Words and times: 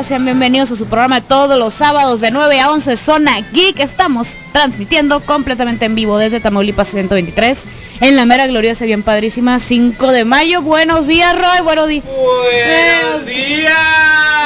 días, 0.00 0.06
sean 0.06 0.24
bienvenidos 0.24 0.70
a 0.70 0.76
su 0.76 0.86
programa 0.86 1.20
todos 1.20 1.58
los 1.58 1.74
sábados 1.74 2.20
de 2.20 2.30
9 2.30 2.60
a 2.60 2.70
11, 2.70 2.96
Zona 2.96 3.40
Geek. 3.52 3.80
Estamos 3.80 4.28
transmitiendo 4.52 5.20
completamente 5.20 5.84
en 5.84 5.94
vivo 5.94 6.16
desde 6.16 6.40
Tamaulipas 6.40 6.88
123, 6.88 7.64
en 8.00 8.16
la 8.16 8.24
mera 8.24 8.46
gloriosa 8.46 8.84
y 8.84 8.88
bien 8.88 9.02
padrísima 9.02 9.58
5 9.58 10.12
de 10.12 10.24
mayo. 10.24 10.62
Buenos 10.62 11.06
días, 11.06 11.34
Roy, 11.34 11.62
buenos 11.64 11.88
días. 11.88 12.04
Buenos 12.04 13.26
días. 13.26 13.74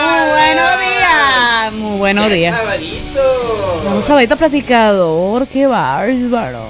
Muy 0.02 0.28
buenos 0.30 0.80
días, 0.80 1.72
muy 1.72 1.98
buenos 1.98 2.28
Qué 2.28 2.34
días. 2.34 2.56
Sabadito. 2.56 4.12
A 4.12 4.16
ver 4.16 4.28
platicador, 4.28 5.46
qué 5.46 5.66
bárbaro. 5.66 6.66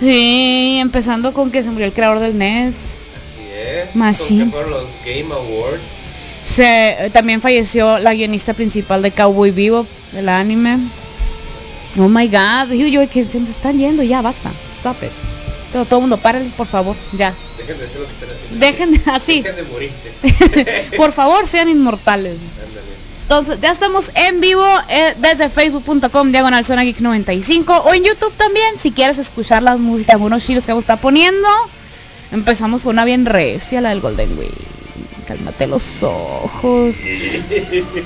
Sí, 0.00 0.78
empezando 0.80 1.32
con 1.32 1.50
que 1.50 1.62
se 1.62 1.70
murió 1.70 1.86
el 1.86 1.92
creador 1.92 2.18
del 2.18 2.36
NES. 2.36 2.74
Así 2.74 3.48
es. 3.54 3.96
Machine. 3.96 4.40
¿Con 4.40 4.50
qué 4.50 4.56
fueron 4.56 4.70
los 4.70 4.86
Game 5.04 5.32
Awards? 5.32 6.01
Se, 6.54 7.10
también 7.12 7.40
falleció 7.40 7.98
la 7.98 8.12
guionista 8.14 8.52
principal 8.54 9.00
de 9.02 9.10
Cowboy 9.10 9.50
Vivo, 9.50 9.86
del 10.12 10.28
anime. 10.28 10.78
Oh 11.98 12.08
my 12.08 12.26
god, 12.28 12.68
digo 12.70 12.88
yo 12.88 13.08
que 13.08 13.24
se 13.24 13.40
nos 13.40 13.48
están 13.50 13.78
yendo, 13.78 14.02
ya 14.02 14.22
basta, 14.22 14.50
stop 14.78 15.02
it. 15.02 15.10
Todo, 15.72 15.84
todo 15.86 16.00
mundo, 16.02 16.18
paren, 16.18 16.50
por 16.56 16.66
favor, 16.66 16.94
ya. 17.16 17.32
Dejen 17.58 17.78
de 17.78 17.84
hacer 17.86 18.00
lo 18.00 18.06
que 18.06 18.12
están 18.12 18.28
haciendo. 18.30 18.66
Dejen 18.66 18.92
de- 18.92 19.10
así. 19.10 19.42
Dejen 19.42 19.56
de 19.56 19.70
morirse. 19.72 20.90
por 20.96 21.12
favor, 21.12 21.46
sean 21.46 21.68
inmortales. 21.68 22.36
Ándale. 22.66 22.92
Entonces, 23.22 23.58
ya 23.62 23.72
estamos 23.72 24.10
en 24.14 24.40
vivo 24.42 24.66
eh, 24.90 25.14
desde 25.18 25.48
facebook.com, 25.48 26.32
diagonal 26.32 26.64
zona 26.66 26.82
geek 26.84 27.00
95 27.00 27.74
o 27.86 27.94
en 27.94 28.04
YouTube 28.04 28.32
también, 28.36 28.78
si 28.78 28.90
quieres 28.92 29.18
escuchar 29.18 29.62
las 29.62 29.78
músicas, 29.78 30.14
algunos 30.16 30.44
chilos 30.44 30.64
que 30.66 30.72
vamos 30.72 30.82
a 30.82 30.86
estar 30.92 30.98
poniendo. 31.00 31.48
Empezamos 32.32 32.82
con 32.82 32.90
una 32.94 33.06
bien 33.06 33.24
recia, 33.24 33.80
la 33.80 33.90
del 33.90 34.00
Golden 34.00 34.38
Wing. 34.38 34.48
Cálmate 35.32 35.66
los 35.66 36.02
ojos. 36.02 36.98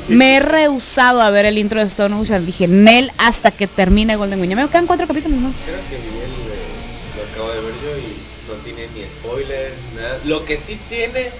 Me 0.09 0.37
he 0.37 0.41
rehusado 0.41 1.21
a 1.21 1.31
ver 1.31 1.45
el 1.45 1.59
intro 1.59 1.81
de 1.81 1.87
Stone 1.87 2.15
Ocean. 2.15 2.47
Dije, 2.47 2.69
Nel, 2.69 3.11
hasta 3.19 3.51
que 3.51 3.67
termine 3.67 4.15
Golden 4.15 4.41
Wing. 4.41 4.51
Ya 4.51 4.55
me 4.57 4.69
quedan 4.69 4.87
cuatro 4.87 5.09
capítulos, 5.09 5.41
¿no? 5.41 5.53
Creo 5.65 5.81
que 5.91 5.99
Miguel 5.99 6.31
eh, 6.31 7.17
lo 7.17 7.23
acabo 7.25 7.51
de 7.51 7.61
ver 7.63 7.75
yo 7.83 7.99
y 7.99 8.17
no 8.49 8.55
tiene 8.63 8.87
ni 8.95 9.03
spoilers, 9.19 9.75
nada. 9.97 10.21
Lo 10.25 10.45
que 10.45 10.57
sí 10.57 10.79
tiene, 10.89 11.31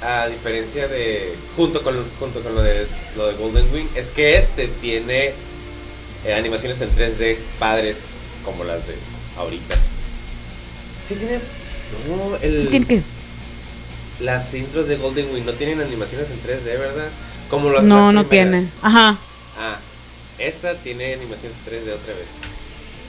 a 0.00 0.28
diferencia 0.28 0.86
de. 0.86 1.34
junto 1.56 1.82
con, 1.82 2.08
junto 2.20 2.40
con 2.40 2.54
lo, 2.54 2.62
de, 2.62 2.86
lo 3.16 3.26
de 3.26 3.34
Golden 3.34 3.66
Wing, 3.74 3.86
es 3.96 4.10
que 4.10 4.36
este 4.38 4.68
tiene 4.80 5.32
eh, 6.24 6.34
animaciones 6.34 6.80
en 6.82 6.90
3D 6.90 7.36
padres 7.58 7.96
como 8.44 8.62
las 8.62 8.86
de 8.86 8.94
ahorita. 9.36 9.74
Sí 11.08 11.16
tiene. 11.16 11.40
No, 12.08 12.36
el, 12.40 12.62
Sí, 12.62 12.68
tiene 12.68 12.86
que- 12.86 13.02
las 14.22 14.52
intros 14.54 14.86
de 14.88 14.96
Golden 14.96 15.26
Wing 15.32 15.44
no 15.44 15.52
tienen 15.52 15.80
animaciones 15.80 16.26
en 16.30 16.38
3D, 16.42 16.78
¿verdad? 16.78 17.08
Como 17.48 17.70
las 17.70 17.82
No, 17.82 18.12
no 18.12 18.24
primeras. 18.24 18.50
tiene. 18.60 18.68
Ajá. 18.82 19.16
Ah, 19.58 19.76
esta 20.38 20.74
tiene 20.74 21.14
animaciones 21.14 21.56
3D 21.66 21.92
otra 21.92 22.14
vez. 22.14 22.26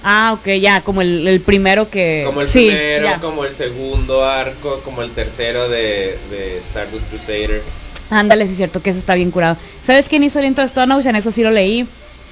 Ah, 0.04 0.36
ok, 0.40 0.48
ya, 0.60 0.82
como 0.82 1.02
el, 1.02 1.28
el 1.28 1.42
primero 1.42 1.90
que... 1.90 2.24
Como 2.26 2.42
el 2.42 2.48
sí, 2.48 2.68
primero, 2.68 3.06
ya. 3.06 3.20
como 3.20 3.46
el 3.46 3.54
segundo 3.54 4.26
arco, 4.26 4.82
como 4.84 5.04
el 5.04 5.12
tercero 5.12 5.70
de, 5.70 6.18
de 6.32 6.58
Stardust 6.70 7.08
Crusader. 7.10 7.62
Ándale, 8.10 8.46
sí 8.46 8.54
es 8.54 8.58
cierto 8.58 8.82
que 8.82 8.90
eso 8.90 9.00
está 9.00 9.14
bien 9.14 9.30
curado. 9.32 9.58
¿Sabes 9.86 10.10
quién 10.10 10.24
hizo 10.24 10.40
el 10.40 10.46
intro 10.46 10.66
de 10.66 10.94
Ocean? 10.94 11.16
Eso 11.16 11.32
sí 11.32 11.44
lo 11.44 11.52
leí. 11.52 11.86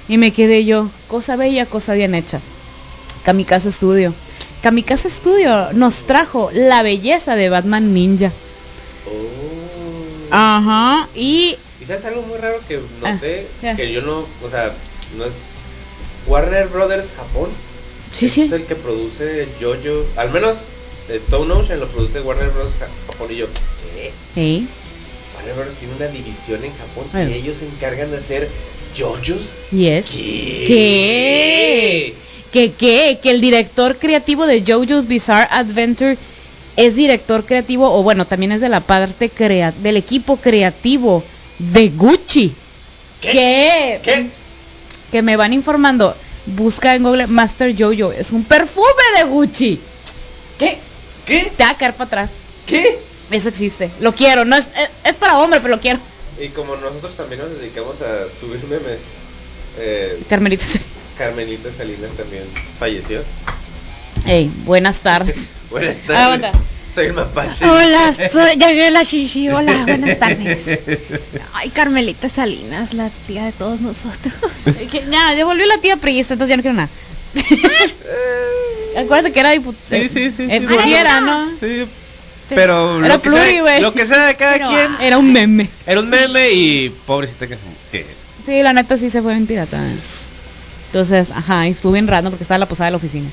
Y 0.08 0.18
me 0.18 0.32
quedé 0.32 0.64
yo, 0.64 0.88
cosa 1.08 1.36
bella, 1.36 1.64
cosa 1.66 1.94
bien 1.94 2.14
hecha. 2.14 2.40
Kamikaze 3.24 3.70
Studio. 3.70 4.12
Kamikaze 4.62 5.08
Studio 5.08 5.72
nos 5.72 6.02
trajo 6.02 6.50
la 6.52 6.82
belleza 6.82 7.36
de 7.36 7.48
Batman 7.48 7.94
Ninja. 7.94 8.32
Oh. 9.06 10.28
Ajá, 10.30 11.08
y... 11.14 11.56
Sabes 11.86 12.04
algo 12.04 12.22
muy 12.22 12.38
raro 12.38 12.60
que 12.68 12.78
noté, 13.00 13.46
Ah, 13.48 13.62
ya. 13.62 13.76
que 13.76 13.92
yo 13.92 14.00
no, 14.02 14.18
o 14.20 14.50
sea, 14.50 14.72
no 15.16 15.24
es 15.24 15.32
Warner 16.28 16.68
Brothers 16.68 17.08
Japón. 17.16 17.50
Sí, 18.12 18.26
es 18.26 18.32
sí. 18.32 18.50
el 18.52 18.64
que 18.64 18.76
produce 18.76 19.48
Jojo, 19.60 20.04
al 20.16 20.30
menos 20.30 20.58
Stone 21.08 21.52
Ocean 21.52 21.80
lo 21.80 21.88
produce 21.88 22.20
Warner 22.20 22.50
Bros. 22.50 22.70
Ja- 22.78 22.86
Japón 23.08 23.28
y 23.32 23.36
yo, 23.36 23.46
¿qué? 23.94 24.12
Sí. 24.34 24.68
Warner 25.36 25.54
Bros. 25.64 25.74
tiene 25.76 25.94
una 25.96 26.06
división 26.08 26.62
en 26.64 26.70
Japón 26.76 27.06
Bueno. 27.12 27.30
y 27.30 27.34
ellos 27.34 27.56
se 27.58 27.66
encargan 27.66 28.10
de 28.12 28.18
hacer 28.18 28.48
JoJo's. 28.96 29.46
Yes. 29.72 30.06
¿Qué? 30.10 30.64
¿Qué? 30.68 32.14
¿Qué 32.52 32.72
qué? 32.74 33.18
Que 33.22 33.30
el 33.30 33.40
director 33.40 33.98
creativo 33.98 34.46
de 34.46 34.62
JoJo's 34.64 35.08
Bizarre 35.08 35.48
Adventure 35.50 36.16
es 36.86 36.96
director 36.96 37.44
creativo, 37.44 37.92
o 37.92 38.02
bueno, 38.02 38.24
también 38.26 38.52
es 38.52 38.62
de 38.62 38.70
la 38.70 38.80
parte 38.80 39.28
crea 39.28 39.70
del 39.70 39.98
equipo 39.98 40.38
creativo 40.38 41.22
de 41.58 41.90
Gucci. 41.90 42.54
¿Qué? 43.20 44.00
¿Qué? 44.02 44.26
Que 45.12 45.20
me 45.20 45.36
van 45.36 45.52
informando. 45.52 46.16
Busca 46.46 46.94
en 46.94 47.02
Google 47.02 47.26
Master 47.26 47.74
Jojo. 47.78 48.12
Es 48.12 48.30
un 48.30 48.44
perfume 48.44 48.86
de 49.18 49.24
Gucci. 49.24 49.78
¿Qué? 50.58 50.78
¿Qué? 51.26 51.52
Te 51.54 51.64
va 51.64 51.70
a 51.70 51.76
caer 51.76 51.92
para 51.92 52.06
atrás. 52.06 52.30
¿Qué? 52.66 52.98
Eso 53.30 53.50
existe. 53.50 53.90
Lo 54.00 54.14
quiero. 54.14 54.46
No 54.46 54.56
es, 54.56 54.64
es, 54.64 54.88
es 55.04 55.14
para 55.16 55.38
hombre, 55.38 55.60
pero 55.60 55.74
lo 55.74 55.80
quiero. 55.82 55.98
Y 56.40 56.48
como 56.48 56.76
nosotros 56.76 57.14
también 57.14 57.42
nos 57.42 57.50
dedicamos 57.60 57.96
a 58.00 58.24
subir 58.40 58.64
memes, 58.64 59.00
eh, 59.78 60.18
Carmelita. 60.30 60.64
Carmelita 61.18 61.68
Salinas 61.76 62.12
también 62.16 62.44
falleció. 62.78 63.22
Ey, 64.24 64.50
buenas 64.64 65.00
tardes. 65.00 65.36
Buenas 65.70 66.02
Ah, 66.02 66.06
tardes. 66.06 66.34
onda. 66.34 66.52
Soy 66.92 67.06
el 67.06 67.12
mapache. 67.12 67.64
Hola, 67.64 68.12
soy, 68.32 68.56
ya 68.58 68.90
la 68.90 69.02
Shishi. 69.04 69.48
Hola, 69.48 69.84
buenas 69.86 70.18
tardes. 70.18 70.80
Ay, 71.54 71.70
Carmelita 71.70 72.28
Salinas, 72.28 72.92
la 72.94 73.10
tía 73.10 73.44
de 73.44 73.52
todos 73.52 73.80
nosotros. 73.80 74.34
Eh, 74.66 74.88
que- 74.90 75.04
Ya, 75.08 75.32
ya 75.34 75.44
volvió 75.44 75.66
la 75.66 75.78
tía 75.80 75.96
priista, 75.98 76.34
entonces 76.34 76.50
ya 76.50 76.56
no 76.56 76.62
quiero 76.62 76.76
nada. 76.76 76.90
Eh, 77.34 78.98
Acuérdate 78.98 79.32
que 79.32 79.38
era 79.38 79.50
diputada. 79.52 79.84
Sí, 80.02 80.08
sí, 80.08 80.32
sí, 80.32 80.48
Eh, 80.50 80.58
sí, 80.58 80.66
bueno. 80.66 80.82
era, 80.96 81.20
¿no? 81.20 81.54
Sí, 81.54 81.86
pero 82.48 82.98
Era 83.04 83.14
lo 83.14 83.22
que, 83.22 83.30
sea, 83.30 83.80
lo 83.80 83.92
que 83.94 84.06
sea 84.06 84.26
de 84.26 84.34
cada 84.34 84.54
Pero, 84.54 84.68
quien 84.70 84.90
ah. 84.92 84.98
Era 85.00 85.18
un 85.18 85.32
meme. 85.32 85.70
era 85.86 86.00
un 86.00 86.10
meme 86.10 86.50
y 86.50 86.88
pobrecita 87.06 87.46
que 87.46 87.56
se 87.56 87.62
Sí, 88.44 88.62
la 88.62 88.72
neta 88.72 88.96
sí 88.96 89.10
se 89.10 89.22
fue 89.22 89.34
en 89.34 89.46
pirata. 89.46 89.76
eh. 89.86 89.94
Entonces, 90.86 91.30
ajá, 91.30 91.68
y 91.68 91.70
estuve 91.70 91.92
bien 91.92 92.08
raro 92.08 92.30
porque 92.30 92.42
estaba 92.42 92.56
en 92.56 92.60
la 92.60 92.68
posada 92.68 92.86
de 92.86 92.90
la 92.90 92.96
oficina. 92.96 93.30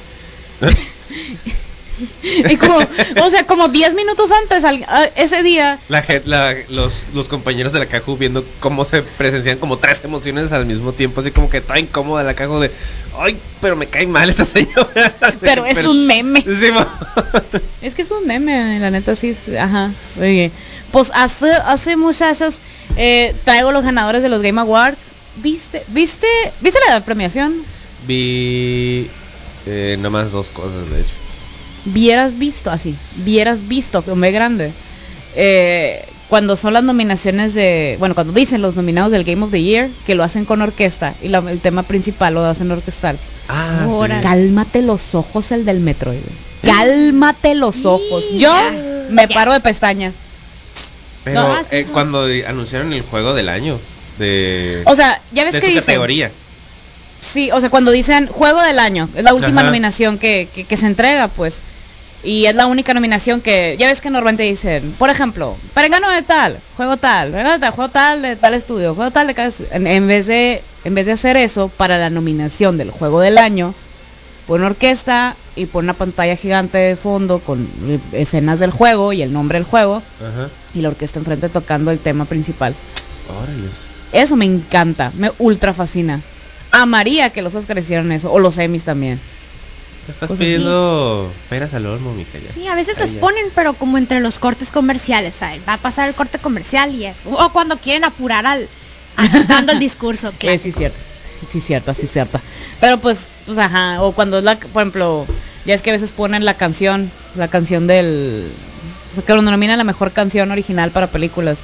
y 2.21 2.55
como, 2.57 2.77
o 2.77 3.29
sea, 3.29 3.45
como 3.45 3.67
10 3.69 3.93
minutos 3.95 4.29
antes, 4.43 4.63
al- 4.63 4.85
a- 4.87 5.05
ese 5.15 5.43
día, 5.43 5.79
la, 5.87 6.05
la- 6.25 6.55
los, 6.69 7.05
los 7.13 7.27
compañeros 7.27 7.73
de 7.73 7.79
la 7.79 7.87
Caju 7.87 8.17
viendo 8.17 8.45
cómo 8.59 8.85
se 8.85 9.01
presencian 9.03 9.57
como 9.57 9.77
tres 9.79 10.03
emociones 10.03 10.51
al 10.51 10.65
mismo 10.65 10.93
tiempo, 10.93 11.21
así 11.21 11.31
como 11.31 11.49
que 11.49 11.61
toda 11.61 11.79
incómoda 11.79 12.23
la 12.23 12.33
Caju 12.35 12.59
de, 12.59 12.71
ay, 13.17 13.39
pero 13.61 13.75
me 13.75 13.87
cae 13.87 14.05
mal 14.07 14.29
esta 14.29 14.45
señora. 14.45 15.15
pero 15.41 15.65
es 15.65 15.85
un 15.85 16.05
meme. 16.05 16.43
Sí, 16.57 16.69
Es 17.81 17.93
que 17.93 18.01
es 18.01 18.11
un 18.11 18.25
meme, 18.27 18.79
la 18.79 18.91
neta 18.91 19.15
sí, 19.15 19.35
ajá. 19.59 19.91
Oye, 20.19 20.51
pues 20.91 21.11
hace, 21.13 21.51
hace 21.51 21.95
muchachos, 21.95 22.55
eh, 22.95 23.35
traigo 23.43 23.71
los 23.71 23.83
ganadores 23.83 24.23
de 24.23 24.29
los 24.29 24.41
Game 24.41 24.59
Awards. 24.61 24.97
¿Viste, 25.35 25.83
viste, 25.89 26.27
viste 26.61 26.79
la 26.89 27.05
premiación? 27.05 27.63
Vi 28.07 29.07
eh, 29.65 29.97
nomás 29.99 30.31
dos 30.31 30.49
cosas, 30.49 30.89
de 30.89 31.01
hecho. 31.01 31.13
Vieras 31.93 32.37
visto, 32.37 32.69
así, 32.71 32.95
vieras 33.23 33.67
visto, 33.67 34.01
con 34.03 34.19
B 34.19 34.31
grande. 34.31 34.71
eh, 35.35 36.03
cuando 36.29 36.57
son 36.57 36.73
las 36.73 36.83
nominaciones 36.83 37.53
de, 37.53 37.95
bueno, 37.99 38.13
cuando 38.13 38.33
dicen 38.33 38.61
los 38.61 38.75
nominados 38.75 39.11
del 39.13 39.23
Game 39.23 39.45
of 39.45 39.51
the 39.51 39.61
Year, 39.63 39.87
que 40.05 40.13
lo 40.15 40.23
hacen 40.25 40.43
con 40.43 40.61
orquesta 40.61 41.13
y 41.23 41.29
la- 41.29 41.39
el 41.49 41.59
tema 41.61 41.83
principal 41.83 42.33
lo 42.33 42.43
hacen 42.43 42.69
orquestal. 42.69 43.17
Ah, 43.47 43.85
Órale. 43.89 44.21
Cálmate 44.21 44.81
los 44.81 45.15
ojos 45.15 45.51
el 45.53 45.63
del 45.63 45.79
Metroid. 45.79 46.19
Cálmate 46.63 47.55
los 47.55 47.85
ojos. 47.85 48.25
Yo 48.37 48.53
me 49.09 49.29
paro 49.29 49.53
de 49.53 49.61
pestañas. 49.61 50.13
Pero 51.23 51.41
No, 51.47 51.59
eh, 51.71 51.85
cuando 51.93 52.25
anunciaron 52.45 52.91
el 52.91 53.03
juego 53.03 53.33
del 53.33 53.47
año 53.47 53.77
de, 54.19 54.81
O 54.85 54.95
sea, 54.95 55.21
ya 55.31 55.45
ves 55.45 55.53
de 55.53 55.59
que 55.61 55.67
su 55.67 55.71
dicen. 55.73 55.85
categoría. 55.85 56.31
Sí, 57.21 57.51
o 57.51 57.59
sea, 57.61 57.69
cuando 57.69 57.91
dicen 57.91 58.27
juego 58.27 58.61
del 58.61 58.79
año, 58.79 59.07
es 59.15 59.23
la 59.23 59.33
última 59.33 59.61
Ajá. 59.61 59.67
nominación 59.69 60.17
que, 60.17 60.49
que, 60.53 60.65
que 60.65 60.75
se 60.77 60.87
entrega, 60.87 61.29
pues. 61.29 61.55
Y 62.23 62.45
es 62.45 62.55
la 62.55 62.65
única 62.65 62.93
nominación 62.93 63.41
que, 63.41 63.75
ya 63.79 63.87
ves 63.87 64.01
que 64.01 64.09
normalmente 64.09 64.43
dicen, 64.43 64.93
por 64.97 65.09
ejemplo, 65.09 65.55
perengano 65.73 66.09
de 66.09 66.23
tal, 66.23 66.57
juego 66.75 66.97
tal, 66.97 67.31
de 67.31 67.43
tal, 67.43 67.71
juego 67.71 67.89
tal 67.91 68.21
de 68.21 68.35
tal 68.35 68.53
estudio, 68.53 68.95
juego 68.95 69.11
tal 69.11 69.27
de 69.27 69.35
cada 69.35 69.49
estudio. 69.49 69.69
En, 69.71 69.87
en 69.87 70.07
vez 70.07 70.25
de, 70.25 70.63
en 70.83 70.95
vez 70.95 71.05
de 71.05 71.11
hacer 71.11 71.37
eso, 71.37 71.69
para 71.69 71.97
la 71.97 72.09
nominación 72.09 72.77
del 72.77 72.89
juego 72.91 73.19
del 73.19 73.37
año, 73.37 73.73
pon 74.47 74.63
orquesta 74.63 75.35
y 75.55 75.67
pon 75.67 75.85
una 75.85 75.93
pantalla 75.93 76.35
gigante 76.35 76.77
de 76.77 76.95
fondo 76.95 77.39
con 77.39 77.67
escenas 78.13 78.59
del 78.59 78.71
juego 78.71 79.13
y 79.13 79.21
el 79.21 79.31
nombre 79.31 79.59
del 79.59 79.65
juego, 79.65 80.01
Ajá. 80.19 80.49
y 80.73 80.81
la 80.81 80.89
orquesta 80.89 81.19
enfrente 81.19 81.49
tocando 81.49 81.91
el 81.91 81.99
tema 81.99 82.25
principal. 82.25 82.73
Eso 84.11 84.35
me 84.35 84.45
encanta, 84.45 85.11
me 85.15 85.31
ultra 85.37 85.73
fascina. 85.73 86.21
Amaría 86.71 87.29
que 87.29 87.41
los 87.41 87.55
Oscars 87.55 87.81
hicieran 87.81 88.11
eso, 88.11 88.31
o 88.31 88.39
los 88.39 88.57
Emmys 88.57 88.83
también. 88.83 89.19
Estás 90.07 90.29
Pues 90.29 90.39
pidiendo 90.39 91.33
peras 91.49 91.73
al 91.73 91.85
olmo, 91.85 92.13
mija. 92.13 92.39
ya. 92.39 92.51
Sí, 92.51 92.67
a 92.67 92.75
veces 92.75 92.97
les 92.99 93.13
ya. 93.13 93.19
ponen, 93.19 93.45
pero 93.53 93.73
como 93.73 93.97
entre 93.97 94.19
los 94.21 94.39
cortes 94.39 94.71
comerciales, 94.71 95.35
¿sabes? 95.35 95.61
Va 95.67 95.73
a 95.73 95.77
pasar 95.77 96.07
el 96.07 96.15
corte 96.15 96.39
comercial 96.39 96.95
y 96.95 97.05
es. 97.05 97.17
O 97.25 97.51
cuando 97.51 97.77
quieren 97.77 98.03
apurar 98.05 98.45
al. 98.45 98.69
Dando 99.47 99.73
el 99.73 99.79
discurso. 99.79 100.31
Claro. 100.37 100.57
sí, 100.59 100.71
cierto. 100.71 100.97
Sí, 101.51 101.61
cierta, 101.61 101.93
sí, 101.93 102.07
cierta. 102.07 102.41
Pero 102.79 102.99
pues, 102.99 103.29
pues, 103.45 103.57
ajá. 103.57 104.01
O 104.01 104.11
cuando 104.13 104.37
es 104.39 104.43
la, 104.43 104.57
por 104.59 104.81
ejemplo, 104.81 105.25
ya 105.65 105.73
es 105.75 105.81
que 105.81 105.89
a 105.89 105.93
veces 105.93 106.11
ponen 106.11 106.45
la 106.45 106.55
canción, 106.55 107.11
la 107.35 107.47
canción 107.47 107.87
del. 107.87 108.49
O 109.11 109.15
sea, 109.15 109.23
que 109.23 109.33
lo 109.33 109.41
denominan 109.41 109.77
la 109.77 109.83
mejor 109.83 110.11
canción 110.11 110.51
original 110.51 110.91
para 110.91 111.07
películas. 111.07 111.59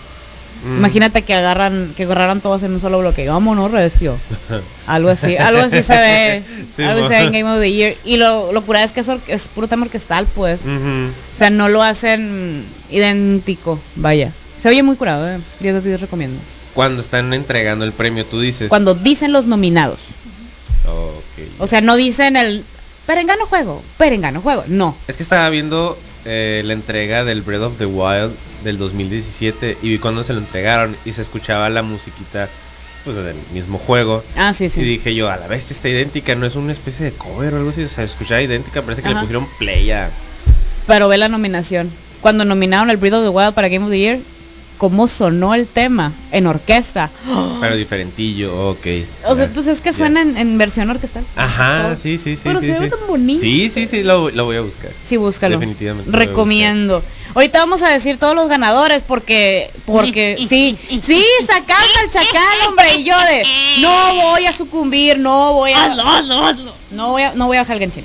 Mm. 0.63 0.77
Imagínate 0.77 1.21
que 1.23 1.33
agarran, 1.33 1.93
que 1.95 2.03
agarraran 2.03 2.41
todos 2.41 2.63
en 2.63 2.73
un 2.73 2.81
solo 2.81 2.99
bloque. 2.99 3.27
Vámonos, 3.27 3.71
recio. 3.71 4.17
Algo 4.87 5.09
así, 5.09 5.35
algo 5.37 5.61
así 5.61 5.83
se 5.83 5.93
ve. 5.93 6.43
Sí, 6.75 6.81
algo 6.81 7.07
se 7.07 7.13
ve 7.13 7.19
en 7.19 7.31
Game 7.31 7.51
of 7.51 7.59
the 7.59 7.71
Year. 7.71 7.95
Y 8.03 8.17
lo, 8.17 8.51
lo 8.51 8.61
cura 8.63 8.83
es 8.83 8.93
que 8.93 9.01
es, 9.01 9.07
es 9.27 9.47
puro 9.47 9.67
tema 9.67 9.85
orquestal, 9.85 10.25
pues. 10.33 10.61
O 10.61 11.37
sea, 11.37 11.49
no 11.49 11.69
lo 11.69 11.83
hacen 11.83 12.65
idéntico, 12.89 13.79
vaya. 13.95 14.31
Se 14.59 14.69
oye 14.69 14.81
muy 14.81 14.95
curado, 14.95 15.29
eh. 15.29 15.37
10 15.59 15.75
de 15.75 15.81
10 15.81 16.01
recomiendo. 16.01 16.39
Cuando 16.73 17.01
están 17.01 17.33
entregando 17.33 17.85
el 17.85 17.91
premio, 17.91 18.25
tú 18.25 18.39
dices. 18.39 18.69
Cuando 18.69 18.95
dicen 18.95 19.33
los 19.33 19.45
nominados. 19.45 19.99
Ok. 20.87 21.47
O 21.59 21.67
sea, 21.67 21.81
no 21.81 21.95
dicen 21.95 22.35
el 22.35 22.63
perengano 23.05 23.45
juego, 23.45 23.83
perengano 23.97 24.41
juego. 24.41 24.63
No. 24.67 24.95
Es 25.07 25.17
que 25.17 25.23
estaba 25.23 25.49
viendo 25.49 25.97
eh, 26.25 26.61
la 26.65 26.73
entrega 26.73 27.25
del 27.25 27.41
Breath 27.41 27.61
of 27.63 27.77
the 27.77 27.85
Wild 27.85 28.33
del 28.63 28.77
2017 28.77 29.77
y 29.81 29.89
vi 29.89 29.99
cuando 29.99 30.23
se 30.23 30.33
lo 30.33 30.39
entregaron 30.39 30.95
y 31.05 31.11
se 31.13 31.21
escuchaba 31.21 31.69
la 31.69 31.83
musiquita 31.83 32.49
pues 33.03 33.17
del 33.17 33.35
mismo 33.53 33.77
juego. 33.77 34.23
Ah, 34.37 34.53
sí, 34.53 34.69
sí. 34.69 34.81
Y 34.81 34.83
dije 34.85 35.13
yo, 35.13 35.29
a 35.29 35.37
la 35.37 35.47
vez 35.47 35.69
está 35.71 35.89
idéntica, 35.89 36.35
no 36.35 36.45
es 36.45 36.55
una 36.55 36.71
especie 36.71 37.05
de 37.05 37.11
cover 37.11 37.53
o 37.53 37.57
algo 37.57 37.69
así, 37.69 37.83
o 37.83 37.87
sea, 37.87 38.03
escuchaba 38.05 38.41
idéntica, 38.41 38.81
parece 38.81 39.01
que 39.01 39.09
Ajá. 39.09 39.19
le 39.19 39.21
pusieron 39.21 39.47
play 39.59 39.91
a... 39.91 40.09
Pero 40.87 41.07
ve 41.07 41.17
la 41.17 41.27
nominación. 41.27 41.91
Cuando 42.21 42.45
nominaron 42.45 42.89
el 42.89 42.97
Breath 42.97 43.15
of 43.15 43.23
the 43.23 43.29
Wild 43.29 43.53
para 43.53 43.67
Game 43.67 43.83
of 43.83 43.91
the 43.91 43.99
Year, 43.99 44.19
cómo 44.77 45.07
sonó 45.07 45.53
el 45.53 45.67
tema 45.67 46.11
en 46.31 46.47
orquesta. 46.47 47.09
Pero 47.61 47.75
diferentillo, 47.75 48.71
ok. 48.71 48.87
O 49.27 49.35
sea, 49.35 49.47
pues 49.53 49.67
es 49.67 49.81
que 49.81 49.93
suena 49.93 50.21
en, 50.21 50.37
en 50.37 50.57
versión 50.57 50.89
orquestal. 50.89 51.23
Ajá, 51.35 51.83
Todo. 51.83 51.95
sí, 51.95 52.17
sí, 52.17 52.35
sí. 52.35 52.41
Pero 52.43 52.59
sí, 52.59 52.67
se 52.67 52.79
ve 52.79 52.85
sí. 52.85 52.89
tan 52.89 53.07
bonito. 53.07 53.41
Sí, 53.41 53.69
sí, 53.69 53.87
sí, 53.87 54.03
lo, 54.03 54.29
lo 54.29 54.45
voy 54.45 54.57
a 54.57 54.61
buscar. 54.61 54.91
Sí, 55.07 55.17
búscalo. 55.17 55.57
Definitivamente 55.57 56.11
Recomiendo. 56.11 57.03
Ahorita 57.35 57.59
vamos 57.59 57.81
a 57.81 57.89
decir 57.89 58.17
todos 58.17 58.35
los 58.35 58.47
ganadores 58.47 59.01
porque, 59.01 59.71
porque, 59.85 60.37
sí, 60.49 60.77
sí, 61.01 61.23
sacamos 61.47 61.89
al 62.03 62.09
chacal, 62.09 62.67
hombre, 62.67 62.95
y 62.97 63.03
yo 63.03 63.15
de, 63.17 63.43
no 63.79 64.15
voy 64.15 64.45
a 64.45 64.51
sucumbir, 64.51 65.17
no 65.17 65.53
voy 65.53 65.71
a, 65.71 65.85
Hazlo, 65.85 66.03
hazlo, 66.03 66.45
hazlo. 66.45 66.73
no 66.91 67.09
voy 67.11 67.23
a, 67.23 67.33
no 67.33 67.47
voy 67.47 67.57
a 67.57 67.61
bajar 67.61 67.77
el 67.77 67.83
Genshin. 67.83 68.03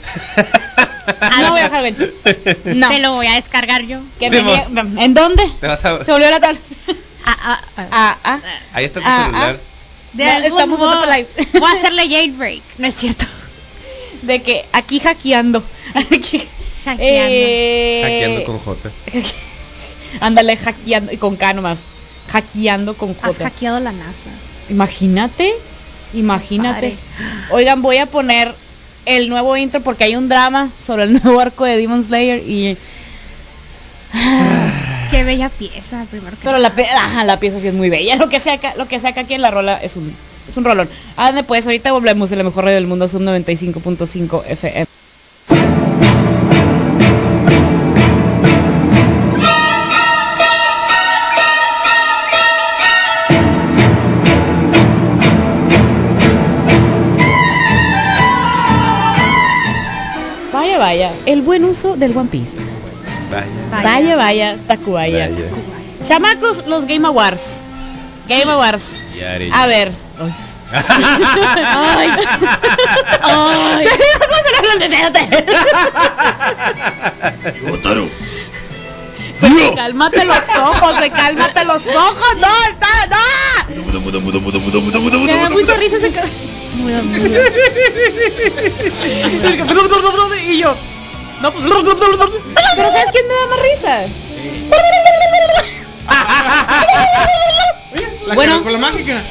No 1.40 1.50
voy 1.52 1.60
a 1.60 1.66
el 1.66 1.96
Genshin. 1.96 2.80
No. 2.80 2.88
Te 2.88 2.98
lo 3.00 3.14
voy 3.14 3.26
a 3.26 3.34
descargar 3.34 3.82
yo. 3.82 3.98
Que 4.18 4.30
Sí, 4.30 4.36
me 4.70 5.04
¿En 5.04 5.14
dónde? 5.14 5.44
Te 5.60 5.66
vas 5.66 5.84
a... 5.84 6.04
Se 6.04 6.10
volvió 6.12 6.30
la 6.30 6.40
tabla. 6.40 6.58
Ah, 7.24 7.36
ah, 7.42 7.60
ah. 7.76 7.86
Ah, 7.90 8.16
ah. 8.24 8.40
Ahí 8.72 8.84
está 8.84 9.00
tu 9.00 9.06
Ah, 9.08 9.24
celular. 9.26 9.60
De 10.12 10.24
No, 10.24 10.30
algún 10.32 10.46
estamos 10.52 10.78
modo, 10.78 11.06
live. 11.06 11.28
Voy 11.54 11.70
a 11.70 11.78
hacerle 11.78 12.08
jailbreak. 12.08 12.62
No 12.78 12.86
es 12.86 12.94
cierto. 12.96 13.26
De 14.22 14.42
que 14.42 14.64
aquí 14.72 15.00
hackeando. 15.00 15.62
Aquí- 15.94 16.46
Hackeando. 16.84 16.98
Eh, 17.02 18.00
Hackeando 18.02 18.44
con 18.44 18.58
J. 18.58 18.90
Ándale, 20.20 20.56
hackeando, 20.56 21.12
y 21.12 21.16
con 21.16 21.36
K 21.36 21.52
nomás. 21.54 21.78
Hackeando 22.32 22.94
con 22.96 23.10
Has 23.22 23.36
J. 23.36 23.44
hackeado 23.44 23.80
la 23.80 23.92
NASA. 23.92 24.30
Imagínate, 24.68 25.52
imagínate. 26.14 26.96
Oigan, 27.50 27.82
voy 27.82 27.98
a 27.98 28.06
poner 28.06 28.54
el 29.06 29.28
nuevo 29.28 29.56
intro 29.56 29.80
porque 29.80 30.04
hay 30.04 30.16
un 30.16 30.28
drama 30.28 30.70
sobre 30.86 31.04
el 31.04 31.12
nuevo 31.22 31.40
arco 31.40 31.64
de 31.64 31.76
Demon 31.76 32.02
Slayer 32.02 32.42
y 32.46 32.76
Qué 35.10 35.24
bella 35.24 35.48
pieza, 35.48 36.04
primero 36.10 36.36
que 36.36 36.44
pero 36.44 36.58
la, 36.58 36.68
ajá, 36.68 37.24
la 37.24 37.38
pieza 37.38 37.58
sí 37.58 37.68
es 37.68 37.74
muy 37.74 37.90
bella. 37.90 38.16
Lo 38.16 38.28
que 38.28 38.38
sea 38.40 38.54
acá, 38.54 38.74
lo 38.76 38.86
que 38.86 39.00
sea 39.00 39.10
acá 39.10 39.22
aquí 39.22 39.34
en 39.34 39.42
la 39.42 39.50
rola 39.50 39.76
es 39.82 39.96
un 39.96 40.14
es 40.48 40.56
un 40.56 40.64
rolón. 40.64 40.88
Ande 41.16 41.44
pues, 41.44 41.64
ahorita 41.64 41.92
volvemos 41.92 42.30
de 42.30 42.36
la 42.36 42.42
mejor 42.42 42.64
radio 42.64 42.76
del 42.76 42.86
mundo, 42.86 43.08
Zoom 43.08 43.24
95.5 43.24 44.42
FM. 44.46 44.86
El 61.26 61.42
buen 61.42 61.64
uso 61.64 61.96
del 61.96 62.16
One 62.16 62.28
Piece. 62.30 62.56
Vaya. 63.30 63.46
Vaya. 63.70 63.82
Vaya, 63.82 64.16
vaya, 64.16 64.56
Tacubaya. 64.66 65.28
Vaya. 65.28 65.44
Chamacos, 66.06 66.66
los 66.66 66.86
Game 66.86 67.06
Awards. 67.06 67.42
Game 68.28 68.50
Awards. 68.50 68.84
A 69.52 69.66
ver. 69.66 69.92
Ay. 70.72 72.08
Ay. 73.22 73.86
Pues, 79.40 79.72
cálmate 79.74 80.24
los 80.26 80.36
ojos, 80.36 80.98
se 81.00 81.10
cálmate 81.10 81.64
los 81.64 81.76
ojos. 81.86 82.36
No, 82.38 82.48
está, 82.70 82.88
no. 83.10 83.74
Me 85.26 85.32
da 85.34 85.48
mucha 85.50 85.76
risa 85.76 85.96
ese 85.96 86.12
ca- 86.12 86.24
Mudo, 86.76 87.02
mudo. 87.02 87.30
Y 90.46 90.58
yo. 90.58 90.74
No, 91.40 91.50
pues, 91.52 91.64
pero 91.64 92.90
¿sabes 92.90 93.06
quién 93.12 93.26
me 93.28 93.34
da 93.34 93.46
más 93.48 93.60
risa? 93.62 94.06
La 98.26 98.34
Bueno. 98.34 98.52
bueno. 98.52 98.62
con 98.62 98.72
la 98.72 98.78
mágica. 98.78 99.22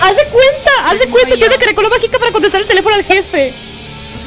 Haz 0.00 0.16
de 0.16 0.24
cuenta, 0.24 0.70
haz 0.86 0.98
de 0.98 1.06
cuenta, 1.06 1.36
tiene 1.36 1.56
caracola 1.56 1.88
mágica 1.88 2.18
para 2.18 2.32
contestar 2.32 2.60
el 2.62 2.66
teléfono 2.66 2.94
al 2.96 3.04
jefe. 3.04 3.52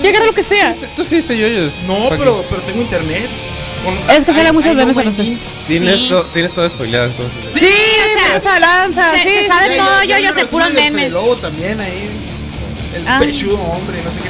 Y 0.01 0.07
agarra 0.07 0.25
lo 0.27 0.33
que 0.33 0.43
sea. 0.43 0.75
Tú 0.95 1.03
sí 1.03 1.21
te 1.21 1.37
yoyos. 1.37 1.73
No, 1.85 2.07
pero, 2.17 2.43
pero 2.49 2.61
tengo 2.61 2.81
internet. 2.81 3.27
Con- 3.83 3.97
Es 4.15 4.23
que 4.25 4.33
sale 4.33 4.51
memes 4.51 4.95
my 4.95 5.01
en 5.01 5.07
los. 5.07 5.15
Tienes, 5.67 5.99
Sí. 5.99 6.09
to- 6.09 6.23
tienes 6.33 6.51
todo 6.53 6.69
spoileado 6.69 7.05
entonces. 7.07 7.37
Sí, 7.57 7.67
o 7.67 8.19
sea, 8.19 8.37
esa 8.37 8.59
lanza, 8.59 9.11
se- 9.13 9.23
sí. 9.23 9.29
se 9.29 9.47
sabe 9.47 9.77
todo, 9.77 10.03
yo- 10.03 10.17
yo 10.19 10.33
sé 10.33 10.45
puros 10.45 10.73
memes. 10.73 11.11
Lobo 11.11 11.35
también 11.37 11.79
ahí. 11.79 12.09
El 12.95 13.07
Ah. 13.07 13.19
pechudo 13.19 13.55
hombre, 13.57 13.97
no 14.03 14.11
sé 14.11 14.17
qué 14.23 14.29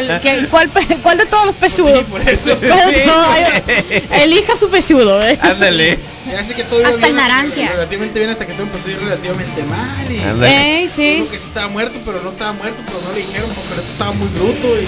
El 0.00 0.20
que- 0.20 0.46
¿cuál, 0.48 0.70
¿Cuál 1.02 1.18
de 1.18 1.26
todos 1.26 1.46
los 1.46 1.54
pechudos? 1.56 2.04
Sí, 2.04 2.10
por 2.10 2.20
eso. 2.28 2.56
¿Cuál 2.58 2.92
de 2.92 3.00
todos? 3.00 3.26
Ay, 3.28 4.22
Elija 4.22 4.56
su 4.56 4.68
pechudo, 4.68 5.22
eh. 5.26 5.38
Ándale. 5.40 5.98
Ya 6.30 6.44
sé 6.44 6.54
que 6.54 6.64
todo 6.64 6.80
iba 6.80 6.88
Hasta 6.88 6.98
bien, 7.00 7.10
en 7.10 7.16
Narancia. 7.16 7.68
Relativamente 7.72 8.18
bien 8.18 8.30
hasta 8.30 8.46
que 8.46 8.52
todo 8.52 8.62
empezó 8.62 8.88
a 8.88 8.90
ir 8.90 8.98
relativamente 9.00 9.62
mal. 9.64 10.12
Y 10.12 10.18
Ándale. 10.20 10.78
Ey, 10.82 10.88
sí. 10.94 11.14
Dijo 11.16 11.30
que 11.30 11.38
sí 11.38 11.44
estaba 11.46 11.68
muerto, 11.68 11.98
pero 12.04 12.22
no 12.22 12.30
estaba 12.30 12.52
muerto, 12.52 12.82
pero 12.86 13.00
no 13.06 13.12
le 13.12 13.20
dijeron 13.20 13.50
porque 13.54 13.72
el 13.74 13.80
otro 13.80 13.92
estaba 13.92 14.12
muy 14.12 14.28
bruto 14.28 14.68
y 14.80 14.84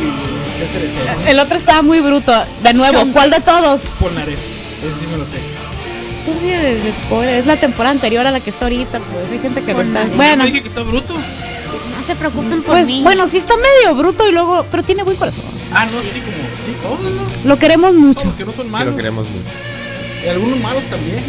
etcétera, 0.63 0.93
etcétera. 0.93 1.31
El 1.31 1.39
otro 1.41 1.57
estaba 1.57 1.83
muy 1.83 2.01
bruto. 2.01 2.45
De 2.63 2.75
nuevo, 2.75 2.99
Son- 2.99 3.13
¿cuál 3.13 3.31
de 3.31 3.41
todos? 3.41 3.81
Polnareff, 4.01 4.39
ese 4.83 5.01
sí 5.01 5.07
me 5.11 5.17
lo 5.19 5.27
sé. 5.27 5.37
Tú 6.25 6.33
sí 6.41 6.51
eres 6.51 6.83
de 6.83 6.93
spoiler. 6.93 7.39
Es 7.41 7.47
la 7.47 7.57
temporada 7.57 7.91
anterior 7.93 8.27
a 8.27 8.31
la 8.31 8.41
que 8.41 8.51
está 8.51 8.65
ahorita, 8.67 8.99
pues. 8.99 9.31
Hay 9.33 9.39
gente 9.41 9.63
que 9.63 9.75
no 9.75 9.83
está. 9.83 10.05
Yo 10.07 10.13
Bueno, 10.17 10.37
no 10.37 10.45
dije 10.45 10.63
que 10.63 10.69
está 10.69 10.83
bruto. 10.83 11.15
Se 12.07 12.15
preocupen 12.17 12.63
por 12.63 12.75
pues, 12.75 12.87
mí. 12.87 13.01
bueno, 13.03 13.27
sí 13.29 13.39
está 13.39 13.55
medio 13.57 13.95
bruto 13.97 14.29
y 14.29 14.33
luego. 14.33 14.65
Pero 14.71 14.83
tiene 14.83 15.03
buen 15.03 15.17
corazón. 15.17 15.43
Ah, 15.73 15.87
no, 15.87 16.01
sí, 16.03 16.21
como, 16.21 16.37
sí, 16.65 16.75
todos, 16.83 17.01
¿no? 17.01 17.49
Lo 17.49 17.59
queremos 17.59 17.95
mucho. 17.95 18.23
Todos, 18.23 18.35
que 18.37 18.45
no 18.45 18.53
son 18.53 18.67
Sí 18.67 18.71
malos. 18.71 18.91
lo 18.93 18.97
queremos 18.97 19.27
mucho. 19.27 19.49
Y 20.25 20.29
algunos 20.29 20.61
malos 20.61 20.85
también. 20.91 21.23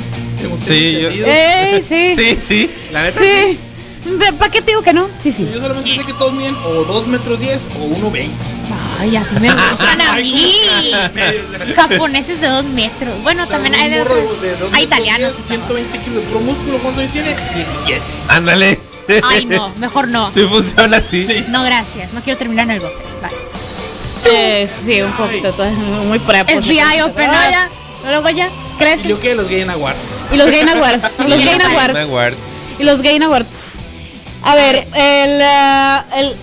Sí, 0.67 0.99
yo-. 1.01 1.09
Ey, 1.25 1.81
sí. 1.87 2.13
Sí, 2.17 2.37
sí. 2.41 2.69
La 2.91 3.03
neta. 3.03 3.19
Sí. 3.21 3.59
¿Para 4.37 4.51
qué 4.51 4.61
te 4.61 4.67
digo 4.67 4.81
que 4.83 4.93
no? 4.93 5.07
Sí, 5.19 5.31
sí. 5.31 5.47
Yo 5.51 5.59
solamente 5.59 5.95
sé 5.95 6.05
que 6.05 6.13
todos 6.13 6.33
miden 6.33 6.55
o 6.63 6.83
2 6.83 7.07
metros 7.07 7.39
10 7.39 7.57
o 7.79 8.11
1.20. 8.11 8.29
Ay, 8.99 9.15
así 9.15 9.35
me 9.39 9.49
gustan 9.51 10.01
a 10.01 10.15
mí. 10.21 10.53
Japoneses 11.75 12.39
de 12.39 12.47
dos 12.47 12.65
metros. 12.65 13.21
Bueno, 13.23 13.43
O 13.43 13.47
sea, 13.47 13.55
también 13.57 13.75
hay 13.75 13.89
de 13.89 14.01
otros. 14.01 14.41
de 14.41 14.55
dos 14.57 14.69
Hay 14.73 14.83
italianos. 14.83 15.35
10, 15.37 15.47
120 15.47 15.99
kilos 15.99 16.15
de 16.15 16.21
puro 16.29 16.39
músculo. 16.41 16.77
¿Cuántos 16.79 17.01
años 17.01 17.13
tiene? 17.13 17.29
17. 17.55 18.01
Ándale. 18.27 18.79
Ay, 19.23 19.45
no, 19.45 19.69
mejor 19.77 20.07
no. 20.07 20.31
Sí 20.31 20.41
funciona 20.49 20.97
así. 20.97 21.27
No, 21.49 21.63
gracias. 21.63 22.13
No 22.13 22.21
quiero 22.21 22.37
terminar 22.39 22.65
en 22.65 22.71
el 22.71 22.79
bote. 22.79 22.95
Bye. 23.21 24.31
Eh, 24.31 24.67
sí, 24.85 25.01
un 25.01 25.11
poquito, 25.11 25.51
todo, 25.53 25.69
muy 25.69 26.17
prepo. 26.19 26.51
El 26.51 26.63
GI 26.63 27.01
Open 27.03 27.29
ya, 27.31 27.69
Luego 28.07 28.29
ya, 28.29 28.47
Y 28.47 28.77
crece. 28.77 29.07
yo 29.07 29.19
que 29.19 29.35
los 29.35 29.47
Game 29.47 29.71
Awards. 29.71 29.99
Y 30.31 30.37
los 30.37 30.49
Game 30.49 30.71
Awards. 30.71 31.03
los 31.19 31.27
Game 31.39 31.45
Game 31.45 31.63
Awards. 31.63 31.97
Award. 31.99 32.33
Y 32.79 32.83
los 32.83 33.01
Game 33.03 33.23
Awards. 33.25 33.49
A 34.43 34.55
ver, 34.55 34.87
el, 34.95 35.41
ah, 35.43 36.05
el, 36.15 36.35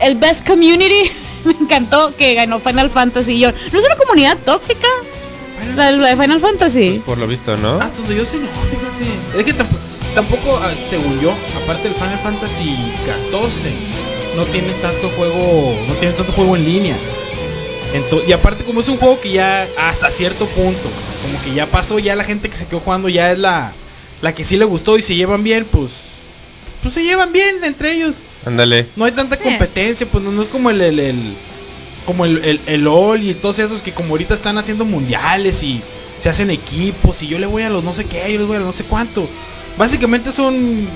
el 0.00 0.14
Best 0.16 0.46
Community 0.46 1.10
me 1.44 1.52
encantó 1.52 2.14
que 2.16 2.34
ganó 2.34 2.60
Final 2.60 2.90
Fantasy. 2.90 3.32
Y 3.32 3.38
yo, 3.40 3.50
¿no 3.72 3.78
es 3.78 3.84
una 3.86 3.96
comunidad 3.96 4.36
tóxica? 4.44 4.88
La, 5.76 5.92
la 5.92 6.08
de 6.14 6.16
Final 6.16 6.40
Fantasy. 6.40 7.02
Por 7.04 7.18
lo 7.18 7.26
visto, 7.26 7.56
¿no? 7.56 7.78
Ah, 7.80 7.90
donde 7.96 8.16
yo 8.16 8.24
sé 8.26 8.36
no, 8.38 8.46
fíjate. 8.70 9.38
Es 9.38 9.44
que 9.44 9.52
tampoco, 9.52 9.80
tampoco 10.14 10.56
ah, 10.62 10.72
según 10.88 11.20
yo, 11.20 11.34
aparte 11.62 11.84
del 11.88 11.94
Final 11.94 12.18
Fantasy 12.22 12.76
14, 13.06 13.72
no 14.36 14.44
tienen 14.46 14.74
tanto 14.80 15.08
juego, 15.10 15.74
no 15.88 15.94
tienen 15.94 16.16
tanto 16.16 16.32
juego 16.32 16.56
en 16.56 16.64
línea. 16.64 16.96
Ento- 17.94 18.22
y 18.26 18.32
aparte 18.32 18.64
como 18.64 18.80
es 18.80 18.88
un 18.88 18.96
juego 18.98 19.20
que 19.20 19.30
ya 19.32 19.68
hasta 19.76 20.10
cierto 20.10 20.46
punto, 20.46 20.88
como 21.22 21.42
que 21.42 21.54
ya 21.54 21.66
pasó, 21.66 21.98
ya 21.98 22.16
la 22.16 22.24
gente 22.24 22.48
que 22.48 22.56
se 22.56 22.66
quedó 22.66 22.80
jugando 22.80 23.08
ya 23.08 23.32
es 23.32 23.38
la, 23.38 23.72
la 24.22 24.34
que 24.34 24.44
sí 24.44 24.56
le 24.56 24.64
gustó 24.64 24.96
y 24.98 25.02
se 25.02 25.14
llevan 25.14 25.42
bien, 25.44 25.66
pues, 25.70 25.90
pues 26.82 26.94
se 26.94 27.02
llevan 27.04 27.32
bien 27.32 27.62
entre 27.64 27.92
ellos. 27.92 28.16
Ándale. 28.46 28.86
No 28.96 29.04
hay 29.04 29.12
tanta 29.12 29.36
competencia, 29.36 30.06
pues 30.10 30.24
no, 30.24 30.32
no 30.32 30.42
es 30.42 30.48
como 30.48 30.70
el, 30.70 30.80
el, 30.80 30.98
el- 31.00 31.34
como 32.06 32.24
el, 32.24 32.42
el, 32.44 32.60
el 32.66 32.80
LOL 32.82 33.22
y 33.22 33.32
todos 33.34 33.60
esos 33.60 33.80
que 33.80 33.92
como 33.92 34.10
ahorita 34.14 34.34
están 34.34 34.58
haciendo 34.58 34.84
mundiales 34.84 35.62
y 35.62 35.80
se 36.20 36.28
hacen 36.28 36.50
equipos 36.50 37.22
y 37.22 37.28
yo 37.28 37.38
le 37.38 37.46
voy 37.46 37.62
a 37.62 37.70
los 37.70 37.84
no 37.84 37.94
sé 37.94 38.06
qué, 38.06 38.32
yo 38.32 38.38
les 38.38 38.46
voy 38.48 38.56
a 38.56 38.60
los 38.60 38.66
no 38.66 38.72
sé 38.72 38.82
cuánto. 38.84 39.28
Básicamente 39.76 40.32
son 40.32 40.88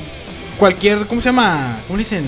cualquier, 0.59 1.06
¿cómo 1.06 1.21
se 1.21 1.28
llama? 1.28 1.76
¿Cómo 1.87 1.97
le 1.97 2.04
dicen? 2.04 2.25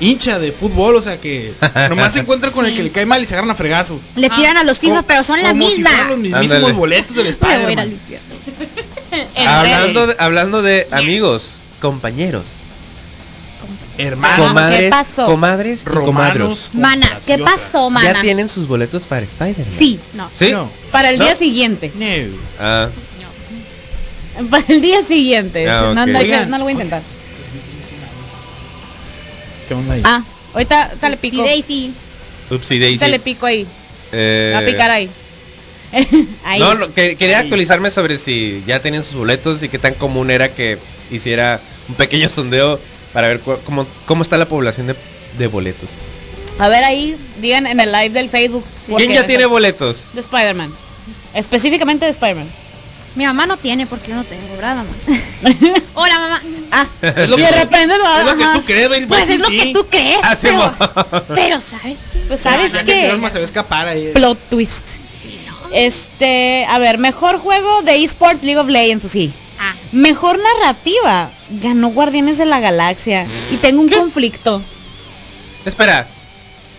Hincha 0.00 0.38
de 0.38 0.50
fútbol, 0.52 0.96
o 0.96 1.02
sea 1.02 1.18
que 1.20 1.52
nomás 1.90 2.14
se 2.14 2.20
encuentran 2.20 2.52
con 2.52 2.64
el 2.64 2.74
que 2.74 2.82
le 2.82 2.90
cae 2.90 3.04
mal 3.04 3.22
y 3.22 3.26
se 3.26 3.34
agarran 3.34 3.50
a 3.50 3.54
fregazos. 3.54 4.00
Le 4.16 4.30
tiran 4.30 4.56
a 4.56 4.64
los 4.64 4.78
FIFA, 4.78 5.02
pero 5.02 5.22
son 5.24 5.42
la 5.42 5.50
como 5.50 5.66
misma. 5.66 5.90
los 6.08 6.18
mismísimos 6.18 6.56
Ándale. 6.56 6.72
boletos 6.74 7.16
del. 7.16 7.26
En 9.34 9.46
Hablando 9.48 10.06
de, 10.06 10.16
hablando 10.18 10.62
de 10.62 10.86
amigos, 10.92 11.54
compañeros, 11.80 12.44
Hermano, 13.98 14.46
comadres, 14.46 14.80
¿qué 14.84 14.88
pasó? 14.90 15.26
comadres 15.26 15.80
y 15.82 15.84
comadros. 15.90 16.70
Mana, 16.72 17.18
¿qué 17.26 17.36
pasó, 17.38 17.90
mana? 17.90 18.12
Ya 18.14 18.20
tienen 18.22 18.48
sus 18.48 18.66
boletos 18.66 19.02
para 19.04 19.26
Spider-Man. 19.26 19.74
Sí, 19.78 19.98
No. 20.14 20.30
¿Sí? 20.34 20.52
No. 20.52 20.70
para 20.92 21.10
el 21.10 21.18
¿No? 21.18 21.24
día 21.24 21.36
siguiente. 21.36 21.92
No. 21.94 22.06
Ah, 22.58 22.88
Para 24.50 24.64
el 24.68 24.80
día 24.80 25.02
siguiente. 25.02 25.68
Ah, 25.68 25.92
no, 25.94 26.06
lo 26.58 26.64
voy 26.64 26.70
a 26.70 26.72
intentar. 26.72 27.02
¿Qué 29.68 29.74
onda 29.74 29.94
ahí? 29.94 30.02
Ah, 30.04 30.22
ahorita, 30.54 30.84
ahorita 30.86 31.08
le 31.08 31.16
pico. 31.16 31.42
Daisy. 31.42 31.92
Upsi 32.50 32.78
Daisy. 32.78 33.18
Pico 33.18 33.46
ahí. 33.46 33.66
Eh, 34.12 34.52
Va 34.54 34.60
a 34.60 34.64
picar 34.64 34.90
ahí. 34.90 35.08
ahí. 36.44 36.60
No, 36.60 36.74
no, 36.74 36.92
que- 36.94 37.16
quería 37.16 37.38
Ahí. 37.38 37.44
actualizarme 37.44 37.90
sobre 37.90 38.18
si 38.18 38.62
ya 38.66 38.80
tenían 38.80 39.04
sus 39.04 39.14
boletos 39.14 39.62
y 39.62 39.68
qué 39.68 39.78
tan 39.78 39.94
común 39.94 40.30
era 40.30 40.48
que 40.48 40.78
hiciera 41.10 41.60
un 41.88 41.94
pequeño 41.96 42.28
sondeo 42.28 42.78
para 43.12 43.28
ver 43.28 43.40
cómo, 43.40 43.86
cómo 44.06 44.22
está 44.22 44.38
la 44.38 44.46
población 44.46 44.86
de, 44.88 44.94
de 45.38 45.46
boletos. 45.48 45.88
A 46.58 46.68
ver 46.68 46.84
ahí, 46.84 47.16
digan 47.40 47.66
en 47.66 47.80
el 47.80 47.90
live 47.90 48.10
del 48.10 48.28
Facebook. 48.28 48.64
¿Quién 48.96 49.12
ya 49.12 49.26
tiene 49.26 49.46
boletos? 49.46 50.04
De 50.12 50.20
Spider-Man. 50.20 50.72
Específicamente 51.34 52.04
de 52.04 52.10
Spider-Man. 52.12 52.48
Mi 53.16 53.24
mamá 53.26 53.44
no 53.46 53.56
tiene 53.56 53.86
porque 53.86 54.10
yo 54.10 54.14
no 54.16 54.24
tengo, 54.24 54.54
¿verdad, 54.56 54.76
mamá? 54.76 54.90
Hola, 55.94 56.18
mamá. 56.18 56.42
ah, 56.70 56.86
Es 57.02 57.28
lo 57.28 57.38
y 57.38 57.42
de 57.42 57.48
que- 57.48 57.54
repente 57.54 57.94
lo 57.98 58.18
Es 58.18 58.24
lo 58.24 58.36
que 58.36 58.58
tú 58.60 58.64
crees, 58.64 58.88
baby. 58.88 59.06
Pues 59.06 59.28
es 59.28 59.38
lo 59.38 59.48
que 59.48 59.72
tú 59.74 59.86
crees. 59.90 60.18
Ah, 60.22 60.36
sí, 60.36 60.46
pero, 60.46 60.74
pero, 61.34 61.60
¿sabes 61.60 61.98
qué? 62.12 62.20
Pues 62.28 62.40
sabes 62.40 62.72
Ya, 62.72 62.78
ya 62.80 62.84
que 62.84 62.92
qué? 62.92 63.08
Norma 63.08 63.28
se 63.30 63.34
va 63.38 63.40
a 63.42 63.44
escapar 63.44 63.88
ahí. 63.88 64.10
Plot 64.14 64.38
twist. 64.48 64.72
Este, 65.72 66.66
a 66.68 66.78
ver, 66.78 66.98
mejor 66.98 67.38
juego 67.38 67.82
de 67.82 68.02
eSports 68.04 68.42
League 68.42 68.58
of 68.60 68.68
Legends, 68.68 69.10
sí. 69.10 69.32
Ah, 69.58 69.74
Mejor 69.92 70.38
narrativa. 70.38 71.30
Ganó 71.62 71.88
Guardianes 71.88 72.38
de 72.38 72.46
la 72.46 72.60
Galaxia. 72.60 73.26
Y 73.52 73.56
tengo 73.56 73.80
un 73.80 73.88
conflicto. 73.88 74.62
Espera, 75.64 76.06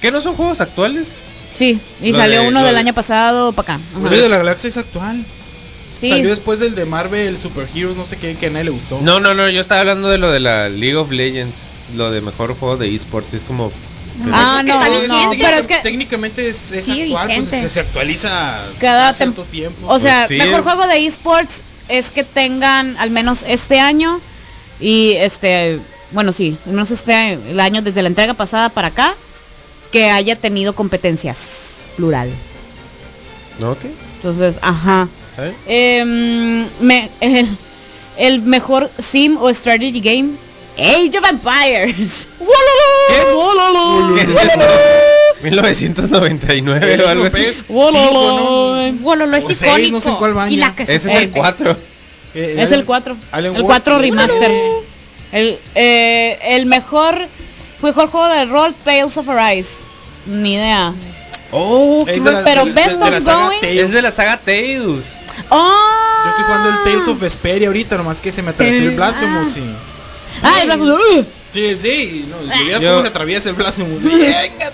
¿qué 0.01 0.11
no 0.11 0.21
son 0.21 0.35
juegos 0.35 0.61
actuales? 0.61 1.07
Sí, 1.55 1.79
y 2.01 2.11
Lo 2.13 2.17
salió 2.17 2.41
de- 2.41 2.47
uno 2.47 2.63
del 2.63 2.73
de- 2.73 2.79
año 2.79 2.93
pasado 2.93 3.51
para 3.51 3.75
acá. 3.75 3.83
Guardianes 3.93 4.23
de 4.23 4.29
la 4.29 4.37
Galaxia 4.37 4.69
es 4.69 4.77
actual. 4.77 5.23
Sí. 6.01 6.09
Salió 6.09 6.29
después 6.31 6.59
del 6.59 6.73
de 6.75 6.85
Marvel 6.85 7.39
Super 7.39 7.67
Heroes, 7.73 7.95
no 7.95 8.05
sé 8.07 8.17
qué, 8.17 8.35
que 8.35 8.47
a 8.47 8.49
nadie 8.49 8.65
le 8.65 8.71
gustó. 8.71 8.99
No, 9.01 9.19
no, 9.19 9.33
no, 9.35 9.47
yo 9.49 9.61
estaba 9.61 9.81
hablando 9.81 10.09
de 10.09 10.17
lo 10.17 10.31
de 10.31 10.39
la 10.39 10.67
League 10.67 10.95
of 10.95 11.11
Legends, 11.11 11.55
lo 11.95 12.09
de 12.11 12.21
mejor 12.21 12.55
juego 12.57 12.75
de 12.75 12.93
esports, 12.93 13.33
es 13.35 13.43
como... 13.43 13.71
Ah, 14.33 14.61
no, 14.65 14.73
no, 14.77 14.83
técnicamente- 14.83 15.37
pero 15.45 15.57
es 15.57 15.67
que- 15.67 15.77
técnicamente 15.77 16.49
es, 16.49 16.71
es 16.71 16.85
Sí, 16.85 17.03
actual, 17.13 17.31
pues, 17.37 17.49
se, 17.49 17.69
se 17.69 17.79
actualiza 17.79 18.65
Cada 18.79 19.13
cierto 19.13 19.43
tiempo. 19.43 19.87
O 19.87 19.99
sea, 19.99 20.25
Pues 20.27 20.41
sí. 20.41 20.47
mejor 20.47 20.63
juego 20.63 20.87
de 20.87 21.05
esports 21.05 21.61
es 21.87 22.09
que 22.09 22.23
tengan 22.23 22.97
al 22.97 23.09
menos 23.11 23.43
este 23.47 23.79
año 23.79 24.19
y 24.79 25.11
este, 25.13 25.79
bueno, 26.11 26.33
sí, 26.33 26.57
al 26.65 26.71
menos 26.73 26.91
este 26.91 27.33
el 27.33 27.59
año 27.59 27.81
desde 27.83 28.01
la 28.01 28.09
entrega 28.09 28.33
pasada 28.33 28.69
para 28.69 28.87
acá 28.89 29.13
que 29.91 30.09
haya 30.09 30.35
tenido 30.35 30.73
competencias 30.73 31.37
plural. 31.95 32.29
¿No? 33.59 33.77
¿Qué? 33.77 33.91
Entonces, 34.17 34.57
ajá. 34.61 35.07
Ver. 35.37 35.53
Em, 35.67 36.67
me- 36.81 37.09
el, 37.21 37.47
el 38.17 38.41
mejor 38.41 38.89
sim 39.01 39.37
o 39.39 39.49
strategy 39.53 39.99
game 40.01 40.29
Age 40.77 41.17
of 41.17 41.29
Empires. 41.29 42.27
¿Qué? 42.39 43.33
¡Wololo! 43.33 44.15
¿Qué 44.15 44.21
es 44.21 44.29
esto? 44.29 44.59
1999 45.43 46.93
El 46.93 47.01
o 47.01 47.07
algo 47.09 47.25
así. 47.25 47.45
es 47.45 47.67
Wololo. 47.67 48.77
es 49.35 49.43
O 49.45 49.47
seis, 49.47 49.61
icónico. 49.61 49.91
no 49.97 50.01
sé 50.01 50.09
en 50.09 50.15
cuál 50.15 50.33
van 50.33 50.51
y 50.51 50.57
ya. 50.57 50.67
la 50.67 50.75
que 50.75 50.85
se 50.85 50.95
Ese 50.95 51.09
es 51.09 51.15
el 51.15 51.23
Eh, 51.23 51.31
4. 51.33 51.77
Eh, 52.33 52.55
Es 52.59 52.71
el 52.71 52.85
4. 52.85 53.17
Alan 53.31 53.45
El 53.55 53.61
Wake. 53.63 53.65
4 53.65 53.99
remaster. 53.99 54.51
El, 55.33 55.57
eh, 55.75 56.39
el 56.43 56.65
mejor 56.65 57.15
mejor 57.81 58.07
juego 58.09 58.27
de 58.29 58.45
rol 58.45 58.73
Tales 58.85 59.17
of 59.17 59.27
Arise. 59.29 59.69
Ni 60.27 60.53
idea. 60.53 60.93
Oh, 61.51 62.01
Es 62.07 62.13
¿qué 62.13 62.13
de 62.13 62.19
más? 62.21 62.33
la- 62.35 62.43
Pero 62.43 62.65
Best. 62.65 62.77
Es 63.63 63.91
de 63.91 64.01
la 64.01 64.11
saga 64.11 64.37
Tales. 64.37 65.15
¡Oh! 65.49 66.21
Yo 66.23 66.29
estoy 66.31 66.43
jugando 66.45 66.69
el 66.69 66.83
Tales 66.83 67.07
of 67.07 67.19
Vesperia 67.19 67.67
ahorita, 67.67 67.97
nomás 67.97 68.21
que 68.21 68.31
se 68.31 68.41
me 68.41 68.51
atravesó 68.51 68.83
el 68.83 68.95
Blasphemous 68.95 69.57
y... 69.57 69.63
Ah, 70.43 70.61
el 70.61 70.67
Black- 70.67 71.25
Sí, 71.53 71.77
sí, 71.81 72.25
no, 72.29 72.53
si 72.55 72.63
vieras 72.63 72.81
cómo 72.83 73.01
se 73.01 73.07
atraviesa 73.09 73.49
el 73.49 73.55
Blasphemous. 73.55 74.01
Venga. 74.03 74.71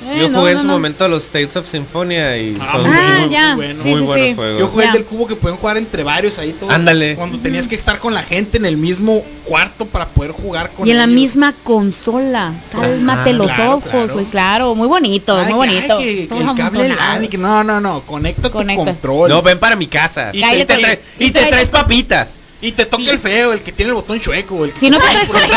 Eh, 0.00 0.18
Yo 0.20 0.28
no, 0.28 0.38
jugué 0.40 0.52
en 0.52 0.60
su 0.60 0.66
no. 0.66 0.74
momento 0.74 1.08
los 1.08 1.28
Tales 1.28 1.56
of 1.56 1.66
Symphonia 1.66 2.36
y 2.38 2.54
Ah, 2.60 2.68
son 2.72 2.86
muy 2.86 2.96
Ah, 2.96 3.26
ya. 3.30 3.46
muy 3.48 3.56
bueno. 3.66 3.82
Sí, 3.82 3.88
muy 3.88 3.98
sí, 4.00 4.04
buenos 4.06 4.26
sí. 4.28 4.34
juegos. 4.34 4.60
Yo 4.60 4.66
jugué 4.68 4.84
Ya. 4.84 4.90
el 4.90 4.96
del 4.98 5.04
cubo 5.06 5.26
que 5.26 5.36
pueden 5.36 5.58
jugar 5.58 5.76
entre 5.76 6.02
varios 6.04 6.38
ahí 6.38 6.52
todos. 6.52 6.72
Ándale. 6.72 7.16
Cuando 7.16 7.38
tenías 7.38 7.66
que 7.66 7.74
estar 7.74 7.98
con 7.98 8.14
la 8.14 8.22
gente 8.22 8.58
en 8.58 8.64
el 8.66 8.76
mismo 8.76 9.22
cuarto 9.44 9.86
para 9.86 10.06
poder 10.06 10.30
jugar 10.30 10.70
con 10.70 10.86
Y 10.86 10.92
en 10.92 10.98
la 10.98 11.06
misma 11.08 11.52
consola. 11.64 12.52
Cálmate 12.72 13.30
Ajá, 13.30 13.32
los 13.32 13.50
claro, 13.52 13.70
ojos, 13.74 13.90
claro. 13.90 14.12
güey, 14.14 14.24
claro. 14.26 14.74
Muy 14.74 14.88
bonito, 14.88 15.36
Ay, 15.36 15.44
muy 15.52 15.66
bonito. 15.66 15.96
ay, 15.98 16.04
que- 16.04 16.16
que 16.22 16.26
Todos 16.28 16.40
el 16.42 16.46
cable 16.48 16.62
amontonados. 16.84 16.96
LAN 17.14 17.24
y 17.24 17.28
que 17.28 17.38
no, 17.38 17.64
no, 17.64 17.80
no, 17.80 18.00
conecta, 18.02 18.50
Conecta. 18.50 18.82
tu 18.84 18.90
control. 18.90 19.28
No, 19.30 19.42
ven 19.42 19.58
para 19.58 19.76
mi 19.76 19.86
casa. 19.88 20.30
Y 20.32 20.40
Cállate, 20.40 20.66
te, 20.66 20.80
traes, 20.80 20.98
y 21.18 21.24
y 21.26 21.30
te 21.32 21.40
trae- 21.40 21.48
traes 21.50 21.68
papitas. 21.68 22.37
Y 22.60 22.72
te 22.72 22.86
toca 22.86 23.08
el 23.10 23.20
feo, 23.20 23.52
el 23.52 23.60
que 23.60 23.70
tiene 23.70 23.90
el 23.90 23.94
botón 23.94 24.20
chueco, 24.20 24.64
el 24.64 24.72
que 24.72 24.80
Si 24.80 24.90
no 24.90 24.98
te 24.98 25.04
traes 25.10 25.28
control, 25.28 25.50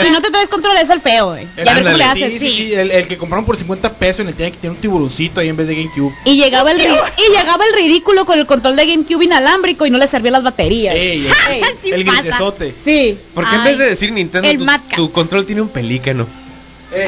si 0.00 0.10
no 0.10 0.22
te 0.22 0.30
traes 0.30 0.48
control 0.48 0.76
es 0.76 0.90
el 0.90 1.00
feo, 1.00 1.30
güey. 1.30 1.48
El- 1.56 1.64
Ya 1.64 1.74
ver 1.74 1.82
cómo 1.84 1.96
le 1.96 2.04
ándale. 2.04 2.24
haces. 2.26 2.40
Sí, 2.40 2.50
sí, 2.50 2.56
sí, 2.68 2.74
el, 2.74 2.90
el 2.92 3.08
que 3.08 3.16
compraron 3.16 3.44
por 3.44 3.56
50 3.56 3.94
pesos 3.94 4.20
en 4.20 4.28
el 4.28 4.34
tiene 4.34 4.52
que 4.52 4.58
tiene 4.58 4.76
un 4.76 4.80
tiburoncito 4.80 5.40
ahí 5.40 5.48
en 5.48 5.56
vez 5.56 5.66
de 5.66 5.74
GameCube. 5.74 6.14
Y 6.24 6.36
llegaba 6.36 6.70
el 6.70 6.80
y 6.80 7.32
llegaba 7.36 7.64
el 7.66 7.74
ridículo 7.74 8.24
con 8.24 8.38
el 8.38 8.46
control 8.46 8.76
de 8.76 8.86
GameCube 8.86 9.24
inalámbrico 9.24 9.86
y 9.86 9.90
no 9.90 9.98
le 9.98 10.06
servían 10.06 10.34
las 10.34 10.44
baterías. 10.44 10.94
Ey, 10.94 11.26
Ey. 11.50 11.62
Sí 11.82 11.90
el 11.90 12.04
pasa. 12.04 12.22
grisesote. 12.22 12.74
Sí. 12.84 13.18
¿Por 13.34 13.48
qué 13.48 13.56
en 13.56 13.64
vez 13.64 13.78
de 13.78 13.90
decir 13.90 14.12
Nintendo, 14.12 14.48
el 14.48 14.64
tu, 14.94 15.10
control 15.10 15.46
tiene 15.46 15.62
un 15.62 15.68
pelícano? 15.68 16.28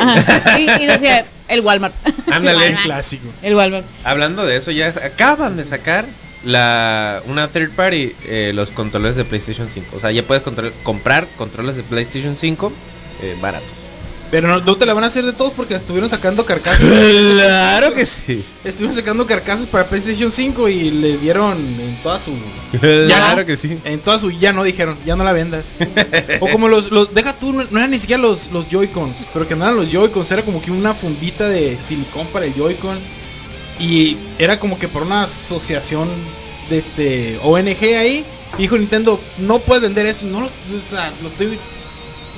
Ajá. 0.00 0.58
Y, 0.58 0.62
y 0.82 0.86
decía 0.86 1.24
el 1.46 1.60
Walmart. 1.60 1.94
Ándale. 2.30 2.66
El 2.66 2.76
clásico. 2.78 3.28
el 3.42 3.54
Walmart. 3.54 3.86
Hablando 4.02 4.44
de 4.44 4.56
eso, 4.56 4.72
ya 4.72 4.88
acaban 4.88 5.56
de 5.56 5.64
sacar 5.64 6.04
la 6.44 7.22
una 7.26 7.48
third 7.48 7.70
party 7.72 8.12
eh, 8.26 8.52
los 8.54 8.70
controles 8.70 9.16
de 9.16 9.24
PlayStation 9.24 9.68
5. 9.72 9.96
O 9.96 10.00
sea, 10.00 10.10
ya 10.12 10.22
puedes 10.22 10.42
control- 10.42 10.72
comprar 10.82 11.26
controles 11.36 11.76
de 11.76 11.82
PlayStation 11.82 12.36
5 12.36 12.72
eh, 13.22 13.36
baratos. 13.40 13.68
Pero 14.30 14.46
no, 14.48 14.60
no 14.60 14.76
te 14.76 14.84
la 14.84 14.92
van 14.92 15.04
a 15.04 15.06
hacer 15.06 15.24
de 15.24 15.32
todos 15.32 15.54
porque 15.54 15.74
estuvieron 15.76 16.10
sacando 16.10 16.44
carcasas. 16.44 16.80
Claro 16.82 17.94
que 17.94 18.04
sí. 18.04 18.44
Estuvieron 18.62 18.94
sacando 18.94 19.26
carcasas 19.26 19.64
para 19.66 19.86
PlayStation 19.88 20.30
5 20.30 20.68
y 20.68 20.90
le 20.90 21.16
dieron 21.16 21.56
en 21.56 21.96
toda 22.02 22.20
su 22.20 22.32
Claro 22.78 23.46
que 23.46 23.56
sí. 23.56 23.78
en 23.84 24.00
toda 24.00 24.18
su 24.18 24.30
ya 24.30 24.52
no 24.52 24.64
dijeron, 24.64 24.98
ya 25.06 25.16
no 25.16 25.24
la 25.24 25.32
vendas. 25.32 25.68
o 26.40 26.48
como 26.50 26.68
los, 26.68 26.90
los 26.90 27.14
deja 27.14 27.38
tú, 27.38 27.54
no, 27.54 27.64
no 27.70 27.78
eran 27.78 27.90
ni 27.90 27.98
siquiera 27.98 28.20
los, 28.20 28.52
los 28.52 28.68
Joy-Cons, 28.68 29.16
pero 29.32 29.48
que 29.48 29.56
no 29.56 29.64
eran 29.64 29.76
los 29.78 29.90
Joy-Cons, 29.90 30.30
era 30.30 30.42
como 30.42 30.60
que 30.60 30.70
una 30.70 30.92
fundita 30.92 31.48
de 31.48 31.78
silicón 31.78 32.26
para 32.26 32.44
el 32.44 32.52
Joy-Con 32.54 32.98
y 33.78 34.16
era 34.38 34.58
como 34.58 34.78
que 34.78 34.88
por 34.88 35.02
una 35.02 35.24
asociación 35.24 36.08
de 36.68 36.78
este 36.78 37.38
ONG 37.42 37.96
ahí, 37.96 38.24
dijo 38.56 38.76
Nintendo, 38.76 39.20
no 39.38 39.60
puedes 39.60 39.82
vender 39.82 40.06
eso, 40.06 40.26
no 40.26 40.40
lo, 40.40 40.46
o 40.46 40.90
sea, 40.90 41.12
lo 41.22 41.28
estoy 41.28 41.58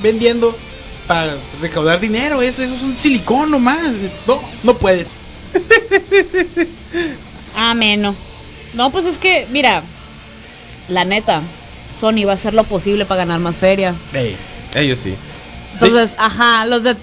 vendiendo 0.03 0.57
para 1.07 1.37
recaudar 1.61 2.01
dinero, 2.01 2.43
eso, 2.43 2.63
eso 2.63 2.75
es 2.75 2.83
un 2.83 2.97
silicón 2.97 3.51
nomás, 3.51 3.93
no, 4.27 4.41
no 4.63 4.77
puedes. 4.77 5.09
Ameno. 7.57 8.15
No, 8.75 8.91
pues 8.91 9.05
es 9.07 9.19
que, 9.19 9.47
mira, 9.51 9.83
la 10.89 11.05
neta, 11.05 11.43
Sony 11.99 12.25
va 12.25 12.33
a 12.33 12.37
hacer 12.37 12.55
lo 12.55 12.65
posible 12.65 13.05
para 13.05 13.25
ganar 13.25 13.41
más 13.41 13.57
feria. 13.57 13.95
Ey. 14.13 14.37
Ellos 14.75 15.01
sí. 15.03 15.15
Entonces, 15.75 16.13
ajá, 16.17 16.65
los 16.67 16.85
de 16.85 16.95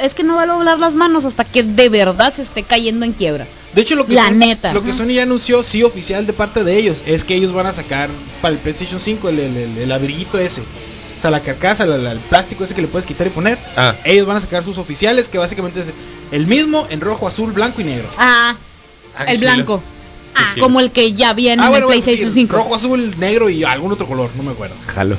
es 0.00 0.14
que 0.14 0.22
no 0.22 0.36
va 0.36 0.42
a 0.42 0.46
doblar 0.46 0.78
las 0.78 0.94
manos 0.94 1.24
hasta 1.24 1.44
que 1.44 1.62
de 1.62 1.88
verdad 1.88 2.32
se 2.34 2.42
esté 2.42 2.62
cayendo 2.62 3.04
en 3.04 3.12
quiebra. 3.12 3.46
De 3.76 3.82
hecho, 3.82 3.94
lo 3.94 4.06
que, 4.06 4.14
La 4.14 4.30
neta. 4.30 4.72
lo 4.72 4.82
que 4.82 4.92
Sony 4.94 5.08
ya 5.12 5.22
anunció, 5.22 5.62
sí, 5.62 5.82
oficial 5.84 6.26
de 6.26 6.32
parte 6.32 6.64
de 6.64 6.76
ellos, 6.78 7.02
es 7.06 7.22
que 7.24 7.34
ellos 7.34 7.52
van 7.52 7.66
a 7.66 7.72
sacar 7.74 8.08
para 8.42 8.54
el 8.54 8.58
PlayStation 8.58 9.00
5 9.00 9.28
el, 9.28 9.38
el, 9.38 9.56
el, 9.56 9.78
el 9.78 9.92
abriguito 9.92 10.38
ese. 10.38 10.62
sea, 11.22 11.30
la 11.30 11.40
carcasa, 11.40 11.84
la- 11.86 11.98
la- 11.98 12.12
el 12.12 12.18
plástico 12.18 12.64
ese 12.64 12.74
que 12.74 12.80
le 12.82 12.88
puedes 12.88 13.06
quitar 13.06 13.26
y 13.26 13.30
poner. 13.30 13.58
Ah. 13.76 13.94
Ellos 14.04 14.26
van 14.26 14.38
a 14.38 14.40
sacar 14.40 14.64
sus 14.64 14.78
oficiales, 14.78 15.28
que 15.28 15.38
básicamente 15.38 15.80
es 15.80 15.88
el 16.32 16.46
mismo 16.46 16.86
en 16.90 17.00
rojo, 17.02 17.28
azul, 17.28 17.52
blanco 17.52 17.80
y 17.82 17.84
negro. 17.84 18.08
Ah, 18.18 18.56
Ah, 19.18 19.24
el 19.26 19.38
blanco. 19.38 19.82
Ah, 20.34 20.54
como 20.60 20.80
el 20.80 20.90
que 20.90 21.12
ya 21.14 21.32
viene 21.34 21.62
Ah, 21.62 21.66
en 21.66 21.70
bueno, 21.70 21.84
el 21.84 21.86
bueno, 21.86 22.02
PlayStation 22.02 22.32
sí, 22.34 22.40
5. 22.40 22.56
rojo, 22.56 22.74
azul, 22.74 23.14
negro 23.18 23.48
y 23.50 23.64
algún 23.64 23.92
otro 23.92 24.06
color, 24.06 24.30
no 24.36 24.42
me 24.42 24.52
acuerdo. 24.52 24.74
Jalo. 24.86 25.16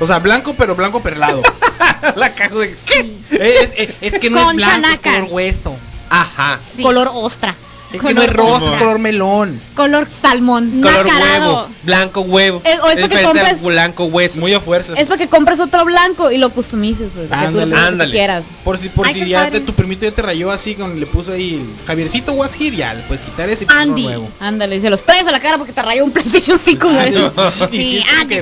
O 0.00 0.06
sea, 0.06 0.18
blanco, 0.20 0.54
pero 0.58 0.74
blanco 0.76 1.00
perlado. 1.02 1.42
la 2.16 2.34
caja 2.34 2.54
de 2.56 2.76
¿qué? 2.86 3.14
es, 3.32 3.70
es- 3.88 3.94
es 4.00 4.18
que 4.20 4.30
no 4.30 4.42
Con 4.44 4.50
es 4.60 4.66
blanco, 4.66 4.76
es 4.88 4.92
chanaca. 5.00 5.14
color 5.14 5.28
hueso. 5.32 5.76
Ajá. 6.14 6.60
Color 6.80 7.10
ostra. 7.12 7.56
Es 7.94 8.00
que 8.00 8.14
no 8.14 8.22
es 8.22 8.30
Color 8.30 8.36
rosa, 8.60 8.72
es 8.76 8.78
color 8.82 8.98
melón. 8.98 9.60
Color 9.74 10.08
salmón. 10.20 10.70
Color 10.82 11.06
Nacarado. 11.06 11.54
huevo, 11.54 11.68
blanco 11.82 12.20
huevo. 12.22 12.62
O 12.64 12.68
es 12.68 12.76
porque 12.78 12.94
diferente 12.96 13.16
al 13.16 13.24
compras- 13.24 13.62
blanco 13.62 14.04
hueso. 14.06 14.38
Muy 14.40 14.54
a 14.54 14.60
fuerzas. 14.60 14.98
Es 14.98 15.06
para 15.06 15.18
que 15.18 15.28
compres 15.28 15.60
otro 15.60 15.84
blanco 15.84 16.30
y 16.30 16.38
lo 16.38 16.50
customices, 16.50 17.10
pues, 17.14 17.28
que 17.28 17.46
tú 17.48 17.52
le 17.56 17.62
Ándale. 17.62 17.70
que 17.72 17.78
Ándale. 17.80 18.10
quieras. 18.12 18.44
Por 18.64 18.78
si, 18.78 18.88
por 18.88 19.06
Ay, 19.06 19.14
si 19.14 19.28
ya 19.28 19.44
padre. 19.44 19.60
te- 19.60 19.66
tu 19.66 19.72
primito 19.74 20.04
ya 20.04 20.12
te 20.12 20.22
rayó 20.22 20.50
así, 20.50 20.74
con, 20.74 20.98
le 20.98 21.06
puso 21.06 21.32
ahí 21.32 21.62
Javiercito 21.86 22.32
was 22.32 22.54
here, 22.60 22.74
ya 22.76 22.94
le 22.94 23.02
puedes 23.02 23.22
quitar 23.24 23.48
ese 23.48 23.66
Andy. 23.68 24.02
nuevo. 24.02 24.28
Ándale, 24.40 24.76
y 24.76 24.80
se 24.80 24.90
los 24.90 25.02
traes 25.02 25.26
a 25.26 25.32
la 25.32 25.40
cara 25.40 25.58
porque 25.58 25.72
te 25.72 25.82
rayó 25.82 26.04
un 26.04 26.10
PlayStation 26.12 26.58
5. 26.62 26.88
Ah, 26.90 26.94
güey. 26.94 27.10
no, 27.12 27.32
Sí, 27.50 27.66
sí, 27.70 27.98
es 27.98 28.28
que 28.28 28.36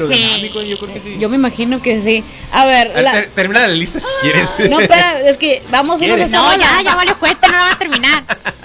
yo 0.69 0.79
creo 0.79 0.93
que 0.93 1.01
sí. 1.01 1.17
Yo 1.19 1.29
me 1.29 1.37
imagino 1.37 1.81
que 1.83 2.01
sí. 2.03 2.25
A 2.53 2.67
ver, 2.67 2.93
Ah, 2.97 3.03
la- 3.03 3.13
ter- 3.13 3.31
termina 3.35 3.61
la 3.61 3.69
lista 3.69 3.99
si 4.01 4.07
quieres. 4.21 4.49
no, 4.71 4.81
espera, 4.81 5.21
es 5.21 5.37
que 5.39 5.63
vamos 5.71 6.01
a 6.01 6.05
irnos 6.05 6.17
quieres. 6.19 6.35
a 6.35 6.37
No, 6.37 6.57
ya, 6.57 6.83
ya 6.83 6.95
valió 6.95 7.19
cuenta, 7.19 7.49
no 7.49 7.55
la 7.55 7.65
va 7.65 7.73
a 7.73 7.79
terminar. 7.79 8.25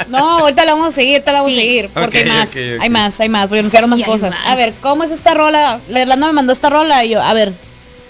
No, 0.10 0.40
ahorita 0.40 0.66
la 0.66 0.76
vamos 0.78 0.94
a 0.94 0.96
seguir, 0.96 1.16
ahorita 1.16 1.32
la 1.32 1.40
vamos 1.40 1.54
Sí. 1.54 1.58
a 1.58 1.62
seguir. 1.62 1.90
Porque 1.94 2.18
hay 2.20 2.26
más, 2.26 2.50
hay 2.56 2.90
más, 2.90 3.20
hay 3.20 3.30
más, 3.30 3.48
porque 3.48 3.60
anunciaron 3.60 3.90
más 3.90 4.00
Sí, 4.00 4.06
cosas. 4.06 4.32
más. 4.32 4.48
A 4.48 4.56
ver, 4.56 4.74
¿cómo 4.82 5.04
es 5.04 5.12
esta 5.12 5.34
rola? 5.34 5.80
La 5.90 6.02
Irlanda 6.02 6.28
me 6.28 6.34
mandó 6.34 6.54
esta 6.54 6.70
rola 6.70 7.04
y 7.06 7.10
yo, 7.10 7.22
a 7.22 7.34
ver, 7.34 7.54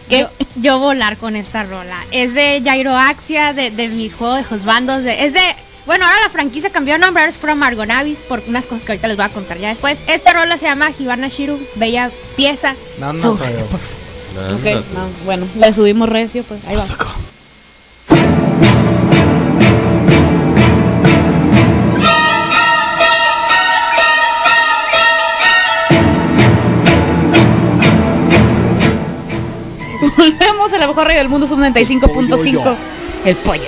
¿qué? 0.09 0.19
Yo, 0.21 0.29
yo 0.55 0.79
volar 0.79 1.17
con 1.17 1.35
esta 1.35 1.63
rola. 1.63 1.97
Es 2.11 2.33
de 2.33 2.61
Jairo 2.63 2.95
Axia, 2.95 3.53
de, 3.53 3.71
de 3.71 3.87
mi 3.87 4.09
juego 4.09 4.35
de 4.35 4.43
Josbandos. 4.43 5.03
De, 5.03 5.25
es 5.25 5.33
de. 5.33 5.41
Bueno, 5.85 6.05
ahora 6.05 6.17
la 6.23 6.29
franquicia 6.29 6.69
cambió 6.69 6.95
de 6.95 6.99
nombre, 6.99 7.21
ahora 7.23 7.29
es 7.31 7.37
from 7.37 7.63
Argonavis, 7.63 8.17
por 8.19 8.43
unas 8.47 8.65
cosas 8.65 8.83
que 8.85 8.91
ahorita 8.91 9.07
les 9.07 9.15
voy 9.15 9.25
a 9.25 9.29
contar 9.29 9.57
ya 9.57 9.69
después. 9.69 9.97
Esta 10.07 10.33
rola 10.33 10.57
se 10.57 10.65
llama 10.65 10.91
Hibana 10.99 11.29
Shiru, 11.29 11.57
bella 11.75 12.11
pieza. 12.35 12.75
No, 12.99 13.13
no, 13.13 13.23
no, 13.23 13.37
bueno, 15.25 15.47
le 15.57 15.73
subimos 15.73 16.09
recio, 16.09 16.43
pues 16.43 16.59
ahí 16.67 16.75
va. 16.75 16.85
Volvemos 30.31 30.73
a 30.73 30.77
la 30.77 30.87
mejor 30.87 31.05
radio 31.05 31.19
del 31.19 31.29
mundo, 31.29 31.47
sub 31.47 31.59
95.5. 31.59 32.75
El 33.25 33.35
pollo 33.37 33.63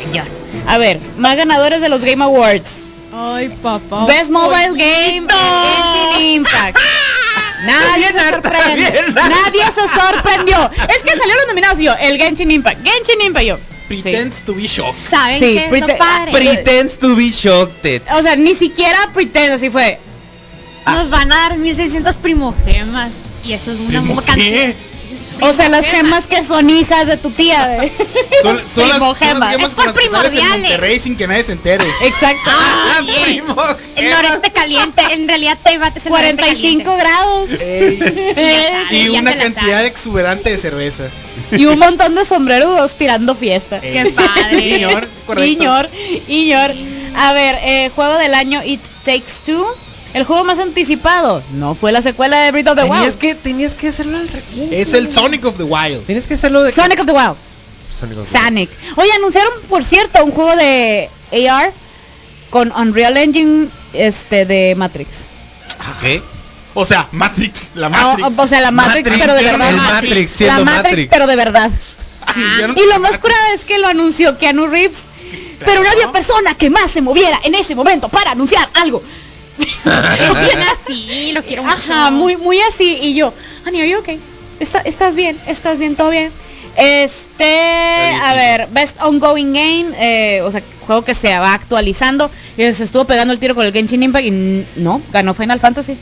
A 0.67 0.77
ver, 0.77 0.99
más 1.17 1.35
ganadores 1.35 1.81
de 1.81 1.89
los 1.89 2.03
Game 2.03 2.23
Awards. 2.23 2.69
Ay, 3.13 3.49
papá. 3.61 4.05
Best 4.05 4.29
Mobile 4.29 4.69
Game 4.69 5.27
Genshin 5.27 6.35
Impact. 6.35 6.77
Nadie 7.65 8.07
se 8.07 8.31
sorprendió. 8.33 9.13
Nadie 9.13 9.65
se 9.75 9.99
sorprendió. 9.99 10.71
Es 10.87 11.03
que 11.03 11.09
salieron 11.09 11.37
los 11.37 11.47
nominados 11.47 11.79
yo, 11.79 11.93
el 11.99 12.17
Genshin 12.17 12.51
Impact. 12.51 12.85
Genshin 12.85 13.21
Impact 13.25 13.45
yo. 13.45 13.57
Pretends 13.87 14.41
to 14.45 14.53
be 14.53 14.67
shocked. 14.67 15.09
¿Saben 15.09 15.39
Sí, 15.39 15.55
qué 15.55 15.67
prete- 15.69 15.97
padre? 15.97 16.31
Pretends 16.31 16.99
to 16.99 17.15
be 17.15 17.29
shocked. 17.31 18.01
O 18.13 18.21
sea, 18.21 18.35
ni 18.35 18.53
siquiera 18.53 19.09
pretend, 19.13 19.53
así 19.53 19.69
fue. 19.71 19.99
Nos 20.85 21.09
van 21.09 21.31
a 21.31 21.35
dar 21.35 21.57
1600 21.57 22.15
primogemas. 22.17 23.11
Y 23.43 23.53
eso 23.53 23.71
es 23.71 23.79
una 23.79 24.01
¿Primo 24.01 24.21
cantidad. 24.21 24.73
O 25.41 25.53
sea, 25.53 25.69
las 25.69 25.85
gemas 25.85 26.25
que 26.27 26.43
son 26.45 26.69
hijas 26.69 27.07
de 27.07 27.17
tu 27.17 27.29
tía. 27.31 27.83
¿eh? 27.83 27.91
Son, 28.41 28.57
son 28.57 28.57
las, 28.57 28.73
son 28.73 28.89
las 28.89 28.97
Primogemas. 28.97 29.49
gemas 29.51 29.69
Es 29.69 29.75
por 29.75 29.87
en 29.87 29.93
primordiales. 29.93 30.69
Monterrey 30.69 30.99
sin 30.99 31.15
que 31.17 31.27
nadie 31.27 31.43
se 31.43 31.51
entere. 31.53 31.85
Exacto. 32.03 32.49
Ah, 32.51 33.01
bien. 33.03 33.23
primo, 33.23 33.55
El 33.95 34.09
noreste 34.09 34.51
caliente, 34.51 35.01
en 35.11 35.27
realidad 35.27 35.57
te 35.63 35.77
bates 35.77 36.05
el 36.05 36.11
noreste 36.11 36.37
45 36.37 36.83
caliente. 36.83 37.03
grados. 37.03 37.49
Ey, 37.61 37.99
y 39.05 39.09
una 39.09 39.35
cantidad 39.37 39.77
sabe. 39.77 39.87
exuberante 39.87 40.49
de 40.51 40.57
cerveza. 40.57 41.05
Y 41.51 41.65
un 41.65 41.79
montón 41.79 42.15
de 42.15 42.25
sombrerudos 42.25 42.93
tirando 42.93 43.35
fiesta. 43.35 43.79
Ey. 43.81 43.93
Qué 43.93 44.05
padre. 44.11 45.07
Correcto. 45.25 45.43
Iñor, 45.63 45.89
Iñor. 46.27 46.71
A 47.15 47.33
ver, 47.33 47.57
eh, 47.63 47.91
juego 47.95 48.17
del 48.17 48.33
año 48.33 48.61
It 48.63 48.81
Takes 49.03 49.43
Two. 49.45 49.65
El 50.13 50.23
juego 50.23 50.43
más 50.43 50.57
anticipado. 50.59 51.43
No 51.53 51.75
fue 51.75 51.91
la 51.91 52.01
secuela 52.01 52.39
de 52.41 52.51
Breath 52.51 52.67
of 52.69 52.75
the 52.75 52.81
Tenías 52.83 53.01
Wild. 53.01 53.17
que, 53.17 53.35
tenías 53.35 53.73
que 53.75 53.89
hacerlo 53.89 54.17
al 54.17 54.27
revés. 54.27 54.69
Es 54.71 54.93
el 54.93 55.13
Sonic 55.13 55.45
of 55.45 55.57
the 55.57 55.63
Wild. 55.63 56.05
Tienes 56.05 56.27
que 56.27 56.33
hacerlo 56.33 56.63
de 56.63 56.71
Sonic 56.71 56.99
of 56.99 57.05
the 57.05 57.11
Wild. 57.13 57.35
Sonic 57.97 58.17
of 58.17 58.27
the 58.27 58.33
Wild. 58.37 58.43
Sonic. 58.45 58.69
Oye, 58.95 59.11
anunciaron, 59.13 59.51
por 59.69 59.83
cierto, 59.83 60.23
un 60.25 60.31
juego 60.31 60.55
de 60.55 61.09
AR 61.49 61.71
con 62.49 62.71
Unreal 62.71 63.17
Engine 63.17 63.67
este 63.93 64.45
de 64.45 64.73
Matrix. 64.75 65.09
¿Qué? 66.01 66.21
O 66.73 66.85
sea, 66.85 67.07
Matrix, 67.11 67.71
la 67.75 67.87
Ah, 67.87 67.89
Matrix. 68.17 68.39
o 68.39 68.47
sea, 68.47 68.61
la 68.61 68.71
Matrix, 68.71 69.05
Matrix, 69.07 69.19
pero 69.19 69.33
de 69.33 69.39
el 69.39 69.45
verdad. 69.45 69.71
Matrix 69.73 70.31
siendo 70.31 70.59
la 70.59 70.65
Matrix, 70.65 70.83
Matrix. 70.89 71.09
pero 71.11 71.27
de 71.27 71.35
verdad. 71.35 71.71
Anunciaron 72.25 72.77
Y 72.77 72.81
lo 72.93 72.99
más 72.99 73.17
curado 73.19 73.41
es 73.55 73.61
que 73.61 73.77
lo 73.79 73.87
anunció 73.87 74.37
Keanu 74.37 74.67
Reeves. 74.67 74.99
Pero 75.65 75.83
no 75.83 75.89
había 75.89 76.11
persona 76.11 76.53
que 76.55 76.69
más 76.69 76.89
se 76.91 77.01
moviera 77.01 77.39
en 77.43 77.53
ese 77.55 77.75
momento 77.75 78.07
para 78.09 78.31
anunciar 78.31 78.67
algo. 78.75 79.03
Es 79.85 80.39
bien 80.39 80.61
así, 80.61 81.31
lo 81.33 81.43
quiero 81.43 81.63
mucho. 81.63 81.75
Ajá, 81.75 82.11
muy, 82.11 82.37
muy 82.37 82.59
así. 82.61 82.97
Y 83.01 83.15
yo, 83.15 83.33
honey, 83.65 83.81
are 83.81 83.89
you 83.89 83.99
okay? 83.99 84.19
¿Está- 84.59 84.81
¿Estás 84.81 85.15
bien? 85.15 85.39
¿Estás 85.47 85.77
bien? 85.79 85.95
¿Todo 85.95 86.09
bien? 86.09 86.31
Este, 86.75 88.11
a 88.21 88.33
ver, 88.35 88.67
Best 88.71 89.01
Ongoing 89.01 89.53
Game, 89.53 89.85
eh, 89.97 90.41
o 90.41 90.51
sea, 90.51 90.61
juego 90.79 91.03
que 91.03 91.15
se 91.15 91.37
va 91.37 91.53
actualizando. 91.53 92.29
Y 92.57 92.73
se 92.73 92.83
estuvo 92.83 93.05
pegando 93.05 93.33
el 93.33 93.39
tiro 93.39 93.55
con 93.55 93.65
el 93.65 93.73
Genshin 93.73 94.03
Impact 94.03 94.25
y 94.25 94.65
no, 94.77 95.01
ganó 95.11 95.33
Final 95.33 95.59
Fantasy. 95.59 95.97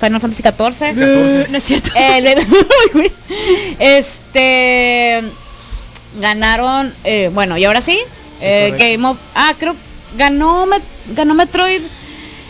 Final 0.00 0.20
Fantasy 0.20 0.42
14. 0.42 0.86
14. 0.94 1.46
No 1.50 1.58
es 1.58 1.64
cierto. 1.64 1.90
Eh, 1.94 2.34
este 3.78 5.22
ganaron 6.20 6.92
eh, 7.04 7.30
bueno 7.32 7.56
y 7.56 7.64
ahora 7.64 7.80
sí 7.80 7.98
eh. 8.40 8.74
Game 8.78 9.06
of 9.08 9.16
ah 9.34 9.54
creo 9.58 9.74
ganó 10.18 10.66
Met- 10.66 10.82
ganó 11.14 11.34
Metroid 11.34 11.80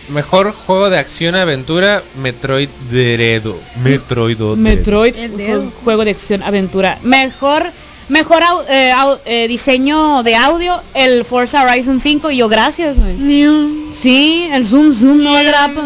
Mejor 0.09 0.53
juego 0.53 0.91
de 0.91 0.99
acción 0.99 1.35
aventura, 1.37 2.03
Metroid 2.17 2.69
Dredo. 2.91 3.59
Metroid. 3.77 4.37
Metroid 4.57 5.15
juego 5.85 6.05
de 6.05 6.11
acción 6.11 6.43
aventura 6.43 6.99
mejor 7.03 7.67
mejor 8.09 8.43
au- 8.43 8.65
eh, 8.69 8.93
au- 8.95 9.19
eh, 9.25 9.47
diseño 9.49 10.23
de 10.23 10.35
audio 10.35 10.81
el 10.95 11.25
Forza 11.25 11.63
Horizon 11.65 12.01
5 12.01 12.31
y 12.31 12.39
yo 12.39 12.49
gracias 12.49 12.97
güey. 12.99 13.15
sí 13.95 14.49
el 14.53 14.67
zoom 14.67 14.93
zoom 14.93 15.23
no 15.23 15.33
grapa 15.35 15.83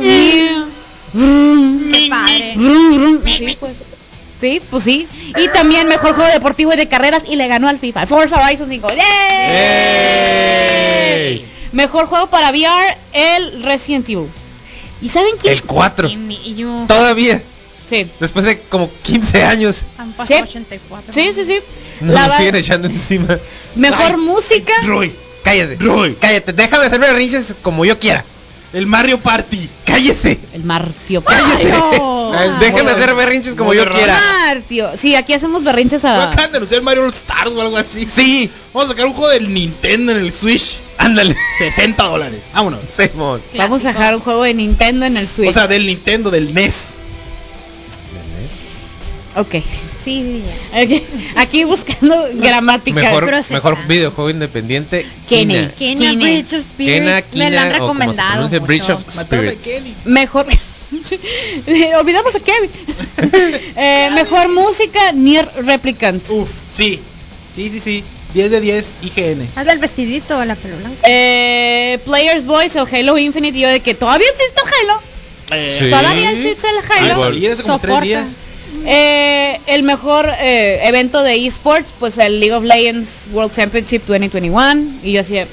Qué 1.13 2.07
padre. 2.11 2.53
Vrum, 2.57 2.95
vrum. 2.99 3.19
Sí, 3.25 3.57
pues. 3.61 3.73
Sí, 4.41 4.61
pues 4.71 4.85
sí. 4.85 5.07
Y 5.39 5.49
también 5.49 5.89
mejor 5.89 6.13
juego 6.15 6.31
deportivo 6.31 6.73
y 6.75 6.77
de 6.77 6.89
carreras 6.89 7.23
y 7.27 7.37
le 7.37 7.49
ganó 7.49 7.69
al 7.69 7.79
FIFA. 7.79 8.07
Forza 8.07 8.39
Horizon 8.45 8.69
5. 8.69 8.89
¡Yay! 8.89 8.99
¡Yay! 11.39 11.45
Mejor 11.73 12.07
juego 12.07 12.29
para 12.29 12.51
VR, 12.51 12.97
el 13.13 13.63
Resident 13.63 14.09
Evil. 14.09 14.29
¿Y 15.03 15.09
saben 15.09 15.35
quién? 15.41 15.53
El 15.55 15.63
4. 15.63 16.09
Y 16.09 16.17
mi- 16.17 16.41
y 16.45 16.55
yo- 16.55 16.85
Todavía. 16.89 17.43
Sí. 17.89 18.07
Después 18.19 18.45
de 18.45 18.59
como 18.61 18.91
15 19.03 19.45
años. 19.45 19.83
Han 19.99 20.13
pasado 20.13 20.41
Sí. 20.41 20.49
84. 20.49 21.13
Sí, 21.15 21.33
sí, 21.35 21.45
sí. 21.47 21.59
Nos 22.01 22.15
La 22.15 22.23
lo 22.25 22.29
va- 22.31 22.37
siguen 22.39 22.57
echando 22.57 22.89
encima. 22.89 23.39
Mejor 23.77 24.07
Ay, 24.13 24.17
música. 24.17 24.73
Roy, 24.85 25.13
Cállate. 25.45 25.77
Roy. 25.79 26.17
Cállate. 26.21 26.53
Déjame 26.53 26.87
hacerme 26.87 27.13
rinches 27.13 27.55
como 27.63 27.85
yo 27.85 27.99
quiera. 27.99 28.25
el 28.73 28.87
Mario 28.87 29.19
Party. 29.21 29.71
Cállese. 29.85 30.39
El 30.53 30.65
Martio. 30.65 31.23
Mario. 31.23 32.33
Déjame 32.61 32.91
hacer 32.91 33.15
berrinches 33.15 33.55
como 33.55 33.73
yo 33.73 33.89
quiera. 33.89 34.21
Martio. 34.47 34.91
Sí, 35.01 35.15
aquí 35.15 35.33
hacemos 35.33 35.63
berrinches 35.63 36.03
¿No 36.03 36.09
a. 36.11 36.33
acaban 36.33 36.51
de 36.51 36.57
anunciar 36.59 36.83
Mario 36.83 37.05
All 37.05 37.11
Stars 37.15 37.53
o 37.53 37.61
algo 37.61 37.77
así? 37.77 38.07
Sí. 38.07 38.51
Vamos 38.75 38.91
a 38.91 38.93
sacar 38.93 39.07
un 39.07 39.13
juego 39.15 39.31
del 39.31 39.55
Nintendo 39.55 40.13
en 40.13 40.19
el 40.19 40.33
Switch. 40.33 40.79
Ándale. 40.99 41.37
60 41.59 42.03
dólares. 42.05 42.41
Vámonos. 42.55 42.81
Simón. 42.89 43.41
Vamos 43.57 43.85
a 43.85 43.89
dejar 43.89 44.15
un 44.15 44.21
juego 44.21 44.43
de 44.43 44.55
Nintendo 44.55 45.07
en 45.07 45.17
el 45.17 45.29
Switch. 45.29 45.51
O 45.51 45.53
sea, 45.53 45.67
del 45.67 45.87
Nintendo, 45.87 46.31
del 46.31 46.55
NES. 46.55 46.87
ok. 49.37 49.53
Sí, 49.53 49.63
sí, 50.23 50.45
ya. 50.47 50.83
Ok. 50.83 51.03
Aquí 51.37 51.65
buscando 51.65 52.29
gramática. 52.35 52.95
Mejor, 53.01 53.51
mejor 53.51 53.87
videojuego 53.87 54.31
independiente. 54.31 55.05
Kena 55.29 55.69
Kina. 55.71 56.13
Bridge 56.15 56.53
of 56.55 56.65
Spirits. 56.65 57.27
Kena, 57.33 57.45
me 57.45 57.51
la 57.51 57.63
han 57.63 57.69
se 57.69 57.75
recomendado. 57.75 58.43
mucho. 58.49 58.61
Bridge 58.61 58.91
of 58.91 59.03
Spirits. 59.09 59.65
Kenny. 59.65 59.95
Mejor. 60.05 60.47
Olvidamos 62.01 62.35
a 62.35 62.41
Kevin. 62.41 62.71
Eh, 63.79 64.09
mejor 64.15 64.49
música, 64.49 65.13
Nier 65.13 65.47
Replicant. 65.65 66.23
Uf, 66.31 66.49
sí. 66.73 66.99
Sí, 67.55 67.69
sí, 67.69 67.81
sí. 67.81 68.05
10 68.35 68.51
de 68.51 68.61
10 68.61 68.93
IGN. 69.03 69.49
Hazle 69.57 69.73
el 69.73 69.79
vestidito, 69.79 70.45
la 70.45 70.55
pelo 70.57 70.77
blanco. 70.77 70.97
Eh, 71.05 71.99
Players 72.05 72.45
Voice, 72.47 72.79
el 72.79 72.87
Halo 72.95 73.17
Infinite. 73.19 73.57
Y 73.57 73.61
yo 73.63 73.69
de 73.69 73.81
que 73.81 73.95
todavía 73.95 74.27
existe 74.29 74.61
Halo. 74.61 75.01
Eh, 75.53 75.77
Sí. 75.79 75.91
Todavía 75.91 76.31
existe 76.33 76.67
el 76.69 76.77
a 76.77 77.13
Halo. 77.13 77.21
salir 77.23 77.51
hace 77.53 77.63
como 77.63 77.79
3 77.79 77.89
Soporta. 77.95 78.05
días. 78.07 78.27
Eh, 78.85 79.61
el 79.67 79.83
mejor 79.85 80.31
eh, 80.41 80.81
evento 80.85 81.23
de 81.23 81.47
esports, 81.47 81.89
pues 81.99 82.19
el 82.19 82.41
League 82.41 82.53
of 82.55 82.65
Legends 82.65 83.09
World 83.33 83.53
Championship 83.55 84.03
2021. 84.07 84.99
Y 85.03 85.13
yo 85.13 85.21
así, 85.23 85.35
de, 85.35 85.47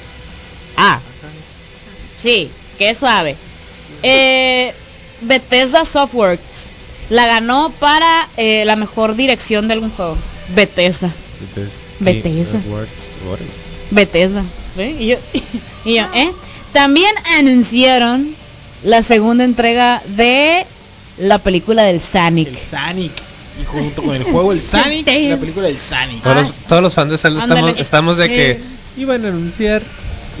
ah, 0.76 1.00
sí, 2.20 2.50
qué 2.78 2.94
suave. 2.94 3.36
Eh, 4.02 4.72
Bethesda 5.22 5.84
Softworks 5.84 6.42
la 7.08 7.26
ganó 7.26 7.72
para 7.78 8.28
eh, 8.36 8.64
la 8.66 8.76
mejor 8.76 9.14
dirección 9.16 9.68
de 9.68 9.74
algún 9.74 9.90
juego. 9.90 10.16
Bethesda, 10.54 11.10
Bethesda. 11.40 11.83
Bethesda. 13.90 14.42
¿sí? 14.76 14.96
Y 15.00 15.06
yo, 15.08 15.16
y 15.84 15.94
yo, 15.94 16.04
¿eh? 16.14 16.30
También 16.72 17.12
anunciaron 17.38 18.34
la 18.82 19.02
segunda 19.02 19.44
entrega 19.44 20.02
de 20.06 20.66
la 21.18 21.38
película 21.38 21.82
del 21.84 22.00
Sonic. 22.00 22.48
El 22.48 22.58
Sonic. 22.58 23.12
Y 23.60 23.64
junto 23.64 24.02
con 24.02 24.16
el 24.16 24.24
juego 24.24 24.52
el 24.52 24.60
Sonic, 24.70 25.06
la 25.06 25.36
película 25.36 25.68
del 25.68 25.78
Sonic. 25.78 26.22
Todos, 26.22 26.36
los, 26.36 26.50
todos 26.66 26.82
los 26.82 26.94
fans 26.94 27.10
de 27.12 27.18
Zelda 27.18 27.40
estamos, 27.42 27.74
estamos 27.78 28.16
de 28.16 28.28
que 28.28 28.50
Eh. 28.52 28.60
iban 28.96 29.24
a 29.24 29.28
anunciar 29.28 29.82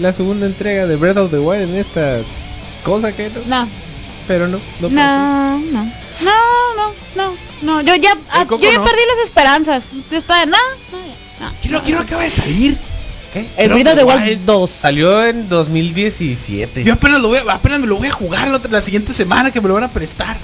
la 0.00 0.12
segunda 0.12 0.46
entrega 0.46 0.86
de 0.88 0.96
Breath 0.96 1.18
of 1.18 1.30
the 1.30 1.38
Wild 1.38 1.70
en 1.70 1.76
esta 1.76 2.18
cosa 2.82 3.12
que 3.12 3.30
no, 3.30 3.40
No, 3.46 3.68
pero 4.26 4.48
no, 4.48 4.58
no, 4.80 4.88
no, 4.90 5.58
no, 5.58 5.84
no, 6.20 6.32
no, 6.74 6.92
no, 7.14 7.34
no. 7.62 7.80
Yo 7.82 7.94
ya, 7.94 8.16
ah, 8.30 8.44
yo 8.50 8.58
ya 8.58 8.78
no. 8.78 8.84
perdí 8.84 9.00
las 9.16 9.26
esperanzas. 9.26 9.84
Yo 10.10 10.18
estaba, 10.18 10.44
no, 10.46 10.56
no, 10.90 10.98
no. 10.98 11.23
Quiero, 11.62 11.82
quiero 11.82 12.00
acaba 12.00 12.22
de 12.22 12.30
salir. 12.30 12.76
¿Qué? 13.32 13.46
El 13.56 13.70
Breath 13.70 13.88
of 13.88 13.96
the 13.96 14.04
Wild 14.04 14.22
Wild 14.28 14.44
2. 14.46 14.70
Salió 14.80 15.26
en 15.26 15.48
2017. 15.48 16.84
Yo 16.84 16.92
apenas 16.94 17.20
lo 17.20 17.28
voy 17.28 17.38
a, 17.38 17.52
apenas 17.52 17.80
me 17.80 17.86
lo 17.86 17.96
voy 17.96 18.08
a 18.08 18.12
jugar 18.12 18.48
la, 18.48 18.56
otra- 18.58 18.70
la 18.70 18.82
siguiente 18.82 19.12
semana 19.12 19.50
que 19.50 19.60
me 19.60 19.68
lo 19.68 19.74
van 19.74 19.84
a 19.84 19.88
prestar. 19.88 20.36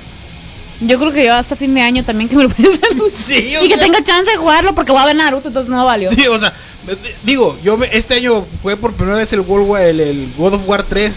Yo 0.81 0.99
creo 0.99 1.13
que 1.13 1.27
yo 1.27 1.35
hasta 1.35 1.55
fin 1.57 1.75
de 1.75 1.83
año 1.83 2.03
también 2.05 2.29
que 2.29 2.37
me 2.37 2.45
lo 2.45 2.49
voy 2.57 2.67
hacer. 2.67 2.91
Sí, 3.13 3.55
o 3.57 3.65
y 3.65 3.69
que 3.69 3.75
sea- 3.77 3.85
tenga 3.85 4.03
chance 4.03 4.31
de 4.31 4.37
jugarlo 4.39 4.75
porque 4.75 4.93
va 4.93 5.03
a 5.03 5.07
ver 5.07 5.15
Naruto, 5.17 5.49
entonces 5.49 5.71
no 5.71 5.85
valió. 5.85 6.11
Sí, 6.11 6.27
o 6.27 6.39
sea, 6.39 6.53
me- 6.87 6.97
digo, 7.23 7.57
yo 7.63 7.77
me- 7.77 7.89
este 7.93 8.15
año 8.15 8.45
jugué 8.63 8.77
por 8.77 8.93
primera 8.95 9.19
vez 9.19 9.33
el 9.33 9.41
World 9.41 9.69
War, 9.69 9.83
el, 9.83 10.01
el 10.01 10.29
God 10.37 10.55
of 10.55 10.63
War 10.69 10.83
3. 10.83 11.17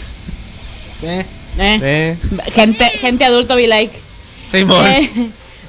Eh, 1.04 1.26
Eh. 1.58 1.80
Eh, 1.82 2.18
Gente, 2.52 2.86
gente 3.00 3.26
adulto 3.26 3.56
be 3.56 3.68
like. 3.68 3.94
Simón. 4.52 4.86
Eh, 4.86 5.10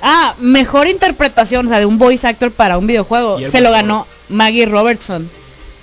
ah, 0.05 0.35
mejor 0.38 0.87
interpretación, 0.87 1.67
o 1.67 1.69
sea, 1.69 1.79
de 1.81 1.87
un 1.87 1.99
voice 1.99 2.27
actor 2.29 2.53
para 2.53 2.79
un 2.79 2.87
videojuego. 2.87 3.38
El 3.38 3.51
Se 3.51 3.61
lo 3.61 3.71
ganó 3.73 4.07
Maggie 4.29 4.67
Robertson, 4.67 5.29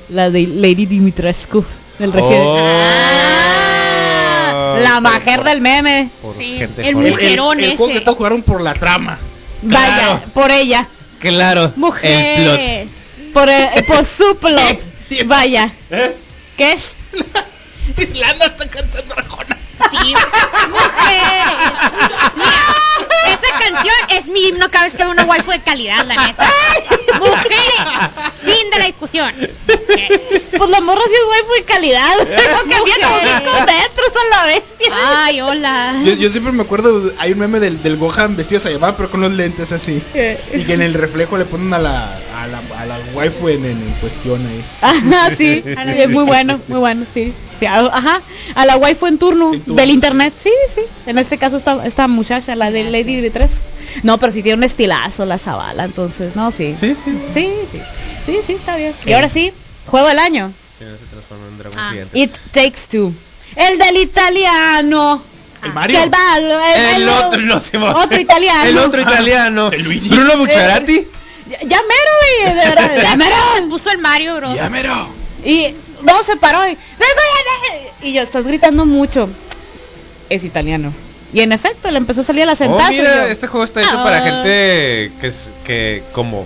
la 0.10 0.30
de 0.30 0.48
Lady 0.48 0.86
Dimitrescu, 0.86 1.66
del 2.00 2.14
Resident. 2.14 2.44
Oh. 2.46 2.58
Ah, 4.54 4.78
la 4.82 5.00
mujer 5.02 5.44
del 5.44 5.62
meme. 5.62 6.10
por 6.22 6.36
Sí, 6.38 6.58
gente 6.58 6.88
el 6.88 6.94
joven. 6.96 7.08
el, 7.08 7.12
mujerón 7.14 7.60
el, 7.60 7.66
el 7.72 7.78
juego 7.78 7.92
ese. 7.92 8.00
que 8.00 8.06
todos 8.06 8.18
jugaron 8.18 8.42
por 8.44 8.62
la 8.62 8.74
trama. 8.74 9.18
Vaya, 9.64 9.96
Claro. 9.98 10.22
por 10.34 10.52
ella. 10.52 10.88
Claro. 11.20 11.66
El 11.66 11.72
Mujeres. 11.76 12.90
Por, 13.34 13.48
el- 13.50 13.84
por 13.86 14.06
su 14.06 14.36
plot. 14.38 14.80
Vaya. 15.26 15.72
plot. 15.90 16.16
¿Qué 16.58 16.72
es? 16.74 16.92
Irlanda 17.98 18.46
está 18.48 18.68
cantando 18.68 19.14
Arjona. 19.16 19.58
Sí, 19.92 20.14
mujeres. 20.70 21.48
Mira, 22.36 23.34
esa 23.34 23.60
canción 23.60 23.96
es 24.10 24.28
mi 24.28 24.48
himno 24.48 24.70
cada 24.70 24.86
vez 24.86 24.96
que 24.96 25.04
veo 25.04 25.12
una 25.12 25.24
waifu 25.26 25.52
de 25.52 25.62
calidad, 25.62 26.06
la 26.06 26.16
neta. 26.28 26.46
Mujeres. 27.20 28.12
Fin 28.44 28.70
de 28.72 28.80
la 28.80 28.86
discusión. 28.86 29.34
Mujeres. 29.68 30.22
Pues 30.58 30.70
la 30.70 30.82
morra 30.82 31.02
sí 31.08 31.14
es 31.14 31.30
waifu 31.30 31.54
de 31.54 31.64
calidad. 31.64 32.18
Lo 32.20 32.26
que 32.64 32.84
viene 32.84 33.08
Mujer. 33.08 33.44
con 33.44 33.66
dentro 33.66 34.04
son 34.14 34.30
la 34.30 34.46
bestia. 34.46 34.92
Ay, 35.24 35.42
hola. 35.42 35.96
Yo, 36.04 36.14
yo 36.14 36.30
siempre 36.30 36.52
me 36.52 36.64
acuerdo, 36.64 37.12
hay 37.20 37.34
un 37.34 37.40
meme 37.40 37.60
del, 37.60 37.82
del 37.84 37.98
Gohan 37.98 38.36
vestido 38.36 38.60
de 38.60 38.64
Sayama, 38.64 38.96
pero 38.98 39.10
con 39.12 39.22
los 39.22 39.32
lentes 39.32 39.72
así. 39.72 40.02
Y 40.54 40.64
que 40.64 40.74
en 40.74 40.82
el 40.82 40.94
reflejo 40.94 41.38
le 41.38 41.46
ponen 41.46 41.74
a 41.74 41.80
la, 41.80 42.18
a 42.38 42.48
la, 42.48 42.62
a 42.80 42.86
la 42.86 43.00
waifu 43.14 43.50
en, 43.50 43.66
en, 43.66 43.72
en 43.72 43.94
cuestión 44.00 44.46
ahí. 44.48 44.64
Ajá, 44.82 45.36
sí, 45.36 45.64
es 45.66 46.10
muy 46.10 46.24
bueno, 46.24 46.60
muy 46.68 46.80
bueno, 46.80 47.06
sí. 47.14 47.34
sí 47.60 47.66
a- 47.68 47.80
ajá, 47.94 48.22
a 48.56 48.66
la 48.66 48.78
waifu 48.78 49.06
en 49.08 49.20
turno, 49.20 49.54
En 49.54 49.62
turno, 49.72 49.82
del 49.82 49.90
internet, 49.92 50.34
sí, 50.44 50.52
sí. 50.76 50.82
En 51.06 51.18
este 51.18 51.38
caso 51.38 51.58
esta, 51.58 51.86
esta 51.86 52.08
muchacha, 52.08 52.56
la 52.56 52.72
de 52.72 52.84
Lady 52.86 53.22
de 53.22 53.30
3. 53.30 53.50
No, 54.04 54.18
pero 54.18 54.32
sí 54.32 54.42
tiene 54.44 54.58
un 54.58 54.64
estilazo 54.64 55.26
la 55.26 55.38
chavala, 55.38 55.84
entonces, 55.86 56.36
no, 56.36 56.52
sí. 56.52 56.76
Sí, 56.80 56.96
sí. 57.04 57.12
Sí, 57.34 57.50
sí. 57.72 57.82
Sí, 58.26 58.38
sí, 58.48 58.54
está 58.54 58.76
bien. 58.78 58.94
Y 59.06 59.14
ahora 59.14 59.30
sí, 59.30 59.52
juego 59.88 60.08
del 60.08 60.20
año. 60.20 60.52
Sí, 60.80 60.86
no 60.86 60.98
se 60.98 61.06
transformó 61.06 61.48
en 61.48 61.58
dragón 61.58 61.80
Ah. 61.80 61.94
It 62.14 62.32
Takes 62.52 62.82
Two. 62.90 63.12
El 63.56 63.78
del 63.78 63.98
italiano. 63.98 65.22
El 65.64 65.74
Mario. 65.74 65.98
Que 65.98 66.04
el, 66.06 66.10
balo- 66.12 66.62
el- 66.76 67.02
El 67.02 67.10
otro, 67.10 67.40
no, 67.42 67.62
Simón. 67.62 67.94
Otro 67.96 68.20
italiano. 68.20 68.64
El 68.70 68.78
otro 68.78 69.02
italiano. 69.02 69.70
El 69.74 69.84
Luigi. 69.84 70.10
Bruno 70.10 70.38
Bucciarati. 70.38 71.08
Ya, 71.50 71.60
ya 71.60 71.82
mero, 71.82 72.12
güey, 72.46 72.56
de 72.56 72.70
verdad, 72.70 72.92
ya 73.04 73.16
mero. 73.16 73.36
Puso 73.70 73.90
el 73.92 73.98
Mario, 73.98 74.38
bro. 74.38 74.56
Ya 74.56 74.70
mero. 74.70 75.08
Y 75.44 75.68
no 76.04 76.24
se 76.24 76.38
paró 76.38 76.68
y, 76.68 76.78
y 78.08 78.14
yo, 78.14 78.22
estás 78.22 78.46
gritando 78.46 78.86
mucho. 78.86 79.30
Es 80.34 80.44
italiano. 80.44 80.94
Y 81.34 81.42
en 81.42 81.52
efecto, 81.52 81.90
le 81.92 81.98
empezó 81.98 82.22
a 82.22 82.24
salir 82.24 82.44
a 82.44 82.46
la 82.48 82.54
Oh, 82.54 82.56
y 82.92 82.96
yo, 82.98 83.02
mira, 83.04 83.28
este 83.30 83.48
juego 83.48 83.64
está 83.64 83.82
hecho 83.82 83.98
Ah. 84.00 84.04
para 84.04 84.22
gente 84.22 85.12
que 85.22 85.28
es 85.28 85.50
que 85.66 86.04
como 86.14 86.46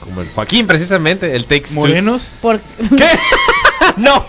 como 0.00 0.20
el 0.20 0.28
Joaquín 0.28 0.68
precisamente, 0.68 1.34
el 1.34 1.46
Takes 1.46 1.74
Two. 1.74 2.20
Por- 2.40 2.60
¿Qué? 2.96 3.08
no. 3.96 4.24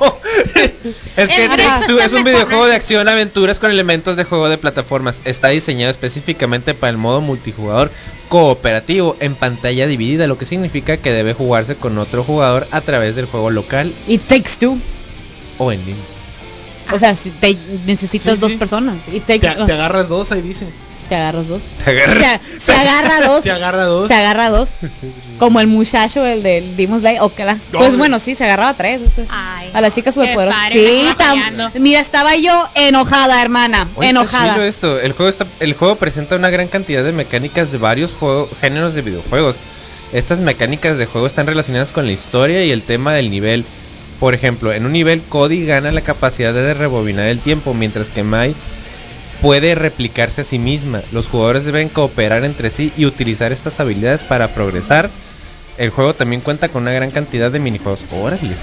es 1.16 1.28
que 1.28 1.46
El 1.46 1.50
Takes 1.52 1.86
Two 1.88 2.00
es 2.00 2.14
un 2.14 2.24
videojuego 2.24 2.66
de 2.66 2.74
acción 2.76 3.08
aventuras 3.08 3.60
con 3.60 3.70
elementos 3.70 4.18
de 4.18 4.24
juego 4.24 4.50
de 4.50 4.58
plataformas. 4.58 5.22
Está 5.26 5.50
diseñado 5.50 5.92
específicamente 5.92 6.74
para 6.74 6.90
el 6.90 6.98
modo 6.98 7.22
multijugador 7.22 7.92
cooperativo 8.30 9.16
en 9.20 9.36
pantalla 9.36 9.86
dividida, 9.88 10.26
lo 10.26 10.38
que 10.40 10.46
significa 10.46 10.98
que 10.98 11.12
debe 11.12 11.34
jugarse 11.34 11.76
con 11.76 11.98
otro 12.00 12.24
jugador 12.24 12.68
a 12.72 12.82
través 12.82 13.16
del 13.16 13.26
juego 13.28 13.52
local 13.52 13.94
It 14.08 14.24
Takes 14.28 14.52
Two. 14.60 14.78
o 15.60 15.72
en 15.72 15.80
línea. 15.86 16.04
O 16.94 17.00
sea, 17.00 17.16
si 17.16 17.30
te 17.32 17.58
necesitas 17.86 18.36
Sí, 18.36 18.40
dos 18.40 18.52
sí. 18.52 18.58
personas. 18.58 18.96
It 19.14 19.24
takes, 19.26 19.40
Te, 19.40 19.66
te 19.66 19.74
agarras 19.74 20.08
dos, 20.10 20.32
ahí 20.32 20.42
dice. 20.42 20.66
te 21.10 21.16
agarras 21.16 21.48
dos. 21.48 21.62
Te 21.84 21.92
agarras- 21.92 22.42
Se, 22.52 22.60
se 22.60 22.74
agarra 22.74 23.28
dos. 23.28 23.44
Se 23.44 23.52
agarra 23.52 23.84
dos. 23.86 24.08
Se 24.08 24.14
agarra 24.14 24.50
dos. 24.50 24.70
Como 25.40 25.60
el 25.60 25.68
muchacho, 25.68 26.26
el 26.26 26.44
del. 26.44 26.74
O 27.22 27.34
que 27.34 27.46
la- 27.46 27.58
Pues 27.72 27.92
No, 27.94 27.98
bueno, 27.98 28.20
sí, 28.20 28.36
se 28.36 28.44
agarraba 28.46 28.74
tres. 28.74 29.02
Ay. 29.30 29.70
A 29.74 29.82
la 29.82 29.92
chica 29.92 30.12
Qué 30.12 30.14
superpoderosa. 30.16 30.58
padre, 30.58 30.74
Sí, 30.80 31.08
tam- 31.18 31.72
mira, 31.80 32.00
estaba 32.00 32.36
yo 32.36 32.68
enojada, 32.76 33.42
hermana. 33.42 33.88
Oye, 33.96 34.10
enojada. 34.10 34.66
esto. 34.66 35.00
El 35.00 35.12
juego 35.14 35.30
está, 35.30 35.46
el 35.60 35.74
juego 35.74 35.96
presenta 35.96 36.36
una 36.36 36.50
gran 36.50 36.68
cantidad 36.68 37.04
de 37.04 37.12
mecánicas 37.12 37.72
de 37.72 37.78
varios 37.78 38.12
juego- 38.14 38.50
géneros 38.60 38.94
de 38.96 39.02
videojuegos. 39.02 39.58
Estas 40.14 40.40
mecánicas 40.40 40.98
de 40.98 41.06
juego 41.06 41.28
están 41.28 41.48
relacionadas 41.48 41.92
con 41.92 42.06
la 42.06 42.14
historia 42.14 42.64
y 42.64 42.72
el 42.72 42.82
tema 42.82 43.14
del 43.14 43.30
nivel. 43.30 43.66
Por 44.20 44.34
ejemplo, 44.34 44.74
en 44.74 44.86
un 44.86 44.92
nivel 44.94 45.22
Cody 45.24 45.66
gana 45.66 45.92
la 45.92 46.02
capacidad 46.02 46.54
de 46.54 46.74
rebobinar 46.74 47.28
el 47.28 47.40
tiempo, 47.40 47.74
mientras 47.74 48.10
que 48.10 48.24
Mai 48.24 48.56
puede 49.42 49.76
replicarse 49.76 50.42
a 50.42 50.44
sí 50.44 50.58
misma. 50.58 51.02
Los 51.12 51.28
jugadores 51.28 51.66
deben 51.66 51.90
cooperar 51.90 52.44
entre 52.44 52.72
sí 52.72 52.92
y 52.98 53.06
utilizar 53.06 53.52
estas 53.52 53.80
habilidades 53.80 54.24
para 54.24 54.54
progresar. 54.54 55.12
El 55.78 55.92
juego 55.92 56.16
también 56.16 56.42
cuenta 56.42 56.70
con 56.70 56.82
una 56.84 56.92
gran 56.94 57.12
cantidad 57.12 57.52
de 57.52 57.60
minijuegos. 57.60 58.06
Órale. 58.12 58.56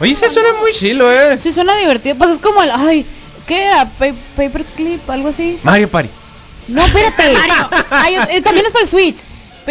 Oye, 0.00 0.14
se 0.14 0.30
suena 0.30 0.50
muy 0.60 0.72
chilo, 0.72 1.10
eh. 1.10 1.38
Sí, 1.40 1.52
suena 1.52 1.74
divertido. 1.76 2.16
Pues 2.16 2.30
es 2.32 2.38
como 2.38 2.62
el. 2.62 2.70
Ay, 2.70 3.06
¿qué 3.46 3.64
era? 3.66 3.84
Pa- 3.98 4.12
paperclip, 4.36 5.08
algo 5.10 5.28
así. 5.28 5.58
Mario 5.62 5.88
Party. 5.88 6.10
No, 6.68 6.84
espérate. 6.84 7.34
Ay, 7.90 8.16
eh, 8.30 8.42
también 8.42 8.66
es 8.66 8.72
para 8.72 8.84
el 8.84 8.90
Switch. 8.90 9.16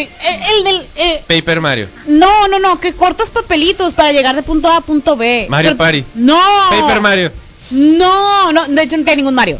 Eh, 0.03 0.39
el 0.57 0.63
del. 0.63 0.87
eh, 0.95 1.23
Paper 1.27 1.61
Mario. 1.61 1.87
no, 2.07 2.47
no, 2.47 2.59
no, 2.59 2.79
que 2.79 2.93
cortas 2.93 3.29
papelitos 3.29 3.93
para 3.93 4.11
llegar 4.11 4.35
de 4.35 4.43
punto 4.43 4.67
A 4.69 4.77
a 4.77 4.81
punto 4.81 5.15
B. 5.15 5.47
Mario 5.49 5.71
Pero- 5.71 5.77
Party. 5.77 6.03
No. 6.15 6.39
Paper 6.69 7.01
Mario. 7.01 7.31
No, 7.71 8.51
no, 8.51 8.65
de 8.67 8.81
hecho 8.83 8.97
no 8.97 9.03
tiene 9.03 9.17
ningún 9.17 9.35
Mario. 9.35 9.59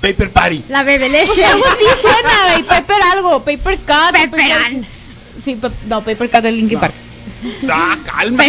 Paper 0.00 0.30
Party. 0.30 0.64
La 0.68 0.82
bebé 0.82 1.08
leche. 1.08 1.44
Algo 1.44 1.64
así 1.64 1.84
suena. 2.00 2.66
Paper 2.68 3.02
algo. 3.12 3.40
Paper 3.44 3.78
Cat. 3.86 4.12
Paperan. 4.16 4.86
Sí, 5.44 5.54
pa- 5.56 5.70
no, 5.86 6.02
Paper 6.02 6.28
Cat 6.30 6.42
del 6.44 6.56
Linkin 6.56 6.74
No. 6.76 6.80
Park. 6.80 6.94
Ah, 7.70 7.96
calma. 8.04 8.44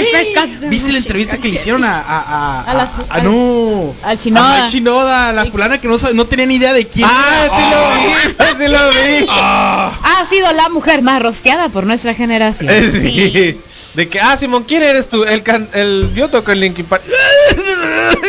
¿Viste 0.69 0.91
la 0.91 0.97
entrevista 0.97 1.37
que 1.37 1.47
le 1.47 1.55
hicieron 1.55 1.83
a 1.83 1.99
a 1.99 2.19
a, 2.19 2.61
A 2.61 2.73
la- 2.73 2.83
a- 2.83 3.05
a- 3.17 3.21
no 3.21 3.93
al 4.03 4.17
Shinoda. 4.19 4.55
A 4.57 4.61
Mike 4.61 4.71
Shinoda, 4.77 5.29
a 5.29 5.33
la 5.33 5.45
fulana 5.45 5.79
que 5.79 5.87
no 5.87 5.95
no 6.13 6.25
tenía 6.25 6.45
ni 6.45 6.55
idea 6.55 6.73
de 6.73 6.87
quién. 6.87 7.07
Ah, 7.09 7.45
era. 7.45 7.57
sí 7.57 7.63
lo 7.71 7.89
vi, 7.95 8.65
sí 8.65 8.71
lo 8.71 8.89
vi. 9.19 9.25
Ah. 9.29 9.91
Ha 10.21 10.25
sido 10.27 10.51
la 10.53 10.69
mujer 10.69 11.01
más 11.01 11.21
rosteada 11.21 11.69
por 11.69 11.85
nuestra 11.85 12.13
generación. 12.13 12.69
Eh, 12.69 12.91
sí. 12.91 13.57
De 13.93 14.09
que, 14.09 14.19
ah, 14.19 14.35
Simón, 14.37 14.63
¿quién 14.63 14.81
eres 14.81 15.07
tú? 15.07 15.23
El, 15.23 15.43
can 15.43 15.69
el 15.73 16.11
yo 16.15 16.27
toco 16.27 16.51
el 16.51 16.59
Linkin 16.59 16.85
Park. 16.85 17.03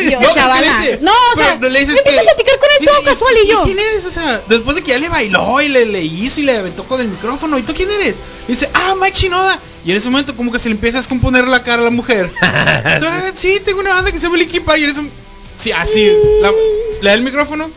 Y 0.02 0.10
yo, 0.10 0.20
No. 1.00 1.00
No, 1.00 1.12
o 1.34 1.36
sea, 1.36 1.56
le 1.68 1.80
dices 1.80 2.00
que- 2.02 2.18
a 2.18 2.22
platicar 2.22 2.58
con 2.58 2.68
él 2.78 2.86
todo 2.86 3.02
casual 3.02 3.34
y 3.42 3.48
yo. 3.48 3.62
¿Quién 3.64 3.78
eres? 3.78 4.04
O 4.04 4.10
sea, 4.10 4.42
después 4.48 4.76
de 4.76 4.82
que 4.82 4.90
ya 4.90 4.98
le 4.98 5.08
bailó 5.08 5.60
y 5.62 5.68
le, 5.68 5.86
le 5.86 6.02
hizo 6.02 6.40
y 6.40 6.42
le 6.42 6.56
aventó 6.58 6.84
con 6.84 7.00
el 7.00 7.08
micrófono. 7.08 7.58
¿Y 7.58 7.62
tú 7.62 7.72
quién 7.74 7.90
eres? 7.90 8.14
Y 8.46 8.52
dice, 8.52 8.68
ah, 8.74 8.94
Mike 9.00 9.16
Shinoda. 9.18 9.58
Y 9.86 9.90
en 9.90 9.96
ese 9.96 10.10
momento 10.10 10.36
como 10.36 10.52
que 10.52 10.58
se 10.58 10.68
le 10.68 10.74
empieza 10.74 10.98
a 10.98 11.00
descomponer 11.00 11.46
la 11.46 11.62
cara 11.62 11.80
a 11.80 11.84
la 11.84 11.90
mujer. 11.90 12.30
Ah, 12.42 13.32
sí, 13.34 13.60
tengo 13.64 13.80
una 13.80 13.94
banda 13.94 14.12
que 14.12 14.18
se 14.18 14.24
llama 14.24 14.36
Linkin 14.36 14.64
Park. 14.64 14.78
Y 14.80 14.84
en 14.84 14.90
ese 14.90 15.02
Sí, 15.58 15.72
así. 15.72 16.10
La, 16.42 16.50
le 17.00 17.08
da 17.08 17.14
el 17.14 17.22
micrófono. 17.22 17.70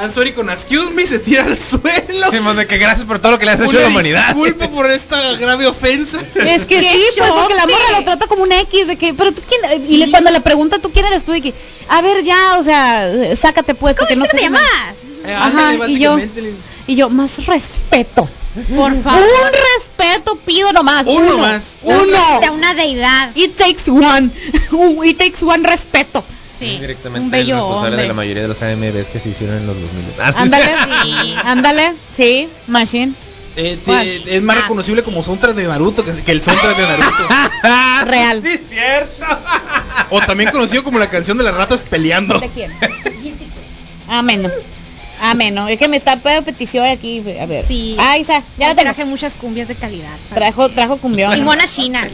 I'm 0.00 0.12
sorry 0.12 0.32
con 0.32 0.50
excuse 0.50 0.90
me 0.90 1.06
se 1.06 1.18
tira 1.20 1.44
al 1.44 1.58
suelo. 1.58 2.30
Simón, 2.30 2.56
de 2.56 2.66
que 2.66 2.78
gracias 2.78 3.06
por 3.06 3.20
todo 3.20 3.32
lo 3.32 3.38
que 3.38 3.44
le 3.44 3.52
has 3.52 3.60
hecho 3.60 3.70
Una 3.70 3.78
a 3.78 3.82
la 3.82 3.88
humanidad. 3.88 4.26
Disculpa 4.34 4.68
por 4.68 4.90
esta 4.90 5.32
grave 5.34 5.66
ofensa. 5.68 6.20
Es 6.20 6.62
que 6.66 6.80
¡Qué 6.80 6.92
sí, 6.92 7.02
pues 7.18 7.28
shock, 7.28 7.38
porque 7.40 7.54
la 7.54 7.66
morra 7.66 7.86
sí! 7.88 7.92
lo 7.98 8.04
trata 8.04 8.26
como 8.26 8.42
un 8.42 8.52
X, 8.52 8.86
de 8.88 8.96
que, 8.96 9.14
pero 9.14 9.32
tú 9.32 9.42
quién, 9.48 9.82
y 9.88 9.96
le, 9.98 10.10
cuando 10.10 10.30
le 10.32 10.40
pregunta 10.40 10.78
tú 10.80 10.90
quién 10.90 11.06
eres 11.06 11.24
tú, 11.24 11.32
y 11.34 11.40
que, 11.40 11.54
a 11.88 12.00
ver 12.02 12.24
ya, 12.24 12.56
o 12.58 12.62
sea, 12.64 13.08
sácate 13.36 13.74
pues, 13.74 13.94
¿Cómo 13.96 14.08
porque 14.08 14.16
no 14.16 14.24
es 14.24 14.30
que 14.32 14.36
sé 14.38 14.42
te 14.42 14.48
qué 14.48 14.50
más". 14.50 14.62
llamas? 14.62 14.94
Eh, 15.26 15.34
Ajá, 15.34 15.74
y 15.88 15.98
yo- 15.98 16.18
Y 16.86 16.96
yo, 16.96 17.08
más 17.08 17.46
respeto. 17.46 18.28
Por 18.76 19.02
favor. 19.02 19.22
Un 19.22 19.52
respeto 19.78 20.36
pido 20.44 20.72
nomás. 20.72 21.06
Uno 21.06 21.38
más. 21.38 21.74
Uno. 21.82 22.40
De 22.40 22.50
una 22.50 22.74
deidad. 22.74 23.30
It 23.34 23.56
takes 23.56 23.90
one. 23.90 24.30
It 25.04 25.18
takes 25.18 25.42
one 25.44 25.66
respeto. 25.66 26.22
Sí. 26.64 26.78
Directamente 26.78 27.24
un 27.24 27.30
bello 27.30 27.54
el 27.54 27.60
responsable 27.60 27.88
hombre. 27.90 28.02
de 28.02 28.08
la 28.08 28.14
mayoría 28.14 28.42
de 28.42 28.48
los 28.48 28.62
AMVs 28.62 29.06
que 29.12 29.20
se 29.20 29.28
hicieron 29.30 29.56
en 29.58 29.66
los 29.66 29.76
2000. 29.80 30.04
Ah, 30.20 30.32
Ándale, 30.36 30.64
Sí. 31.02 31.34
ándale, 31.44 31.92
sí, 32.16 32.48
machine. 32.66 33.12
Eh, 33.56 33.78
te- 33.84 34.36
es 34.36 34.42
más 34.42 34.56
Ah. 34.56 34.60
reconocible 34.62 35.02
como 35.04 35.22
soundtrack 35.22 35.54
de 35.54 35.64
Naruto 35.68 36.04
que, 36.04 36.12
que 36.22 36.32
el 36.32 36.42
soundtrack 36.42 36.76
de 36.76 36.82
Naruto. 36.88 37.28
Real. 38.10 38.42
Sí, 38.42 38.58
cierto. 38.68 39.26
o 40.10 40.20
también 40.22 40.50
conocido 40.50 40.82
como 40.82 40.98
la 40.98 41.08
canción 41.08 41.38
de 41.38 41.44
las 41.44 41.54
ratas 41.54 41.80
peleando. 41.88 42.38
¿De 42.40 42.48
quién? 42.48 42.72
Ameno. 44.08 44.50
Ameno. 45.22 45.68
Es 45.68 45.78
que 45.78 45.88
me 45.88 45.96
está 45.96 46.16
pidiendo 46.16 46.44
petición 46.44 46.86
aquí. 46.86 47.22
A 47.40 47.46
ver. 47.46 47.64
Sí. 47.66 47.96
Ahí 47.98 48.22
está. 48.22 48.42
Ya 48.58 48.68
tengo. 48.74 48.82
traje 48.82 49.04
muchas 49.04 49.32
cumbias 49.34 49.68
de 49.68 49.74
calidad. 49.76 50.10
Trajo, 50.34 50.68
trajo 50.70 50.96
cumbión. 50.98 51.36
Y 51.38 51.40
monas 51.40 51.74
chinas. 51.74 52.08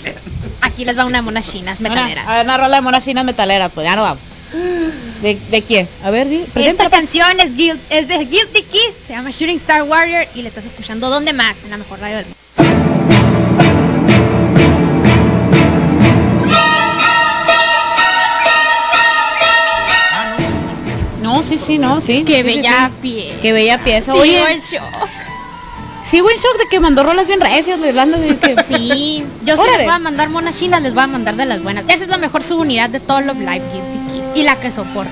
Aquí 0.61 0.85
les 0.85 0.97
va 0.97 1.07
una 1.07 1.23
mona 1.23 1.41
chinas 1.43 1.81
Una- 1.81 1.89
metalera. 1.89 2.23
a 2.31 2.37
ver, 2.37 2.45
una 2.45 2.59
rola 2.59 2.77
de 2.77 2.83
monas 2.83 3.05
chinas 3.05 3.25
metaleras, 3.25 3.73
pues 3.75 3.87
ya 3.87 3.97
no 3.97 4.03
vamos. 4.03 4.23
¿De, 4.53 5.35
de 5.51 5.63
quién? 5.63 5.89
A 6.03 6.11
ver, 6.11 6.27
Esta 6.55 6.91
canción 6.91 7.39
es, 7.41 7.55
Guil- 7.55 7.79
es 7.91 8.09
de 8.09 8.19
Guilty 8.25 8.63
Kiss, 8.63 8.95
se 9.07 9.13
llama 9.13 9.31
Shooting 9.31 9.57
Star 9.57 9.83
Warrior 9.85 10.27
y 10.35 10.43
la 10.43 10.49
estás 10.49 10.65
escuchando 10.65 11.09
¿dónde 11.09 11.33
más? 11.33 11.57
En 11.65 11.71
la 11.71 11.77
mejor 11.77 12.01
radio 12.01 12.17
del 12.17 12.27
mundo. 12.27 13.41
No, 21.23 21.43
sí, 21.43 21.59
sí, 21.59 21.79
no, 21.79 22.01
sí. 22.01 22.25
Qué 22.27 22.37
Sí, 22.39 22.43
bella 22.43 22.87
sí. 22.89 22.95
pie. 23.03 23.39
Qué 23.43 23.53
bella 23.53 23.79
pieza. 23.79 24.13
Sigo 24.13 24.23
Oye, 24.23 24.53
en 24.53 24.61
shock. 24.61 24.83
sigo 26.03 26.31
en 26.31 26.37
shock 26.37 26.59
de 26.59 26.69
que 26.71 26.81
mandó 26.81 27.03
rolas 27.03 27.27
bien 27.27 27.41
recias, 27.41 27.79
le 27.79 27.91
hablando 27.91 28.19
de 28.19 28.37
que... 28.39 28.57
Sí, 28.65 29.23
yo 29.45 29.57
sí 29.57 29.63
les 29.77 29.85
voy 29.85 29.95
a 29.95 29.99
mandar 29.99 30.29
monas 30.31 30.59
chinas, 30.59 30.83
les 30.83 30.95
voy 30.95 31.03
a 31.03 31.07
mandar 31.07 31.37
de 31.37 31.45
las 31.45 31.63
buenas. 31.63 31.85
Esa 31.89 32.05
es 32.05 32.09
la 32.09 32.17
mejor 32.17 32.43
subunidad 32.43 32.89
de 32.89 33.01
todo 33.01 33.21
Love 33.21 33.39
Live 33.39 33.63
Guilty 33.73 34.00
Kiss 34.13 34.25
y 34.35 34.43
la 34.43 34.57
que 34.57 34.71
soporto. 34.71 35.11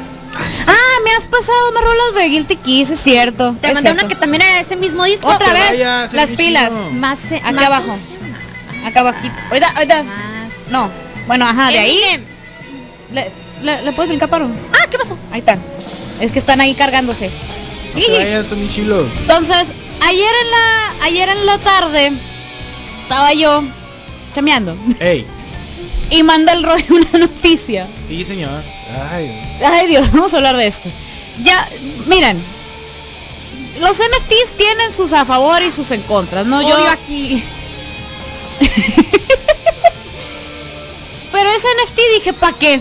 Ah, 0.67 1.01
me 1.05 1.11
has 1.13 1.27
pasado 1.27 1.73
más 1.73 1.83
rolas 1.83 2.15
de 2.17 2.29
Guilty 2.29 2.57
Kiss, 2.57 2.91
es 2.91 3.01
cierto. 3.03 3.55
Te 3.61 3.69
es 3.69 3.75
mandé 3.75 3.91
cierto. 3.91 4.05
una 4.07 4.09
que 4.15 4.21
también 4.21 4.43
era 4.43 4.55
de 4.57 4.61
ese 4.61 4.77
mismo 4.77 5.05
disco. 5.05 5.27
Otra 5.27 5.53
vez, 5.53 5.71
vaya 5.71 6.09
las 6.13 6.31
pilas. 6.31 6.69
chido. 6.71 6.91
Más 6.93 7.19
Acá 7.33 7.53
más 7.53 7.65
abajo. 7.67 7.99
Acá 8.87 9.01
abajito. 9.01 9.35
Oiga, 9.51 9.75
oiga. 9.81 10.03
Más. 10.03 10.53
No. 10.71 10.91
Bueno, 11.27 11.47
ajá, 11.47 11.71
de 11.71 11.79
ahí. 11.79 12.01
¿Le, 13.13 13.31
le, 13.63 13.83
le 13.83 13.93
puedes 13.93 14.09
brincar, 14.11 14.29
paro? 14.29 14.49
Ah, 14.73 14.87
¿qué 14.91 14.99
pasó? 14.99 15.17
Ahí 15.33 15.41
están. 15.41 15.59
Es 16.21 16.31
que 16.33 16.39
están 16.39 16.61
ahí 16.61 16.75
cargándose. 16.75 17.31
No 17.95 18.01
Y- 18.01 18.03
se 18.03 18.13
vayan, 18.19 18.45
son 18.45 18.59
bien 18.59 18.71
chilos. 18.71 19.07
Entonces, 19.21 19.65
ayer 20.07 20.27
en 20.45 20.51
la 20.51 21.05
ayer 21.07 21.29
en 21.31 21.47
la 21.47 21.59
tarde 21.59 22.13
estaba 23.03 23.33
yo 23.33 23.63
chameando 24.35 24.77
Ey, 25.01 25.27
y 26.11 26.23
manda 26.23 26.53
el 26.53 26.63
rollo 26.63 26.85
una 26.91 27.19
noticia. 27.19 27.87
sí 28.09 28.25
señor. 28.25 28.63
Ay, 29.13 29.31
Ay 29.65 29.87
Dios, 29.89 30.11
vamos 30.13 30.33
a 30.33 30.37
hablar 30.39 30.57
de 30.57 30.67
esto. 30.69 30.89
Ya, 31.43 31.69
miren, 32.07 32.41
los 33.81 33.97
NFTs 33.99 34.57
tienen 34.57 34.93
sus 34.95 35.13
a 35.13 35.25
favor 35.25 35.63
y 35.63 35.71
sus 35.71 35.91
en 35.93 36.03
contra, 36.03 36.43
¿no? 36.45 36.63
Yo 36.63 36.77
aquí. 36.89 37.43
Pero 41.33 41.51
ese 41.51 41.67
NFT 41.83 42.01
dije, 42.19 42.33
¿pa' 42.33 42.53
qué? 42.59 42.81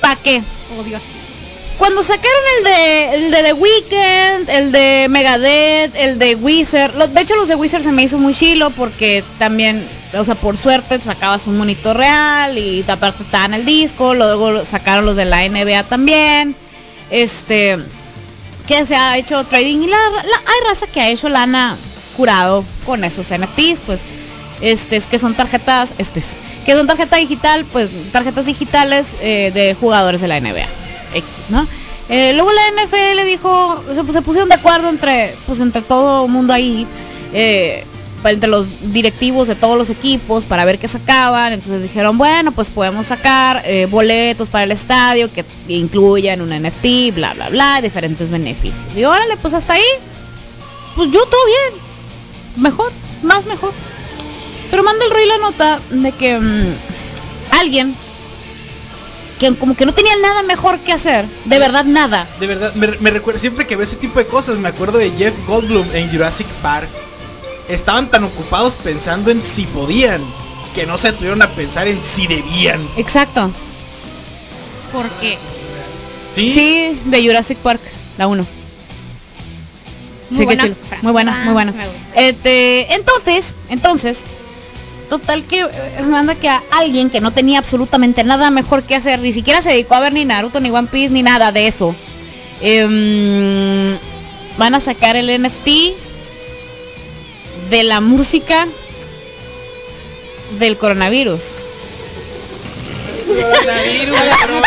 ¿Pa' 0.00 0.16
qué? 0.16 0.42
Odio 0.80 0.96
aquí. 0.96 1.06
Cuando 1.78 2.02
sacaron 2.02 2.42
el 2.58 2.64
de, 2.64 3.14
el 3.14 3.30
de 3.30 3.42
The 3.42 3.52
Weeknd, 3.54 4.50
el 4.50 4.72
de 4.72 5.06
Megadeth, 5.08 5.94
el 5.96 6.18
de 6.18 6.34
Wizard, 6.34 6.94
lo- 6.94 7.06
de 7.08 7.20
hecho 7.22 7.36
los 7.36 7.48
de 7.48 7.54
Wizard 7.54 7.82
se 7.82 7.92
me 7.92 8.02
hizo 8.02 8.18
muy 8.18 8.34
chilo 8.34 8.70
porque 8.70 9.24
también, 9.38 9.86
o 10.12 10.24
sea, 10.24 10.34
por 10.34 10.56
suerte 10.56 10.98
sacabas 10.98 11.46
un 11.46 11.58
monitor 11.58 11.96
real 11.96 12.58
y 12.58 12.84
aparte 12.88 13.22
estaba 13.22 13.44
en 13.46 13.54
el 13.54 13.64
disco, 13.64 14.14
luego 14.14 14.64
sacaron 14.64 15.06
los 15.06 15.16
de 15.16 15.24
la 15.24 15.48
NBA 15.48 15.84
también, 15.84 16.56
este, 17.10 17.78
que 18.66 18.84
se 18.86 18.96
ha 18.96 19.16
hecho 19.16 19.44
trading 19.44 19.82
y 19.82 19.86
la, 19.86 19.96
hay 19.96 20.68
raza 20.68 20.86
que 20.86 21.00
ha 21.00 21.10
hecho 21.10 21.28
lana 21.28 21.76
curado 22.16 22.64
con 22.84 23.04
esos 23.04 23.26
NFTs, 23.28 23.80
pues, 23.86 24.02
este, 24.60 24.96
es 24.96 25.06
que 25.06 25.18
son 25.18 25.34
tarjetas, 25.34 25.90
este, 25.98 26.22
que 26.66 26.72
son 26.72 26.86
tarjeta 26.86 27.16
digital, 27.16 27.64
pues, 27.72 27.88
tarjetas 28.12 28.46
digitales 28.46 29.14
eh, 29.20 29.50
de 29.54 29.74
jugadores 29.74 30.20
de 30.20 30.28
la 30.28 30.40
NBA. 30.40 30.66
¿no? 31.48 31.66
Eh, 32.08 32.32
luego 32.34 32.50
la 32.52 32.82
NFL 32.82 33.24
dijo, 33.24 33.84
se, 33.86 34.12
se 34.12 34.22
pusieron 34.22 34.48
de 34.48 34.56
acuerdo 34.56 34.88
entre, 34.88 35.34
pues 35.46 35.60
entre 35.60 35.80
todo 35.80 36.26
el 36.26 36.30
mundo 36.30 36.52
ahí, 36.52 36.86
eh, 37.32 37.84
entre 38.24 38.48
los 38.48 38.92
directivos 38.92 39.48
de 39.48 39.54
todos 39.54 39.78
los 39.78 39.90
equipos 39.90 40.44
para 40.44 40.64
ver 40.64 40.78
qué 40.78 40.88
sacaban. 40.88 41.52
Entonces 41.52 41.82
dijeron, 41.82 42.18
bueno, 42.18 42.52
pues 42.52 42.70
podemos 42.70 43.06
sacar 43.06 43.62
eh, 43.64 43.86
boletos 43.86 44.48
para 44.48 44.64
el 44.64 44.72
estadio 44.72 45.32
que 45.32 45.44
incluyan 45.68 46.40
un 46.40 46.50
NFT, 46.50 47.14
bla, 47.14 47.34
bla, 47.34 47.48
bla, 47.48 47.80
diferentes 47.80 48.30
beneficios. 48.30 48.84
Y 48.94 49.04
órale, 49.04 49.36
pues 49.36 49.54
hasta 49.54 49.74
ahí, 49.74 49.82
pues 50.96 51.10
yo 51.10 51.24
todo 51.24 51.46
bien, 51.46 51.82
mejor, 52.62 52.92
más 53.22 53.46
mejor. 53.46 53.72
Pero 54.70 54.82
manda 54.82 55.04
el 55.04 55.10
rey 55.10 55.26
la 55.26 55.38
nota 55.38 55.80
de 55.90 56.12
que 56.12 56.38
mm, 56.38 56.74
alguien 57.58 57.94
que 59.40 59.54
como 59.54 59.74
que 59.74 59.86
no 59.86 59.94
tenía 59.94 60.16
nada 60.18 60.42
mejor 60.42 60.78
que 60.80 60.92
hacer, 60.92 61.24
de 61.46 61.58
verdad 61.58 61.86
nada. 61.86 62.28
de 62.38 62.46
verdad, 62.46 62.74
me, 62.74 62.88
me 63.00 63.10
recuerda, 63.10 63.40
siempre 63.40 63.66
que 63.66 63.74
veo 63.74 63.86
ese 63.86 63.96
tipo 63.96 64.18
de 64.18 64.26
cosas, 64.26 64.58
me 64.58 64.68
acuerdo 64.68 64.98
de 64.98 65.10
Jeff 65.12 65.34
Goldblum 65.46 65.86
en 65.94 66.10
Jurassic 66.10 66.46
Park. 66.62 66.88
Estaban 67.70 68.10
tan 68.10 68.24
ocupados 68.24 68.74
pensando 68.74 69.30
en 69.30 69.42
si 69.44 69.64
podían, 69.66 70.20
que 70.74 70.86
no 70.86 70.98
se 70.98 71.08
atrevieron 71.08 71.42
a 71.42 71.48
pensar 71.48 71.86
en 71.88 72.00
si 72.02 72.26
debían. 72.26 72.80
Exacto. 72.96 73.50
¿Por 74.92 75.08
qué? 75.20 75.38
¿Sí? 76.34 76.52
Sí, 76.52 77.00
de 77.04 77.24
Jurassic 77.24 77.58
Park, 77.58 77.80
la 78.18 78.26
1. 78.26 78.46
Muy 80.30 80.44
buena. 80.44 80.68
Muy 81.02 81.12
buena, 81.12 81.44
muy 81.44 81.52
buena. 81.52 81.72
Este, 82.14 82.92
entonces, 82.94 83.44
entonces, 83.68 84.18
total 85.08 85.42
que 85.44 85.60
eh, 85.60 86.02
manda 86.08 86.34
que 86.36 86.48
a 86.48 86.62
alguien 86.70 87.10
que 87.10 87.20
no 87.20 87.32
tenía 87.32 87.58
absolutamente 87.58 88.22
nada 88.24 88.50
mejor 88.50 88.84
que 88.84 88.94
hacer, 88.94 89.18
ni 89.20 89.32
siquiera 89.32 89.62
se 89.62 89.70
dedicó 89.70 89.94
a 89.94 90.00
ver 90.00 90.12
ni 90.12 90.24
Naruto, 90.24 90.60
ni 90.60 90.70
One 90.70 90.88
Piece, 90.90 91.12
ni 91.12 91.22
nada 91.22 91.52
de 91.52 91.66
eso. 91.68 91.94
em, 92.62 93.88
van 94.58 94.74
a 94.74 94.80
sacar 94.80 95.16
el 95.16 95.30
NFT 95.30 95.68
de 97.70 97.82
la 97.84 98.00
música 98.00 98.66
del 100.58 100.76
coronavirus. 100.76 101.42
Coronavirus, 103.26 104.16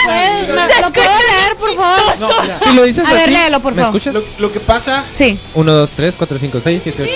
¿Me- 0.07 0.81
¿Lo 0.81 0.91
puedo 0.93 1.09
leer, 1.09 1.55
por 1.59 1.75
favor? 1.75 2.19
No, 2.19 2.29
mira. 2.41 2.59
Si 2.63 2.73
lo 2.73 2.83
dices 2.83 3.05
A 3.05 3.11
ver, 3.13 3.23
así, 3.23 3.31
léelo, 3.31 3.59
por 3.59 3.73
¿me 3.75 3.81
favor. 3.81 3.97
escuchas? 3.97 4.13
Lo, 4.13 4.23
lo 4.47 4.53
que 4.53 4.59
pasa, 4.61 5.03
Sí. 5.13 5.37
1, 5.53 5.73
2, 5.73 5.91
3, 5.93 6.15
4, 6.17 6.39
5, 6.39 6.59
6, 6.63 6.81
7, 6.83 7.03
8. 7.03 7.11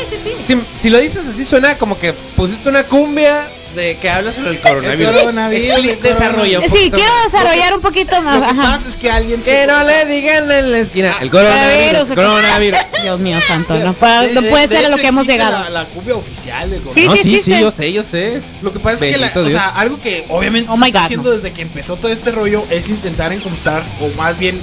Si, 0.45 0.57
si 0.81 0.89
lo 0.89 0.99
dices 0.99 1.23
así 1.25 1.45
suena 1.45 1.77
como 1.77 1.97
que 1.97 2.11
pusiste 2.35 2.67
una 2.67 2.83
cumbia 2.83 3.49
de 3.77 3.95
que 3.97 4.09
hablas 4.09 4.35
sobre 4.35 4.49
el 4.51 4.59
coronavirus. 4.59 5.13
El 5.15 5.19
coronavirus, 5.21 5.77
el 5.85 6.01
desarrolla 6.01 6.59
un 6.59 6.65
Sí, 6.65 6.69
poquito 6.71 6.97
quiero 6.97 7.13
más. 7.13 7.31
desarrollar 7.31 7.73
un 7.75 7.81
poquito 7.81 8.21
más. 8.21 8.39
lo 8.41 8.47
que 8.47 8.53
pasa 8.55 8.89
es 8.89 8.95
que 8.97 9.11
alguien 9.11 9.39
se- 9.43 9.49
Que 9.51 9.67
no 9.67 9.83
le 9.83 10.05
digan 10.05 10.51
en 10.51 10.71
la 10.71 10.79
esquina. 10.79 11.15
El 11.21 11.29
coronavirus. 11.29 12.09
El 12.09 12.15
coronavirus. 12.15 12.79
Dios 13.03 13.19
mío 13.19 13.39
santo, 13.47 13.75
no, 13.77 13.93
puedo- 13.93 14.21
De- 14.23 14.33
no 14.33 14.41
de- 14.41 14.49
puede 14.49 14.67
de 14.67 14.75
ser 14.75 14.85
a 14.85 14.89
lo 14.89 14.97
que 14.97 15.07
hemos 15.07 15.25
llegado. 15.27 15.63
La, 15.63 15.69
la 15.69 15.85
cumbia 15.85 16.15
oficial 16.15 16.69
del 16.69 16.81
Sí, 16.93 17.05
no, 17.05 17.15
sí, 17.15 17.41
sí, 17.41 17.51
yo 17.59 17.71
sé, 17.71 17.93
yo 17.93 18.03
sé. 18.03 18.41
Lo 18.61 18.73
que 18.73 18.79
pasa 18.79 19.05
es 19.05 19.15
que 19.15 19.21
la- 19.21 19.31
o 19.33 19.49
sea, 19.49 19.69
algo 19.69 19.99
que 20.01 20.25
obviamente 20.29 20.69
Oh 20.71 20.77
se 20.77 20.85
está 20.87 20.99
God, 20.99 21.05
haciendo 21.05 21.29
no. 21.29 21.35
desde 21.37 21.51
que 21.53 21.61
empezó 21.61 21.95
todo 21.95 22.11
este 22.11 22.31
rollo 22.31 22.65
es 22.69 22.89
intentar 22.89 23.31
encontrar, 23.31 23.83
o 24.01 24.09
más 24.17 24.37
bien 24.37 24.59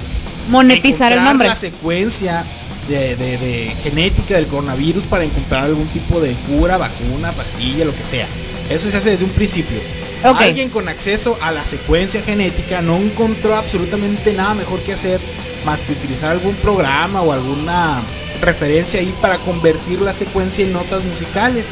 Monetizar 0.48 1.12
el 1.12 1.22
nombre. 1.22 1.48
la 1.48 1.56
secuencia 1.56 2.44
de, 2.88 3.16
de- 3.16 3.38
de 3.38 3.74
genética 3.82 4.34
del 4.34 4.46
coronavirus 4.46 5.04
para 5.04 5.24
encontrar 5.24 5.64
algún 5.64 5.86
tipo 5.88 6.20
de 6.20 6.32
cura, 6.46 6.76
vacuna, 6.76 7.32
pastilla, 7.32 7.84
lo 7.86 7.94
que 7.94 8.04
sea. 8.04 8.26
Eso 8.70 8.90
se 8.90 8.96
hace 8.96 9.10
desde 9.10 9.24
un 9.24 9.30
principio. 9.30 9.78
Alguien 10.22 10.70
con 10.70 10.88
acceso 10.88 11.36
a 11.42 11.52
la 11.52 11.64
secuencia 11.66 12.22
genética 12.22 12.80
no 12.80 12.96
encontró 12.96 13.56
absolutamente 13.56 14.32
nada 14.32 14.54
mejor 14.54 14.80
que 14.80 14.94
hacer 14.94 15.20
más 15.66 15.82
que 15.82 15.92
utilizar 15.92 16.30
algún 16.30 16.54
programa 16.56 17.20
o 17.20 17.32
alguna 17.32 18.00
referencia 18.40 19.00
ahí 19.00 19.14
para 19.20 19.38
convertir 19.38 20.00
la 20.00 20.14
secuencia 20.14 20.64
en 20.64 20.72
notas 20.72 21.04
musicales. 21.04 21.66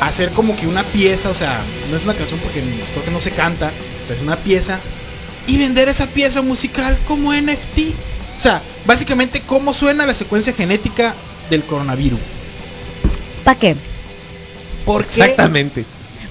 Hacer 0.00 0.30
como 0.32 0.54
que 0.56 0.66
una 0.66 0.84
pieza, 0.84 1.30
o 1.30 1.34
sea, 1.34 1.62
no 1.90 1.96
es 1.96 2.04
una 2.04 2.14
canción 2.14 2.38
porque 2.40 2.60
creo 2.92 3.04
que 3.04 3.10
no 3.10 3.22
se 3.22 3.30
canta, 3.30 3.72
o 4.02 4.06
sea, 4.06 4.14
es 4.14 4.22
una 4.22 4.36
pieza 4.36 4.78
y 5.46 5.56
vender 5.56 5.88
esa 5.88 6.06
pieza 6.06 6.42
musical 6.42 6.98
como 7.08 7.32
NFT. 7.32 7.78
O 8.38 8.42
sea, 8.42 8.60
básicamente 8.84 9.40
cómo 9.40 9.72
suena 9.72 10.04
la 10.04 10.12
secuencia 10.12 10.52
genética 10.52 11.14
del 11.48 11.62
coronavirus. 11.62 12.20
¿Para 13.42 13.58
qué? 13.58 13.76
¿Por 14.84 15.06
qué? 15.06 15.20
Exactamente. 15.22 15.86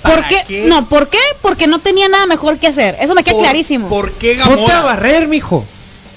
¿Por 0.06 0.16
¿Para 0.16 0.28
qué? 0.28 0.44
qué? 0.48 0.62
No, 0.66 0.86
¿por 0.88 1.08
qué? 1.10 1.20
Porque 1.42 1.68
no 1.68 1.80
tenía 1.80 2.08
nada 2.10 2.26
mejor 2.26 2.58
que 2.58 2.68
hacer. 2.68 2.96
Eso 3.00 3.14
me 3.16 3.24
queda 3.24 3.34
Por- 3.34 3.44
clarísimo. 3.44 3.90
¿Por 3.90 4.12
qué 4.14 4.36
Ponte 4.36 4.52
a 4.52 4.56
Gamora? 4.56 4.82
barrer, 4.82 5.28
mijo. 5.28 5.66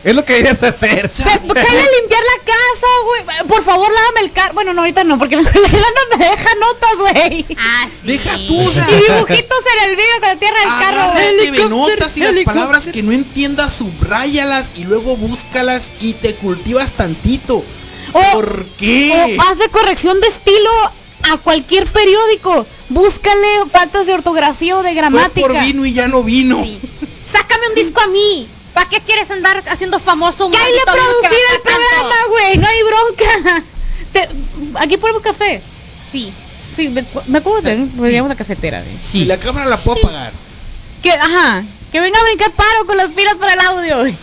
Es 0.04 0.14
lo 0.14 0.24
que 0.24 0.34
deberías 0.34 0.62
hacer. 0.62 1.10
Cállate 1.10 1.40
a 1.40 2.00
limpiar 2.00 2.22
la 2.22 2.44
casa, 2.44 2.86
güey. 3.04 3.48
Por 3.48 3.64
favor, 3.64 3.88
lávame 3.92 4.20
el 4.20 4.32
carro. 4.32 4.54
Bueno, 4.54 4.72
no, 4.72 4.82
ahorita 4.82 5.02
no, 5.02 5.18
porque 5.18 5.34
la 5.36 5.42
no 5.42 6.16
me 6.16 6.24
deja 6.24 6.50
notas, 6.54 6.90
güey. 6.98 7.44
Ah, 7.58 7.88
sí. 8.02 8.06
Deja 8.06 8.36
tú, 8.46 8.60
o 8.60 8.72
sea, 8.72 8.86
Y 8.88 8.94
dibujitos 8.94 9.58
en 9.76 9.90
el 9.90 9.96
video 9.96 10.20
con 10.20 10.28
la 10.28 10.36
tierra 10.36 10.60
del 10.60 10.68
carro, 10.68 11.12
güey. 11.12 11.50
de 11.50 11.68
notas 11.68 12.16
y 12.16 12.20
las 12.20 12.44
palabras 12.44 12.86
que 12.86 13.02
no 13.02 13.10
entiendas, 13.10 13.74
subráyalas 13.74 14.66
y 14.76 14.84
luego 14.84 15.16
búscalas 15.16 15.82
y 16.00 16.12
te 16.14 16.34
cultivas 16.36 16.92
tantito. 16.92 17.64
O- 18.12 18.32
¿Por 18.32 18.66
qué? 18.78 19.36
O 19.38 19.42
hazle 19.42 19.68
corrección 19.68 20.20
de 20.20 20.28
estilo 20.28 20.70
a 21.32 21.36
cualquier 21.38 21.86
periódico. 21.88 22.64
Búscale 22.88 23.46
faltas 23.70 24.06
de 24.06 24.14
ortografía 24.14 24.76
o 24.76 24.82
de 24.82 24.88
Fue 24.90 24.94
gramática. 24.94 25.46
por 25.46 25.60
vino 25.60 25.84
y 25.84 25.92
ya 25.92 26.08
no 26.08 26.22
vino. 26.22 26.62
Sí. 26.64 26.80
Sácame 27.30 27.68
un 27.68 27.74
disco 27.74 28.00
a 28.00 28.06
mí. 28.06 28.48
¿Para 28.72 28.88
qué 28.88 29.00
quieres 29.00 29.30
andar 29.30 29.62
haciendo 29.68 29.98
famoso 29.98 30.46
un 30.46 30.52
¡Que 30.52 30.58
hay 30.58 30.72
de 30.72 30.78
maldito 30.86 30.92
disco 31.08 31.20
que 31.22 31.28
producir 31.28 31.44
a 31.50 31.54
el 31.54 31.60
programa, 31.62 32.16
güey! 32.28 32.58
¡No 32.58 32.66
hay 32.66 32.82
bronca! 32.82 33.64
Te- 34.12 34.28
aquí 34.80 34.96
ponemos 34.96 35.22
café. 35.22 35.60
Sí. 36.12 36.32
Sí, 36.76 36.88
me, 36.88 37.04
me 37.26 37.38
acuerdo 37.38 37.62
de 37.62 37.76
tener 37.76 38.22
una 38.22 38.36
cafetera, 38.36 38.80
güey. 38.82 38.96
Y 39.12 39.24
la 39.24 39.38
cámara 39.38 39.66
la 39.66 39.76
puedo 39.78 39.98
apagar. 39.98 40.32
Que, 41.02 41.10
ajá, 41.12 41.64
que 41.90 42.00
venga 42.00 42.18
a 42.20 42.24
brincar 42.24 42.52
paro 42.52 42.86
con 42.86 42.96
las 42.96 43.10
pilas 43.10 43.34
para 43.34 43.54
el 43.54 43.60
audio, 43.60 43.98
güey. 44.00 44.14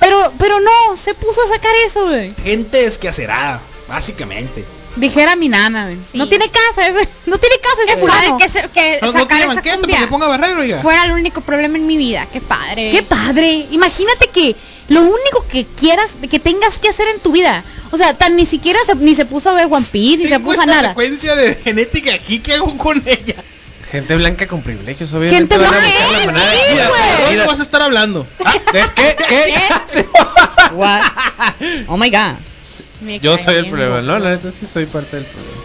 Pero, 0.00 0.32
pero 0.38 0.60
no, 0.60 0.96
se 1.02 1.14
puso 1.14 1.40
a 1.42 1.54
sacar 1.54 1.74
eso, 1.86 2.06
güey. 2.08 2.34
Gente 2.44 2.82
desquacerada, 2.82 3.60
básicamente. 3.88 4.64
Dijera 4.96 5.36
mi 5.36 5.48
nana. 5.48 5.90
Sí. 6.10 6.18
No 6.18 6.28
tiene 6.28 6.48
casa, 6.50 6.88
ese, 6.88 7.08
no 7.26 7.38
tiene 7.38 7.56
casa 7.58 7.76
ese 7.86 7.94
Qué 7.94 8.00
fulano. 8.00 8.38
padre 8.38 8.44
que, 8.44 8.48
se, 8.48 9.04
No, 9.04 9.12
sacar 9.12 9.40
esa 9.42 9.62
cumbia 9.62 10.08
ponga 10.08 10.26
fuera 10.82 11.04
el 11.04 11.12
único 11.12 11.40
problema 11.42 11.76
en 11.76 11.86
mi 11.86 11.96
vida. 11.96 12.26
Qué 12.32 12.40
padre. 12.40 12.90
Qué 12.90 13.02
padre. 13.02 13.66
Imagínate 13.70 14.28
que 14.28 14.56
lo 14.88 15.02
único 15.02 15.46
que 15.50 15.64
quieras, 15.64 16.06
que 16.30 16.38
tengas 16.38 16.78
que 16.78 16.88
hacer 16.88 17.06
en 17.08 17.20
tu 17.20 17.32
vida. 17.32 17.62
O 17.92 17.96
sea, 17.98 18.14
tan 18.14 18.34
ni 18.36 18.46
siquiera 18.46 18.78
se, 18.86 18.94
ni 18.96 19.14
se 19.14 19.24
puso 19.26 19.50
a 19.50 19.54
ver 19.54 19.68
One 19.70 19.86
Piece, 19.90 20.18
ni 20.18 20.26
se 20.26 20.40
puso 20.40 20.60
a 20.62 20.66
nada. 20.66 20.88
secuencia 20.88 21.36
de 21.36 21.54
genética 21.54 22.14
aquí, 22.14 22.40
¿qué 22.40 22.54
hago 22.54 22.76
con 22.76 23.02
ella? 23.06 23.34
Gente 23.90 24.16
blanca 24.16 24.48
con 24.48 24.62
privilegios, 24.62 25.12
obviamente. 25.12 25.36
Gente 25.36 25.58
blanca, 25.58 25.78
¿eh? 25.78 25.92
de- 25.92 25.92
Sí, 25.92 26.72
Mira, 26.72 26.88
güey. 26.88 27.00
¿De 27.00 27.16
mira, 27.16 27.26
dónde 27.26 27.46
vas 27.46 27.60
a 27.60 27.62
estar 27.62 27.82
hablando? 27.82 28.26
¿De 28.72 28.84
qué? 28.96 29.16
¿Qué? 29.28 30.02
What? 30.74 31.02
Oh 31.86 31.96
my 31.96 32.10
god. 32.10 32.34
Me 33.00 33.18
Yo 33.20 33.36
soy 33.38 33.56
el 33.56 33.66
problema, 33.68 34.00
no, 34.02 34.18
la 34.18 34.30
neta 34.30 34.50
sí 34.52 34.66
soy 34.66 34.86
parte 34.86 35.16
del 35.16 35.24
problema. 35.26 35.56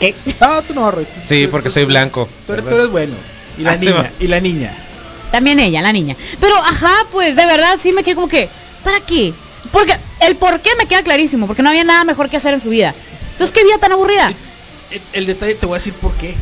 ¿Qué? 0.00 0.14
No, 0.40 0.62
tú 0.62 0.74
no, 0.74 0.90
Roy. 0.90 1.06
Sí, 1.26 1.44
Tú- 1.44 1.50
porque 1.50 1.68
tú- 1.68 1.74
soy 1.74 1.84
blanco. 1.84 2.28
Tú 2.46 2.52
eres, 2.54 2.64
tú 2.64 2.74
eres 2.74 2.88
bueno. 2.88 3.14
Y 3.58 3.62
la 3.62 3.72
Ah, 3.72 3.78
sí, 3.78 3.86
niña, 3.86 3.96
va. 4.02 4.10
y 4.18 4.26
la 4.26 4.40
niña. 4.40 4.72
También 5.30 5.58
ella, 5.60 5.82
la 5.82 5.92
niña. 5.92 6.16
Pero, 6.40 6.56
ajá, 6.56 6.92
pues 7.12 7.36
de 7.36 7.46
verdad 7.46 7.78
sí 7.82 7.92
me 7.92 8.02
quedé 8.02 8.14
como 8.14 8.28
que, 8.28 8.48
¿para 8.82 9.00
qué? 9.00 9.32
Porque 9.72 9.94
el 10.20 10.36
por 10.36 10.60
qué 10.60 10.70
me 10.78 10.86
queda 10.86 11.02
clarísimo, 11.02 11.46
porque 11.46 11.62
no 11.62 11.68
había 11.70 11.84
nada 11.84 12.04
mejor 12.04 12.28
que 12.30 12.36
hacer 12.36 12.54
en 12.54 12.60
su 12.60 12.68
vida. 12.70 12.94
Entonces, 13.32 13.54
¿qué 13.56 13.64
vida 13.64 13.78
tan 13.78 13.92
aburrida? 13.92 14.32
El, 14.90 15.00
el 15.12 15.26
detalle 15.26 15.54
te 15.54 15.66
voy 15.66 15.74
a 15.76 15.78
decir 15.78 15.92
por 15.94 16.12
qué. 16.14 16.34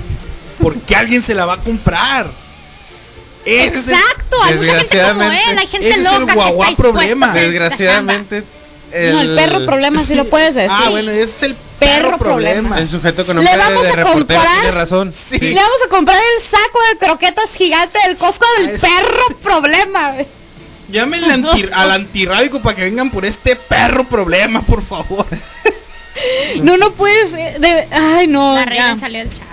Porque 0.60 0.94
alguien 0.94 1.22
se 1.22 1.34
la 1.34 1.46
va 1.46 1.54
a 1.54 1.58
comprar. 1.58 2.30
Ese 3.44 3.78
es 3.78 3.88
el- 3.88 3.94
Exacto, 3.94 4.36
hay 4.42 4.54
mucha 4.54 4.78
gente 4.78 4.98
como 4.98 5.20
Desgraciadamente, 5.30 5.50
él, 5.50 5.58
hay 5.58 5.66
gente 5.66 5.88
ese 5.88 6.00
es 6.00 6.06
el 6.06 6.12
loca 6.20 6.26
que 6.26 6.34
guaguá 6.34 6.50
está 6.50 6.68
dispuesta 6.68 6.92
problema. 6.92 7.26
a 7.26 7.30
hacer 7.30 7.42
esta 7.44 7.50
Desgraciadamente. 7.50 8.44
No, 9.12 9.20
el 9.20 9.34
perro 9.34 9.64
problema 9.66 10.02
sí 10.04 10.14
lo 10.14 10.24
puedes 10.28 10.54
decir. 10.54 10.70
Ah, 10.72 10.88
bueno, 10.90 11.10
ese 11.12 11.22
es 11.22 11.42
el 11.44 11.56
Perro 11.78 12.10
perro, 12.10 12.18
problema. 12.18 12.52
problema. 12.60 12.78
El 12.78 12.88
sujeto 12.88 13.26
con 13.26 13.36
Le 13.38 13.44
nombre 13.44 13.56
vamos 13.56 13.82
de 13.82 13.88
a 13.88 13.92
reportero 13.96 14.18
comprar- 14.40 14.60
tiene 14.60 14.70
razón. 14.72 15.12
Sí. 15.12 15.38
Le 15.38 15.54
vamos 15.54 15.78
a 15.84 15.88
comprar 15.88 16.18
el 16.18 16.42
saco 16.44 16.78
de 16.90 16.98
croquetas 17.06 17.46
gigante 17.56 17.98
del 18.06 18.16
Costco 18.16 18.46
del 18.58 18.68
Ah, 18.68 18.72
es- 18.74 18.80
perro 18.82 19.36
problema. 19.42 20.12
Llámenle 20.90 21.32
anti- 21.32 21.68
al 21.72 21.90
antirrábico 21.90 22.60
para 22.60 22.76
que 22.76 22.82
vengan 22.84 23.10
por 23.10 23.24
este 23.24 23.56
perro 23.56 24.04
problema, 24.04 24.62
por 24.62 24.84
favor. 24.84 25.26
No, 26.62 26.76
no 26.76 26.92
puedes. 26.92 27.32
eh, 27.32 27.56
de- 27.58 27.88
ay, 27.90 28.26
no. 28.28 28.62
Reina 28.64 28.98
salió 28.98 29.20
del 29.20 29.30
chat. 29.32 29.46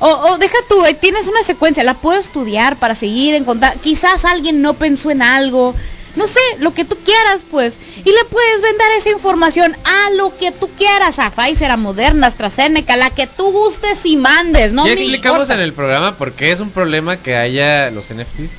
O, 0.00 0.08
o 0.08 0.38
deja 0.38 0.56
tú, 0.68 0.84
eh, 0.84 0.94
tienes 0.94 1.26
una 1.26 1.42
secuencia, 1.42 1.84
la 1.84 1.94
puedo 1.94 2.18
estudiar 2.18 2.76
para 2.76 2.94
seguir 2.94 3.34
en 3.34 3.44
contar. 3.44 3.76
Quizás 3.78 4.24
alguien 4.24 4.60
no 4.60 4.74
pensó 4.74 5.10
en 5.10 5.22
algo. 5.22 5.74
No 6.16 6.26
sé, 6.26 6.40
lo 6.58 6.74
que 6.74 6.84
tú 6.84 6.96
quieras, 7.04 7.40
pues. 7.50 7.74
Y 8.04 8.10
le 8.10 8.24
puedes 8.30 8.62
vender 8.62 8.86
esa 8.98 9.10
información 9.10 9.76
a 9.84 10.10
lo 10.16 10.36
que 10.36 10.50
tú 10.50 10.68
quieras, 10.76 11.18
a 11.18 11.30
Pfizer, 11.30 11.70
a 11.70 11.76
Moderna, 11.76 12.26
a 12.26 12.30
AstraZeneca, 12.30 12.96
la 12.96 13.10
que 13.10 13.26
tú 13.28 13.50
gustes 13.52 13.98
y 14.04 14.16
mandes, 14.16 14.72
¿no? 14.72 14.86
ya 14.86 14.94
me 14.94 15.00
explicamos 15.02 15.36
importa. 15.42 15.54
en 15.54 15.60
el 15.60 15.72
programa 15.72 16.16
por 16.16 16.32
qué 16.32 16.50
es 16.52 16.60
un 16.60 16.70
problema 16.70 17.16
que 17.16 17.36
haya 17.36 17.90
los 17.90 18.10
NFTs. 18.12 18.50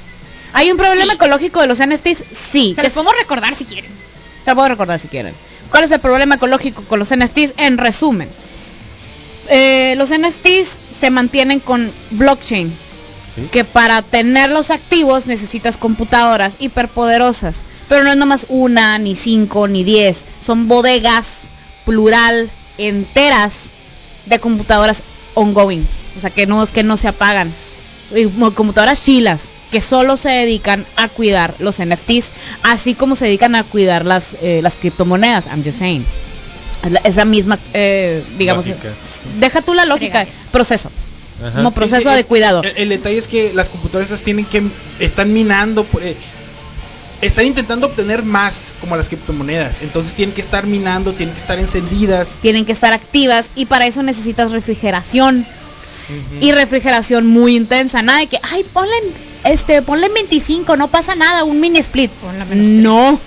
¿Hay 0.53 0.71
un 0.71 0.77
problema 0.77 1.11
Sí. 1.11 1.15
ecológico 1.15 1.61
de 1.61 1.67
los 1.67 1.79
NFTs? 1.79 2.23
Sí. 2.51 2.73
Se 2.75 2.83
los 2.83 2.91
podemos 2.93 3.15
recordar 3.17 3.53
si 3.55 3.65
quieren. 3.65 3.91
Se 4.45 4.51
lo 4.51 4.55
puedo 4.55 4.69
recordar 4.69 4.99
si 4.99 5.07
quieren. 5.07 5.33
¿Cuál 5.69 5.83
es 5.85 5.91
el 5.91 5.99
problema 5.99 6.35
ecológico 6.35 6.83
con 6.83 6.99
los 6.99 7.11
NFTs? 7.11 7.53
En 7.57 7.77
resumen, 7.77 8.29
eh, 9.49 9.95
los 9.97 10.09
NFTs 10.11 10.69
se 10.99 11.09
mantienen 11.09 11.59
con 11.59 11.91
blockchain, 12.11 12.73
¿sí? 13.35 13.47
que 13.51 13.63
para 13.63 14.01
tenerlos 14.01 14.71
activos 14.71 15.25
necesitas 15.27 15.77
computadoras 15.77 16.55
hiperpoderosas. 16.59 17.63
Pero 17.87 18.03
no 18.03 18.11
es 18.11 18.17
nomás 18.17 18.45
una, 18.49 18.97
ni 18.99 19.15
cinco, 19.15 19.67
ni 19.67 19.83
diez. 19.83 20.23
Son 20.43 20.67
bodegas, 20.67 21.25
plural, 21.85 22.49
enteras 22.77 23.71
de 24.25 24.39
computadoras 24.39 25.03
ongoing. 25.33 25.85
O 26.17 26.21
sea, 26.21 26.29
que 26.29 26.45
no, 26.45 26.65
que 26.67 26.83
no 26.83 26.97
se 26.97 27.07
apagan. 27.07 27.51
Y 28.15 28.25
computadoras 28.53 29.03
chilas 29.03 29.41
que 29.71 29.79
solo 29.81 30.17
se 30.17 30.27
dedican 30.29 30.85
a 30.97 31.07
cuidar 31.07 31.55
los 31.59 31.79
NFTs, 31.79 32.25
así 32.63 32.93
como 32.93 33.15
se 33.15 33.23
dedican 33.25 33.55
a 33.55 33.63
cuidar 33.63 34.05
las, 34.05 34.35
eh, 34.41 34.59
las 34.61 34.75
criptomonedas. 34.75 35.47
I'm 35.47 35.63
just 35.63 35.79
saying. 35.79 36.05
Es 36.83 36.91
la- 36.91 36.99
Esa 37.05 37.23
misma, 37.25 37.57
eh, 37.73 38.21
digamos, 38.37 38.67
Lógica. 38.67 38.89
deja 39.39 39.61
tú 39.61 39.73
la 39.73 39.85
lógica, 39.85 40.23
Fregale. 40.25 40.31
proceso. 40.51 40.91
Ajá. 41.43 41.57
Como 41.57 41.71
proceso 41.71 42.01
sí, 42.09 42.13
de 42.13 42.19
el- 42.21 42.25
cuidado. 42.25 42.61
El, 42.63 42.73
el 42.77 42.89
detalle 42.89 43.17
es 43.17 43.27
que 43.27 43.53
las 43.53 43.69
computadoras 43.69 44.19
tienen 44.21 44.45
que 44.45 44.63
están 44.99 45.33
minando, 45.33 45.85
eh, 46.01 46.15
están 47.21 47.45
intentando 47.45 47.87
obtener 47.87 48.23
más 48.23 48.73
como 48.79 48.95
las 48.95 49.07
criptomonedas. 49.07 49.81
Entonces 49.81 50.13
tienen 50.13 50.33
que 50.33 50.41
estar 50.41 50.65
minando, 50.65 51.13
tienen 51.13 51.33
que 51.35 51.41
estar 51.41 51.59
encendidas. 51.59 52.29
tienen 52.41 52.65
que 52.65 52.71
estar 52.71 52.93
activas 52.93 53.45
y 53.55 53.65
para 53.65 53.85
eso 53.87 54.01
necesitas 54.03 54.51
refrigeración 54.51 55.45
y 56.41 56.51
refrigeración 56.51 57.25
muy 57.27 57.55
intensa 57.55 58.01
nada 58.01 58.19
de 58.19 58.27
que 58.27 58.37
ay 58.51 58.65
ponle 58.73 58.91
este 59.45 59.81
ponle 59.81 60.07
en 60.07 60.13
25 60.13 60.75
no 60.75 60.89
pasa 60.89 61.15
nada 61.15 61.45
un 61.45 61.61
mini 61.61 61.79
split 61.79 62.11
menos 62.49 62.67
no 62.67 63.13
O 63.13 63.19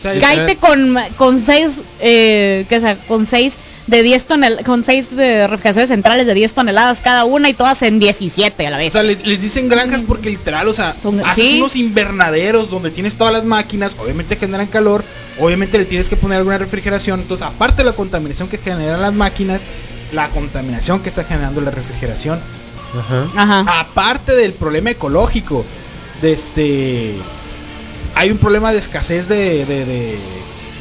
sea, 0.00 0.12
Sí, 0.14 0.18
cállate 0.18 0.56
con 0.56 0.96
con 1.18 1.42
6 1.42 1.68
eh, 2.00 2.64
que 2.68 2.80
sea, 2.80 2.96
con 2.96 3.26
6 3.26 3.52
de 3.88 4.02
10 4.02 4.26
toneladas 4.26 4.64
con 4.64 4.84
6 4.84 5.16
de 5.16 5.46
refrigeraciones 5.46 5.88
centrales 5.88 6.26
de 6.26 6.34
10 6.34 6.52
toneladas 6.52 7.00
cada 7.00 7.24
una 7.24 7.48
y 7.48 7.54
todas 7.54 7.82
en 7.82 7.98
17 7.98 8.66
a 8.66 8.70
la 8.70 8.76
O 8.76 8.80
vez 8.80 8.92
sea, 8.92 9.02
le- 9.02 9.16
les, 9.16 9.40
dicen 9.42 9.68
granjas 9.68 10.02
porque 10.06 10.30
literal, 10.30 10.68
o 10.68 10.74
sea, 10.74 10.94
Son- 11.02 11.20
haces 11.24 11.34
sí. 11.44 11.56
unos 11.58 11.74
invernaderos 11.74 12.70
donde 12.70 12.90
tienes 12.90 13.14
todas 13.16 13.32
las 13.32 13.44
máquinas, 13.44 13.96
obviamente 13.98 14.36
generan 14.36 14.66
calor, 14.66 15.02
obviamente 15.40 15.78
le 15.78 15.86
tienes 15.86 16.08
que 16.08 16.16
poner 16.16 16.38
alguna 16.38 16.58
refrigeración, 16.58 17.20
entonces 17.20 17.46
aparte 17.46 17.78
de 17.78 17.84
la 17.84 17.92
contaminación 17.96 18.48
que 18.48 18.58
generan 18.58 19.00
las 19.02 19.14
máquinas, 19.14 19.62
la 20.12 20.28
contaminación 20.28 21.00
que 21.00 21.08
está 21.08 21.24
generando 21.24 21.60
la 21.62 21.70
refrigeración, 21.70 22.38
Ajá. 22.98 23.28
ajá 23.36 23.80
aparte 23.80 24.32
del 24.32 24.52
problema 24.52 24.90
ecológico, 24.90 25.64
de 26.22 26.32
este, 26.32 27.14
hay 28.14 28.30
un 28.30 28.38
problema 28.38 28.72
de 28.72 28.78
escasez 28.78 29.28
de, 29.28 29.64
de, 29.64 29.84
de, 29.86 30.18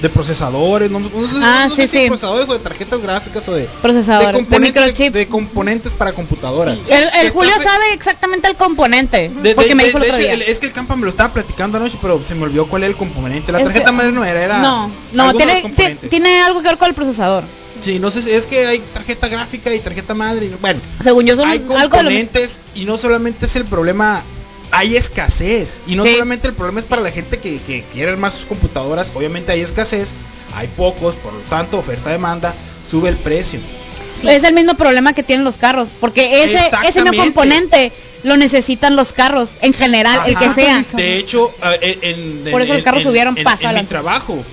de 0.02 0.10
procesadores, 0.10 0.92
no, 0.92 1.00
no- 1.00 1.10
no 1.10 1.28
sé- 1.28 1.40
Ah, 1.42 1.66
no 1.70 1.76
sé 1.76 1.82
sí, 1.84 1.88
si 1.88 1.98
sí. 2.04 2.08
procesadores 2.08 2.48
o 2.50 2.54
de 2.54 2.60
tarjetas 2.60 3.02
gráficas 3.02 3.48
o 3.48 3.54
de, 3.54 3.68
Procesadores, 3.82 4.28
de 4.28 4.34
componentes, 4.34 4.82
microchips. 4.84 5.14
de 5.14 5.28
componentes 5.28 5.92
para 5.94 6.14
computadoras. 6.14 6.78
el, 6.88 7.10
el 7.26 7.30
Julio 7.32 7.54
fe- 7.58 7.64
sabe 7.64 7.94
exactamente 7.94 8.48
el 8.48 8.56
componente 8.56 9.30
de, 9.42 9.56
porque 9.56 9.74
me 9.76 9.86
dijo 9.86 9.98
el 9.98 10.04
otro 10.04 10.16
hecho, 10.16 10.24
día 10.24 10.34
el- 10.34 10.42
es 10.44 10.60
que 10.60 10.68
el 10.68 10.72
campa 10.74 10.96
me 10.96 11.04
lo 11.06 11.10
estaba 11.10 11.34
platicando 11.34 11.78
anoche, 11.78 11.98
pero 12.02 12.22
se 12.24 12.36
me 12.36 12.44
olvidó 12.44 12.68
cuál 12.68 12.84
era 12.84 12.92
el 12.92 12.96
componente. 12.98 13.52
La 13.52 13.64
tarjeta 13.64 13.92
madre 13.92 14.12
no 14.12 14.24
era, 14.24 14.42
era. 14.44 14.60
no 14.60 14.92
no 15.14 15.34
tiene 15.34 15.64
tiene 16.10 16.42
algo 16.42 16.62
que 16.62 16.68
ver 16.70 16.78
con 16.78 16.90
el 16.90 16.94
procesador 16.94 17.44
Sí, 17.80 18.00
no 18.00 18.10
sé, 18.10 18.24
si- 18.24 18.32
es 18.32 18.48
que 18.48 18.66
hay 18.66 18.80
tarjeta 18.80 19.28
gráfica 19.28 19.72
y 19.74 19.80
tarjeta 19.80 20.14
madre. 20.16 20.48
y 20.48 20.50
no- 20.50 20.58
bueno, 20.60 20.80
según 21.04 21.26
yo 21.26 21.36
son 21.36 21.48
hay 21.48 21.60
lo- 21.60 21.68
componentes 21.68 22.60
y 22.74 22.86
no 22.86 22.98
solamente 22.98 23.46
es 23.46 23.56
el 23.56 23.66
problema, 23.66 24.24
hay 24.72 24.96
escasez. 24.98 25.80
Y 25.88 25.96
no 25.96 26.04
Sí. 26.04 26.14
solamente 26.14 26.48
el 26.48 26.54
problema 26.54 26.80
es 26.80 26.86
para 26.86 27.02
la 27.02 27.12
gente 27.12 27.38
que, 27.40 27.60
que 27.60 27.84
quiere 27.94 28.12
armar 28.12 28.32
sus 28.32 28.46
computadoras, 28.46 29.12
obviamente 29.16 29.52
hay 29.52 29.62
escasez, 29.62 30.10
hay 30.56 30.68
pocos, 30.68 31.16
por 31.16 31.34
lo 31.34 31.40
tanto, 31.50 31.78
oferta-demanda, 31.80 32.54
sube 32.90 33.10
el 33.10 33.16
precio. 33.18 33.60
Es 34.24 34.44
el 34.44 34.54
mismo 34.56 34.74
problema 34.76 35.14
que 35.14 35.22
tienen 35.24 35.46
los 35.46 35.58
carros, 35.58 35.90
porque 36.00 36.44
ese 36.44 36.70
ese 36.88 37.04
mismo 37.04 37.24
componente 37.24 37.92
lo 38.24 38.36
necesitan 38.36 38.96
los 38.96 39.14
carros 39.14 39.52
en 39.62 39.74
general, 39.74 40.22
el 40.26 40.36
que 40.36 40.52
sea. 40.56 40.82
De 40.94 41.18
hecho, 41.18 41.52
eh, 41.82 42.00
en, 42.02 42.42
en- 42.48 42.52
Por 42.52 42.62
eso 42.64 42.74
los 42.74 42.82
carros 42.84 43.02
en- 43.02 43.08
subieron 43.08 43.38
en, 43.38 43.44
paso 43.44 43.70
en 43.70 43.76
mi 43.76 43.84
trabajo. 43.84 44.44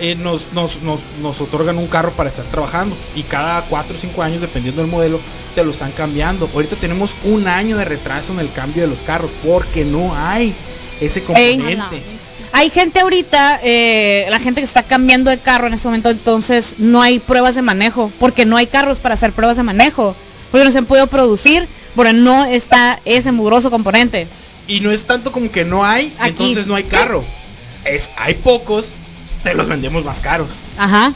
Eh, 0.00 0.14
nos, 0.14 0.52
nos, 0.52 0.82
nos, 0.82 1.00
nos 1.20 1.40
otorgan 1.40 1.78
un 1.78 1.86
carro 1.86 2.12
para 2.12 2.28
estar 2.30 2.44
trabajando 2.46 2.96
y 3.14 3.22
cada 3.22 3.62
4 3.62 3.96
o 3.96 4.00
5 4.00 4.22
años, 4.22 4.40
dependiendo 4.40 4.82
del 4.82 4.90
modelo, 4.90 5.20
te 5.54 5.62
lo 5.64 5.70
están 5.70 5.92
cambiando. 5.92 6.48
Ahorita 6.52 6.76
tenemos 6.76 7.14
un 7.24 7.46
año 7.46 7.76
de 7.76 7.84
retraso 7.84 8.32
en 8.32 8.40
el 8.40 8.52
cambio 8.52 8.82
de 8.82 8.88
los 8.88 9.00
carros 9.00 9.30
porque 9.44 9.84
no 9.84 10.14
hay 10.16 10.54
ese 11.00 11.20
Ey. 11.20 11.24
componente. 11.56 12.02
Hay 12.54 12.68
gente 12.68 13.00
ahorita, 13.00 13.60
eh, 13.62 14.26
la 14.28 14.38
gente 14.38 14.60
que 14.60 14.66
está 14.66 14.82
cambiando 14.82 15.30
de 15.30 15.38
carro 15.38 15.66
en 15.66 15.72
este 15.74 15.88
momento, 15.88 16.10
entonces 16.10 16.74
no 16.78 17.00
hay 17.00 17.18
pruebas 17.18 17.54
de 17.54 17.62
manejo, 17.62 18.12
porque 18.18 18.44
no 18.44 18.58
hay 18.58 18.66
carros 18.66 18.98
para 18.98 19.14
hacer 19.14 19.32
pruebas 19.32 19.56
de 19.56 19.62
manejo, 19.62 20.14
porque 20.50 20.66
no 20.66 20.70
se 20.72 20.78
han 20.78 20.84
podido 20.84 21.06
producir, 21.06 21.66
porque 21.94 22.12
no 22.12 22.44
está 22.44 23.00
ese 23.06 23.32
mugroso 23.32 23.70
componente. 23.70 24.26
Y 24.68 24.80
no 24.80 24.90
es 24.90 25.04
tanto 25.04 25.32
como 25.32 25.50
que 25.50 25.64
no 25.64 25.84
hay, 25.84 26.12
Aquí. 26.18 26.30
entonces 26.30 26.66
no 26.66 26.74
hay 26.74 26.84
carro. 26.84 27.24
Es 27.86 28.10
hay 28.18 28.34
pocos, 28.34 28.86
te 29.42 29.54
los 29.54 29.68
vendemos 29.68 30.04
más 30.04 30.20
caros. 30.20 30.48
Ajá. 30.78 31.12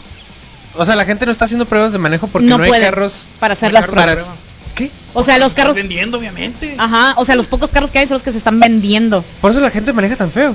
O 0.75 0.85
sea, 0.85 0.95
la 0.97 1.05
gente 1.07 1.25
no 1.27 1.33
está 1.33 1.47
haciendo 1.47 1.65
pruebas 1.67 1.93
de 1.93 1.99
manejo 1.99 2.27
porque 2.29 2.47
no, 2.49 2.59
no 2.59 2.65
hay 2.65 2.71
puede 2.71 2.83
carros. 2.85 3.27
para 3.41 3.55
hacer 3.55 3.73
las 3.73 3.87
pruebas. 3.87 4.13
prueba. 4.15 4.35
¿Qué? 4.75 4.91
O 5.15 5.23
sea, 5.23 5.39
los 5.39 5.55
carros, 5.55 5.75
vendiendo, 5.75 6.19
obviamente. 6.19 6.75
ajá, 6.79 7.15
o 7.17 7.25
sea, 7.25 7.35
los 7.35 7.47
pocos 7.47 7.71
carros 7.71 7.91
que 7.91 7.99
hay 8.01 8.07
son 8.07 8.17
los 8.17 8.23
que 8.23 8.33
se 8.33 8.37
están 8.39 8.61
vendiendo. 8.61 9.25
Por 9.41 9.51
eso 9.51 9.61
la 9.61 9.71
gente 9.71 9.93
maneja 9.95 10.17
tan 10.17 10.31
feo. 10.31 10.55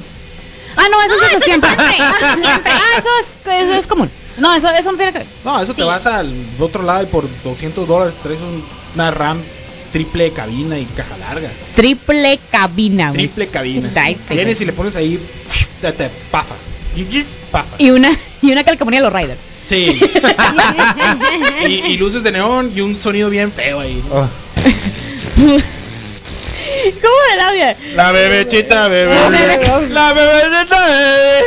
Ah, 0.77 0.83
no, 0.91 1.01
eso 1.01 1.15
No, 1.17 1.21
es 1.23 1.27
eso 1.29 1.37
eso 1.37 1.45
siempre. 1.45 1.69
siempre. 2.35 2.71
Ah, 2.71 2.79
eso 2.99 3.07
es, 3.51 3.63
eso 3.63 3.73
es 3.73 3.87
común. 3.87 4.09
No, 4.37 4.53
eso, 4.53 4.69
eso 4.69 4.91
no 4.91 4.97
tiene 4.97 5.11
que 5.11 5.17
ver. 5.19 5.27
No, 5.43 5.59
eso 5.59 5.73
te 5.73 5.83
vas 5.83 6.05
al 6.05 6.31
otro 6.59 6.83
lado 6.83 7.01
y 7.03 7.07
por 7.07 7.27
200 7.43 7.87
dólares 7.87 8.13
traes 8.21 8.39
un- 8.39 8.63
una 8.93 9.09
RAM 9.09 9.39
triple 9.91 10.31
cabina 10.31 10.77
y 10.77 10.85
caja 10.85 11.17
larga. 11.17 11.49
Triple 11.75 12.39
cabina, 12.51 13.09
güey. 13.09 13.23
Triple 13.27 13.47
cabina. 13.47 13.89
sí. 13.91 14.17
Vienes 14.29 14.61
y 14.61 14.65
le 14.65 14.73
pones 14.73 14.95
ahí, 14.95 15.19
te, 15.81 15.91
te 15.91 16.09
pafa. 16.29 16.53
Y- 17.77 17.89
una, 17.91 18.17
y 18.41 18.51
una 18.51 18.63
calcomanía 18.63 19.01
de 19.01 19.09
los 19.09 19.13
Riders. 19.13 19.39
Sí. 19.69 19.99
y, 21.67 21.71
y 21.71 21.97
luces 21.97 22.23
de 22.23 22.31
neón 22.31 22.71
y 22.75 22.81
un 22.81 22.97
sonido 22.97 23.29
bien 23.29 23.51
feo 23.51 23.79
ahí. 23.79 24.03
Oh. 24.11 24.27
¿Cómo 27.01 27.15
de 27.35 27.41
audio? 27.41 27.77
La 27.95 28.11
bebechita, 28.11 28.87
bebé. 28.87 29.13
La 29.15 29.29
La 29.89 30.13
bebechita, 30.13 30.87
bebé. 30.87 31.41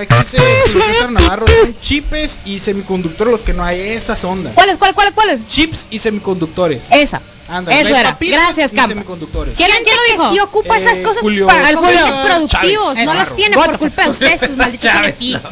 Aquí 0.00 0.14
César 0.24 1.10
Navarro, 1.10 1.46
son 1.46 1.74
chips 1.80 2.38
y 2.44 2.58
semiconductores 2.58 3.32
los 3.32 3.40
que 3.42 3.52
no 3.52 3.64
hay. 3.64 3.80
Esas 3.80 4.22
ondas. 4.24 4.54
¿Cuáles, 4.54 4.76
cuáles, 4.76 4.94
cuáles, 4.94 5.14
cuáles? 5.14 5.46
Chips 5.48 5.86
y 5.90 5.98
semiconductores. 5.98 6.82
Esa. 6.90 7.20
Anda, 7.50 7.72
Eso 7.72 7.88
era. 7.94 8.16
Gracias, 8.20 8.70
Campa. 8.70 8.88
semiconductores. 8.88 9.54
¿Quién, 9.56 9.70
quién 9.84 9.96
lo 9.96 10.12
dijo? 10.12 10.32
Sí 10.32 10.40
ocupa 10.40 10.76
esas 10.76 10.98
Eh, 10.98 11.02
cosas 11.02 11.20
Julio- 11.22 11.46
para 11.46 11.68
El 11.68 11.74
los 11.74 11.84
Julio 11.84 11.98
fines 12.06 12.14
productivos. 12.26 12.94
Chávez 12.94 13.06
no 13.06 13.14
las 13.14 13.36
tiene 13.36 13.56
por 13.56 13.78
culpa 13.78 14.04
de 14.04 14.10
ustedes, 14.10 14.40
sus 14.40 14.50
malditos. 14.56 14.92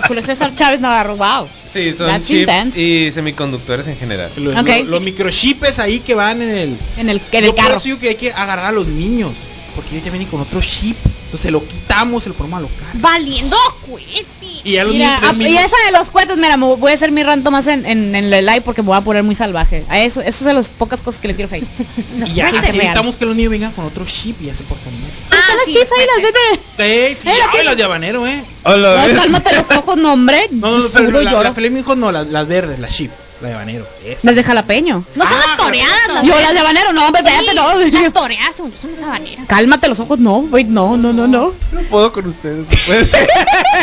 Julio 0.07 0.23
César 0.25 0.55
Chávez 0.55 0.81
Navarro, 0.81 1.17
wow. 1.17 1.49
Sí, 1.73 1.93
son 1.93 2.07
That's 2.07 2.25
chips 2.27 2.41
intense. 2.41 2.81
y 2.81 3.13
semiconductores 3.13 3.87
en 3.89 3.97
general. 3.99 4.31
Los, 4.37 4.57
Ok. 4.57 4.67
los- 4.69 4.87
los 4.87 5.01
microchips 5.03 5.79
ahí 5.81 5.99
que 6.01 6.15
van 6.15 6.41
en 6.41 6.51
el, 6.51 6.77
En 6.97 7.09
el, 7.11 7.21
en 7.33 7.33
Yo 7.33 7.39
el 7.39 7.47
por 7.47 7.55
carro. 7.57 7.75
eso 7.77 7.85
digo 7.85 7.99
que 7.99 8.09
hay 8.11 8.15
que 8.15 8.33
agarrar 8.33 8.67
a 8.67 8.73
los 8.73 8.87
niños. 8.87 9.33
Porque 9.79 9.95
ellos 9.95 10.07
ya 10.07 10.11
vienen 10.11 10.29
con 10.29 10.41
otro 10.41 10.61
chip. 10.61 10.97
Entonces 11.27 11.53
lo 11.53 11.63
quitamos, 11.65 12.23
se 12.25 12.31
lo 12.31 12.35
ponemos 12.35 12.59
a 12.59 12.63
los 12.63 12.71
carros. 12.73 13.01
Valiendo 13.01 13.57
cohetes. 13.89 14.27
Y 14.65 14.73
ya 14.73 14.83
los 14.85 14.95
Mira, 14.95 15.19
traen 15.21 15.41
ah, 15.41 15.49
y 15.49 15.57
esa 15.57 15.77
de 15.87 15.93
los 15.93 16.11
cohetes, 16.11 16.37
mira, 16.37 16.57
me 16.57 16.67
voy 16.75 16.91
a 16.91 16.95
hacer 16.95 17.13
mi 17.13 17.23
ranto 17.23 17.51
más 17.51 17.67
en, 17.69 17.87
en, 17.87 18.15
en 18.17 18.33
el 18.33 18.47
live 18.47 18.63
porque 18.63 18.83
me 18.83 18.89
voy 18.89 18.97
a 18.97 19.03
poner 19.03 19.23
muy 19.23 19.35
salvaje. 19.37 19.85
A 19.89 20.01
eso, 20.01 20.21
eso 20.21 20.31
es 20.39 20.45
de 20.45 20.55
las 20.55 20.69
pocas 20.69 21.01
cosas 21.01 21.21
que 21.21 21.29
le 21.29 21.35
tiro 21.35 21.49
hate. 21.53 21.65
Y 22.27 22.35
ya 22.35 22.49
evitamos 22.49 23.15
que 23.17 23.25
los 23.27 23.37
niños 23.37 23.51
vengan 23.53 23.73
con 23.73 23.85
otro 23.85 24.05
chip 24.07 24.41
y 24.43 24.47
ya 24.47 24.55
se 24.55 24.65
portan 24.65 24.91
bien. 24.99 25.11
Ah, 25.31 25.37
Están 25.39 25.57
las 25.57 25.65
sí, 25.67 25.73
chips 25.75 25.91
ahí, 25.93 26.07
las 26.07 26.23
vete. 26.25 27.15
Sí, 27.15 27.21
sí, 27.23 27.29
Eh, 27.29 27.33
ay, 27.33 27.41
aquí- 27.49 27.65
las 27.65 27.77
de 27.77 27.85
habanero, 27.85 28.27
eh. 28.27 28.43
Hola, 28.65 29.07
No, 29.07 29.15
cálmate 29.21 29.55
los 29.55 29.71
ojos, 29.79 29.97
no, 29.99 30.13
hombre. 30.15 30.49
No, 30.51 30.79
no, 30.79 30.89
pero 30.89 31.21
la, 31.23 31.31
lloro. 31.31 31.43
la 31.45 31.53
Flamingo 31.55 31.95
no, 31.95 32.11
las, 32.11 32.27
las 32.27 32.49
verdes, 32.49 32.79
las 32.81 32.97
chip, 32.97 33.11
la 33.41 33.49
de 33.49 33.55
habanero. 33.55 33.87
Esa. 34.05 34.21
Las 34.25 34.35
de 34.35 34.43
jalapeño. 34.43 35.05
No 35.15 35.25
son 35.25 35.37
Ah, 35.37 35.45
las 35.47 35.57
toreadas, 35.57 36.09
las 36.15 36.25
Yo 36.25 36.41
las 36.41 36.53
de 36.53 36.59
habanero, 36.59 36.93
no, 36.93 37.07
hombre, 37.07 37.23
espérate, 37.23 37.55
no. 37.55 37.75
Las 37.75 38.13
toreadas 38.13 38.57
son, 38.57 38.73
son 38.81 38.91
las 38.93 39.03
habaneras. 39.03 39.47
Cálmate 39.47 39.89
los 39.89 40.01
ojos, 40.01 40.19
no, 40.19 40.39
wait, 40.39 40.67
no, 40.67 40.97
no, 40.97 41.13
no, 41.13 41.27
no. 41.29 41.55
No 41.73 41.81
puedo 41.91 42.13
con 42.13 42.27
ustedes. 42.27 42.59
no 42.69 42.77
puede 42.87 43.05
ser. 43.07 43.29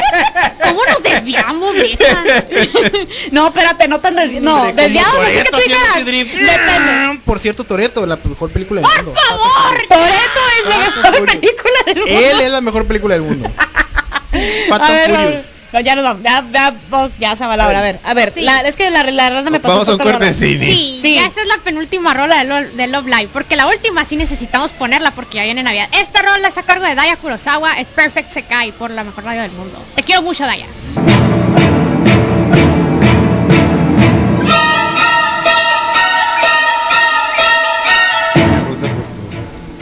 ¿Cómo 0.63 0.81
nos 0.91 1.03
desviamos 1.03 1.73
de 1.73 1.93
esas? 1.93 2.17
no, 3.31 3.47
espérate, 3.47 3.87
no 3.87 3.99
tan 3.99 4.15
desviado. 4.15 4.45
No, 4.45 4.55
Hombre, 4.63 4.71
como 4.73 4.81
desviado, 4.83 5.17
no 5.19 5.25
sé 5.25 5.31
qué 5.31 5.43
Toretto 5.43 5.57
tú 5.57 5.63
digas. 5.63 7.17
Por 7.25 7.39
cierto, 7.39 7.63
Toreto, 7.63 8.05
la 8.05 8.17
mejor 8.17 8.49
película 8.51 8.81
del 8.81 8.89
mundo. 9.05 9.13
¡Por 9.13 9.23
favor! 9.23 9.77
Toretto 9.87 10.39
es 10.59 10.69
la 10.69 10.75
Ah, 10.75 11.11
mejor 11.11 11.25
película 11.25 11.73
del 11.85 11.97
mundo. 11.99 12.11
Él 12.19 12.41
es 12.41 12.51
la 12.51 12.61
mejor 12.61 12.85
película 12.85 13.13
del 13.15 13.23
mundo. 13.23 13.49
Fast 14.69 15.54
No, 15.75 15.81
ya 15.81 15.93
nos 15.93 16.05
vamos, 16.05 16.23
ya, 16.23 16.41
ya, 16.53 16.73
ya 17.19 17.35
se 17.35 17.45
va 17.45 17.57
la 17.57 17.67
hora. 17.67 17.79
A 17.79 17.81
ver, 17.81 17.99
a 18.01 18.13
ver, 18.13 18.31
Sí. 18.33 18.39
la, 18.39 18.61
es 18.61 18.77
que 18.77 18.89
la, 18.89 19.03
la 19.03 19.41
me 19.41 19.59
pasó 19.59 19.73
Vamos 19.73 19.89
a 19.89 19.91
un 19.91 19.97
cortesini. 19.97 20.65
Sí, 20.65 20.99
Sí. 21.01 21.15
ya 21.15 21.25
esa 21.27 21.41
es 21.41 21.47
la 21.47 21.57
penúltima 21.65 22.13
rola 22.13 22.37
de, 22.37 22.43
Lo- 22.45 22.71
de 22.71 22.87
Love 22.87 23.07
Live, 23.07 23.29
porque 23.33 23.57
la 23.57 23.67
última 23.67 24.05
sí 24.05 24.15
necesitamos 24.15 24.71
ponerla 24.71 25.11
porque 25.11 25.35
ya 25.35 25.43
viene 25.43 25.63
Navidad. 25.63 25.89
Esta 25.91 26.21
rola 26.21 26.47
está 26.47 26.61
a 26.61 26.63
cargo 26.63 26.85
de 26.85 26.95
Daya 26.95 27.17
Kurosawa, 27.17 27.73
es 27.77 27.87
Perfect 27.89 28.31
Sekai 28.31 28.71
por 28.71 28.89
la 28.89 29.03
mejor 29.03 29.25
radio 29.25 29.41
del 29.41 29.51
mundo. 29.51 29.77
Te 29.95 30.03
quiero 30.03 30.21
mucho, 30.21 30.45
Daya. 30.45 30.65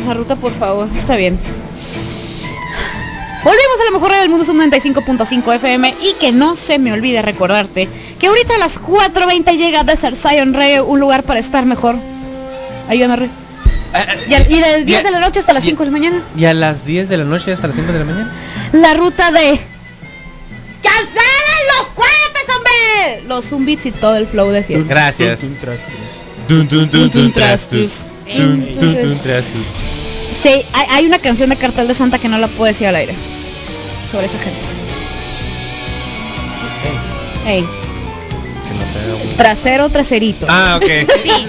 La 0.06 0.14
ruta, 0.14 0.36
por 0.36 0.52
favor, 0.54 0.88
está 0.98 1.16
bien. 1.16 1.40
Volvemos 3.44 3.80
a 3.82 3.86
la 3.86 3.92
mejor 3.92 4.10
radio 4.10 4.22
del 4.22 4.30
mundo, 4.30 4.46
son 4.46 4.58
95.5 4.58 5.56
FM. 5.56 5.94
Y 6.02 6.14
que 6.20 6.32
no 6.32 6.56
se 6.56 6.80
me 6.80 6.94
olvide 6.94 7.22
recordarte 7.22 7.90
que 8.20 8.28
ahorita 8.28 8.56
a 8.56 8.58
las 8.58 8.80
4.20 8.82 9.58
llega 9.58 9.84
Desert 9.84 10.16
Zion 10.16 10.54
Rey, 10.54 10.80
un 10.80 11.00
lugar 11.00 11.24
para 11.24 11.40
estar 11.40 11.66
mejor. 11.66 11.96
Ayúdame, 12.88 13.16
Rey. 13.18 13.30
Y, 14.30 14.34
al- 14.34 14.52
y 14.52 14.60
del 14.60 14.86
10 14.86 15.04
de 15.04 15.12
la 15.12 15.20
noche 15.20 15.40
hasta 15.40 15.54
las 15.54 15.64
5 15.64 15.84
de 15.84 15.86
la 15.86 15.92
mañana, 15.92 16.22
Y 16.38 16.46
a 16.46 16.54
las 16.54 16.86
10 16.86 17.10
de 17.10 17.18
la 17.18 17.26
noche 17.26 17.52
hasta 17.52 17.68
las 17.68 17.76
5 17.76 17.92
de 17.92 18.00
la 18.00 18.06
mañana. 18.06 18.32
la 18.72 18.94
ruta 18.94 19.32
de. 19.32 19.60
¡Cancelen 20.82 21.64
los 21.78 21.88
cohetes, 21.90 22.56
hombre! 22.56 23.24
Los 23.28 23.46
zumbits 23.46 23.86
y 23.86 23.92
todo 23.92 24.16
el 24.18 24.26
flow 24.28 24.50
de 24.50 24.64
fiesta. 24.64 24.88
Gracias. 24.90 25.40
Tum, 25.42 25.50
tum, 25.50 25.58
tras, 25.62 25.80
tras. 25.80 26.48
Dun, 26.48 26.68
dun, 26.68 26.90
dun, 26.90 27.10
dun, 27.10 27.32
trastus. 27.32 27.92
Eh, 28.26 28.38
Dun, 28.40 28.60
dun, 28.62 28.68
entonces- 28.70 29.04
dun, 29.06 29.20
trastus. 29.20 29.66
Sí, 30.42 30.50
hay, 30.74 30.88
hay 30.92 31.06
una 31.06 31.20
canción 31.20 31.50
de 31.50 31.56
Cartel 31.56 31.88
de 31.88 31.94
Santa 31.94 32.20
que 32.20 32.28
no 32.28 32.38
la 32.38 32.48
puedo 32.48 32.66
decir 32.66 32.88
al 32.88 32.96
aire. 32.96 33.14
Sobre 34.14 34.28
esa 34.28 34.38
gente. 34.38 34.60
Ey, 37.46 37.62
Que 37.62 38.74
no 38.78 38.86
te 38.94 39.00
haga 39.00 39.16
un- 39.16 39.36
trasero, 39.38 39.90
traserito. 39.90 40.46
Ah, 40.50 40.80
ok. 40.82 40.86
Sí. 41.24 41.32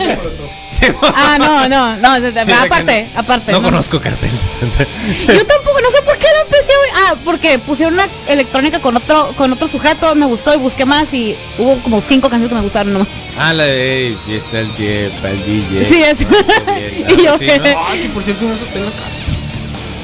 Sí. 0.74 0.86
Ah, 1.02 1.36
no, 1.38 1.68
no, 1.68 1.96
no, 1.98 2.20
que 2.34 2.52
aparte, 2.52 3.08
no- 3.14 3.20
aparte. 3.20 3.52
No 3.52 3.62
conozco 3.62 4.00
carteles. 4.00 4.34
Yo 4.60 5.46
tampoco, 5.46 5.80
no 5.80 5.88
sé 5.92 6.02
por 6.04 6.18
qué 6.18 6.26
lo 6.34 6.42
empecé 6.46 6.72
hoy. 6.72 6.88
Ah, 6.96 7.14
porque 7.24 7.60
pusieron 7.60 7.94
una 7.94 8.08
electrónica 8.26 8.80
con 8.80 8.96
otro 8.96 9.28
con 9.36 9.52
otro 9.52 9.68
sujeto, 9.68 10.16
me 10.16 10.26
gustó 10.26 10.52
y 10.52 10.56
busqué 10.58 10.84
más 10.84 11.14
y 11.14 11.36
hubo 11.58 11.76
como 11.80 12.00
cinco 12.02 12.28
canciones 12.28 12.48
que 12.48 12.54
me 12.56 12.62
gustaron 12.62 12.92
nomás. 12.92 13.06
Ah, 13.38 13.52
la 13.52 13.62
de 13.66 14.08
"Ey, 14.08 14.18
y 14.26 14.34
está 14.34 14.58
el 14.58 15.12
para 15.22 15.32
el 15.34 15.44
DJ. 15.46 15.84
Sí, 15.88 16.02
es- 16.02 16.26
Ah, 16.66 17.12
Y 17.20 17.22
yo- 17.22 17.34
así, 17.34 17.46
¿no? 17.46 17.86
Ay, 17.86 18.00
que 18.02 18.08
por 18.08 18.24
cierto, 18.24 18.44
no 18.44 18.58
se 18.58 18.64
tengo. 18.72 18.90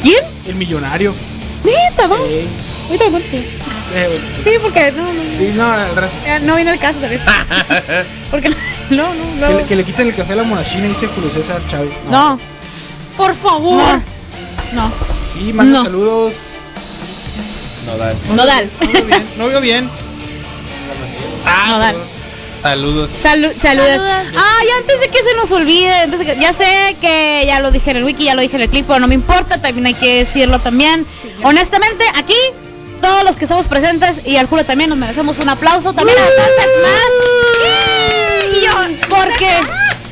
¿Quién? 0.03 0.25
El 0.47 0.55
millonario. 0.55 1.15
Neta, 1.65 2.07
va. 2.09 2.17
Eh, 2.27 2.47
Ahorita 2.87 3.05
lo 3.05 3.11
cuento. 3.13 3.29
eh. 3.37 4.21
Sí, 4.45 4.51
porque 4.63 4.93
no, 4.93 5.03
no, 5.05 5.13
no. 5.13 5.39
Sí, 5.39 5.53
no, 5.55 5.71
al 5.73 5.95
rato. 5.97 6.13
Eh, 6.27 6.39
No 6.43 6.57
viene 6.57 6.73
el 6.73 6.79
caso 6.79 6.99
también. 7.01 7.21
Porque 8.31 8.49
no, 8.91 9.15
no, 9.15 9.35
no. 9.37 9.47
Que, 9.49 9.55
le- 9.55 9.65
que 9.67 9.77
le 9.77 9.85
quiten 9.85 10.09
el 10.09 10.15
café 10.15 10.33
a 10.33 10.37
la 10.37 10.43
monachina, 10.45 10.87
dice 10.89 11.07
Julio 11.09 11.31
César 11.31 11.61
Chávez. 11.71 11.91
No, 12.11 12.39
Por 13.17 13.35
favor. 13.37 14.01
no. 14.73 14.93
Y 15.41 15.53
manda 15.53 15.79
No. 15.79 15.85
saludos. 15.85 16.35
No, 17.87 17.97
dale. 17.97 18.17
Nodal. 18.35 18.71
No 18.81 18.93
veo 18.93 19.05
bien. 19.05 19.27
No 19.39 19.47
veo 19.49 19.61
bien. 19.61 19.91
Ah, 21.45 21.67
Nodal. 21.71 21.97
Saludos. 22.63 23.11
Salu- 23.23 23.55
saludos. 23.59 23.89
Saludos. 23.97 24.27
Ay, 24.37 24.67
antes 24.81 25.01
de 25.01 25.09
que 25.09 25.19
se 25.19 25.35
nos 25.37 25.51
olvide, 25.51 25.95
antes 25.95 26.19
de 26.19 26.27
que- 26.27 26.41
ya 26.41 26.53
sé 26.53 26.97
que 27.01 27.45
ya 27.47 27.59
lo 27.61 27.71
dije 27.71 27.91
en 27.91 27.97
el 27.99 28.05
wiki, 28.05 28.25
ya 28.25 28.35
lo 28.35 28.43
dije 28.43 28.57
en 28.57 28.63
el 28.63 28.69
clip, 28.69 28.85
pero 28.87 29.01
no 29.01 29.09
me 29.09 29.15
importa, 29.15 29.59
también 29.63 29.87
hay 29.87 29.95
que 29.95 30.17
decirlo 30.25 30.59
también. 30.59 31.07
Honestamente, 31.43 32.05
aquí 32.17 32.37
todos 33.01 33.25
los 33.25 33.37
que 33.37 33.45
estamos 33.45 33.67
presentes 33.67 34.21
y 34.27 34.37
al 34.37 34.47
juro 34.47 34.65
también 34.65 34.91
nos 34.91 34.99
merecemos 34.99 35.39
un 35.39 35.49
aplauso 35.49 35.93
también 35.93 36.19
a 36.19 36.27
Sunset 36.27 36.71
más. 36.83 37.11
Y 38.57 38.65
yo, 38.65 38.73
porque 39.09 39.49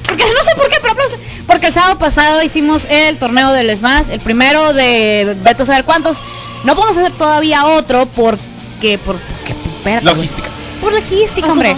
porque 0.06 0.24
no 0.24 0.44
sé 0.44 0.56
por 0.56 0.68
qué, 0.70 0.78
pero 0.80 0.92
aplauso. 0.92 1.16
Porque 1.46 1.66
el 1.68 1.72
sábado 1.74 1.98
pasado 1.98 2.42
hicimos 2.42 2.86
el 2.90 3.18
torneo 3.18 3.52
del 3.52 3.76
Smash, 3.76 4.10
el 4.10 4.20
primero 4.20 4.72
de 4.72 5.36
Beto 5.42 5.66
saber 5.66 5.84
cuántos. 5.84 6.18
No 6.64 6.74
podemos 6.74 6.96
hacer 6.98 7.12
todavía 7.12 7.66
otro 7.66 8.06
porque 8.06 8.98
porque, 9.04 9.52
espérate, 9.76 10.04
güey. 10.04 10.16
Logística. 10.16 10.48
Por 10.80 10.92
logística, 10.92 11.52
hombre. 11.52 11.76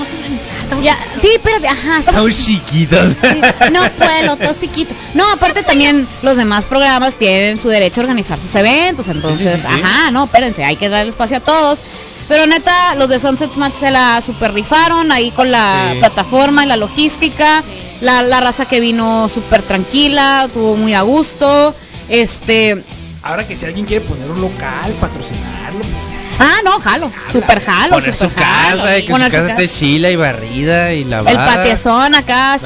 Ya, 0.83 0.99
sí, 1.21 1.29
espérate, 1.35 1.69
ajá. 1.69 1.99
Estamos 1.99 2.45
chiquitos. 2.45 3.17
Sí, 3.21 3.41
No 3.73 3.81
puedo, 3.93 4.37
todo 4.37 4.55
chiquito. 4.61 4.95
No, 5.15 5.31
aparte 5.33 5.63
también 5.63 6.07
los 6.23 6.37
demás 6.37 6.65
programas 6.67 7.15
tienen 7.15 7.59
su 7.59 7.69
derecho 7.69 8.01
a 8.01 8.05
organizar 8.05 8.39
sus 8.39 8.55
eventos, 8.55 9.09
entonces, 9.09 9.61
sí, 9.61 9.67
sí. 9.69 9.81
ajá, 9.83 10.11
no, 10.11 10.25
espérense, 10.25 10.65
hay 10.65 10.77
que 10.77 10.89
dar 10.89 11.07
espacio 11.07 11.39
a 11.39 11.41
todos. 11.41 11.79
Pero 12.29 12.47
neta, 12.47 12.95
los 12.95 13.09
de 13.09 13.19
Sunset 13.19 13.55
Match 13.57 13.75
se 13.75 13.91
la 13.91 14.21
super 14.25 14.55
rifaron 14.55 15.11
ahí 15.11 15.33
con 15.33 15.51
la 15.51 15.95
plataforma 15.99 16.65
y 16.65 16.69
la 16.69 16.77
logística. 16.77 17.63
La, 18.01 18.23
la 18.23 18.41
raza 18.41 18.65
que 18.67 18.81
vino 18.81 19.29
súper 19.29 19.63
tranquila, 19.63 20.49
tuvo 20.55 20.77
muy 20.77 20.95
a 20.95 21.03
gusto. 21.03 21.75
Este, 22.09 22.83
Ahora 23.23 23.47
que 23.47 23.55
si 23.57 23.67
alguien 23.67 23.85
quiere 23.85 24.05
poner 24.05 24.31
un 24.31 24.41
local, 24.41 24.95
patrocinarlo, 25.01 25.81
pues, 25.81 26.10
ah, 26.41 26.57
no, 26.65 26.81
jalo, 26.81 27.11
super 27.33 27.61
jalo, 27.63 27.91
Poner 27.95 28.15
su 28.15 28.25
super 28.25 28.43
jalo. 28.45 28.83
casa 28.83 28.99
y 28.99 29.01
que 29.03 29.07
su 29.07 29.13
Poner 29.13 29.31
su 29.31 29.37
casa 29.37 29.55
ca- 29.55 29.63
esté 29.63 29.69
chila 29.79 30.11
y 30.11 30.17
barrida 30.17 30.93
y 30.95 31.03
El 31.03 31.11
lavada. 31.11 31.47
patiezón 31.57 32.15
acá, 32.15 32.57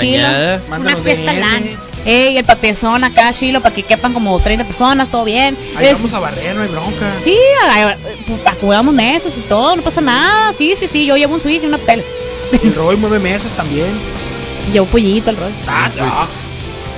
mándanos 0.71 1.01
Una 1.01 1.05
fiesta. 1.05 1.33
LAN. 1.33 1.65
Ey, 2.07 2.37
el 2.37 2.45
patiezón 2.45 3.03
acá, 3.03 3.33
chilo, 3.33 3.63
para 3.63 3.75
que 3.75 3.83
quepan 3.83 4.13
como 4.13 4.39
30 4.39 4.65
personas, 4.67 5.09
todo 5.09 5.25
bien. 5.25 5.57
Ahí 5.77 5.87
Es- 5.87 5.95
vamos 5.95 6.13
a 6.13 6.19
barrer, 6.19 6.55
no 6.55 6.63
hay 6.63 6.69
bronca. 6.69 7.13
Sí, 7.25 7.37
a- 7.67 7.97
pues, 8.27 8.93
mesas 8.93 9.33
y 9.37 9.41
todo, 9.49 9.77
no 9.77 9.83
pasa 9.83 10.01
nada. 10.03 10.53
Sí, 10.57 10.75
sí, 10.79 10.87
sí, 10.87 11.07
yo 11.07 11.17
llevo 11.17 11.35
un 11.35 11.41
switch 11.41 11.63
y 11.63 11.67
una 11.67 11.79
tele. 11.79 12.05
El 12.63 12.75
Roy 12.75 12.97
mueve 12.97 13.19
mesas 13.19 13.53
también. 13.53 13.87
Llevo 14.73 14.87
pollito 14.87 15.31
el 15.31 15.37
rol. 15.37 15.51
Ah, 15.67 15.91
ah. 16.01 16.27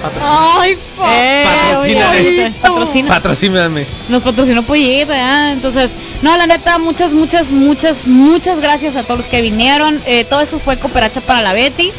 Patrocina. 0.02 0.60
Ay, 0.60 0.76
Eh, 1.08 2.52
patrocina. 2.60 3.08
Patrocíname. 3.08 3.86
Nos 4.08 4.22
patrocinó 4.22 4.62
pollito, 4.62 5.12
ya. 5.12 5.52
Entonces, 5.52 5.88
no, 6.22 6.36
la 6.36 6.46
neta, 6.46 6.78
muchas, 6.78 7.12
muchas, 7.12 7.50
muchas, 7.50 8.06
muchas 8.06 8.60
gracias 8.60 8.96
a 8.96 9.02
todos 9.02 9.18
los 9.20 9.28
que 9.28 9.40
vinieron. 9.42 10.00
Eh, 10.06 10.24
todo 10.24 10.40
esto 10.40 10.58
fue 10.58 10.78
cooperacha 10.78 11.20
para 11.20 11.42
la 11.42 11.52
Betty. 11.52 11.90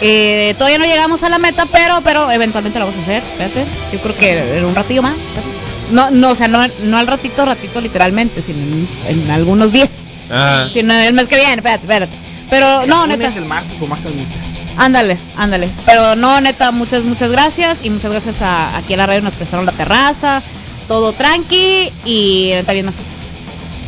Eh, 0.00 0.54
todavía 0.58 0.78
no 0.78 0.84
llegamos 0.84 1.22
a 1.22 1.28
la 1.28 1.38
meta, 1.38 1.66
pero, 1.72 2.00
pero 2.02 2.30
eventualmente 2.30 2.78
lo 2.78 2.86
vamos 2.86 3.00
a 3.00 3.02
hacer. 3.02 3.22
Espérate, 3.22 3.64
yo 3.92 3.98
creo 4.00 4.16
que 4.16 4.58
en 4.58 4.64
un 4.64 4.74
ratillo 4.74 5.02
más. 5.02 5.14
espérate. 5.16 5.48
No, 5.92 6.10
no, 6.10 6.30
o 6.30 6.34
sea, 6.34 6.48
no, 6.48 6.66
no 6.84 6.98
al 6.98 7.06
ratito, 7.06 7.44
ratito 7.44 7.80
literalmente, 7.80 8.42
sino 8.42 8.58
en, 8.58 8.88
en 9.08 9.30
algunos 9.30 9.72
días. 9.72 9.88
Ajá. 10.30 10.68
Sino 10.72 10.94
el 10.94 11.12
mes 11.14 11.26
que 11.28 11.36
viene, 11.36 11.54
espérate, 11.54 11.84
espérate. 11.84 12.12
Pero 12.50 12.86
no, 12.86 13.04
El 13.04 13.10
neta. 13.10 13.28
el 13.28 13.44
martes 13.44 13.74
con 13.78 13.88
más 13.88 14.00
calmita. 14.00 14.34
Ándale, 14.76 15.16
ándale. 15.36 15.68
Pero 15.86 16.14
no, 16.16 16.40
neta, 16.40 16.70
muchas, 16.70 17.02
muchas 17.02 17.30
gracias. 17.30 17.78
Y 17.82 17.90
muchas 17.90 18.10
gracias 18.10 18.42
a 18.42 18.76
aquí 18.76 18.94
a 18.94 18.96
la 18.98 19.06
radio 19.06 19.22
nos 19.22 19.34
prestaron 19.34 19.66
la 19.66 19.72
terraza. 19.72 20.42
Todo 20.86 21.12
tranqui. 21.12 21.90
Y 22.04 22.50
neta 22.52 22.72
bien 22.72 22.86
macizo. 22.86 23.15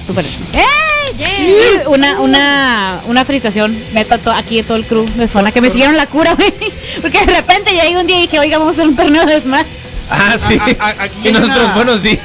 Súper. 0.08 0.24
Yeah. 0.24 0.64
Y 1.40 1.86
Una, 1.86 2.20
una, 2.20 3.00
una 3.06 3.24
felicitación, 3.24 3.76
neta, 3.92 4.18
to- 4.18 4.32
aquí 4.32 4.56
de 4.56 4.62
todo 4.64 4.76
el 4.76 4.84
crew 4.84 5.06
de 5.16 5.28
zona 5.28 5.52
que 5.52 5.60
me 5.60 5.70
siguieron 5.70 5.96
la 5.96 6.06
cura, 6.06 6.34
güey. 6.38 6.52
Porque 7.00 7.18
de 7.24 7.26
repente 7.34 7.70
llegué 7.72 7.96
un 7.96 8.06
día 8.06 8.18
y 8.18 8.22
dije, 8.22 8.38
oiga, 8.40 8.58
vamos 8.58 8.72
a 8.78 8.80
hacer 8.80 8.88
un 8.88 8.96
torneo 8.96 9.24
de 9.26 9.40
Smash. 9.40 9.66
Ah, 10.10 10.36
sí. 10.48 10.58
A- 10.80 10.84
a- 10.86 11.02
aquí 11.04 11.28
y 11.28 11.32
nosotros, 11.32 11.58
una- 11.58 11.74
buenos 11.74 12.02
días. 12.02 12.18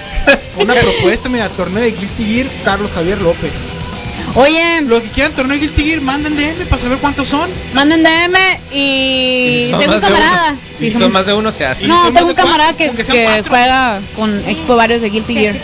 Una 0.58 0.74
propuesta, 0.76 1.28
mira, 1.30 1.50
torneo 1.50 1.84
de 1.84 1.92
Guilty 1.92 2.24
Gear, 2.26 2.48
Carlos 2.64 2.90
Javier 2.96 3.20
López. 3.22 3.52
Oye, 4.36 4.82
Los 4.84 5.02
que 5.04 5.10
quieran 5.10 5.34
torneo 5.34 5.54
de 5.60 5.66
Guilty 5.68 5.84
Gear, 5.86 6.02
manden 6.02 6.36
DM 6.36 6.66
para 6.70 6.82
saber 6.82 6.98
cuántos 7.00 7.28
son. 7.28 7.50
manden 7.74 8.04
DM 8.04 8.36
y, 8.72 9.68
son 9.72 9.80
tengo 9.80 9.94
un 9.96 10.00
camarada. 10.02 10.56
Y 10.80 10.90
Sí, 10.90 10.94
son 10.98 11.12
más 11.12 11.26
de 11.26 11.34
uno, 11.34 11.52
se 11.52 11.66
hace. 11.66 11.84
Y 11.86 11.88
No, 11.88 12.12
tengo 12.12 12.28
un 12.30 12.34
camarada 12.34 12.74
cuatro, 12.74 12.96
que, 12.96 13.04
que 13.04 13.44
juega 13.48 14.00
con 14.16 14.40
equipo 14.48 14.76
varios 14.76 15.02
de 15.02 15.10
Guilty 15.10 15.34
Gear. 15.36 15.56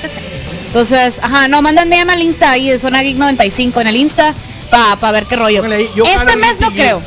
Entonces, 0.70 1.20
ajá, 1.24 1.48
no, 1.48 1.64
manden 1.64 1.90
DM 1.90 2.12
al 2.12 2.22
Insta 2.22 2.52
ahí 2.52 2.70
de 2.70 2.78
Zona 2.78 3.02
Geek 3.02 3.18
95 3.18 3.82
en 3.82 3.88
el 3.88 3.96
Insta 3.96 4.36
para 4.70 5.12
ver 5.12 5.26
qué 5.26 5.36
rollo. 5.36 5.64
Yo 5.96 6.06
Este 6.06 6.36
mes 6.36 6.60
no 6.60 6.72
creo. 6.72 7.02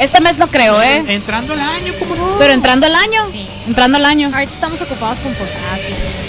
Este 0.00 0.20
mes 0.20 0.36
no 0.38 0.48
creo, 0.48 0.80
¿eh? 0.82 1.04
Entrando 1.08 1.54
el 1.54 1.60
año, 1.60 1.92
¿cómo 1.98 2.14
no? 2.16 2.38
Pero 2.38 2.52
entrando 2.52 2.86
el 2.88 2.94
año, 2.94 3.20
Sí. 3.32 3.46
entrando 3.68 3.98
el 3.98 4.04
año. 4.04 4.30
Ahorita 4.32 4.52
estamos 4.52 4.80
ocupados 4.80 5.18
con 5.18 5.32
portadas. 5.34 5.80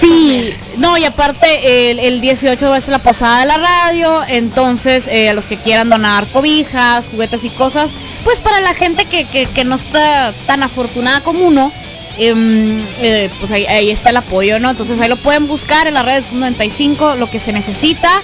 Sí, 0.01 0.53
no, 0.77 0.95
y 0.97 1.05
aparte 1.05 1.89
el, 1.91 1.99
el 1.99 2.21
18 2.21 2.75
es 2.75 2.87
la 2.87 2.99
posada 2.99 3.41
de 3.41 3.45
la 3.47 3.57
radio, 3.57 4.23
entonces 4.27 5.07
eh, 5.07 5.29
a 5.29 5.33
los 5.33 5.45
que 5.45 5.57
quieran 5.57 5.89
donar 5.89 6.27
cobijas, 6.27 7.05
juguetes 7.11 7.43
y 7.45 7.49
cosas, 7.49 7.91
pues 8.23 8.39
para 8.39 8.59
la 8.61 8.73
gente 8.75 9.05
que, 9.05 9.25
que, 9.25 9.45
que 9.47 9.63
no 9.65 9.75
está 9.75 10.33
tan 10.47 10.63
afortunada 10.63 11.21
como 11.21 11.45
uno, 11.45 11.71
em, 12.19 12.81
eh, 13.01 13.29
pues 13.39 13.51
ahí, 13.51 13.65
ahí 13.65 13.89
está 13.89 14.09
el 14.09 14.17
apoyo, 14.17 14.59
¿no? 14.59 14.69
Entonces 14.69 14.99
ahí 14.99 15.09
lo 15.09 15.17
pueden 15.17 15.47
buscar 15.47 15.87
en 15.87 15.95
las 15.95 16.05
redes 16.05 16.31
95, 16.31 17.15
lo 17.15 17.29
que 17.29 17.39
se 17.39 17.53
necesita. 17.53 18.21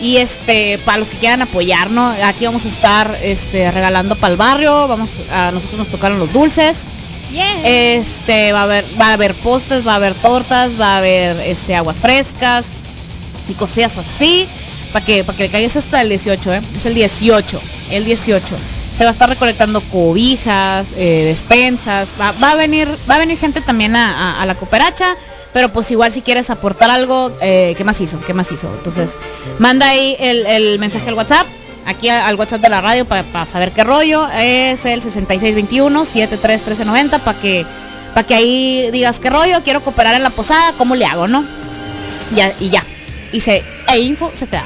Y 0.00 0.16
este, 0.16 0.78
para 0.78 0.98
los 0.98 1.10
que 1.10 1.18
quieran 1.18 1.42
apoyarnos, 1.42 2.16
aquí 2.22 2.46
vamos 2.46 2.64
a 2.64 2.68
estar 2.68 3.18
este, 3.22 3.70
regalando 3.70 4.16
para 4.16 4.32
el 4.32 4.36
barrio, 4.36 4.88
vamos 4.88 5.10
a 5.32 5.52
nosotros 5.52 5.78
nos 5.78 5.88
tocaron 5.88 6.18
los 6.18 6.32
dulces. 6.32 6.78
Yeah. 7.32 7.94
Este, 7.94 8.52
va 8.52 8.60
a 8.60 8.62
haber, 8.64 8.84
va 9.00 9.10
a 9.10 9.12
haber 9.14 9.34
postres, 9.34 9.86
va 9.86 9.92
a 9.92 9.96
haber 9.96 10.14
tortas, 10.14 10.78
va 10.80 10.94
a 10.94 10.98
haber 10.98 11.40
este 11.40 11.74
aguas 11.74 11.96
frescas 11.98 12.66
y 13.48 13.54
cosillas 13.54 13.96
así. 13.96 14.46
Para 14.92 15.04
que, 15.04 15.24
para 15.24 15.36
que 15.36 15.44
le 15.44 15.50
caigas 15.50 15.76
hasta 15.76 16.02
el 16.02 16.08
18, 16.08 16.54
¿eh? 16.54 16.62
Es 16.76 16.86
el 16.86 16.94
18, 16.94 17.60
el 17.90 18.04
18. 18.04 18.56
Se 18.96 19.04
va 19.04 19.10
a 19.10 19.12
estar 19.12 19.28
recolectando 19.28 19.80
cobijas, 19.90 20.86
eh, 20.96 21.24
despensas, 21.24 22.10
va, 22.20 22.32
va 22.42 22.52
a 22.52 22.54
venir, 22.54 22.88
va 23.10 23.16
a 23.16 23.18
venir 23.18 23.36
gente 23.38 23.60
también 23.60 23.96
a, 23.96 24.40
a- 24.40 24.46
la 24.46 24.54
cooperacha, 24.54 25.16
pero 25.52 25.68
pues 25.70 25.90
igual 25.90 26.12
si 26.12 26.22
quieres 26.22 26.48
aportar 26.50 26.90
algo, 26.90 27.32
eh, 27.40 27.74
¿qué 27.76 27.82
más 27.84 28.00
hizo? 28.00 28.20
¿Qué 28.24 28.34
más 28.34 28.50
hizo? 28.52 28.68
Entonces, 28.78 29.14
manda 29.58 29.88
ahí 29.88 30.16
el, 30.20 30.46
el 30.46 30.78
mensaje 30.78 31.08
al 31.08 31.14
WhatsApp, 31.14 31.46
aquí 31.86 32.08
al 32.08 32.36
WhatsApp 32.36 32.60
de 32.60 32.68
la 32.68 32.80
radio 32.80 33.04
para 33.04 33.46
saber 33.46 33.72
qué 33.72 33.82
rollo, 33.82 34.28
es 34.30 34.84
el 34.84 35.02
6621-731390 35.02 37.18
para 37.20 37.38
que, 37.38 37.66
para 38.14 38.24
que 38.26 38.34
ahí 38.34 38.90
digas 38.92 39.18
qué 39.18 39.28
rollo, 39.30 39.60
quiero 39.64 39.82
cooperar 39.82 40.14
en 40.14 40.22
la 40.22 40.30
posada, 40.30 40.72
¿cómo 40.78 40.94
le 40.94 41.04
hago, 41.04 41.26
no? 41.26 41.44
Ya, 42.34 42.52
y 42.60 42.70
ya. 42.70 42.82
Y 43.32 43.40
se, 43.40 43.64
e 43.88 43.98
info 43.98 44.30
se 44.34 44.46
te 44.46 44.56
da. 44.56 44.64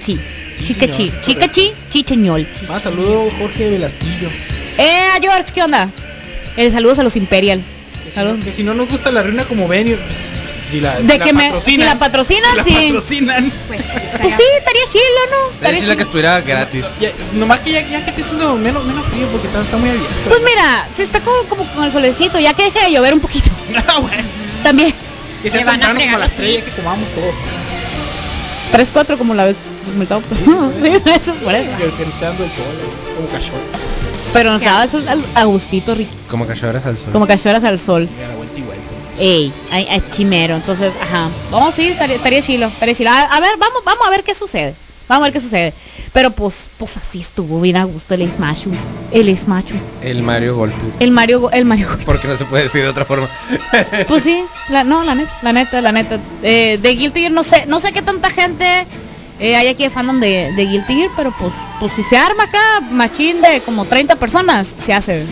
Sí. 0.00 0.18
Sí, 0.58 0.64
Chica 0.64 0.86
chi, 0.86 0.92
señor, 1.10 1.22
chica 1.22 1.50
chi, 1.50 1.72
chicheñol. 1.90 2.46
Más 2.68 2.82
saludo 2.82 3.30
Jorge 3.38 3.68
Velasquillo. 3.70 4.28
Eh, 4.78 5.18
George, 5.20 5.52
¿qué 5.54 5.62
onda? 5.62 5.88
Eh, 6.56 6.70
saludos 6.70 6.98
a 6.98 7.02
los 7.02 7.16
Imperial. 7.16 7.60
Que 8.04 8.10
si, 8.10 8.14
Saludos. 8.14 8.38
no, 8.38 8.44
que 8.44 8.52
si 8.52 8.62
no 8.62 8.74
nos 8.74 8.88
gusta 8.88 9.10
la 9.10 9.22
reina 9.22 9.44
como 9.44 9.68
ven, 9.68 9.88
y- 9.88 9.96
si 10.70 10.80
la, 10.80 10.96
De 10.98 11.12
si 11.12 11.18
que 11.20 11.26
la 11.26 11.32
me- 11.32 11.44
patrocinan, 11.50 11.86
si 11.86 11.92
la 11.94 11.98
patrocinan, 11.98 12.50
si 12.52 12.56
la 12.56 12.64
sí. 12.64 12.86
patrocinan. 12.86 13.52
Pues, 13.68 13.80
Pues 14.22 14.34
sí, 14.34 14.42
estaría 14.58 14.82
chilo, 14.90 15.20
¿no? 15.30 15.52
Estaría 15.54 15.74
Decirle 15.74 15.96
que 15.96 16.02
estuviera 16.02 16.40
gratis. 16.40 16.84
Ya, 17.00 17.10
nomás 17.34 17.60
que 17.60 17.72
ya, 17.72 17.86
ya 17.86 18.02
que 18.04 18.10
esté 18.10 18.22
haciendo 18.22 18.54
menos, 18.56 18.84
menos 18.84 19.04
frío 19.08 19.26
porque 19.28 19.46
está, 19.46 19.60
está 19.60 19.76
muy 19.76 19.90
abierto. 19.90 20.08
Pues 20.28 20.40
mira, 20.42 20.88
se 20.96 21.02
está 21.04 21.20
como, 21.20 21.42
como 21.48 21.64
con 21.72 21.84
el 21.84 21.92
solecito, 21.92 22.40
ya 22.40 22.54
que 22.54 22.64
deje 22.64 22.80
de 22.86 22.92
llover 22.92 23.14
un 23.14 23.20
poquito. 23.20 23.50
Ah, 23.88 23.98
bueno. 24.00 24.22
También. 24.62 24.94
Que 25.42 25.50
Se 25.50 25.62
van 25.64 25.82
a 25.82 25.88
como 25.88 26.00
3 26.36 26.54
ya 26.58 26.64
que 26.64 26.70
comamos 26.72 27.08
todos. 27.14 27.34
3, 28.72 28.88
4 28.92 29.18
como 29.18 29.34
la 29.34 29.44
vez. 29.44 29.56
El 29.88 30.06
sábado 30.08 30.26
pasado. 30.28 30.72
eso 31.14 31.34
por 31.34 31.54
eso. 31.54 31.70
Y 31.78 31.82
el 31.82 31.90
sol, 31.90 32.74
eh, 32.74 33.14
como 33.16 33.28
cachorro. 33.28 33.58
Pero 34.32 34.52
nos 34.52 34.60
daba 34.60 34.84
eso 34.84 34.98
al- 35.08 35.24
a 35.34 35.44
gustito, 35.44 35.94
Ricky. 35.94 36.14
Como 36.30 36.46
cachoras 36.46 36.84
al 36.84 36.96
sol. 36.98 37.08
Como 37.12 37.26
cachoras 37.26 37.64
al 37.64 37.78
sol. 37.78 38.08
Y 38.18 38.22
a 38.24 38.28
la 38.28 38.34
vuelta 38.34 38.58
y 38.58 38.62
vuelta. 38.62 38.82
Ey, 39.18 39.52
ay, 39.70 39.86
ay, 39.90 40.02
chimero. 40.10 40.56
Entonces, 40.56 40.92
ajá. 41.00 41.28
Vamos 41.50 41.78
a 41.78 41.82
ir, 41.82 41.92
estaría, 41.92 42.16
estaría 42.16 42.42
chilo, 42.42 42.66
estaría 42.66 42.94
chilo. 42.94 43.10
A, 43.10 43.22
a 43.22 43.40
ver, 43.40 43.56
vamos, 43.58 43.82
vamos 43.84 44.06
a 44.06 44.10
ver 44.10 44.22
qué 44.24 44.34
sucede. 44.34 44.74
Vamos 45.08 45.22
a 45.22 45.26
ver 45.26 45.32
qué 45.32 45.40
sucede. 45.40 45.72
Pero 46.12 46.32
pues, 46.32 46.68
pues 46.78 46.96
así 46.96 47.20
estuvo 47.20 47.60
bien 47.60 47.76
a 47.76 47.84
gusto 47.84 48.14
el 48.14 48.28
Smash. 48.30 48.66
El 49.12 49.34
Smash. 49.38 49.66
El 50.02 50.22
Mario 50.22 50.56
Golpe. 50.56 50.76
El 50.98 51.12
Mario, 51.12 51.48
el 51.52 51.64
Mario. 51.64 51.88
Porque 52.04 52.26
no 52.26 52.36
se 52.36 52.44
puede 52.44 52.64
decir 52.64 52.82
de 52.82 52.88
otra 52.88 53.04
forma. 53.04 53.28
Pues 54.08 54.24
sí, 54.24 54.42
la, 54.68 54.82
no, 54.84 55.04
la 55.04 55.14
neta, 55.14 55.32
la 55.42 55.52
neta, 55.52 55.80
la 55.80 55.92
neta. 55.92 56.18
Eh, 56.42 56.78
de 56.82 56.94
Guilty 56.96 57.20
Gear 57.20 57.32
no 57.32 57.44
sé, 57.44 57.66
no 57.66 57.78
sé 57.80 57.92
qué 57.92 58.02
tanta 58.02 58.30
gente 58.30 58.64
eh, 59.38 59.56
hay 59.56 59.68
aquí 59.68 59.82
de 59.84 59.90
fandom 59.90 60.18
de, 60.20 60.52
de 60.52 60.66
Guilty 60.66 60.94
Gear, 60.94 61.10
pero 61.16 61.32
pues, 61.38 61.52
pues 61.80 61.92
si 61.94 62.02
se 62.02 62.16
arma 62.16 62.44
acá 62.44 62.80
machín 62.90 63.40
de 63.42 63.60
como 63.62 63.84
30 63.84 64.16
personas, 64.16 64.66
se 64.78 64.92
hace. 64.92 65.24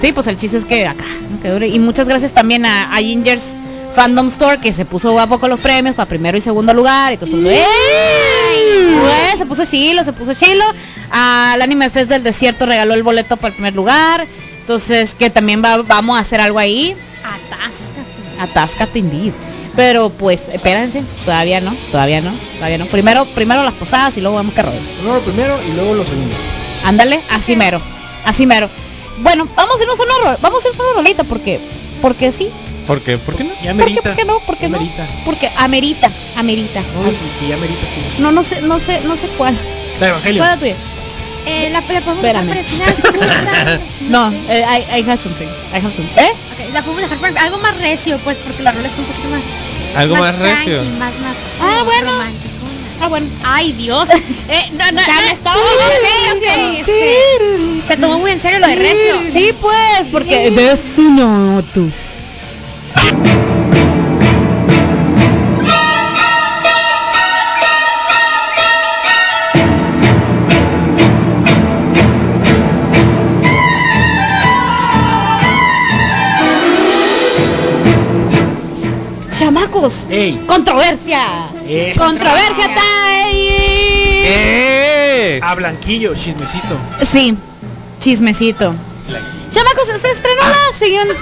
Sí, 0.00 0.12
pues 0.12 0.26
el 0.26 0.36
chiste 0.36 0.58
es 0.58 0.64
que 0.64 0.86
acá, 0.86 1.04
que 1.40 1.48
dure. 1.48 1.68
Y 1.68 1.78
muchas 1.78 2.06
gracias 2.08 2.32
también 2.32 2.66
a, 2.66 2.92
a 2.94 2.98
Ginger's 2.98 3.54
Fandom 3.94 4.28
Store 4.28 4.58
que 4.58 4.72
se 4.72 4.84
puso 4.84 5.18
a 5.20 5.26
poco 5.26 5.46
los 5.48 5.60
premios 5.60 5.94
para 5.94 6.08
primero 6.08 6.36
y 6.36 6.40
segundo 6.40 6.74
lugar 6.74 7.12
y 7.12 7.16
todo 7.18 7.26
esto. 7.30 7.50
¡Ey! 7.50 8.98
Güey, 9.00 9.38
se 9.38 9.46
puso 9.46 9.64
chilo, 9.64 10.02
se 10.04 10.12
puso 10.12 10.34
chilo. 10.34 10.64
Al 11.10 11.60
Anime 11.62 11.90
Fest 11.90 12.08
del 12.10 12.22
Desierto 12.22 12.66
regaló 12.66 12.94
el 12.94 13.02
boleto 13.02 13.36
para 13.36 13.48
el 13.48 13.54
primer 13.54 13.74
lugar. 13.74 14.26
Entonces, 14.60 15.14
que 15.14 15.28
también 15.30 15.62
va- 15.64 15.82
vamos 15.82 16.16
a 16.16 16.20
hacer 16.20 16.40
algo 16.40 16.58
ahí. 16.58 16.96
Atáscate. 17.24 18.40
Atáscate 18.40 18.98
indeed. 18.98 19.32
Pero 19.76 20.10
pues, 20.10 20.48
espérense, 20.52 21.02
todavía 21.24 21.60
no, 21.60 21.74
todavía 21.90 22.20
no, 22.20 22.30
todavía 22.56 22.78
no. 22.78 22.86
Primero, 22.86 23.24
primero 23.26 23.62
las 23.64 23.72
posadas 23.74 24.16
y 24.16 24.20
luego 24.20 24.36
vemos 24.36 24.52
qué 24.54 24.62
rollo. 24.62 24.78
Primero 24.96 25.14
lo 25.16 25.20
primero 25.22 25.58
y 25.66 25.72
luego 25.72 25.94
lo 25.94 26.04
segundo. 26.04 26.34
Ándale, 26.84 27.20
así 27.30 27.56
mero, 27.56 27.80
así 28.26 28.46
mero. 28.46 28.68
Bueno, 29.18 29.48
vamos 29.56 29.76
a 29.78 29.82
irnos 29.82 29.98
a 29.98 30.02
una 30.02 30.36
vamos 30.42 30.64
a 30.64 30.68
irnos 30.68 30.80
a 30.80 30.90
una 30.90 30.92
rolita 31.02 31.24
porque, 31.24 31.58
porque 32.02 32.32
sí. 32.32 32.50
¿Por 32.86 33.00
qué? 33.00 33.16
¿Por 33.16 33.36
qué 33.36 33.44
no? 33.44 33.50
Ya 33.50 33.54
¿Por 33.54 33.62
qué, 33.64 33.70
amerita. 33.70 34.02
por 34.02 34.16
qué 34.16 34.24
no? 34.24 34.38
¿Por 34.40 34.56
qué 34.56 34.62
ya 34.62 34.68
no? 34.68 34.76
amerita. 34.76 35.06
Porque 35.24 35.50
amerita, 35.56 36.10
amerita. 36.36 36.80
No, 36.80 37.08
y 37.08 37.40
que 37.40 37.48
ya 37.48 37.54
amerita 37.54 37.86
sí. 37.86 38.00
No, 38.22 38.32
no 38.32 38.42
sé, 38.42 38.60
no 38.62 38.78
sé, 38.80 39.00
no 39.04 39.16
sé 39.16 39.28
cuál. 39.38 39.56
La 40.00 40.08
Evangelio. 40.08 40.42
¿Cuál 40.42 40.50
es 40.50 40.56
la 40.56 40.60
tuya? 40.60 40.74
Eh, 41.46 41.70
la, 41.70 41.80
la 41.80 41.86
podemos 41.86 42.22
dejar 42.22 42.42
Espérame. 42.44 42.48
para 42.48 42.60
el 42.60 42.66
final. 42.66 42.94
si 42.96 43.08
gusta. 43.18 43.80
No, 44.10 44.30
sé. 44.30 44.36
eh, 44.48 44.64
I, 44.94 45.00
I 45.00 45.10
have 45.10 45.22
something. 45.22 45.46
I 45.72 45.76
have 45.76 45.92
something. 45.92 46.18
¿Eh? 46.22 46.30
Ok, 46.32 46.72
la 46.74 46.82
podemos 46.82 47.02
dejar 47.10 47.18
para 47.18 47.42
algo 47.42 47.58
más 47.58 47.76
recio, 47.78 48.18
pues, 48.24 48.36
porque 48.44 48.62
la 48.62 48.72
rola 48.72 48.86
está 48.88 49.00
un 49.00 49.06
poquito 49.06 49.28
más. 49.28 49.42
Algo 49.96 50.16
más 50.16 50.36
tranqui, 50.38 50.70
recio. 50.70 50.84
Más, 50.98 51.18
más. 51.20 51.36
Ah, 51.60 51.82
bueno. 51.84 52.10
romanticona. 52.12 52.72
Ah, 53.00 53.08
bueno. 53.08 53.26
Ay, 53.44 53.72
Dios. 53.72 54.08
Eh, 54.48 54.68
no, 54.72 54.84
no, 54.92 55.00
Ya 55.00 55.14
no. 55.14 55.22
me 55.22 55.32
estaba 55.32 55.56
Ok, 55.56 56.36
ok, 56.36 56.78
este, 56.78 57.86
Se 57.86 57.96
tomó 57.96 58.18
muy 58.18 58.32
en 58.32 58.40
serio 58.40 58.58
lo 58.58 58.66
de 58.68 58.74
recio. 58.76 59.14
Sí, 59.32 59.54
pues, 59.60 60.10
porque 60.10 60.50
de 60.50 60.72
eso 60.72 61.00
no 61.02 61.62
tú. 61.72 61.90
Ey. 80.10 80.42
controversia. 80.46 81.48
Esa. 81.68 81.98
Controversia 82.04 82.66
time. 82.66 83.32
¡Eh! 84.24 85.40
A 85.42 85.54
Blanquillo, 85.54 86.14
chismecito. 86.14 86.76
Sí, 87.10 87.36
chismecito. 88.00 88.74
Chamacos, 89.52 89.84
se 90.00 90.08
estrenó 90.10 90.42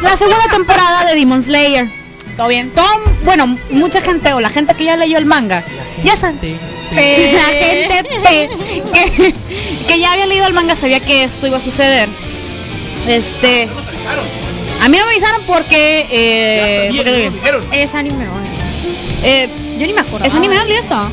la, 0.03 0.17
segunda 0.17 0.49
temporada 0.51 1.05
de 1.07 1.15
Demon 1.17 1.43
Slayer. 1.43 1.89
¿Todo 2.37 2.49
bien? 2.49 2.71
Todo, 2.71 2.87
bueno, 3.25 3.59
mucha 3.71 4.01
gente 4.01 4.33
o 4.33 4.41
la 4.41 4.51
gente 4.51 4.75
que 4.75 4.85
ya 4.85 4.97
leyó 4.97 5.19
el 5.19 5.27
manga, 5.27 5.63
ya 6.05 6.13
está. 6.15 6.33
Te- 6.33 6.57
Pe- 6.95 7.33
La 7.33 7.45
gente 7.45 8.05
pe- 8.21 8.51
que, 8.93 9.35
que 9.87 10.01
ya 10.01 10.13
había 10.13 10.27
leído 10.27 10.47
el 10.49 10.53
manga 10.55 10.75
sabía 10.75 10.99
que 10.99 11.23
esto 11.25 11.47
iba 11.47 11.59
a 11.59 11.61
suceder. 11.61 12.09
Este, 13.07 13.69
a 14.81 14.89
mí 14.89 14.97
no 14.99 15.05
me 15.07 15.13
avisaron 15.13 15.43
porque, 15.47 16.07
eh, 16.11 16.91
Ya 16.93 16.99
sabía, 16.99 17.03
porque- 17.03 17.19
ya 17.21 17.25
nos 17.27 17.35
dijeron. 17.35 17.65
Es 17.73 17.95
anime, 17.95 18.25
¿no? 18.25 18.60
Eh, 19.23 19.49
Yo 19.79 19.87
ni 19.87 19.93
me 19.93 20.01
acuerdo. 20.01 20.27
¿es 20.27 20.35
anime 20.35 20.57
no 20.57 20.63
esto? 20.63 21.11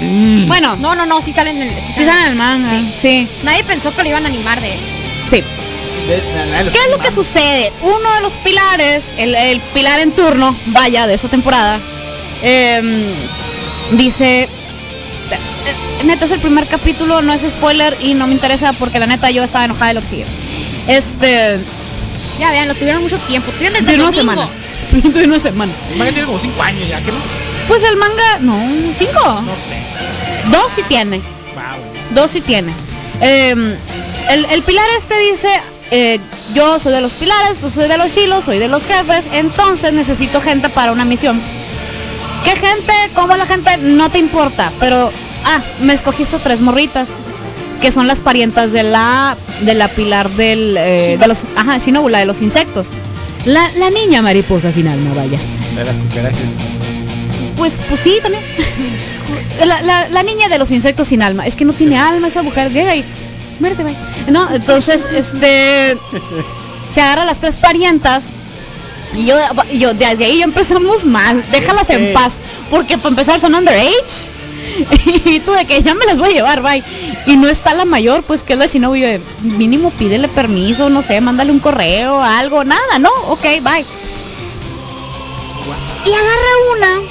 Mm. 0.00 0.48
Bueno, 0.48 0.76
No, 0.76 0.94
no, 0.94 1.06
no, 1.06 1.22
sí 1.22 1.32
sale 1.32 1.50
en 1.50 1.62
el. 1.62 1.70
Sí, 1.80 1.92
sí 1.96 2.04
sale 2.04 2.22
en 2.22 2.26
el 2.28 2.34
manga, 2.34 2.70
sí, 3.00 3.28
Nadie 3.42 3.62
pensó 3.64 3.94
que 3.94 4.02
lo 4.02 4.08
iban 4.08 4.24
a 4.24 4.28
animar 4.28 4.60
de. 4.60 4.74
sí. 5.30 5.42
De- 6.08 6.16
de- 6.20 6.64
de- 6.64 6.70
¿Qué 6.70 6.78
es 6.78 6.90
lo 6.90 6.98
que 6.98 7.10
sucede? 7.12 7.72
Uno 7.80 8.14
de 8.16 8.20
los 8.20 8.32
pilares, 8.34 9.04
el, 9.16 9.34
el 9.34 9.58
pilar 9.72 10.00
en 10.00 10.12
turno, 10.12 10.54
vaya, 10.66 11.06
de 11.06 11.14
esta 11.14 11.28
temporada, 11.28 11.80
em, 12.42 13.04
dice, 13.92 14.42
eh, 14.42 16.04
neta 16.04 16.26
es 16.26 16.32
el 16.32 16.40
primer 16.40 16.66
capítulo, 16.66 17.22
no 17.22 17.32
es 17.32 17.40
spoiler 17.42 17.96
y 18.02 18.12
no 18.12 18.26
me 18.26 18.34
interesa 18.34 18.74
porque 18.74 18.98
la 18.98 19.06
neta 19.06 19.30
yo 19.30 19.42
estaba 19.44 19.64
enojada 19.64 19.88
de 19.88 19.94
lo 19.94 20.00
que 20.02 20.06
sigue. 20.08 20.26
Este, 20.88 21.58
Ya 22.38 22.50
vean, 22.50 22.68
lo 22.68 22.74
tuvieron 22.74 23.00
mucho 23.02 23.16
tiempo. 23.20 23.50
Tuvieron 23.52 23.74
desde 23.74 23.86
de 23.86 23.94
el 23.94 24.00
una 24.00 24.10
domingo. 24.10 24.32
semana. 24.34 24.50
De 25.02 25.24
una 25.24 25.38
semana. 25.38 25.72
El 25.90 25.98
manga 25.98 26.12
tiene 26.12 26.26
como 26.26 26.38
5 26.38 26.62
años 26.62 26.88
ya, 26.88 27.00
¿que 27.00 27.10
no? 27.10 27.18
Pues 27.66 27.82
el 27.82 27.96
manga, 27.96 28.38
no, 28.40 28.58
cinco. 28.98 29.42
No 29.42 29.52
sé. 29.54 30.50
Dos 30.50 30.66
sí 30.76 30.82
tiene. 30.88 31.16
Wow. 31.54 32.14
Dos 32.14 32.30
sí 32.30 32.40
tiene. 32.40 32.72
Eh, 33.20 33.76
el, 34.30 34.44
el 34.44 34.62
pilar 34.62 34.86
este 34.98 35.18
dice, 35.32 35.48
eh, 35.90 36.20
yo 36.54 36.78
soy 36.78 36.92
de 36.92 37.00
los 37.00 37.12
pilares, 37.12 37.56
tú 37.60 37.70
soy 37.70 37.88
de 37.88 37.96
los 37.96 38.14
chilos, 38.14 38.44
soy 38.44 38.58
de 38.58 38.68
los 38.68 38.84
jefes, 38.84 39.24
entonces 39.32 39.92
necesito 39.92 40.40
gente 40.40 40.68
para 40.68 40.92
una 40.92 41.04
misión. 41.04 41.40
¿Qué 42.44 42.50
gente? 42.50 42.92
¿Cómo 43.14 43.34
la 43.36 43.46
gente? 43.46 43.78
No 43.78 44.10
te 44.10 44.18
importa, 44.18 44.70
pero, 44.78 45.10
ah, 45.44 45.60
me 45.80 45.94
escogiste 45.94 46.38
tres 46.38 46.60
morritas, 46.60 47.08
que 47.80 47.90
son 47.90 48.06
las 48.06 48.20
parientas 48.20 48.72
de 48.72 48.82
la, 48.82 49.36
de 49.62 49.74
la 49.74 49.88
pilar 49.88 50.28
del, 50.30 50.76
eh, 50.76 51.16
de 51.18 51.26
los, 51.26 51.44
ajá, 51.56 51.78
Shinobu, 51.78 52.08
la 52.08 52.18
de 52.18 52.26
los 52.26 52.42
insectos. 52.42 52.86
La, 53.44 53.70
la 53.72 53.90
niña 53.90 54.22
mariposa 54.22 54.72
sin 54.72 54.88
alma, 54.88 55.12
vaya. 55.14 55.38
De 55.76 55.84
las 55.84 55.94
cucarachas. 55.96 56.40
Pues, 57.56 57.74
pues 57.88 58.00
sí, 58.00 58.18
también. 58.22 58.42
La, 59.64 59.80
la, 59.82 60.08
la 60.08 60.22
niña 60.24 60.48
de 60.48 60.58
los 60.58 60.70
insectos 60.72 61.08
sin 61.08 61.22
alma. 61.22 61.46
Es 61.46 61.54
que 61.54 61.64
no 61.64 61.72
tiene 61.72 61.96
alma 61.98 62.26
esa 62.28 62.42
mujer. 62.42 62.72
Llega 62.72 62.96
y. 62.96 63.04
Muérete, 63.60 63.84
bye. 63.84 63.96
No, 64.28 64.52
entonces, 64.52 65.02
este. 65.14 65.96
Se 66.92 67.00
agarra 67.00 67.24
las 67.24 67.38
tres 67.38 67.54
parientas. 67.56 68.24
Y 69.16 69.26
yo, 69.26 69.36
y 69.70 69.78
yo 69.78 69.94
desde 69.94 70.24
ahí 70.24 70.38
ya 70.38 70.44
empezamos 70.44 71.04
mal. 71.04 71.44
Déjalas 71.52 71.88
en 71.90 72.12
paz. 72.12 72.32
Porque 72.70 72.98
para 72.98 73.10
empezar 73.10 73.40
son 73.40 73.54
underage. 73.54 73.94
Y 75.26 75.38
tú 75.40 75.52
de 75.52 75.66
que 75.66 75.82
ya 75.82 75.94
me 75.94 76.04
las 76.04 76.18
voy 76.18 76.30
a 76.30 76.32
llevar, 76.32 76.60
bye. 76.62 76.82
Y 77.26 77.36
no 77.36 77.48
está 77.48 77.74
la 77.74 77.84
mayor, 77.84 78.22
pues 78.22 78.42
que 78.42 78.52
es 78.52 78.58
la 78.58 78.66
yo 78.66 78.90
de, 78.90 79.20
mínimo 79.42 79.90
pídele 79.90 80.28
permiso, 80.28 80.90
no 80.90 81.02
sé, 81.02 81.20
mándale 81.20 81.52
un 81.52 81.58
correo, 81.58 82.22
algo, 82.22 82.64
nada, 82.64 82.98
¿no? 82.98 83.10
Ok, 83.28 83.42
bye. 83.62 83.84
Y 86.04 86.12
agarra 86.12 86.52
una. 86.76 87.08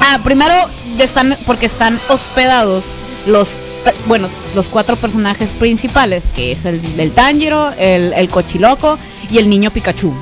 Ah, 0.00 0.20
primero 0.22 0.54
están 0.98 1.36
porque 1.46 1.66
están 1.66 1.98
hospedados 2.08 2.84
los 3.26 3.48
eh, 3.86 3.94
bueno, 4.06 4.28
los 4.54 4.68
cuatro 4.68 4.96
personajes 4.96 5.52
principales, 5.52 6.24
que 6.34 6.52
es 6.52 6.66
el 6.66 6.96
del 6.96 7.12
Tanjiro, 7.12 7.72
el, 7.78 8.12
el 8.12 8.28
Cochiloco 8.28 8.98
y 9.30 9.38
el 9.38 9.48
niño 9.48 9.70
Pikachu. 9.70 10.14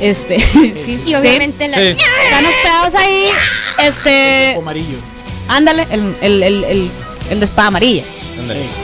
Este, 0.00 0.40
sí, 0.84 1.02
Y 1.04 1.14
obviamente 1.14 1.68
la. 1.68 1.76
Sí. 1.76 1.96
están 2.24 2.46
hospedados 2.46 2.94
ahí. 2.94 3.28
Este, 3.86 4.56
amarillo. 4.56 4.98
ándale, 5.48 5.86
el, 5.90 6.16
el, 6.22 6.42
el, 6.42 6.64
el, 6.64 6.90
el 7.30 7.40
de 7.40 7.44
espada 7.44 7.68
amarilla. 7.68 8.04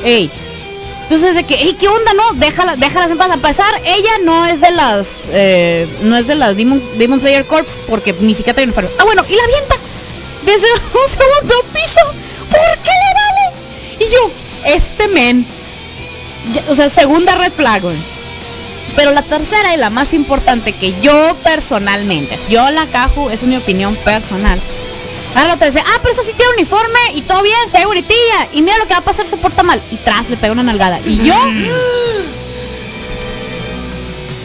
Ey. 0.04 0.30
Entonces 1.02 1.34
de 1.36 1.44
que, 1.44 1.54
ey, 1.54 1.74
¿qué 1.74 1.86
onda, 1.86 2.12
no? 2.14 2.32
Déjala, 2.34 2.74
déjalas 2.76 3.10
en 3.10 3.18
paz. 3.18 3.30
A 3.30 3.36
pesar, 3.36 3.80
ella 3.84 4.10
no 4.24 4.44
es 4.46 4.60
de 4.60 4.72
las, 4.72 5.06
eh, 5.30 5.86
no 6.02 6.16
es 6.16 6.26
de 6.26 6.34
las 6.34 6.56
Demon, 6.56 6.82
Demon 6.98 7.20
Slayer 7.20 7.44
Corps 7.44 7.78
porque 7.88 8.12
ni 8.20 8.34
siquiera 8.34 8.54
trae 8.54 8.64
uniforme. 8.64 8.90
Ah, 8.98 9.04
bueno, 9.04 9.24
y 9.28 9.34
la 9.34 9.44
avienta 9.44 9.76
desde 10.44 10.66
un 10.72 11.10
segundo 11.10 11.54
piso. 11.72 12.00
¿Por 12.50 12.82
qué 12.82 12.90
le 12.90 13.14
vale? 13.14 14.04
Y 14.04 14.12
yo, 14.12 14.30
este 14.66 15.08
men, 15.08 15.46
o 16.68 16.74
sea, 16.74 16.90
segunda 16.90 17.36
red 17.36 17.52
flag. 17.52 17.82
Pero 18.96 19.12
la 19.12 19.22
tercera 19.22 19.74
y 19.74 19.76
la 19.76 19.90
más 19.90 20.14
importante 20.14 20.72
que 20.72 20.94
yo 21.02 21.36
personalmente, 21.44 22.38
yo 22.48 22.68
la 22.70 22.86
cajo, 22.86 23.30
es 23.30 23.42
mi 23.42 23.56
opinión 23.56 23.94
personal. 23.96 24.58
Ahora 25.34 25.48
la 25.48 25.54
otra 25.54 25.66
dice, 25.66 25.82
ah, 25.84 25.98
pero 26.02 26.14
esa 26.14 26.22
sí 26.22 26.32
tiene 26.36 26.52
uniforme 26.56 26.98
y 27.14 27.22
todo 27.22 27.42
bien, 27.42 27.56
se 27.70 27.78
ve 27.78 27.86
bonitilla. 27.86 28.48
Y 28.52 28.62
mira 28.62 28.78
lo 28.78 28.86
que 28.86 28.94
va 28.94 29.00
a 29.00 29.04
pasar, 29.04 29.26
se 29.26 29.36
porta 29.36 29.62
mal. 29.62 29.82
Y 29.90 29.96
tras 29.96 30.30
le 30.30 30.36
pega 30.36 30.52
una 30.52 30.62
nalgada. 30.62 31.00
Y 31.04 31.16
yo. 31.24 31.34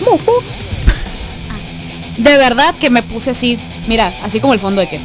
Muju. 0.06 0.44
De 2.18 2.38
verdad 2.38 2.76
que 2.76 2.90
me 2.90 3.02
puse 3.04 3.32
así, 3.32 3.58
mira, 3.88 4.14
así 4.24 4.40
como 4.40 4.54
el 4.54 4.60
fondo 4.60 4.82
de 4.82 4.90
que. 4.90 5.00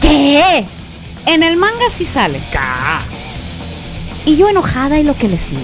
¿Qué? 0.00 0.64
En 1.26 1.42
el 1.42 1.56
manga 1.56 1.84
sí 1.96 2.04
sale. 2.04 2.40
Y 4.24 4.36
yo 4.36 4.48
enojada 4.48 4.98
y 4.98 5.04
lo 5.04 5.14
que 5.16 5.28
le 5.28 5.38
sigue. 5.38 5.60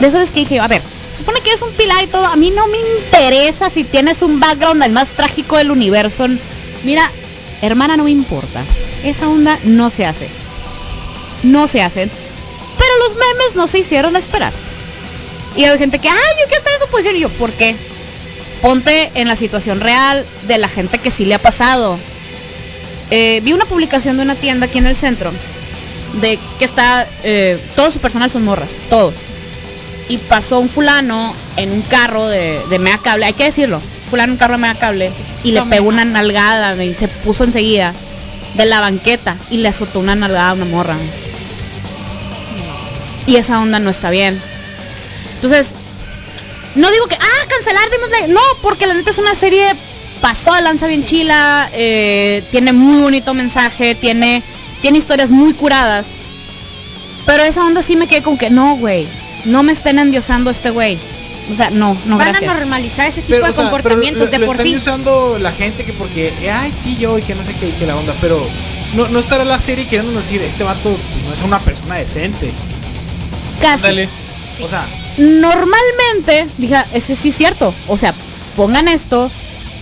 De 0.00 0.08
eso 0.08 0.20
es 0.20 0.30
que 0.30 0.40
dije, 0.40 0.60
a 0.60 0.68
ver, 0.68 0.82
supone 1.20 1.40
que 1.42 1.52
es 1.52 1.62
un 1.62 1.72
pilar 1.72 2.02
y 2.02 2.06
todo. 2.06 2.24
A 2.26 2.36
mí 2.36 2.50
no 2.50 2.66
me 2.68 2.78
interesa 2.78 3.70
si 3.70 3.84
tienes 3.84 4.22
un 4.22 4.40
background 4.40 4.82
el 4.82 4.92
más 4.92 5.10
trágico 5.10 5.56
del 5.56 5.70
universo. 5.70 6.26
Mira, 6.82 7.10
hermana, 7.62 7.96
no 7.96 8.04
me 8.04 8.10
importa. 8.10 8.62
Esa 9.04 9.28
onda 9.28 9.58
no 9.64 9.90
se 9.90 10.06
hace. 10.06 10.28
No 11.42 11.68
se 11.68 11.82
hacen. 11.82 12.10
Pero 12.78 12.98
los 12.98 13.16
memes 13.16 13.54
no 13.54 13.66
se 13.66 13.80
hicieron 13.80 14.16
esperar. 14.16 14.52
Y 15.56 15.64
hay 15.64 15.78
gente 15.78 15.98
que, 15.98 16.08
ay, 16.08 16.16
yo 16.40 16.46
quiero 16.46 16.58
estar 16.58 16.74
en 16.74 16.80
su 16.80 16.88
posición. 16.88 17.16
Y 17.16 17.20
yo, 17.20 17.28
¿por 17.28 17.52
qué? 17.52 17.76
Ponte 18.62 19.10
en 19.14 19.28
la 19.28 19.36
situación 19.36 19.80
real 19.80 20.24
de 20.48 20.58
la 20.58 20.68
gente 20.68 20.98
que 20.98 21.10
sí 21.10 21.26
le 21.26 21.34
ha 21.34 21.38
pasado. 21.38 21.98
Eh, 23.10 23.40
vi 23.42 23.52
una 23.52 23.66
publicación 23.66 24.16
de 24.16 24.22
una 24.22 24.36
tienda 24.36 24.66
aquí 24.66 24.78
en 24.78 24.86
el 24.86 24.96
centro 24.96 25.32
de 26.20 26.38
que 26.58 26.64
está 26.64 27.06
eh, 27.22 27.58
todo 27.76 27.90
su 27.90 27.98
personal 27.98 28.30
son 28.30 28.44
morras, 28.44 28.70
todo. 28.88 29.12
Y 30.10 30.18
pasó 30.18 30.58
un 30.58 30.68
fulano 30.68 31.34
en 31.56 31.72
un 31.72 31.80
carro 31.80 32.26
de, 32.26 32.60
de 32.68 32.78
mega 32.78 32.98
cable, 32.98 33.24
hay 33.24 33.32
que 33.32 33.44
decirlo, 33.44 33.80
fulano 34.10 34.24
en 34.24 34.32
un 34.32 34.36
carro 34.36 34.54
de 34.54 34.58
mega 34.58 34.74
cable 34.74 35.10
y 35.42 35.52
le 35.52 35.62
pegó 35.62 35.88
una 35.88 36.04
nalgada, 36.04 36.84
y 36.84 36.94
se 36.94 37.08
puso 37.08 37.44
enseguida 37.44 37.94
de 38.54 38.66
la 38.66 38.80
banqueta 38.80 39.36
y 39.50 39.58
le 39.58 39.68
azotó 39.68 40.00
una 40.00 40.14
nalgada 40.14 40.50
a 40.50 40.54
una 40.54 40.66
morra. 40.66 40.96
Y 43.26 43.36
esa 43.36 43.60
onda 43.60 43.78
no 43.78 43.90
está 43.90 44.10
bien. 44.10 44.38
Entonces, 45.36 45.74
no 46.74 46.90
digo 46.90 47.06
que, 47.06 47.14
ah, 47.14 47.46
cancelar 47.48 47.88
Demon. 47.90 48.34
No, 48.34 48.40
porque 48.62 48.86
la 48.86 48.94
neta 48.94 49.10
es 49.10 49.18
una 49.18 49.34
serie 49.34 49.74
pasó 50.20 50.54
de 50.54 50.62
lanza 50.62 50.86
bien 50.86 51.04
chila, 51.04 51.70
eh, 51.72 52.42
tiene 52.50 52.72
muy 52.72 53.00
bonito 53.00 53.34
mensaje, 53.34 53.94
tiene, 53.94 54.42
tiene 54.82 54.98
historias 54.98 55.30
muy 55.30 55.54
curadas. 55.54 56.08
Pero 57.26 57.42
esa 57.42 57.64
onda 57.64 57.82
sí 57.82 57.96
me 57.96 58.06
quedé 58.06 58.22
con 58.22 58.36
que, 58.36 58.50
no, 58.50 58.76
güey, 58.76 59.06
no 59.44 59.62
me 59.62 59.72
estén 59.72 59.98
endiosando 59.98 60.50
a 60.50 60.52
este 60.52 60.70
güey. 60.70 60.98
O 61.50 61.54
sea, 61.54 61.70
no, 61.70 61.96
no, 62.06 62.16
Van 62.16 62.28
gracias. 62.28 62.50
a 62.50 62.54
normalizar 62.54 63.08
ese 63.08 63.22
tipo 63.22 63.32
Pero, 63.32 63.44
de 63.46 63.50
o 63.50 63.54
sea, 63.54 63.64
comportamientos 63.64 64.28
pero 64.28 64.30
lo, 64.30 64.30
de 64.30 64.38
lo 64.38 64.46
por 64.46 64.56
están 64.56 64.66
sí. 64.66 64.76
usando 64.76 65.38
la 65.38 65.52
gente 65.52 65.84
que 65.84 65.92
porque, 65.92 66.32
eh, 66.42 66.50
ay, 66.50 66.72
sí, 66.72 66.96
yo 66.98 67.18
y 67.18 67.22
que 67.22 67.34
no 67.34 67.44
sé 67.44 67.54
qué, 67.54 67.68
y 67.68 67.72
que 67.72 67.86
la 67.86 67.96
onda, 67.96 68.14
pero 68.20 68.46
no, 68.94 69.08
no 69.08 69.18
estará 69.18 69.44
la 69.44 69.58
serie 69.58 69.86
queriendo 69.88 70.12
decir, 70.12 70.40
este 70.42 70.62
vato 70.62 70.96
no 71.26 71.32
es 71.34 71.42
una 71.42 71.58
persona 71.58 71.96
decente. 71.96 72.52
Casi. 73.60 73.74
Ándale. 73.74 74.08
O 74.62 74.68
sea, 74.68 74.86
Normalmente, 75.16 76.46
dije, 76.56 76.76
ese 76.94 77.16
sí 77.16 77.30
es 77.30 77.36
cierto. 77.36 77.74
O 77.88 77.98
sea, 77.98 78.14
pongan 78.56 78.88
esto 78.88 79.30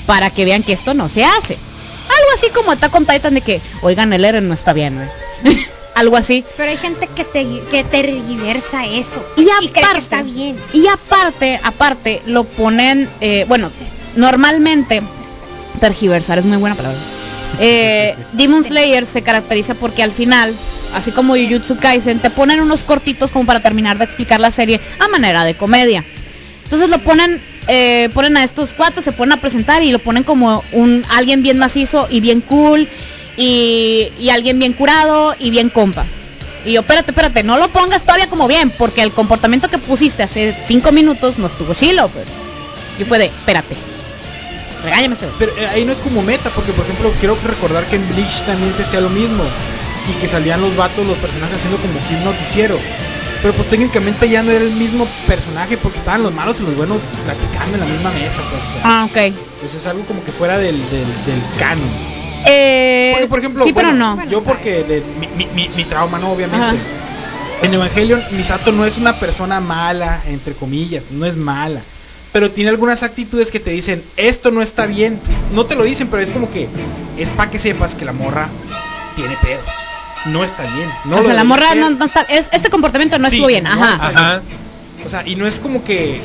para 0.07 0.31
que 0.31 0.45
vean 0.45 0.63
que 0.63 0.73
esto 0.73 0.95
no 0.95 1.09
se 1.09 1.25
hace. 1.25 1.55
Algo 1.55 2.31
así 2.37 2.51
como 2.51 2.73
está 2.73 2.89
con 2.89 3.07
Titan 3.07 3.35
de 3.35 3.41
que, 3.41 3.61
oigan, 3.83 4.13
el 4.13 4.25
Eren 4.25 4.49
no 4.49 4.55
está 4.55 4.73
bien, 4.73 4.97
güey. 4.97 5.59
Algo 5.99 6.17
así. 6.17 6.45
Pero 6.57 6.71
hay 6.71 6.77
gente 6.77 7.09
que 7.17 7.25
te 7.25 7.45
que 7.73 7.83
tergiversa 7.83 8.87
eso 8.87 9.21
Y 9.37 9.47
cree 9.47 9.73
que 9.73 9.81
aparte, 9.81 9.99
está 9.99 10.23
bien. 10.23 10.57
y 10.73 10.87
aparte, 10.87 11.59
aparte, 11.65 12.23
lo 12.27 12.45
ponen, 12.45 13.09
eh, 13.21 13.45
bueno, 13.49 13.73
normalmente, 14.15 15.03
tergiversar 15.81 16.39
es 16.39 16.45
muy 16.45 16.57
buena 16.59 16.77
palabra. 16.77 16.99
Eh, 17.61 18.15
Demon 18.35 18.63
Slayer 18.63 19.05
se 19.07 19.23
caracteriza 19.23 19.75
porque 19.75 20.03
al 20.05 20.13
final, 20.13 20.55
así 20.95 21.11
como 21.11 21.35
Jujutsu 21.35 21.77
Kaisen, 21.79 22.21
te 22.21 22.31
ponen 22.31 22.61
unos 22.61 22.81
cortitos 22.81 23.33
como 23.33 23.47
para 23.47 23.61
terminar 23.61 23.99
de 23.99 24.05
explicar 24.05 24.39
la 24.39 24.53
serie 24.53 24.79
a 25.01 25.09
manera 25.09 25.43
de 25.43 25.55
comedia. 25.55 26.05
Entonces 26.65 26.91
lo 26.91 26.99
ponen, 26.99 27.41
eh, 27.67 28.11
ponen 28.15 28.37
a 28.37 28.45
estos 28.45 28.75
cuatro, 28.77 29.03
se 29.03 29.11
ponen 29.13 29.33
a 29.33 29.41
presentar 29.41 29.83
y 29.83 29.91
lo 29.91 29.99
ponen 29.99 30.23
como 30.23 30.63
un 30.73 31.05
alguien 31.09 31.43
bien 31.43 31.59
macizo 31.59 32.07
y 32.11 32.21
bien 32.21 32.43
cool 32.43 32.87
y, 33.39 34.09
y 34.21 34.29
alguien 34.31 34.59
bien 34.59 34.75
curado 34.75 35.35
y 35.39 35.51
bien 35.51 35.71
compa. 35.71 36.05
Y 36.67 36.73
yo, 36.73 36.81
espérate, 36.81 37.13
espérate, 37.13 37.43
no 37.45 37.57
lo 37.57 37.69
pongas 37.69 38.03
todavía 38.03 38.29
como 38.29 38.47
bien, 38.49 38.69
porque 38.71 39.01
el 39.03 39.13
comportamiento 39.13 39.69
que 39.71 39.79
pusiste 39.79 40.23
hace 40.25 40.55
cinco 40.67 40.93
minutos 40.93 41.39
no 41.39 41.47
estuvo 41.47 41.73
chilo, 41.73 42.09
pues. 42.09 42.27
Y 42.99 43.05
fue 43.05 43.19
de, 43.19 43.27
espérate. 43.27 43.77
Regáñame 44.85 45.15
este 45.15 45.27
pero 45.39 45.53
eh, 45.59 45.67
ahí 45.67 45.85
no 45.85 45.93
es 45.93 45.99
como 45.99 46.23
meta, 46.23 46.51
porque 46.51 46.73
por 46.73 46.85
ejemplo, 46.85 47.13
quiero 47.19 47.37
recordar 47.47 47.85
que 47.87 47.97
en 47.97 48.09
Bleach 48.11 48.43
también 48.45 48.75
se 48.75 48.83
hacía 48.83 49.01
lo 49.01 49.09
mismo. 49.09 49.45
Y 50.09 50.21
que 50.21 50.29
salían 50.29 50.61
los 50.61 50.75
vatos, 50.77 51.07
los 51.07 51.17
personajes 51.19 51.57
haciendo 51.59 51.79
como 51.79 51.95
que 52.09 52.15
un 52.15 52.25
noticiero. 52.25 52.79
Pero 53.43 53.55
pues 53.55 53.69
técnicamente 53.69 54.29
ya 54.29 54.43
no 54.43 54.51
era 54.51 54.65
el 54.65 54.73
mismo 54.73 55.07
personaje 55.27 55.77
porque 55.77 55.99
estaban 55.99 56.23
los 56.25 56.33
malos 56.33 56.59
y 56.61 56.65
los 56.65 56.75
buenos 56.77 57.03
platicando 57.25 57.75
en 57.75 57.81
la 57.81 57.87
misma 57.87 58.11
mesa. 58.11 58.43
Pues, 58.51 58.63
o 58.63 58.73
sea, 58.73 58.83
Ah, 58.85 59.05
ok. 59.05 59.35
pues 59.61 59.75
es 59.75 59.87
algo 59.87 60.05
como 60.07 60.25
que 60.25 60.33
fuera 60.33 60.59
del, 60.59 60.77
del, 60.91 61.07
del 61.27 61.41
canon. 61.59 62.18
Eh, 62.47 63.11
Porque, 63.15 63.29
por 63.29 63.39
ejemplo, 63.39 63.65
sí, 63.65 63.73
pero 63.73 63.89
bueno, 63.89 64.17
no. 64.17 64.25
yo 64.31 64.43
porque 64.43 65.03
mi, 65.19 65.47
mi, 65.55 65.69
mi- 65.75 65.85
trauma, 65.85 66.19
¿no? 66.19 66.31
Obviamente. 66.33 66.65
Ajá. 66.67 66.77
En 67.63 67.75
Evangelion, 67.75 68.23
Misato 68.31 68.71
no 68.71 68.85
es 68.85 68.97
una 68.97 69.19
persona 69.19 69.61
mala, 69.61 70.23
entre 70.27 70.55
comillas, 70.55 71.05
no 71.11 71.27
es 71.27 71.37
mala. 71.37 71.83
Pero 72.33 72.51
tiene 72.53 72.71
algunas 72.71 73.03
actitudes 73.03 73.51
que 73.51 73.59
te 73.59 73.71
dicen, 73.71 74.05
esto 74.17 74.51
no 74.51 74.63
está 74.63 74.87
bien. 74.87 75.19
No 75.53 75.67
te 75.67 75.75
lo 75.75 75.83
dicen, 75.83 76.09
pero 76.09 76.23
es 76.23 76.31
como 76.31 76.51
que 76.51 76.69
es 77.17 77.31
para 77.31 77.51
que 77.51 77.59
sepas 77.59 77.95
que 77.97 78.05
la 78.05 78.13
morra 78.13 78.49
tiene 79.17 79.37
pedo. 79.43 79.61
No 80.27 80.45
está 80.45 80.63
bien. 80.75 80.89
No 81.07 81.17
o 81.17 81.19
lo 81.21 81.25
sea, 81.25 81.35
la 81.35 81.45
morra 81.45 81.75
no, 81.75 81.91
no 81.91 82.05
está, 82.05 82.21
es- 82.29 82.49
este 82.53 82.71
comportamiento 82.71 83.19
no 83.19 83.29
Sí, 83.29 83.37
estuvo 83.37 83.49
bien, 83.49 83.65
no 83.65 83.71
ajá. 83.71 84.09
Ajá. 84.09 84.43
O 85.05 85.09
sea, 85.09 85.27
y 85.27 85.35
no 85.37 85.47
es 85.47 85.59
como 85.59 85.83
que, 85.85 86.21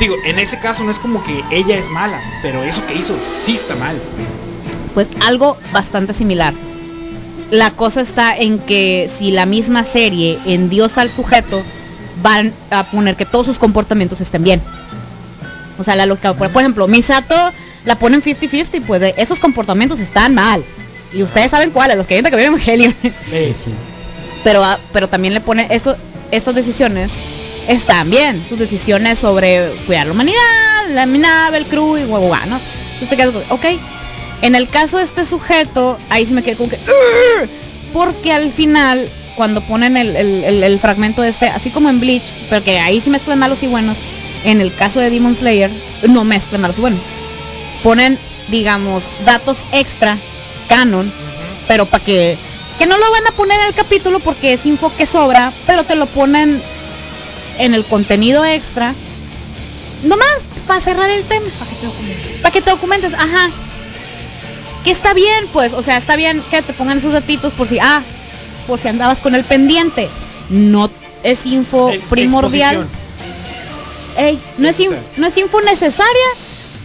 digo, 0.00 0.16
en 0.24 0.38
ese 0.38 0.58
caso 0.58 0.84
no 0.84 0.90
es 0.90 0.98
como 0.98 1.22
que 1.22 1.44
ella 1.50 1.76
es 1.76 1.90
mala, 1.90 2.20
pero 2.40 2.62
eso 2.62 2.86
que 2.86 2.94
hizo 2.94 3.14
sí 3.44 3.54
está 3.54 3.74
mal. 3.74 4.00
Pues 4.98 5.10
algo 5.20 5.56
bastante 5.72 6.12
similar. 6.12 6.52
La 7.52 7.70
cosa 7.70 8.00
está 8.00 8.36
en 8.36 8.58
que 8.58 9.08
si 9.16 9.30
la 9.30 9.46
misma 9.46 9.84
serie 9.84 10.40
endiosa 10.44 11.02
al 11.02 11.08
sujeto, 11.08 11.62
van 12.20 12.52
a 12.72 12.82
poner 12.82 13.14
que 13.14 13.24
todos 13.24 13.46
sus 13.46 13.58
comportamientos 13.58 14.20
estén 14.20 14.42
bien. 14.42 14.60
O 15.78 15.84
sea, 15.84 15.94
la 15.94 16.04
loca, 16.04 16.34
por 16.34 16.48
ejemplo, 16.48 16.88
Misato 16.88 17.36
la 17.84 17.96
ponen 17.96 18.24
50-50, 18.24 18.82
pues 18.88 19.00
de 19.00 19.14
esos 19.18 19.38
comportamientos 19.38 20.00
están 20.00 20.34
mal. 20.34 20.64
Y 21.14 21.22
ustedes 21.22 21.52
saben 21.52 21.70
cuáles, 21.70 21.96
los 21.96 22.08
que 22.08 22.14
vienen 22.14 22.32
que 22.32 22.36
ven 22.36 22.46
Evangelion. 22.46 22.96
Eh, 23.30 23.54
pero 24.42 24.64
ah, 24.64 24.80
pero 24.92 25.06
también 25.08 25.32
le 25.32 25.40
ponen 25.40 25.68
esto 25.70 25.94
estas 26.32 26.56
decisiones 26.56 27.12
están 27.68 28.10
bien 28.10 28.44
sus 28.48 28.58
decisiones 28.58 29.20
sobre 29.20 29.70
cuidar 29.86 30.06
la 30.08 30.12
humanidad 30.12 30.88
la 30.90 31.06
nave 31.06 31.58
el 31.58 31.66
crew 31.66 31.96
y 31.98 32.04
guau, 32.04 32.28
no 32.48 32.60
entonces 33.00 33.50
ok 33.50 33.64
en 34.42 34.54
el 34.54 34.68
caso 34.68 34.98
de 34.98 35.02
este 35.04 35.24
sujeto 35.24 35.98
ahí 36.10 36.26
sí 36.26 36.32
me 36.32 36.42
quedé 36.42 36.56
como 36.56 36.68
que 36.70 36.78
porque 37.92 38.32
al 38.32 38.52
final 38.52 39.08
cuando 39.36 39.60
ponen 39.62 39.96
el, 39.96 40.14
el, 40.16 40.44
el- 40.44 40.62
el 40.62 40.78
fragmento 40.78 41.22
de 41.22 41.28
este 41.28 41.48
así 41.48 41.70
como 41.70 41.88
en 41.88 42.00
Bleach 42.00 42.24
pero 42.50 42.62
que 42.64 42.78
ahí 42.78 43.00
sí 43.00 43.10
mezclan 43.10 43.38
malos 43.38 43.62
y 43.62 43.66
buenos 43.66 43.96
en 44.44 44.60
el 44.60 44.74
caso 44.74 45.00
de 45.00 45.10
Demon 45.10 45.34
Slayer 45.34 45.70
no 46.08 46.24
mezclan 46.24 46.60
malos 46.60 46.78
y 46.78 46.80
buenos 46.80 47.00
ponen 47.82 48.18
digamos 48.48 49.02
datos 49.24 49.58
extra 49.72 50.16
canon 50.68 51.10
pero 51.66 51.86
para 51.86 52.04
que 52.04 52.36
que 52.78 52.86
no 52.86 52.96
lo 52.96 53.10
van 53.10 53.26
a 53.26 53.32
poner 53.32 53.58
en 53.60 53.66
el 53.66 53.74
capítulo 53.74 54.20
porque 54.20 54.52
es 54.52 54.64
info 54.64 54.92
que 54.96 55.04
sobra, 55.04 55.52
pero 55.66 55.82
te 55.82 55.96
lo 55.96 56.06
ponen 56.06 56.62
en 57.58 57.74
el 57.74 57.84
contenido 57.84 58.44
extra. 58.44 58.94
Nomás 60.04 60.28
para 60.68 60.80
cerrar 60.80 61.10
el 61.10 61.24
tema, 61.24 61.46
Para 61.58 61.68
que 61.72 61.76
te 61.80 61.86
documentes. 61.86 62.32
para 62.40 62.52
que 62.52 62.60
te 62.62 62.70
documentes, 62.70 63.14
ajá. 63.14 63.50
Que 64.84 64.90
está 64.90 65.12
bien, 65.14 65.44
pues, 65.52 65.72
o 65.74 65.82
sea, 65.82 65.96
está 65.96 66.16
bien 66.16 66.42
que 66.50 66.62
te 66.62 66.72
pongan 66.72 66.98
esos 66.98 67.12
datitos 67.12 67.52
por 67.52 67.66
si, 67.68 67.78
ah, 67.80 68.02
por 68.66 68.78
si 68.78 68.88
andabas 68.88 69.20
con 69.20 69.34
el 69.34 69.44
pendiente. 69.44 70.08
No 70.50 70.90
es 71.22 71.44
info 71.46 71.90
primordial. 72.10 72.76
Ey, 74.16 74.38
no 74.58 74.68
es, 74.68 74.80
in- 74.80 74.90
no 75.16 75.26
es 75.26 75.36
info 75.36 75.60
necesaria, 75.60 76.28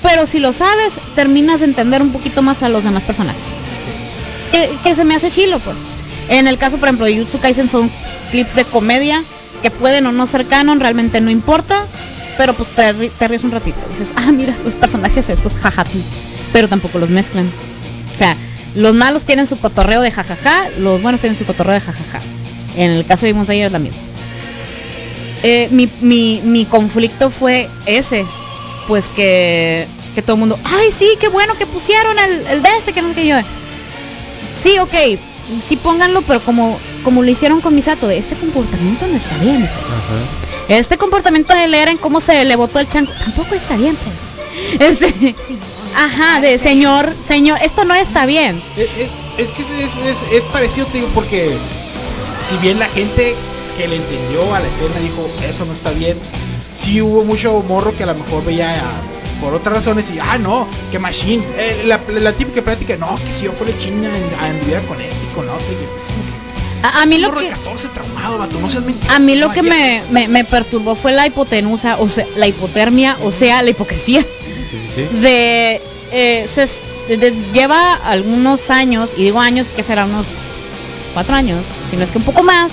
pero 0.01 0.27
si 0.27 0.39
lo 0.39 0.53
sabes, 0.53 0.93
terminas 1.15 1.59
de 1.61 1.67
entender 1.67 2.01
un 2.01 2.11
poquito 2.11 2.41
más 2.41 2.61
a 2.63 2.69
los 2.69 2.83
demás 2.83 3.03
personajes. 3.03 3.41
Que, 4.51 4.69
que 4.83 4.95
se 4.95 5.03
me 5.05 5.15
hace 5.15 5.31
chilo, 5.31 5.59
pues. 5.59 5.77
En 6.29 6.47
el 6.47 6.57
caso, 6.57 6.77
por 6.77 6.87
ejemplo, 6.89 7.05
de 7.05 7.17
Jutsu 7.17 7.39
Kaisen 7.39 7.69
son 7.69 7.89
clips 8.31 8.55
de 8.55 8.65
comedia 8.65 9.23
que 9.61 9.71
pueden 9.71 10.05
o 10.07 10.11
no 10.11 10.27
ser 10.27 10.45
canon, 10.45 10.79
realmente 10.79 11.21
no 11.21 11.31
importa, 11.31 11.85
pero 12.37 12.53
pues 12.53 12.69
te, 12.69 12.93
te 13.09 13.27
ríes 13.27 13.43
un 13.43 13.51
ratito. 13.51 13.77
Dices, 13.97 14.13
ah, 14.15 14.31
mira, 14.31 14.53
los 14.63 14.75
personajes 14.75 15.29
estos, 15.29 15.53
jajaja, 15.53 15.85
pero 16.51 16.67
tampoco 16.67 16.99
los 16.99 17.09
mezclan. 17.09 17.51
O 18.13 18.17
sea, 18.17 18.35
los 18.75 18.93
malos 18.93 19.23
tienen 19.23 19.47
su 19.47 19.57
cotorreo 19.59 20.01
de 20.01 20.11
jajaja, 20.11 20.69
los 20.79 21.01
buenos 21.01 21.21
tienen 21.21 21.37
su 21.37 21.45
cotorreo 21.45 21.73
de 21.73 21.81
jajaja. 21.81 22.21
En 22.75 22.91
el 22.91 23.05
caso 23.05 23.21
de 23.21 23.27
Demon 23.27 23.45
Slayer 23.45 23.67
es 23.67 23.71
la 23.71 23.79
misma. 23.79 23.97
Eh, 25.43 25.67
mi, 25.71 25.89
mi, 26.01 26.41
mi 26.43 26.65
conflicto 26.65 27.29
fue 27.29 27.69
ese, 27.85 28.25
pues 28.87 29.05
que, 29.15 29.87
que 30.15 30.21
todo 30.21 30.35
el 30.35 30.39
mundo, 30.39 30.57
ay 30.63 30.87
sí, 30.97 31.17
qué 31.19 31.27
bueno 31.27 31.55
que 31.57 31.65
pusieron 31.65 32.17
el, 32.17 32.47
el 32.47 32.63
de 32.63 32.69
este, 32.77 32.93
que 32.93 33.01
no 33.01 33.09
sé 33.09 33.15
qué 33.15 33.27
yo. 33.27 33.35
Sí, 34.55 34.79
ok, 34.79 35.19
sí 35.67 35.75
pónganlo, 35.75 36.21
pero 36.21 36.39
como, 36.39 36.79
como 37.03 37.21
lo 37.23 37.29
hicieron 37.29 37.59
con 37.59 37.75
Misato, 37.75 38.07
de 38.07 38.17
este 38.19 38.35
comportamiento 38.35 39.05
no 39.05 39.17
está 39.17 39.37
bien. 39.37 39.69
pues. 40.67 40.79
Este 40.79 40.97
comportamiento 40.97 41.53
de 41.53 41.67
leer 41.67 41.89
en 41.89 41.97
cómo 41.97 42.21
se 42.21 42.45
le 42.45 42.55
botó 42.55 42.79
el 42.79 42.87
chanco, 42.87 43.11
tampoco 43.19 43.53
está 43.55 43.75
bien, 43.75 43.95
pues. 43.97 44.15
Este, 44.79 45.35
Sí, 45.45 45.57
ajá, 45.95 46.39
de 46.41 46.57
señor, 46.59 47.13
señor, 47.27 47.59
esto 47.63 47.85
no 47.85 47.93
está 47.93 48.25
bien. 48.25 48.61
Es, 48.77 48.87
es- 48.97 49.11
es 49.37 49.51
que 49.51 49.61
es, 49.63 50.21
es- 50.31 50.43
parecido, 50.45 50.85
te 50.87 50.99
digo, 50.99 51.09
porque 51.15 51.51
si 52.47 52.55
bien 52.57 52.77
la 52.79 52.87
gente 52.89 53.35
que 53.77 53.87
le 53.87 53.95
entendió 53.95 54.53
a 54.53 54.59
la 54.59 54.67
escena 54.67 54.95
dijo, 55.01 55.27
eso 55.49 55.65
no 55.65 55.73
está 55.73 55.89
bien, 55.91 56.17
sí 56.77 57.01
hubo 57.01 57.23
mucho 57.23 57.63
morro 57.67 57.95
que 57.97 58.03
a 58.03 58.07
lo 58.07 58.15
mejor 58.15 58.45
veía 58.45 58.79
por 59.41 59.53
otras 59.55 59.73
razones 59.75 60.09
y, 60.11 60.19
ah, 60.19 60.37
no, 60.37 60.67
que 60.91 60.99
machine. 60.99 61.43
Eh, 61.57 61.83
la, 61.85 61.99
la 62.19 62.31
típica 62.33 62.61
práctica, 62.61 62.95
no, 62.97 63.15
que 63.17 63.33
si 63.33 63.45
yo 63.45 63.51
fuera 63.53 63.75
china 63.77 64.09
anduviera 64.39 64.81
con 64.81 65.01
este 65.01 65.15
y 65.15 65.35
con 65.35 65.45
la 65.47 65.53
otra. 65.53 65.65
Y 65.67 65.73
es 65.73 66.07
como 66.07 66.23
que, 66.23 66.87
A, 66.87 67.01
a 67.01 67.05
mí 67.07 67.17
lo 67.17 67.33
que... 67.33 67.45
de 67.45 67.49
14 67.49 67.87
traumado, 67.89 68.37
vato, 68.37 68.59
no 68.59 68.69
seas 68.69 68.83
mentiroso. 68.85 69.15
A 69.15 69.19
mí 69.19 69.35
lo 69.35 69.51
que 69.51 69.63
me, 69.63 70.03
me, 70.11 70.27
me 70.27 70.45
perturbó 70.45 70.95
fue 70.95 71.11
la 71.11 71.25
hipotenusa, 71.27 71.97
o 71.99 72.07
sea, 72.07 72.25
la 72.37 72.47
hipotermia, 72.47 73.17
o 73.23 73.31
sea, 73.31 73.63
la 73.63 73.71
hipocresía 73.71 74.23
Sí, 74.73 74.79
sí, 74.79 75.07
sí. 75.11 75.17
de, 75.19 75.81
eh, 76.11 76.47
se 76.53 76.67
de- 77.17 77.33
lleva 77.53 77.93
algunos 77.93 78.69
años, 78.71 79.11
y 79.15 79.23
digo 79.23 79.39
años 79.39 79.67
que 79.75 79.83
será 79.83 80.05
unos 80.05 80.25
cuatro 81.13 81.35
años, 81.35 81.63
si 81.91 81.95
no 81.97 82.03
es 82.03 82.09
que 82.11 82.17
un 82.17 82.23
poco 82.23 82.41
más, 82.43 82.71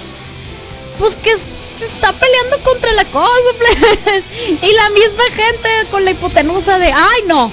pues 0.99 1.15
que 1.17 1.31
se 1.31 1.85
está 1.87 2.13
peleando 2.13 2.59
contra 2.65 2.93
la 2.95 3.05
cosa, 3.07 3.29
plebes. 3.59 4.25
y 4.63 4.73
la 4.73 4.91
misma 4.91 5.25
gente 5.31 5.69
con 5.91 6.05
la 6.05 6.13
hipotenusa 6.13 6.79
de, 6.79 6.87
ay 6.93 7.23
no. 7.27 7.51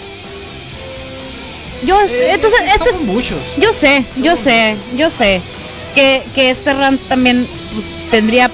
Yo, 1.86 2.00
Eh, 2.02 2.32
entonces, 2.34 2.60
este 2.74 2.90
es, 2.90 3.02
muchos. 3.02 3.38
yo 3.58 3.72
sé, 3.74 4.04
yo 4.18 4.36
sé, 4.36 4.76
yo 4.96 5.10
sé 5.10 5.42
que, 5.94 6.24
que 6.34 6.50
este 6.50 6.74
rant 6.74 7.00
también 7.08 7.48
pues, 7.74 7.86
tendría 8.12 8.50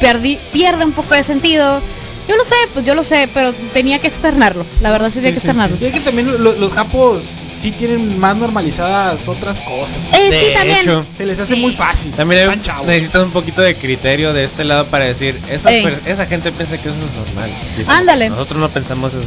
perdi- 0.00 0.38
pierde 0.52 0.84
un 0.84 0.92
poco 0.92 1.14
de 1.14 1.22
sentido. 1.24 1.80
Yo 2.28 2.36
lo 2.36 2.44
sé, 2.44 2.54
pues 2.72 2.86
yo 2.86 2.94
lo 2.94 3.02
sé, 3.02 3.28
pero 3.34 3.52
tenía 3.72 3.98
que 3.98 4.06
externarlo. 4.06 4.64
La 4.80 4.90
verdad 4.90 5.08
sí 5.08 5.16
tenía 5.16 5.32
que 5.32 5.38
externarlo. 5.38 5.76
Y 5.80 5.86
es 5.86 5.92
que 5.92 6.00
también 6.00 6.42
lo- 6.42 6.52
los 6.52 6.72
japos 6.72 7.24
sí 7.60 7.72
tienen 7.72 8.18
más 8.18 8.36
normalizadas 8.36 9.26
otras 9.28 9.58
cosas. 9.60 9.96
Eh, 10.12 10.30
De 10.30 10.44
sí, 10.46 10.52
también. 10.54 10.80
hecho. 10.80 11.04
Se 11.16 11.26
les 11.26 11.38
hace 11.40 11.54
Sí. 11.54 11.60
muy 11.60 11.72
fácil. 11.72 12.12
También 12.12 12.48
necesitas 12.86 13.22
un 13.24 13.30
poquito 13.32 13.60
de 13.62 13.74
criterio 13.76 14.32
de 14.32 14.44
este 14.44 14.64
lado 14.64 14.86
para 14.86 15.04
decir, 15.04 15.38
esa, 15.50 15.70
esa 15.72 16.26
gente 16.26 16.52
piensa 16.52 16.76
que 16.80 16.88
eso 16.88 16.98
es 16.98 17.26
normal. 17.26 17.50
Ándale. 17.88 18.30
Nosotros 18.30 18.60
no 18.60 18.68
pensamos 18.68 19.12
eso. 19.14 19.24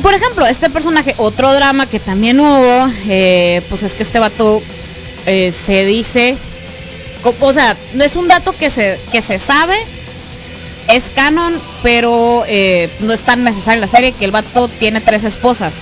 Por 0.00 0.14
ejemplo, 0.14 0.46
este 0.46 0.70
personaje, 0.70 1.14
otro 1.18 1.52
drama 1.52 1.86
que 1.86 1.98
también 1.98 2.40
hubo, 2.40 2.88
eh, 3.08 3.62
pues 3.68 3.82
es 3.82 3.94
que 3.94 4.02
este 4.04 4.18
vato 4.20 4.62
eh, 5.26 5.52
se 5.52 5.84
dice, 5.84 6.36
o 7.40 7.52
sea, 7.52 7.76
no 7.94 8.02
es 8.02 8.16
un 8.16 8.26
dato 8.26 8.52
que 8.56 8.70
se, 8.70 8.98
que 9.12 9.22
se 9.22 9.38
sabe, 9.38 9.76
es 10.88 11.04
canon, 11.14 11.54
pero 11.82 12.44
eh, 12.46 12.90
no 13.00 13.12
es 13.12 13.22
tan 13.22 13.44
necesario 13.44 13.74
en 13.74 13.80
la 13.82 13.88
serie 13.88 14.12
que 14.12 14.24
el 14.24 14.30
vato 14.30 14.68
tiene 14.68 15.00
tres 15.00 15.24
esposas. 15.24 15.76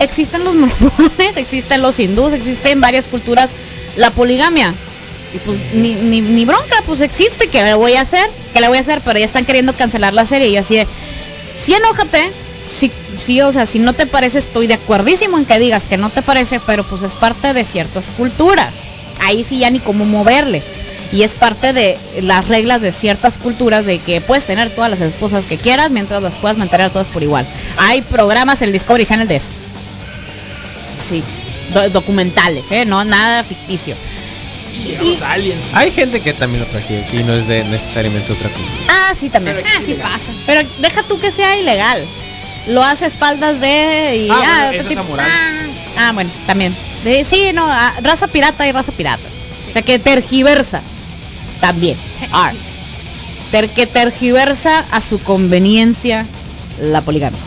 Existen 0.00 0.44
los 0.44 0.54
mormones, 0.54 1.36
existen 1.36 1.82
los 1.82 1.98
hindús, 1.98 2.32
existen 2.32 2.80
varias 2.80 3.06
culturas 3.06 3.50
la 3.96 4.10
poligamia. 4.10 4.74
Y 5.34 5.38
pues 5.38 5.58
ni, 5.74 5.94
ni, 5.94 6.44
bronca, 6.44 6.76
pues 6.86 7.00
existe, 7.00 7.48
que 7.48 7.62
le 7.62 7.74
voy 7.74 7.94
a 7.94 8.02
hacer? 8.02 8.30
que 8.52 8.60
le 8.60 8.68
voy 8.68 8.78
a 8.78 8.82
hacer? 8.82 9.00
Pero 9.04 9.18
ya 9.18 9.24
están 9.24 9.44
queriendo 9.44 9.72
cancelar 9.72 10.14
la 10.14 10.26
serie 10.26 10.48
y 10.48 10.56
así 10.56 10.76
de, 10.76 10.86
sí 11.60 11.74
enójate, 11.74 12.30
sí, 12.62 12.90
sí, 13.24 13.40
o 13.40 13.50
sea, 13.50 13.66
si 13.66 13.80
no 13.80 13.94
te 13.94 14.06
parece, 14.06 14.38
estoy 14.38 14.68
de 14.68 14.74
acuerdísimo 14.74 15.38
en 15.38 15.44
que 15.44 15.58
digas 15.58 15.82
que 15.84 15.96
no 15.96 16.10
te 16.10 16.22
parece, 16.22 16.60
pero 16.64 16.84
pues 16.84 17.02
es 17.02 17.12
parte 17.12 17.52
de 17.52 17.64
ciertas 17.64 18.06
culturas. 18.16 18.72
Ahí 19.20 19.44
sí 19.48 19.58
ya 19.58 19.70
ni 19.70 19.80
cómo 19.80 20.04
moverle. 20.04 20.62
Y 21.14 21.22
es 21.22 21.34
parte 21.34 21.72
de 21.72 21.96
las 22.22 22.48
reglas 22.48 22.80
de 22.82 22.90
ciertas 22.92 23.38
culturas 23.38 23.86
de 23.86 24.00
que 24.00 24.20
puedes 24.20 24.44
tener 24.46 24.70
todas 24.70 24.90
las 24.90 25.00
esposas 25.00 25.46
que 25.46 25.56
quieras 25.58 25.90
mientras 25.90 26.20
las 26.22 26.34
puedas 26.34 26.56
mantener 26.58 26.86
a 26.86 26.90
todas 26.90 27.06
por 27.06 27.22
igual. 27.22 27.46
Hay 27.78 28.02
programas 28.02 28.60
en 28.62 28.66
el 28.68 28.72
Discovery 28.72 29.06
Channel 29.06 29.28
de 29.28 29.36
eso. 29.36 29.46
Sí, 31.08 31.22
do- 31.72 31.88
documentales, 31.90 32.70
¿eh? 32.72 32.84
No, 32.84 33.04
nada 33.04 33.44
ficticio. 33.44 33.94
Y 34.84 34.96
los 34.96 35.22
aliens. 35.22 35.70
Hay 35.72 35.92
gente 35.92 36.20
que 36.20 36.32
también 36.32 36.64
lo 36.64 36.66
practica 36.66 37.04
y 37.12 37.22
no 37.22 37.34
es 37.34 37.46
de 37.46 37.62
necesariamente 37.64 38.32
otra 38.32 38.48
cultura. 38.48 38.76
Ah, 38.88 39.14
sí, 39.18 39.30
también. 39.30 39.56
Pero 39.56 39.68
Ah, 39.68 39.80
sí 39.84 39.92
ilegal. 39.92 40.10
pasa. 40.12 40.32
Pero 40.46 40.68
deja 40.78 41.02
tú 41.04 41.20
que 41.20 41.30
sea 41.30 41.56
ilegal. 41.58 42.04
Lo 42.66 42.82
hace 42.82 43.04
a 43.04 43.08
espaldas 43.08 43.60
de... 43.60 44.24
Y, 44.26 44.30
Ah, 44.30 44.34
bueno, 44.36 44.70
te 44.70 44.78
eso 44.78 44.88
es 44.88 44.94
quit- 44.96 45.00
amoral. 45.00 45.30
Ah, 45.96 46.10
bueno, 46.12 46.30
también. 46.46 46.74
De- 47.04 47.24
sí, 47.28 47.52
no, 47.54 47.66
ah, 47.70 47.94
raza 48.02 48.26
pirata 48.26 48.66
y 48.66 48.72
raza 48.72 48.90
pirata. 48.90 49.22
O 49.70 49.72
sea, 49.72 49.82
que 49.82 49.98
tergiversa. 49.98 50.82
También. 51.64 51.96
Ah, 52.30 52.52
ter- 53.50 53.70
que 53.70 53.86
tergiversa 53.86 54.84
a 54.90 55.00
su 55.00 55.18
conveniencia 55.22 56.26
la 56.78 57.00
poligamia. 57.00 57.38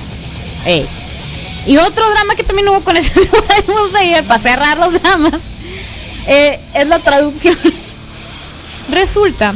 Y 1.68 1.78
otro 1.78 2.10
drama 2.10 2.34
que 2.36 2.44
también 2.44 2.68
hubo 2.70 2.80
con 2.82 2.98
ese 2.98 3.12
para 4.28 4.42
cerrar 4.42 4.78
los 4.80 5.00
dramas 5.02 5.34
eh, 6.26 6.60
es 6.74 6.88
la 6.88 6.98
traducción. 6.98 7.56
Resulta 8.92 9.54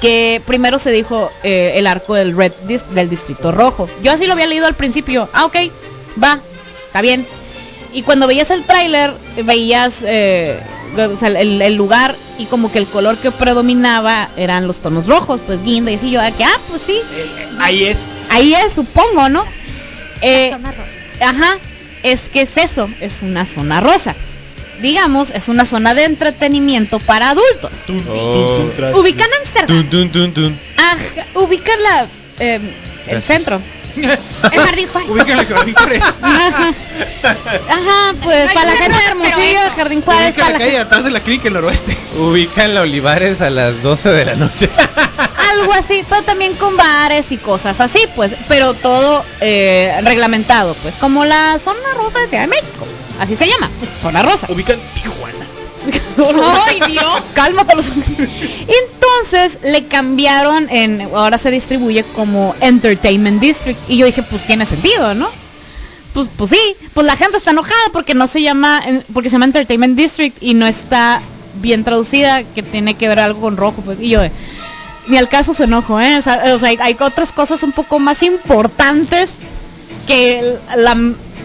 que 0.00 0.42
primero 0.44 0.78
se 0.80 0.90
dijo 0.90 1.30
eh, 1.44 1.74
el 1.76 1.86
arco 1.86 2.14
del 2.14 2.36
red 2.36 2.52
del 2.94 3.08
distrito 3.08 3.52
rojo. 3.52 3.88
Yo 4.02 4.10
así 4.10 4.26
lo 4.26 4.32
había 4.32 4.46
leído 4.48 4.66
al 4.66 4.74
principio. 4.74 5.28
Ah, 5.32 5.44
ok, 5.44 5.56
va, 6.22 6.40
está 6.86 7.00
bien. 7.00 7.24
Y 7.92 8.02
cuando 8.02 8.26
veías 8.26 8.50
el 8.50 8.64
tráiler 8.64 9.12
veías 9.44 9.94
eh, 10.02 10.58
o 10.96 11.18
sea, 11.18 11.28
el, 11.28 11.60
el 11.60 11.74
lugar 11.74 12.16
y 12.38 12.46
como 12.46 12.70
que 12.70 12.78
el 12.78 12.86
color 12.86 13.16
que 13.18 13.30
predominaba 13.30 14.28
eran 14.36 14.66
los 14.66 14.78
tonos 14.78 15.06
rojos, 15.06 15.40
pues 15.46 15.62
guinda 15.62 15.90
y 15.90 15.94
así 15.96 16.10
yo, 16.10 16.20
ah, 16.20 16.30
que 16.30 16.44
ah, 16.44 16.60
pues 16.68 16.82
sí, 16.82 17.00
Ahí 17.58 17.84
es. 17.84 18.06
ahí 18.30 18.54
es, 18.54 18.72
supongo, 18.74 19.28
¿no? 19.28 19.44
Eh, 20.22 20.50
Zona 20.52 20.72
rosa. 20.72 20.98
Ajá, 21.20 21.58
es 22.02 22.20
que 22.28 22.42
es 22.42 22.56
eso, 22.56 22.88
es 23.00 23.22
una 23.22 23.46
zona 23.46 23.80
rosa. 23.80 24.14
Digamos, 24.80 25.30
es 25.30 25.48
una 25.48 25.64
zona 25.64 25.94
de 25.94 26.04
entretenimiento 26.04 27.00
para 27.00 27.30
adultos. 27.30 27.72
Oh. 28.08 28.68
Ubican 28.94 29.28
Amsterdam. 29.40 29.76
Ubican 31.34 31.82
la, 31.82 32.06
eh, 32.38 32.60
el 33.08 33.22
centro. 33.22 33.60
El 34.04 34.60
jardín 34.60 34.88
Juárez. 34.88 35.10
Ubican 35.10 35.38
el 35.38 35.46
Jardín 35.46 35.74
Juárez. 35.74 36.02
Ajá, 36.22 36.72
Ajá, 37.68 38.14
pues 38.22 38.52
para 38.52 38.66
la 38.70 38.76
gente 38.76 38.98
de 38.98 39.04
Hermosillo. 39.06 39.58
Jardín 39.76 40.02
Juárez, 40.02 40.28
Ubican 40.28 40.34
para 40.34 40.46
la 40.46 40.52
la 40.52 40.58
calle 40.58 40.70
gente- 40.70 40.78
atrás 40.78 41.04
de 41.04 41.10
la 41.10 41.20
clínica 41.20 41.48
en 41.48 41.56
el 41.56 41.62
noroeste. 41.62 41.96
Ubican 42.18 42.74
la 42.74 42.82
Olivares 42.82 43.40
a 43.40 43.50
las 43.50 43.82
12 43.82 44.08
de 44.10 44.24
la 44.24 44.34
noche. 44.36 44.68
algo 45.50 45.72
así, 45.72 46.04
pero 46.08 46.22
también 46.22 46.54
con 46.54 46.76
bares 46.76 47.32
y 47.32 47.36
cosas 47.38 47.80
así, 47.80 48.00
pues, 48.14 48.34
pero 48.48 48.74
todo 48.74 49.24
eh, 49.40 49.98
reglamentado, 50.02 50.74
pues, 50.82 50.94
como 50.96 51.24
la 51.24 51.58
zona 51.58 51.78
rosa 51.96 52.18
de 52.20 52.28
Ciudad 52.28 52.42
de 52.44 52.48
México, 52.48 52.86
así 53.18 53.34
se 53.34 53.46
llama, 53.48 53.70
zona 54.00 54.22
rosa. 54.22 54.46
Ubican 54.50 54.78
Tijuana. 54.94 55.46
¡Ay, 56.66 56.80
Dios! 56.88 57.24
Cálmate 57.34 57.76
los... 57.76 57.86
Entonces 57.86 59.58
le 59.62 59.86
cambiaron 59.86 60.68
en... 60.70 61.02
Ahora 61.14 61.38
se 61.38 61.50
distribuye 61.50 62.04
como 62.14 62.54
Entertainment 62.60 63.40
District. 63.40 63.78
Y 63.88 63.98
yo 63.98 64.06
dije, 64.06 64.22
pues 64.22 64.46
tiene 64.46 64.66
sentido, 64.66 65.14
¿no? 65.14 65.28
Pues, 66.14 66.28
pues 66.36 66.50
sí. 66.50 66.76
Pues 66.94 67.06
la 67.06 67.16
gente 67.16 67.38
está 67.38 67.50
enojada 67.50 67.90
porque 67.92 68.14
no 68.14 68.28
se 68.28 68.42
llama... 68.42 68.82
Porque 69.12 69.30
se 69.30 69.34
llama 69.34 69.46
Entertainment 69.46 69.96
District 69.96 70.36
y 70.42 70.54
no 70.54 70.66
está 70.66 71.20
bien 71.60 71.84
traducida, 71.84 72.42
que 72.42 72.62
tiene 72.62 72.94
que 72.94 73.08
ver 73.08 73.18
algo 73.18 73.40
con 73.40 73.56
rojo, 73.56 73.82
pues. 73.82 74.00
Y 74.00 74.10
yo, 74.10 74.20
ni 75.08 75.16
al 75.16 75.28
caso 75.28 75.54
su 75.54 75.64
enojo, 75.64 76.00
¿eh? 76.00 76.18
O 76.18 76.22
sea, 76.22 76.42
hay, 76.62 76.78
hay 76.80 76.96
otras 77.00 77.32
cosas 77.32 77.62
un 77.62 77.72
poco 77.72 77.98
más 77.98 78.22
importantes 78.22 79.28
que 80.06 80.56
la... 80.76 80.96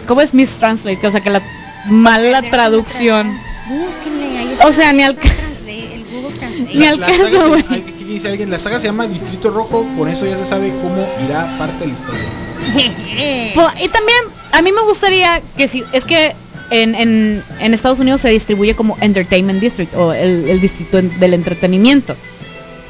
¿Cómo 0.07 0.21
es 0.21 0.33
mistranslate? 0.33 1.07
O 1.07 1.11
sea, 1.11 1.21
que 1.21 1.29
la 1.29 1.41
mala 1.85 2.41
traducción. 2.41 3.37
Búsquenle 3.68 4.38
ahí. 4.38 4.57
O 4.66 4.72
sea, 4.72 4.93
ni 4.93 5.03
al 5.03 5.16
ca- 5.16 5.22
Translate, 5.22 5.95
el 5.95 6.03
Google 6.11 6.38
Translate. 6.38 7.47
Güey. 7.47 7.61
Aquí 7.82 8.03
dice 8.03 8.28
alguien, 8.28 8.49
la 8.49 8.59
saga 8.59 8.80
se 8.80 8.88
llama 8.88 9.07
Distrito 9.07 9.49
Rojo, 9.49 9.86
por 9.97 10.09
eso 10.09 10.26
ya 10.26 10.38
se 10.38 10.45
sabe 10.45 10.70
cómo 10.82 11.07
irá 11.26 11.57
parte 11.57 11.80
de 11.80 11.88
la 11.88 11.93
historia. 11.93 12.24
Y 13.84 13.88
también 13.89 14.20
a 14.51 14.61
mí 14.61 14.72
me 14.72 14.82
gustaría 14.84 15.41
que 15.57 15.68
si 15.68 15.84
es 15.91 16.05
que 16.05 16.34
en, 16.70 16.95
en, 16.95 17.43
en 17.59 17.74
Estados 17.74 17.99
Unidos 17.99 18.22
se 18.22 18.30
distribuye 18.30 18.76
como 18.76 18.97
Entertainment 19.01 19.59
District 19.61 19.93
o 19.95 20.14
el, 20.14 20.49
el 20.49 20.61
distrito 20.61 21.01
del 21.01 21.34
entretenimiento, 21.34 22.14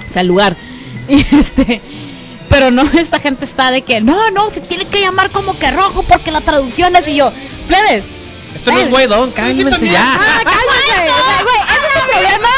o 0.09 0.13
sea, 0.13 0.21
el 0.21 0.27
lugar. 0.27 0.55
Y 1.09 1.15
este, 1.35 1.81
pero 2.49 2.71
no, 2.71 2.83
esta 2.97 3.19
gente 3.19 3.43
está 3.45 3.71
de 3.71 3.81
que 3.81 3.99
no, 3.99 4.31
no, 4.31 4.49
se 4.51 4.61
tiene 4.61 4.85
que 4.85 5.01
llamar 5.01 5.31
como 5.31 5.57
que 5.59 5.69
rojo 5.71 6.03
porque 6.03 6.31
la 6.31 6.39
traducción 6.41 6.95
es 6.95 7.07
y 7.09 7.15
yo, 7.17 7.31
plebes. 7.67 8.05
Esto 8.63 8.71
no 8.71 8.79
es 8.79 8.89
Guaidón, 8.89 9.31
cálmense 9.31 9.71
también. 9.71 9.93
ya. 9.93 10.01
Ah. 10.03 10.41
O 10.45 10.49
sea, 10.49 11.43
güey, 11.43 11.55
ese 11.67 11.87
es 11.87 11.93
su 11.93 12.07
problema. 12.07 12.49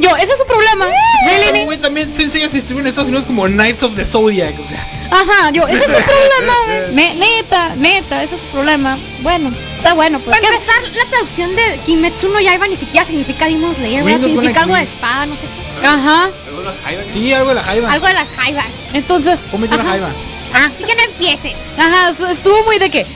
Yo, 0.00 0.16
ese 0.16 0.32
es 0.32 0.38
su 0.38 0.46
problema. 0.46 0.86
Really, 1.26 1.64
güey, 1.66 1.78
también 1.78 2.14
Sensei 2.16 2.40
se 2.48 2.56
distribuye 2.56 2.82
en 2.82 2.88
Estados 2.88 3.08
Unidos 3.08 3.26
como 3.26 3.46
Knights 3.46 3.82
of 3.84 3.94
the 3.94 4.04
Zodiac, 4.04 4.58
o 4.58 4.66
sea. 4.66 4.84
Ajá, 5.10 5.50
yo, 5.52 5.68
ese 5.68 5.78
es 5.78 5.84
su 5.84 5.90
problema. 6.02 6.54
güey. 6.66 6.94
Ne- 6.94 7.14
neta, 7.14 7.74
neta, 7.76 8.22
ese 8.24 8.34
es 8.34 8.40
su 8.40 8.46
problema. 8.48 8.98
Bueno, 9.20 9.52
está 9.76 9.92
bueno, 9.94 10.18
pues. 10.18 10.36
Para 10.36 10.48
¿qué- 10.48 10.54
empezar, 10.56 10.82
la 10.94 11.04
traducción 11.10 11.54
de 11.54 11.78
Kimetsu 11.86 12.28
no 12.28 12.40
Yaiba 12.40 12.66
ni 12.66 12.76
siquiera 12.76 13.04
significa 13.04 13.46
Demon 13.46 13.74
Slayer, 13.74 14.02
¿verdad? 14.02 14.18
van 14.20 14.28
Significa 14.30 14.60
algo 14.62 14.74
de 14.74 14.82
espada, 14.82 15.26
no 15.26 15.34
sé 15.36 15.42
qué. 15.42 15.86
Ajá. 15.86 16.30
Sí, 17.12 17.32
algo 17.32 17.50
de 17.50 17.54
la 17.56 17.62
Jaiba. 17.62 17.92
Algo 17.92 18.06
de 18.06 18.14
las 18.14 18.28
jaivas. 18.30 18.66
Entonces, 18.94 19.40
Cómete 19.50 19.74
una 19.74 19.82
ajá, 19.84 19.90
Jaiba. 19.92 20.08
Ah, 20.54 20.68
y 20.80 20.82
que 20.82 20.94
no 20.96 21.02
empiece. 21.02 21.54
Ajá, 21.78 22.10
estuvo 22.30 22.64
muy 22.64 22.78
de 22.78 22.90
que. 22.90 23.06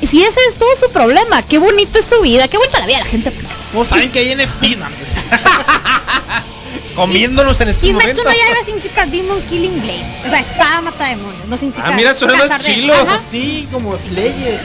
Y 0.00 0.06
si 0.06 0.22
ese 0.22 0.38
es 0.50 0.56
todo 0.56 0.68
su 0.80 0.90
problema, 0.92 1.42
qué 1.42 1.58
bonita 1.58 1.98
es 1.98 2.04
su 2.06 2.20
vida, 2.22 2.46
qué 2.48 2.56
bonita 2.56 2.78
la 2.80 2.86
vida 2.86 2.98
de 2.98 3.04
la 3.04 3.10
gente. 3.10 3.32
No 3.74 3.84
saben 3.84 4.10
que 4.12 4.20
hay 4.20 4.34
NFT, 4.34 4.76
no, 4.78 4.86
Comiéndonos 6.94 7.60
en 7.60 7.68
este 7.68 7.86
Kimetsu 7.86 8.08
momento. 8.08 8.24
no 8.24 8.30
Yaiba 8.32 8.62
significa 8.64 9.06
Demon 9.06 9.40
Killing 9.42 9.80
Blade. 9.82 10.04
O 10.26 10.30
sea, 10.30 10.40
espada 10.40 10.80
mata 10.80 11.04
demonios. 11.06 11.46
No 11.46 11.56
significa. 11.56 11.86
Ah, 11.88 11.92
mira, 11.92 12.14
suena 12.14 12.34
más 12.46 12.64
chilo. 12.64 12.92
Así 13.08 13.68
como 13.70 13.96
Slayer. 13.96 14.58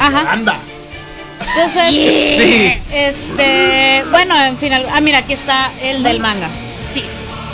Ajá. 0.00 0.32
Anda. 0.32 0.58
Entonces, 1.40 1.90
Sí. 1.90 2.72
este, 2.92 4.04
bueno, 4.10 4.34
en 4.44 4.56
fin, 4.56 4.72
ah, 4.72 5.00
mira, 5.00 5.18
aquí 5.18 5.34
está 5.34 5.70
el 5.80 6.02
del 6.02 6.18
manga. 6.18 6.48
Sí. 6.92 7.04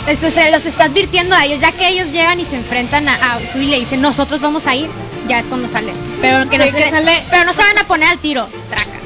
Eso 0.07 0.31
se 0.31 0.49
los 0.51 0.65
está 0.65 0.85
advirtiendo 0.85 1.35
a 1.35 1.45
ellos, 1.45 1.59
ya 1.61 1.71
que 1.71 1.87
ellos 1.87 2.11
llegan 2.11 2.39
y 2.39 2.45
se 2.45 2.55
enfrentan 2.55 3.07
a, 3.07 3.13
a 3.35 3.39
y 3.57 3.65
le 3.67 3.79
dicen, 3.79 4.01
nosotros 4.01 4.41
vamos 4.41 4.65
a 4.67 4.75
ir, 4.75 4.89
ya 5.27 5.39
es 5.39 5.45
cuando 5.45 5.67
sale. 5.69 5.91
Pero 6.21 6.49
que 6.49 6.57
no 6.57 6.63
Sí, 6.65 6.71
se, 6.71 6.77
que 6.77 6.89
sale- 6.89 7.23
pero 7.29 7.45
no 7.45 7.53
se 7.53 7.59
van 7.59 7.77
a 7.77 7.83
poner 7.87 8.09
al 8.09 8.17
tiro, 8.19 8.47
tracas. 8.69 9.01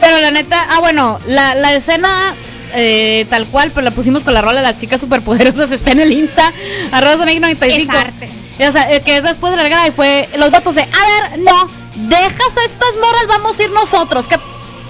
Pero 0.00 0.20
la 0.20 0.30
neta, 0.30 0.66
ah, 0.70 0.80
bueno, 0.80 1.18
la, 1.26 1.54
la 1.54 1.74
escena 1.74 2.34
eh, 2.74 3.26
tal 3.30 3.46
cual, 3.46 3.70
pero 3.72 3.84
la 3.84 3.90
pusimos 3.92 4.24
con 4.24 4.34
la 4.34 4.42
rola 4.42 4.60
de 4.60 4.66
las 4.66 4.76
chicas 4.78 5.00
superpoderosas, 5.00 5.70
está 5.72 5.92
en 5.92 6.00
el 6.00 6.12
Insta, 6.12 6.52
arroba 6.92 7.18
Sonic 7.18 7.40
95. 7.40 7.92
Es 7.92 7.98
arte. 7.98 8.28
O 8.68 8.72
sea, 8.72 8.92
eh, 8.92 9.00
que 9.02 9.20
después 9.22 9.50
de 9.50 9.56
la 9.56 9.62
regla 9.64 9.88
y 9.88 9.90
fue 9.90 10.28
los 10.36 10.50
vatos 10.50 10.74
de, 10.76 10.82
a 10.82 10.84
ver, 10.84 11.38
no, 11.40 11.68
dejas 12.08 12.56
a 12.56 12.64
estas 12.64 12.94
morras, 13.00 13.26
vamos 13.28 13.58
a 13.58 13.62
ir 13.62 13.70
nosotros, 13.70 14.26
¿qué, 14.28 14.36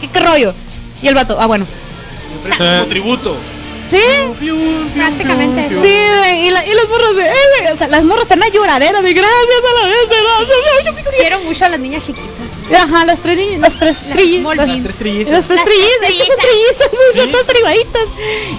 qué, 0.00 0.08
qué 0.08 0.20
rollo? 0.20 0.54
Y 1.02 1.08
el 1.08 1.14
vato, 1.14 1.36
ah, 1.40 1.46
bueno, 1.46 1.66
Como 2.58 2.84
tributo. 2.86 3.36
Sí, 3.90 4.48
Prácticamente 4.94 5.68
sí, 5.68 5.74
güey, 5.76 6.46
y, 6.46 6.50
la- 6.50 6.66
y 6.66 6.74
las 6.74 6.88
morras 6.88 7.16
de, 7.16 7.26
eh, 7.26 7.34
güey, 7.60 7.72
o 7.72 7.76
sea, 7.76 7.88
las 7.88 8.04
morras 8.04 8.22
están 8.24 8.42
a 8.42 8.48
lloradera 8.48 9.02
de 9.02 9.12
gracias 9.12 9.34
a 9.34 9.86
la 9.86 9.94
gente, 9.94 10.16
no, 10.22 11.10
Quiero 11.16 11.40
mucho 11.40 11.64
a 11.64 11.68
las 11.68 11.80
niñas 11.80 12.04
chiquitas. 12.04 12.30
Ajá, 12.82 13.04
las 13.04 13.18
tres 13.20 13.36
niñas, 13.36 13.60
las 13.60 13.78
tres 13.78 13.96
Las 14.08 14.18
trilliz- 14.18 14.40
small 14.40 14.56
las- 14.56 14.82
tres 14.82 14.94
trillizas. 14.96 15.32
Las 15.32 15.46
tres 15.46 15.64
trillizas, 15.64 15.98
tres 16.00 16.10
es 16.10 16.18
que 16.18 16.26
son 16.26 16.38
trillizas. 16.38 16.90
trillizas, 16.90 17.30
todas 17.32 17.46
tribaditas. 17.46 18.02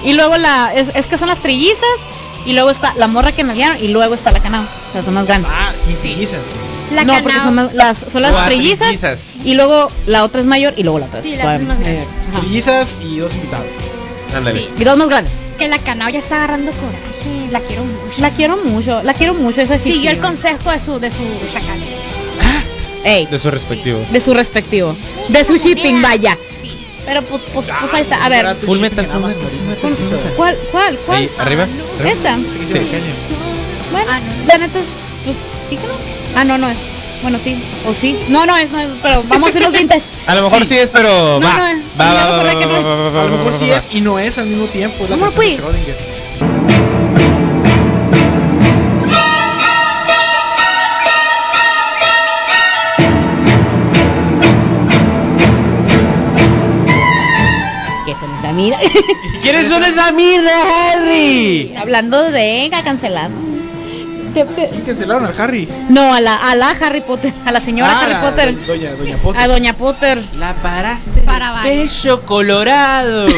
Y 0.03 0.13
luego 0.13 0.37
la, 0.37 0.73
es, 0.75 0.89
es 0.93 1.07
que 1.07 1.17
son 1.17 1.27
las 1.27 1.39
trillizas, 1.39 1.97
y 2.45 2.53
luego 2.53 2.69
está 2.69 2.93
la 2.97 3.07
morra 3.07 3.31
que 3.31 3.43
nalguearon, 3.43 3.83
y 3.83 3.87
luego 3.89 4.13
está 4.13 4.31
la 4.31 4.41
canal. 4.41 4.67
O 4.89 4.93
sea, 4.93 5.03
son 5.03 5.13
más 5.15 5.25
grandes. 5.25 5.49
Ah, 5.53 5.71
infinizan. 5.89 6.39
La 6.91 7.03
no, 7.03 7.13
porque 7.13 7.33
canao- 7.35 7.43
son 7.45 7.55
las, 7.55 7.73
las- 7.73 8.05
son 8.11 8.21
las 8.21 8.45
trillizas, 8.45 8.87
trillizas. 8.87 9.23
Y 9.43 9.55
luego 9.55 9.89
la 10.05 10.23
otra 10.23 10.39
es 10.39 10.45
mayor 10.47 10.73
y 10.77 10.83
luego 10.83 10.99
la 10.99 11.07
otra 11.07 11.21
Sí, 11.23 11.31
es 11.33 11.37
la 11.39 11.43
otra 11.45 11.55
es 11.55 11.63
más 11.63 11.79
grande. 11.79 12.05
Trillizas 12.39 12.89
y 13.03 13.17
dos 13.17 13.33
invitados. 13.33 13.65
Ándale. 14.33 14.59
Sí. 14.61 14.69
Y 14.79 14.83
dos 14.83 14.97
más 14.97 15.07
grandes. 15.09 15.33
Que 15.57 15.67
la 15.67 15.79
canao 15.79 16.09
ya 16.09 16.19
está 16.19 16.35
agarrando 16.37 16.71
coraje. 16.71 17.51
La 17.51 17.59
quiero 17.61 17.83
mucho. 17.83 18.21
La 18.21 18.29
quiero 18.31 18.57
mucho, 18.57 19.01
la 19.03 19.13
quiero 19.13 19.33
mucho 19.33 19.61
esa 19.61 19.77
Siguió 19.79 20.11
el 20.11 20.19
consejo 20.19 20.71
de 20.71 20.79
su, 20.79 20.99
de 20.99 21.11
su 21.11 21.17
chacal. 21.51 21.79
Ey, 23.03 23.27
De 23.27 23.37
su 23.37 23.51
respectivo. 23.51 24.03
de 24.11 24.19
su 24.19 24.33
respectivo. 24.33 24.95
De 25.29 25.43
su 25.43 25.57
shipping, 25.57 26.01
vaya. 26.01 26.37
Sí. 26.61 26.75
Pero 27.05 27.21
pues, 27.21 27.41
pues, 27.53 27.67
pues 27.79 27.93
ahí 27.93 28.01
está. 28.01 28.25
A 28.25 28.29
ver, 28.29 28.55
Full 28.55 28.79
Metal, 28.79 29.05
Full 29.05 29.21
Metal, 29.21 29.23
ahorita. 29.23 29.45
Full 29.47 29.67
Metal, 29.69 29.95
Full 29.95 30.11
Metal. 30.17 30.33
¿cuál, 30.35 30.57
cuál, 30.71 30.97
cuál? 31.05 31.17
Ahí, 31.19 31.29
arriba. 31.37 31.67
Esta. 32.03 32.35
Sí, 32.37 32.43
sí, 32.65 32.73
Sí. 32.73 32.79
Bueno, 33.91 34.07
Ah, 34.09 34.19
no. 34.19 34.47
la 34.47 34.57
neta 34.57 34.79
es, 34.79 34.85
pues, 35.23 35.37
sí 35.69 35.77
que 35.77 35.87
no. 35.87 35.93
Ah, 36.35 36.43
no, 36.43 36.57
no 36.57 36.67
es. 36.67 36.77
Bueno, 37.25 37.39
sí, 37.43 37.55
o 37.87 37.91
sí. 37.91 38.15
No, 38.29 38.45
no 38.45 38.55
es, 38.55 38.69
no 38.69 38.77
es, 38.77 38.87
pero 39.01 39.23
vamos 39.27 39.47
a 39.47 39.49
hacer 39.49 39.63
los 39.63 39.71
vintage. 39.71 40.03
A 40.27 40.35
lo 40.35 40.43
mejor 40.43 40.63
sí, 40.63 40.77
es, 40.77 40.89
pero 40.89 41.39
No, 41.39 41.47
va. 41.47 41.73
no, 41.73 41.81
va, 41.99 42.05
ya 42.05 42.13
va, 42.13 42.13
va, 42.13 42.37
va, 42.37 42.37
va, 42.37 42.43
no 42.43 42.49
es. 42.51 42.55
va, 42.85 42.95
va, 42.95 43.09
va, 43.09 43.21
A 43.21 43.25
lo 43.25 43.31
va, 43.31 43.37
mejor 43.37 43.53
va, 43.53 43.57
sí 43.57 43.67
va. 43.67 43.77
es 43.77 43.87
y 43.91 44.01
no 44.01 44.19
es 44.19 44.37
al 44.37 44.45
mismo 44.45 44.65
tiempo. 44.67 45.05
Es 45.05 45.09
la 45.09 45.17
¿Cómo 45.17 45.31
fui? 45.31 45.57
¿Quiénes 59.41 59.67
son 59.67 59.83
esa 59.83 60.11
mierda, 60.11 60.93
Harry? 60.93 61.73
Hablando 61.77 62.23
de 62.23 62.31
venga, 62.31 62.83
cancelado. 62.83 63.31
¿Qué- 64.35 64.45
qué? 64.55 64.63
Es 64.65 64.71
que 64.71 64.83
cancelaron 64.83 65.25
al 65.25 65.41
Harry. 65.41 65.67
No, 65.89 66.13
a 66.13 66.19
la, 66.21 66.35
a 66.35 66.55
la 66.55 66.69
Harry 66.71 67.01
Potter, 67.01 67.33
a 67.45 67.51
la 67.51 67.59
señora 67.61 67.91
Ah, 67.91 68.03
Harry 68.03 68.15
Potter. 68.29 68.53
do- 68.55 68.65
Doña, 68.67 68.91
Doña 68.91 69.17
Potter. 69.17 69.41
A 69.41 69.47
Doña 69.47 69.73
Potter. 69.73 70.21
La 70.37 70.53
paraste 70.55 71.21
Para 71.21 71.63
pecho 71.63 72.21
colorado. 72.21 73.27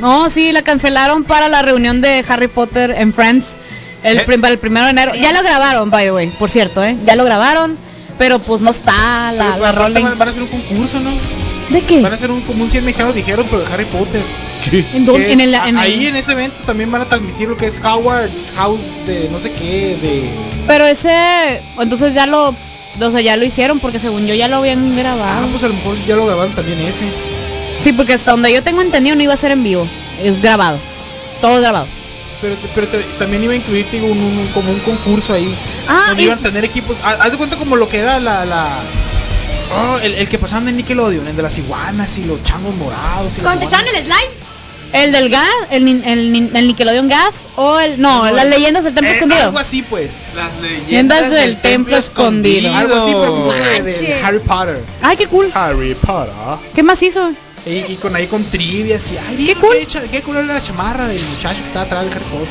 No, 0.00 0.30
sí, 0.30 0.52
la 0.52 0.62
cancelaron 0.62 1.24
para 1.24 1.48
la 1.48 1.62
reunión 1.62 2.00
de 2.00 2.24
Harry 2.28 2.46
Potter 2.48 2.92
en 2.96 3.12
Friends 3.12 3.56
el, 4.04 4.18
¿Eh? 4.18 4.22
prim- 4.24 4.40
para 4.40 4.52
el 4.52 4.58
primero 4.60 4.84
de 4.86 4.92
enero. 4.92 5.14
Ya 5.16 5.32
lo 5.32 5.42
grabaron, 5.42 5.90
by 5.90 6.04
the 6.04 6.12
way, 6.12 6.28
por 6.38 6.48
cierto, 6.48 6.84
¿eh? 6.84 6.96
Ya 7.04 7.16
lo 7.16 7.24
grabaron, 7.24 7.76
pero 8.18 8.38
pues 8.38 8.60
no 8.60 8.70
está 8.70 9.32
la, 9.32 9.54
Pero 9.58 9.88
la 9.88 10.00
van 10.00 10.22
a 10.28 10.30
hacer 10.30 10.42
un 10.42 10.48
concurso, 10.48 11.00
¿no? 11.00 11.10
¿De 11.70 11.80
qué? 11.82 12.00
Van 12.02 12.12
a 12.12 12.14
hacer 12.14 12.30
un 12.30 12.40
como 12.42 12.62
un 12.62 12.70
100 12.70 12.84
mexicanos 12.84 13.14
dijeron, 13.16 13.44
pero 13.50 13.62
de 13.64 13.72
Harry 13.74 13.84
Potter. 13.86 14.22
¿En 14.72 15.40
el, 15.40 15.54
a- 15.54 15.68
en 15.68 15.76
el- 15.76 15.82
ahí 15.82 16.06
en 16.06 16.16
ese 16.16 16.32
evento 16.32 16.62
también 16.66 16.90
van 16.90 17.02
a 17.02 17.04
transmitir 17.06 17.48
lo 17.48 17.56
que 17.56 17.66
es 17.66 17.80
Howard's 17.82 18.50
House 18.56 18.80
de 19.06 19.28
no 19.30 19.40
sé 19.40 19.50
qué, 19.52 19.96
de... 20.00 20.30
Pero 20.66 20.86
ese, 20.86 21.60
entonces 21.80 22.14
ya 22.14 22.26
lo, 22.26 22.48
o 22.50 23.10
sea, 23.10 23.20
ya 23.20 23.36
lo 23.36 23.44
hicieron 23.44 23.80
porque 23.80 23.98
según 23.98 24.26
yo 24.26 24.34
ya 24.34 24.48
lo 24.48 24.56
habían 24.56 24.92
Ah, 24.92 25.00
grabado. 25.00 25.46
pues 25.48 25.62
a 25.62 25.68
lo 25.68 25.74
mejor 25.74 25.96
ya 26.06 26.16
lo 26.16 26.26
grabaron 26.26 26.52
también 26.54 26.80
ese. 26.80 27.04
Sí, 27.82 27.92
porque 27.92 28.12
hasta 28.14 28.32
donde 28.32 28.52
yo 28.52 28.62
tengo 28.62 28.82
entendido 28.82 29.16
no 29.16 29.22
iba 29.22 29.34
a 29.34 29.36
ser 29.38 29.52
en 29.52 29.62
vivo, 29.64 29.86
es 30.22 30.42
grabado, 30.42 30.78
todo 31.40 31.60
grabado. 31.60 31.86
Pero, 32.40 32.54
pero 32.74 32.86
te- 32.88 33.02
también 33.18 33.42
iba 33.42 33.52
a 33.52 33.56
incluir 33.56 33.86
digo, 33.90 34.06
un, 34.06 34.18
un- 34.18 34.48
como 34.54 34.70
un 34.70 34.78
concurso 34.80 35.32
ahí. 35.32 35.52
Ah, 35.88 36.04
donde 36.08 36.22
y- 36.22 36.26
iban 36.26 36.38
a 36.38 36.42
tener 36.42 36.64
equipos. 36.64 36.96
Ha- 37.02 37.12
Haz 37.24 37.32
de 37.32 37.36
cuenta 37.38 37.56
como 37.56 37.74
lo 37.76 37.88
que 37.88 37.98
era 37.98 38.20
la... 38.20 38.44
la 38.44 38.78
oh, 39.74 39.98
el, 40.02 40.14
el 40.14 40.28
que 40.28 40.38
pasaban 40.38 40.68
en 40.68 40.76
Nickelodeon, 40.76 41.26
el 41.26 41.36
de 41.36 41.42
las 41.42 41.58
iguanas 41.58 42.16
y 42.18 42.24
los 42.24 42.42
changos 42.44 42.74
morados. 42.76 43.32
Y 43.36 43.40
iguanas. 43.40 43.72
el 43.72 44.04
slime. 44.04 44.47
El 44.92 45.12
del 45.12 45.28
gas, 45.28 45.44
el, 45.70 45.86
el, 45.86 46.50
el 46.56 46.66
Nickelodeon 46.66 47.08
Gas 47.08 47.30
o 47.56 47.78
el, 47.78 48.00
no, 48.00 48.24
No, 48.24 48.32
las 48.32 48.44
el- 48.44 48.50
leyendas 48.50 48.84
del 48.84 48.94
templo 48.94 49.10
Eh, 49.10 49.14
escondido. 49.16 49.42
Algo 49.42 49.58
así 49.58 49.82
pues. 49.82 50.10
Las 50.34 50.50
Leyendas 50.62 51.30
del 51.30 51.60
templo 51.60 51.96
escondido. 51.96 52.74
Algo 52.74 52.94
así, 52.94 53.12
pero 53.12 53.84
de. 53.84 54.20
Harry 54.22 54.38
Potter. 54.38 54.80
Ay, 55.02 55.16
qué 55.16 55.26
cool. 55.26 55.50
Harry 55.54 55.94
Potter. 55.94 56.32
¿Qué 56.74 56.82
más 56.82 57.02
hizo? 57.02 57.30
Y, 57.66 57.70
y 57.92 57.98
con 58.00 58.16
ahí 58.16 58.26
con 58.28 58.42
trivias 58.44 59.10
y 59.12 59.18
ay, 59.18 59.44
Qué 59.46 59.54
cool. 59.56 59.76
Qué, 60.10 60.22
cool 60.22 60.36
era 60.38 60.54
la 60.54 60.62
chamarra 60.62 61.06
del 61.08 61.20
muchacho 61.22 61.60
que 61.60 61.66
estaba 61.66 61.84
atrás 61.84 62.04
de 62.06 62.10
Harry 62.12 62.24
Potter. 62.24 62.48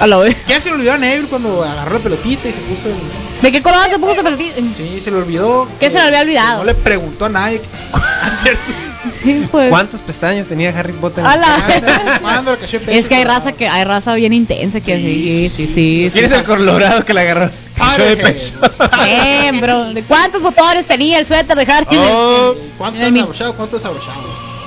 A 0.00 0.06
lo 0.06 0.20
de. 0.22 0.36
Ya 0.46 0.60
se 0.60 0.68
le 0.68 0.74
olvidó 0.76 0.92
a 0.92 0.98
Neville 0.98 1.26
cuando 1.28 1.64
agarró 1.64 1.94
la 1.94 1.98
pelotita 2.00 2.48
y 2.48 2.52
se 2.52 2.60
puso 2.60 2.88
el... 2.88 2.94
¿De 3.42 3.50
qué 3.50 3.62
color 3.62 3.88
se 3.90 3.98
puso 3.98 4.12
ese 4.12 4.22
pelotito? 4.22 4.54
Sí, 4.76 5.00
se 5.00 5.10
le 5.10 5.16
olvidó. 5.16 5.66
¿Qué 5.80 5.86
que- 5.86 5.90
se 5.90 5.94
le 5.96 6.02
había 6.08 6.20
olvidado? 6.20 6.58
No 6.58 6.64
le 6.64 6.74
preguntó 6.74 7.24
a 7.24 7.28
nadie. 7.30 7.60
¿Cierto? 8.42 8.60
Sí, 9.22 9.46
pues. 9.50 9.70
¿Cuántas 9.70 10.00
pestañas 10.00 10.46
tenía 10.46 10.70
Harry 10.76 10.92
Potter? 10.92 11.24
Ala. 11.24 12.18
Mando, 12.22 12.52
le 12.52 12.58
cayó 12.58 12.80
el 12.80 12.88
Es 12.90 13.08
que 13.08 13.16
hay 13.16 13.24
raza 13.24 13.52
que 13.52 13.68
hay 13.68 13.84
raza 13.84 14.14
bien 14.14 14.32
intensa 14.32 14.80
que 14.80 14.96
Sí, 14.96 15.02
sí, 15.02 15.48
sí, 15.48 15.48
sí, 15.48 15.66
sí, 15.66 15.74
sí. 15.74 16.10
¿Quién 16.12 16.24
es 16.24 16.32
el 16.32 16.42
colorado 16.42 17.04
que 17.04 17.14
le 17.14 17.20
agarró? 17.20 17.50
Cayó 17.76 18.04
de 18.04 18.16
pecho. 18.16 18.52
Eh, 19.06 19.52
bro, 19.60 19.92
¿de 19.94 20.02
cuántos 20.02 20.42
botones 20.42 20.86
tenía 20.86 21.18
el 21.18 21.26
suéter 21.26 21.56
de 21.56 21.72
Harry? 21.72 21.96
Oh, 21.96 22.54
¿Cuántos 22.76 23.00
desabrochados? 23.00 23.54
¿Cuántos 23.56 23.82
desabrochados? 23.82 24.24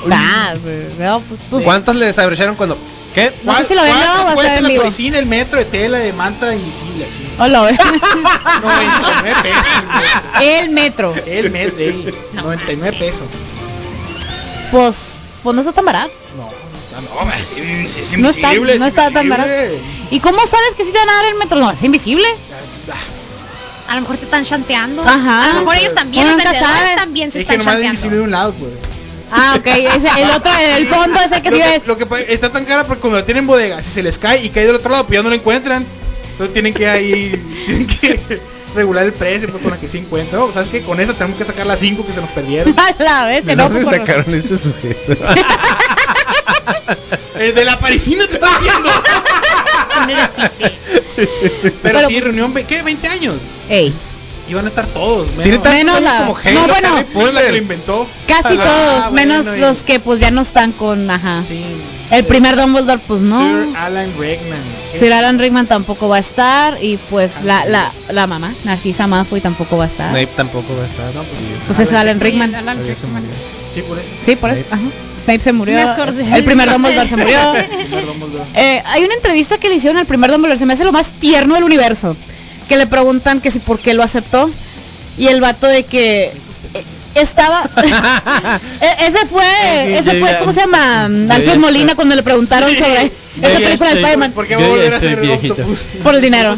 Ah, 0.10 0.54
pues, 0.62 0.98
no, 0.98 1.20
pues, 1.22 1.40
pues, 1.50 1.64
¿Cuántos 1.64 1.96
le 1.96 2.06
desabrocharon 2.08 2.56
cuando.? 2.56 2.78
¿Qué? 3.14 3.32
No 3.44 3.56
sé 3.58 3.66
si 3.68 3.76
lo 3.76 3.82
habían 3.82 3.98
¿Cuánto 3.98 4.14
grabado 4.14 4.32
o 4.32 4.36
cuesta 4.36 4.54
está 4.54 4.58
en 4.58 4.64
la 4.64 4.70
vivo. 4.70 4.82
parisina, 4.84 5.20
el 5.20 5.26
metro 5.26 5.60
de 5.60 5.66
tela 5.66 5.98
de 5.98 6.14
manta 6.14 6.56
invisible 6.56 7.06
así? 7.06 7.28
Hola, 7.38 7.62
ve. 7.64 7.72
99 8.62 9.36
pesos. 9.44 9.66
El 10.42 10.70
metro. 10.70 11.14
El 11.28 11.52
metro, 11.52 11.78
ey, 11.78 12.16
99 12.34 12.98
pesos. 12.98 13.28
Pues, 14.72 14.96
pues 15.44 15.56
no 15.56 15.62
está 15.62 15.74
tan 15.74 15.86
barato. 15.86 16.14
No, 16.38 17.02
no, 17.02 17.26
no, 17.26 17.34
es, 17.34 17.52
es, 17.52 17.98
es 18.14 18.18
No 18.20 18.30
está, 18.30 18.54
invisible, 18.54 18.80
no 18.80 18.86
es 18.86 18.90
está 18.90 19.12
tan 19.12 19.28
barato. 19.30 19.50
¿Y 20.10 20.20
cómo 20.20 20.40
sabes 20.40 20.72
que 20.78 20.86
sí 20.86 20.92
te 20.92 20.98
van 21.00 21.10
a 21.10 21.14
dar 21.14 21.26
el 21.26 21.36
metro? 21.36 21.60
No, 21.60 21.72
es 21.72 21.82
invisible. 21.84 22.26
A 23.88 23.96
lo 23.96 24.02
mejor 24.02 24.18
te 24.18 24.26
están 24.26 24.46
chanteando. 24.46 25.02
Ajá. 25.04 25.46
A 25.52 25.54
lo 25.54 25.60
mejor 25.62 25.78
ellos 25.78 25.94
también, 25.96 26.24
Uno 26.24 26.36
los 26.36 26.38
nunca 26.46 26.52
vendedores 26.52 26.82
sabe. 26.84 26.96
también 26.96 27.32
se 27.32 27.40
Es 27.42 27.46
que 27.46 27.54
están 27.54 27.66
nomás 27.66 27.80
es 27.82 27.86
invisible 27.86 28.18
de 28.18 28.24
chanteando. 28.24 28.26
un 28.26 28.32
lado, 28.32 28.54
pues. 28.54 28.72
Ah, 29.34 29.56
ok. 29.58 29.68
Ese, 29.68 30.22
el 30.22 30.30
otro, 30.32 30.52
el 30.78 30.88
fondo 30.88 31.20
es 31.20 31.32
el 31.32 31.42
que 31.42 31.52
lo, 31.52 31.58
sí 31.58 31.64
que, 31.64 31.82
lo 31.88 31.98
que 31.98 32.34
está 32.34 32.52
tan 32.52 32.66
cara 32.66 32.86
porque 32.86 33.02
cuando 33.02 33.20
la 33.20 33.26
tienen 33.26 33.44
en 33.44 33.48
bodega, 33.48 33.82
si 33.82 33.90
se 33.90 34.04
les 34.04 34.18
cae 34.18 34.44
y 34.44 34.50
cae 34.50 34.66
del 34.66 34.76
otro 34.76 34.92
lado, 34.92 35.06
pues 35.06 35.18
ya 35.18 35.24
no 35.24 35.30
la 35.30 35.36
encuentran. 35.36 35.86
Entonces 36.32 36.54
tienen 36.54 36.74
que 36.74 36.88
ahí, 36.88 37.32
tienen 37.66 37.88
que 37.88 38.42
regular 38.76 39.06
el 39.06 39.14
precio 39.14 39.50
pues, 39.50 39.62
con 39.62 39.72
la 39.72 39.80
que 39.80 39.88
se 39.88 39.98
encuentra. 40.00 40.40
No, 40.40 40.52
¿Sabes 40.52 40.70
qué? 40.70 40.82
Con 40.82 41.00
esa 41.00 41.14
tenemos 41.14 41.38
que 41.38 41.46
sacar 41.46 41.66
las 41.68 41.80
5 41.80 42.06
que 42.06 42.14
se 42.14 42.22
nos 42.22 42.30
perdieron. 42.32 42.74
A 42.80 42.96
la 43.04 43.26
vez, 43.26 43.46
¿De 43.46 43.56
dónde 43.56 43.82
pues, 43.84 43.98
sacaron 43.98 44.34
este 44.34 44.58
sujeto? 44.58 45.16
Eh, 47.40 47.54
de 47.54 47.66
la 47.66 47.80
parisina 47.80 48.28
te 48.28 48.34
estoy 48.36 48.50
diciendo. 48.62 48.90
Pero, 51.16 51.78
Pero, 51.82 52.00
sí, 52.08 52.14
pues- 52.14 52.24
reunión, 52.24 52.54
ve- 52.54 52.66
¿qué? 52.66 52.82
20 52.84 53.08
años. 53.08 53.36
Ey, 53.70 53.94
Iban 54.50 54.66
a 54.66 54.70
estar 54.70 54.86
todos. 54.88 55.28
Tiene 55.42 55.60
Menos, 55.60 56.02
la- 56.02 56.18
como 56.20 56.36
Halo, 56.38 56.68
no, 56.68 56.74
bueno. 57.14 57.32
La 57.32 57.42
que 57.42 57.52
lo 57.52 57.58
inventó. 57.58 58.08
casi 58.28 58.58
Ah, 58.60 59.00
todos, 59.00 59.12
menos 59.14 59.46
los 59.58 59.84
que 59.84 60.00
pues 60.00 60.20
ya 60.20 60.30
no 60.32 60.42
están 60.42 60.72
con, 60.74 61.10
ajá. 61.10 61.44
Sí. 61.48 61.64
El 62.12 62.26
primer 62.26 62.58
Dumbledore, 62.58 63.00
pues 63.08 63.22
no. 63.22 63.40
Sir 63.40 63.76
Alan 63.78 64.12
Rickman. 64.20 64.60
Sir 64.94 65.14
Alan 65.14 65.40
Rickman 65.40 65.66
tampoco 65.66 66.10
va 66.10 66.18
a 66.18 66.20
estar 66.20 66.84
y 66.84 66.98
pues 67.10 67.32
la, 67.44 67.66
la, 67.66 67.92
la 68.10 68.28
mamá, 68.28 68.54
Narcisa 68.66 69.08
Malfoy 69.08 69.40
tampoco 69.40 69.78
va 69.78 69.86
a 69.86 69.88
estar. 69.88 70.10
Snape 70.10 70.28
tampoco 70.36 70.76
va 70.76 70.84
a 70.84 70.88
estar. 70.88 71.06
No, 71.16 71.24
pues, 71.24 71.40
Pues 71.68 71.80
es 71.80 71.94
Alan 71.94 72.18
Sí, 72.18 72.24
Rickman. 72.26 72.54
Alan 72.54 72.78
Rickman. 72.86 73.24
Sí, 73.74 73.82
por 73.84 73.98
eso. 73.98 74.08
Sí, 74.26 74.36
por 74.36 74.50
eso. 74.50 74.64
Ajá. 74.70 74.82
Snape 75.24 75.40
se 75.40 75.54
murió. 75.54 75.80
El 75.80 76.44
primer 76.44 76.70
Dumbledore 76.70 77.08
se 77.08 77.16
murió. 77.16 77.38
Dumbledore. 78.06 78.44
Eh, 78.56 78.82
hay 78.86 79.04
una 79.06 79.14
entrevista 79.14 79.58
que 79.58 79.70
le 79.70 79.76
hicieron 79.76 79.98
al 79.98 80.06
primer 80.06 80.32
Dumbledore, 80.32 80.60
se 80.60 80.66
me 80.66 80.74
hace 80.74 80.84
lo 80.84 80.92
más 80.92 81.12
tierno 81.20 81.56
del 81.56 81.64
universo. 81.64 82.18
Que 82.68 82.76
le 82.76 82.88
preguntan 82.88 83.40
que 83.40 83.52
si 83.52 83.60
por 83.60 83.80
qué 83.80 83.94
lo 83.94 84.04
aceptó. 84.04 84.50
Y 85.18 85.28
el 85.28 85.40
vato 85.40 85.68
de 85.68 85.84
que 85.84 86.32
estaba. 87.16 87.70
E- 88.82 89.08
ese 89.08 89.26
fue, 89.28 89.98
ese 89.98 90.20
fue, 90.20 90.38
¿cómo 90.40 90.54
se 90.54 90.62
llama? 90.62 91.06
Alfred 91.06 91.58
Molina 91.58 91.96
cuando 91.96 92.16
le 92.16 92.24
preguntaron 92.24 92.70
sobre 92.76 93.12
esa 93.42 93.60
película 93.60 93.90
de 93.90 93.96
Spider-Man. 93.96 94.32
¿Por 94.32 94.48
qué 94.48 94.54
Yo 94.54 94.60
va 94.60 94.66
a 94.66 94.70
volver 94.70 94.94
a 94.94 95.00
ser. 95.00 95.20
Octopus? 95.20 95.80
Por 96.04 96.16
el 96.16 96.22
dinero. 96.22 96.58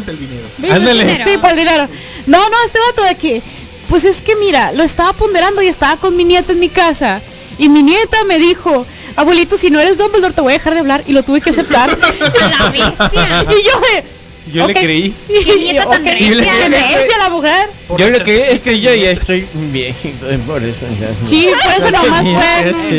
El. 0.62 0.72
Ándale. 0.72 1.24
Sí, 1.24 1.38
por 1.38 1.50
el 1.50 1.56
dinero. 1.56 1.88
No, 2.26 2.38
no, 2.48 2.56
este 2.64 2.78
vato 2.78 3.04
de 3.04 3.14
que, 3.16 3.42
pues 3.88 4.04
es 4.04 4.22
que 4.22 4.34
mira, 4.36 4.72
lo 4.72 4.82
estaba 4.82 5.12
ponderando 5.12 5.62
y 5.62 5.68
estaba 5.68 5.96
con 5.98 6.16
mi 6.16 6.24
nieta 6.24 6.52
en 6.52 6.60
mi 6.60 6.68
casa. 6.68 7.20
Y 7.58 7.68
mi 7.68 7.82
nieta 7.82 8.24
me 8.24 8.38
dijo, 8.38 8.86
abuelito, 9.16 9.58
si 9.58 9.70
no 9.70 9.80
eres 9.80 9.98
Dumbledore 9.98 10.34
te 10.34 10.40
voy 10.40 10.52
a 10.52 10.56
dejar 10.58 10.74
de 10.74 10.80
hablar. 10.80 11.02
Y 11.06 11.12
lo 11.12 11.22
tuve 11.22 11.40
que 11.40 11.50
aceptar. 11.50 11.90
la 11.90 12.70
bestia. 12.70 13.46
y 13.50 13.62
yo 13.64 13.80
de... 13.80 14.13
Yo 14.52 14.66
le 14.66 14.72
"Ok". 14.74 14.78
creí. 14.80 15.14
Qué 15.26 15.56
nieta 15.58 15.88
tan 15.88 16.02
Ok, 16.02 16.06
recia. 16.06 16.28
qué 16.28 16.68
necia 16.68 17.18
la 17.18 17.30
mujer. 17.30 17.70
Yo 17.96 18.10
lo 18.10 18.22
que 18.24 18.52
es 18.52 18.60
que 18.60 18.78
yo 18.80 18.94
ya 18.94 19.10
estoy 19.12 19.46
viejito 19.54 20.32
y 20.32 20.36
por 20.38 20.62
eso 20.62 20.80
ya. 21.00 21.26
Sí, 21.26 21.48
por 21.62 21.72
eso 21.72 21.90
nomás 21.90 22.22
fue. 22.22 22.74
Sí, 22.88 22.98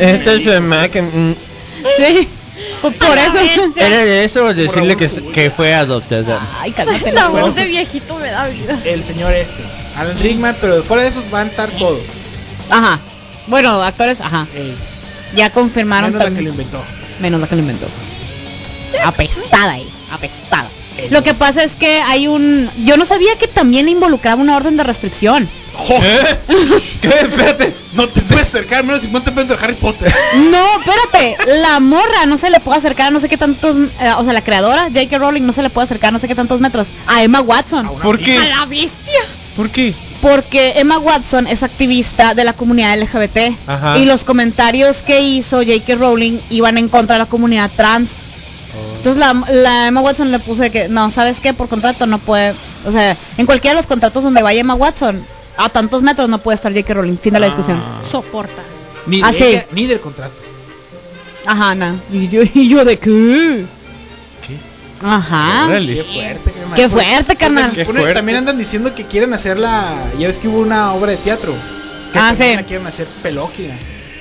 Esta 0.00 0.32
es 0.34 0.42
su 0.44 0.50
mamá 0.50 0.88
que 0.88 1.00
Sí, 1.96 2.28
por, 2.82 3.18
eso. 3.18 3.70
era 3.76 4.04
de 4.04 4.24
eso 4.24 4.52
decirle 4.54 4.96
que, 4.96 5.08
que 5.32 5.50
fue 5.50 5.74
adoptada. 5.74 6.40
Ay, 6.60 6.72
cálmate 6.72 7.12
La 7.12 7.28
voz 7.28 7.40
ojos. 7.42 7.54
de 7.56 7.64
viejito 7.64 8.16
me 8.18 8.30
da 8.30 8.46
vida. 8.48 8.78
El 8.84 9.02
señor 9.02 9.32
este. 9.32 9.62
Alan 9.96 10.18
Rickman, 10.20 10.56
pero 10.60 10.76
después 10.76 11.00
de 11.02 11.08
esos 11.08 11.30
van 11.30 11.46
a 11.46 11.50
estar 11.50 11.70
todos. 11.72 12.00
Ajá. 12.70 12.98
Bueno, 13.46 13.82
actores, 13.82 14.20
ajá. 14.20 14.46
Ey, 14.54 14.74
Ya 15.36 15.50
confirmaron 15.50 16.12
menos 16.12 16.30
la 16.30 16.34
que 16.36 16.42
lo 16.42 16.50
inventó. 16.50 16.82
Menos 17.20 17.40
la 17.40 17.46
que 17.46 17.54
lo 17.56 17.60
inventó. 17.62 17.86
Apestada 19.04 19.72
ahí, 19.72 19.88
apestada. 20.12 20.68
Lo 21.10 21.24
que 21.24 21.34
pasa 21.34 21.64
es 21.64 21.72
que 21.72 22.00
hay 22.00 22.28
un... 22.28 22.70
Yo 22.84 22.96
no 22.96 23.04
sabía 23.04 23.34
que 23.36 23.48
también 23.48 23.88
involucraba 23.88 24.40
una 24.40 24.56
orden 24.56 24.76
de 24.76 24.84
restricción. 24.84 25.48
¿Eh? 25.90 26.36
¿Qué? 27.00 27.08
Espérate. 27.08 27.74
No 27.94 28.08
te 28.08 28.20
puedes 28.20 28.46
acercar 28.48 28.84
menos 28.84 29.02
de 29.02 29.08
50 29.08 29.32
pesos 29.32 29.48
de 29.48 29.64
Harry 29.64 29.74
Potter. 29.74 30.12
No, 30.52 30.64
espérate, 30.80 31.36
la 31.60 31.80
morra 31.80 32.26
no 32.26 32.38
se 32.38 32.48
le 32.48 32.60
puede 32.60 32.78
acercar 32.78 33.08
a 33.08 33.10
no 33.10 33.18
sé 33.18 33.28
qué 33.28 33.36
tantos, 33.36 33.76
eh, 34.00 34.12
o 34.16 34.22
sea, 34.24 34.32
la 34.32 34.40
creadora, 34.42 34.84
J.K. 34.84 35.18
Rowling, 35.18 35.42
no 35.42 35.52
se 35.52 35.62
le 35.62 35.70
puede 35.70 35.86
acercar 35.86 36.08
a 36.08 36.12
no 36.12 36.18
sé 36.20 36.28
qué 36.28 36.34
tantos 36.36 36.60
metros 36.60 36.86
a 37.08 37.24
Emma 37.24 37.40
Watson. 37.40 37.88
¿Por 38.00 38.16
A 38.16 38.18
qué? 38.18 38.38
la 38.48 38.64
bestia. 38.66 39.20
¿Por 39.56 39.70
qué? 39.70 39.94
Porque 40.22 40.74
Emma 40.76 40.98
Watson 40.98 41.46
es 41.48 41.62
activista 41.64 42.34
de 42.34 42.44
la 42.44 42.52
comunidad 42.52 42.96
LGBT 42.98 43.56
Ajá. 43.66 43.98
y 43.98 44.06
los 44.06 44.22
comentarios 44.24 45.02
que 45.02 45.20
hizo 45.20 45.56
J.K. 45.58 45.96
Rowling 45.96 46.38
iban 46.50 46.78
en 46.78 46.88
contra 46.88 47.16
de 47.16 47.20
la 47.20 47.26
comunidad 47.26 47.70
trans. 47.76 48.10
Entonces 49.04 49.20
la, 49.20 49.34
la 49.52 49.88
Emma 49.88 50.00
Watson 50.00 50.30
le 50.32 50.38
puse 50.38 50.70
que, 50.70 50.88
no, 50.88 51.10
¿sabes 51.10 51.38
qué? 51.38 51.52
Por 51.52 51.68
contrato 51.68 52.06
no 52.06 52.18
puede, 52.18 52.54
o 52.86 52.90
sea, 52.90 53.14
en 53.36 53.44
cualquiera 53.44 53.74
de 53.74 53.80
los 53.82 53.86
contratos 53.86 54.22
donde 54.24 54.40
vaya 54.40 54.62
Emma 54.62 54.74
Watson, 54.74 55.22
a 55.58 55.68
tantos 55.68 56.00
metros 56.02 56.30
no 56.30 56.38
puede 56.38 56.54
estar 56.56 56.72
J.K. 56.72 56.94
Rowling. 56.94 57.18
Fin 57.18 57.34
de 57.34 57.40
la 57.40 57.44
discusión. 57.46 57.78
Ah. 57.84 58.00
Soporta. 58.10 58.62
Ni 59.06 59.20
Ah, 59.22 59.30
de 59.30 59.36
sí. 59.36 59.44
ella, 59.44 59.66
ni 59.72 59.86
del 59.86 60.00
contrato. 60.00 60.32
Ajá, 61.44 61.74
no. 61.74 62.00
¿Y 62.10 62.28
yo, 62.30 62.40
y 62.54 62.66
yo 62.70 62.82
de 62.86 62.98
qué? 62.98 63.66
¿Qué? 64.46 64.56
Ajá. 65.06 65.66
Órale. 65.66 65.96
Qué 65.96 66.04
fuerte, 66.04 66.50
carnal. 66.50 66.74
Qué 66.74 66.88
fuerte, 66.88 67.36
carnal. 67.36 67.72
Qué 67.74 67.84
fuerte. 67.84 68.14
También 68.14 68.38
andan 68.38 68.56
diciendo 68.56 68.94
que 68.94 69.04
quieren 69.04 69.34
hacer 69.34 69.58
la. 69.58 69.96
Ya 70.18 70.28
ves 70.28 70.38
que 70.38 70.48
hubo 70.48 70.60
una 70.60 70.94
obra 70.94 71.10
de 71.10 71.18
teatro. 71.18 71.52
Que 72.10 72.18
Ah, 72.18 72.28
también 72.28 72.50
sí. 72.52 72.56
la 72.56 72.62
quieren 72.62 72.86
hacer 72.86 73.06
pelóquida. 73.22 73.74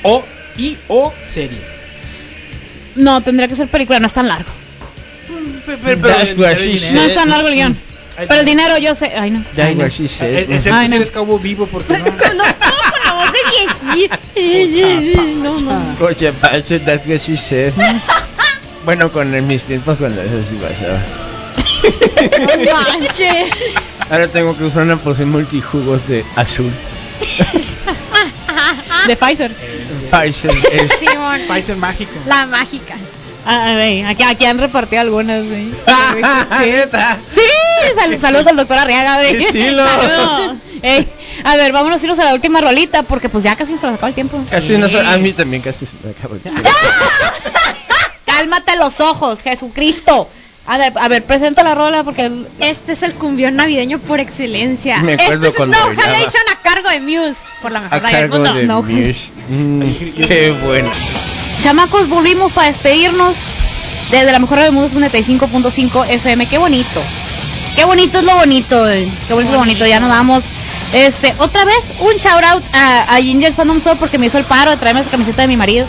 O 0.04 0.26
y 0.58 0.78
o 0.90 1.14
serie. 1.34 1.62
No, 2.96 3.22
tendría 3.22 3.48
que 3.48 3.56
ser 3.56 3.70
película, 3.70 4.02
no 4.02 4.08
es 4.08 4.14
tan 4.14 4.28
largo. 4.28 4.50
That's 6.02 6.38
what 6.38 6.58
she 6.58 6.78
said. 6.78 6.94
No 6.94 7.02
es 7.04 7.16
tan 7.16 7.30
largo 7.30 7.48
el 7.48 7.56
guion. 7.56 7.78
Ay, 8.18 8.26
Pero 8.28 8.40
el 8.42 8.46
dinero 8.46 8.78
yo 8.78 8.94
sé. 8.96 9.12
Ay, 9.18 9.32
no. 9.32 9.44
Ay, 9.58 9.76
no. 9.76 9.86
Excepto 9.86 10.88
si 10.88 10.96
eres 10.96 11.12
cabo 11.12 11.40
vivo 11.40 11.66
porque 11.68 11.98
no. 11.98 12.06
No, 12.06 12.12
con 12.12 12.38
la 12.38 13.14
voz 13.14 13.32
de 13.32 13.40
viejito. 13.50 14.18
No, 15.42 15.58
no. 15.60 15.96
Coche, 15.98 16.32
pache, 16.34 16.80
that's 16.80 17.08
what 17.08 17.20
she 17.20 17.38
said. 17.38 17.74
Bueno, 18.86 19.10
con 19.14 19.48
mis 19.48 19.64
tiempos 19.64 19.98
cuando 19.98 20.22
eso 20.22 20.44
sí 20.50 20.60
pasaba. 20.62 21.00
Ahora 24.10 24.28
tengo 24.28 24.58
que 24.58 24.66
usar 24.66 24.84
una 24.84 24.98
poción 24.98 25.32
multijugos 25.32 26.06
de 26.08 26.26
azul. 26.36 26.70
De 29.08 29.16
Pfizer. 29.16 29.52
Pfizer 30.12 30.52
es... 30.74 30.92
Pfizer 31.48 31.78
mágico. 31.78 32.12
La 32.26 32.46
mágica. 32.46 32.98
Ah, 33.46 33.72
a 33.72 33.76
ver, 33.76 34.06
aquí, 34.06 34.24
aquí 34.24 34.46
han 34.46 34.58
repartido 34.58 35.02
algunas, 35.02 35.46
güey. 35.48 35.68
Sí. 36.64 36.70
Neta. 36.70 37.18
Sí, 37.34 37.42
sal- 38.00 38.22
saludos 38.22 38.48
al 38.48 38.56
doctor 38.58 38.78
Arriaga, 38.78 39.16
güey. 39.18 39.44
Ey, 40.84 41.08
a 41.44 41.56
ver, 41.56 41.72
vámonos 41.72 42.00
a 42.00 42.04
irnos 42.04 42.20
a 42.20 42.26
la 42.26 42.34
última 42.34 42.62
rolita 42.62 43.04
porque 43.04 43.30
pues 43.30 43.44
ya 43.44 43.56
casi 43.56 43.78
se 43.78 43.86
nos 43.86 43.96
acaba 43.96 44.10
el 44.10 44.14
tiempo. 44.14 44.40
Casi 44.52 44.78
no 44.78 44.88
sé, 44.90 45.00
a 45.00 45.18
mí 45.18 45.32
también 45.34 45.62
casi 45.62 45.86
se 45.86 45.94
me 46.04 46.12
acabó. 46.12 46.36
Cálmate 48.26 48.76
los 48.78 49.00
ojos, 49.00 49.40
Jesucristo. 49.44 50.30
A 50.66 50.78
ver, 50.78 50.94
a 50.96 51.08
ver, 51.10 51.24
presenta 51.24 51.62
la 51.64 51.76
rola 51.76 52.04
porque 52.06 52.32
Este 52.60 52.94
es 52.94 53.04
el 53.04 53.14
cumbión 53.14 53.56
navideño 53.58 54.00
por 54.00 54.20
excelencia. 54.22 55.00
Me 55.00 55.14
acuerdo 55.14 55.48
este 55.48 55.62
es 55.64 55.66
Snow. 55.70 55.90
Halation 55.90 56.44
a 56.52 56.62
cargo 56.62 56.90
de 56.90 57.00
Muse. 57.02 57.36
Por 57.62 57.72
la 57.72 57.82
mejor 57.82 57.98
A 57.98 58.00
radio 58.00 58.18
del 58.22 58.30
cargo 58.30 58.44
mundo. 58.46 58.54
de 58.60 58.66
No, 58.66 58.82
Muse. 58.82 59.30
Mm, 59.50 59.82
qué 60.26 60.52
bueno. 60.64 60.90
Chamacos, 61.62 62.08
volvimos 62.08 62.52
para 62.52 62.68
despedirnos 62.68 63.36
desde 64.12 64.32
la 64.32 64.40
mejor 64.40 64.60
del 64.60 64.72
mundo 64.72 65.00
95.5 65.00 66.08
FM. 66.10 66.48
Qué 66.48 66.58
bonito. 66.58 67.02
Qué 67.76 67.86
bonito 67.86 68.20
es 68.20 68.26
lo 68.26 68.36
bonito. 68.36 68.90
eh. 68.90 69.08
Qué 69.28 69.34
bonito 69.34 69.50
es 69.52 69.54
lo 69.54 69.60
bonito. 69.60 69.86
Ya 69.86 70.00
nos 70.00 70.10
vamos. 70.10 70.44
Este, 70.94 71.34
otra 71.40 71.66
vez 71.66 71.92
un 72.02 72.14
shout 72.18 72.44
out 72.44 72.64
a, 72.74 73.16
a 73.16 73.18
Ginger's 73.22 73.56
Fandom 73.56 73.78
Store 73.78 73.98
porque 73.98 74.18
me 74.20 74.28
hizo 74.28 74.38
el 74.38 74.46
paro 74.46 74.72
de 74.72 74.78
traerme 74.78 75.02
esa 75.02 75.10
camiseta 75.12 75.42
de 75.44 75.48
mi 75.48 75.58
marido. 75.58 75.88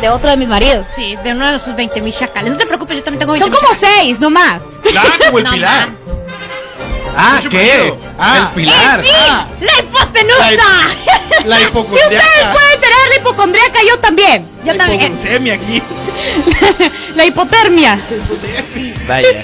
De 0.00 0.08
otro 0.08 0.30
de 0.30 0.36
mis 0.38 0.48
maridos. 0.48 0.86
Sí, 0.94 1.14
de 1.22 1.32
uno 1.32 1.46
de 1.52 1.58
sus 1.58 1.76
20 1.76 2.00
mil 2.00 2.12
chacales. 2.14 2.50
No 2.52 2.58
te 2.58 2.66
preocupes, 2.66 2.96
yo 2.96 3.02
también 3.04 3.20
tengo 3.20 3.32
20 3.34 3.48
Son 3.50 3.54
como 3.62 3.74
seis, 3.74 4.18
nomás. 4.18 4.62
Claro, 4.82 5.08
como 5.26 5.38
el 5.38 5.44
No, 5.44 5.52
pilar. 5.52 5.88
man. 5.88 5.96
Ah, 7.16 7.40
¿qué? 7.50 7.92
Ah. 8.18 8.36
el 8.38 8.54
pilar. 8.54 9.02
¡Sí! 9.02 9.10
Ah. 9.14 9.46
¡La 9.60 9.72
hipotenusa! 9.80 10.50
La- 11.44 11.58
la 11.58 11.58
Si 11.72 11.78
ustedes 11.78 12.20
pueden 12.52 12.80
tener 12.80 13.08
la 13.08 13.16
hipocondriaca, 13.20 13.78
yo 13.88 13.98
también. 13.98 14.46
Yo 14.64 14.72
La 14.72 14.78
también. 14.78 15.12
hipoglucemia 15.12 15.54
aquí. 15.54 15.82
la 17.16 17.24
hipotermia. 17.24 17.98
Vaya. 19.08 19.42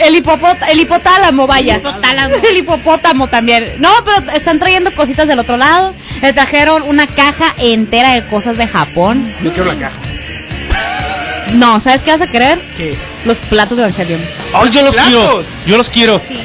El, 0.00 0.16
hipopot 0.16 0.56
el 0.68 0.80
hipotálamo, 0.80 1.46
vaya. 1.46 1.76
hipotálamo. 1.76 2.34
El 2.48 2.56
hipopótamo 2.58 3.28
también. 3.28 3.74
No, 3.78 3.90
pero 4.04 4.32
están 4.32 4.58
trayendo 4.58 4.94
cositas 4.94 5.26
del 5.28 5.38
otro 5.38 5.56
lado. 5.56 5.94
Le 6.20 6.32
trajeron 6.32 6.82
una 6.82 7.06
caja 7.06 7.54
entera 7.58 8.12
de 8.12 8.24
cosas 8.26 8.56
de 8.56 8.66
Japón. 8.66 9.32
Yo 9.42 9.52
quiero 9.52 9.72
la 9.72 9.78
caja. 9.78 9.96
No, 11.52 11.78
¿sabes 11.80 12.00
qué 12.02 12.10
vas 12.10 12.20
a 12.22 12.26
querer? 12.26 12.58
¿Qué? 12.76 12.96
Los 13.24 13.38
platos 13.38 13.76
de 13.76 13.84
Evangelion. 13.84 14.20
¡Ay, 14.54 14.70
yo 14.70 14.82
los 14.82 14.94
¿Platos? 14.94 15.12
quiero! 15.12 15.44
Yo 15.66 15.76
los 15.76 15.88
quiero. 15.88 16.20
Sí. 16.26 16.38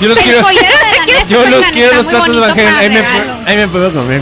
Yo 0.00 0.08
los 0.08 0.18
quiero. 0.18 0.40
Yo 1.28 1.46
los 1.46 1.66
quiero 1.66 1.94
los 1.96 2.06
platos 2.06 2.56
Ahí 2.56 2.90
me, 2.90 2.98
ahí 3.46 3.66
puedo 3.68 3.92
comer 3.92 4.20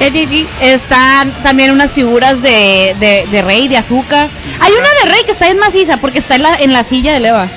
Eh. 0.00 0.48
Están 0.60 1.30
también 1.42 1.70
unas 1.70 1.92
figuras 1.92 2.42
de, 2.42 2.96
de, 2.98 3.26
de 3.30 3.42
rey, 3.42 3.68
de 3.68 3.76
azúcar. 3.76 4.28
Hay 4.60 4.72
una 4.72 4.88
de 5.02 5.14
rey 5.14 5.24
que 5.24 5.32
está 5.32 5.48
en 5.48 5.58
maciza 5.58 5.98
porque 5.98 6.18
está 6.18 6.34
en 6.36 6.42
la, 6.42 6.54
en 6.56 6.72
la 6.72 6.82
silla 6.82 7.12
de 7.12 7.20
leva. 7.20 7.48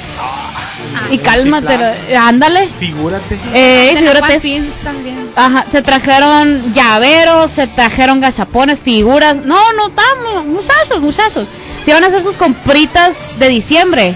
y 1.10 1.18
cálmate, 1.18 1.76
ándale. 2.16 2.70
Figúrate. 2.80 3.38
Eh, 3.54 3.96
figúrate. 3.98 4.40
También. 4.84 5.30
Ajá, 5.36 5.66
se 5.72 5.82
trajeron 5.82 6.74
llaveros, 6.74 7.52
se 7.52 7.68
trajeron 7.68 8.22
gachapones, 8.22 8.80
figuras. 8.80 9.38
No, 9.38 9.74
no, 9.74 9.88
estamos, 9.88 10.46
muchachos, 10.46 11.02
muchachos. 11.02 11.48
Si 11.84 11.92
van 11.92 12.04
a 12.04 12.08
hacer 12.08 12.24
sus 12.24 12.36
compritas 12.36 13.16
de 13.40 13.50
diciembre, 13.50 14.14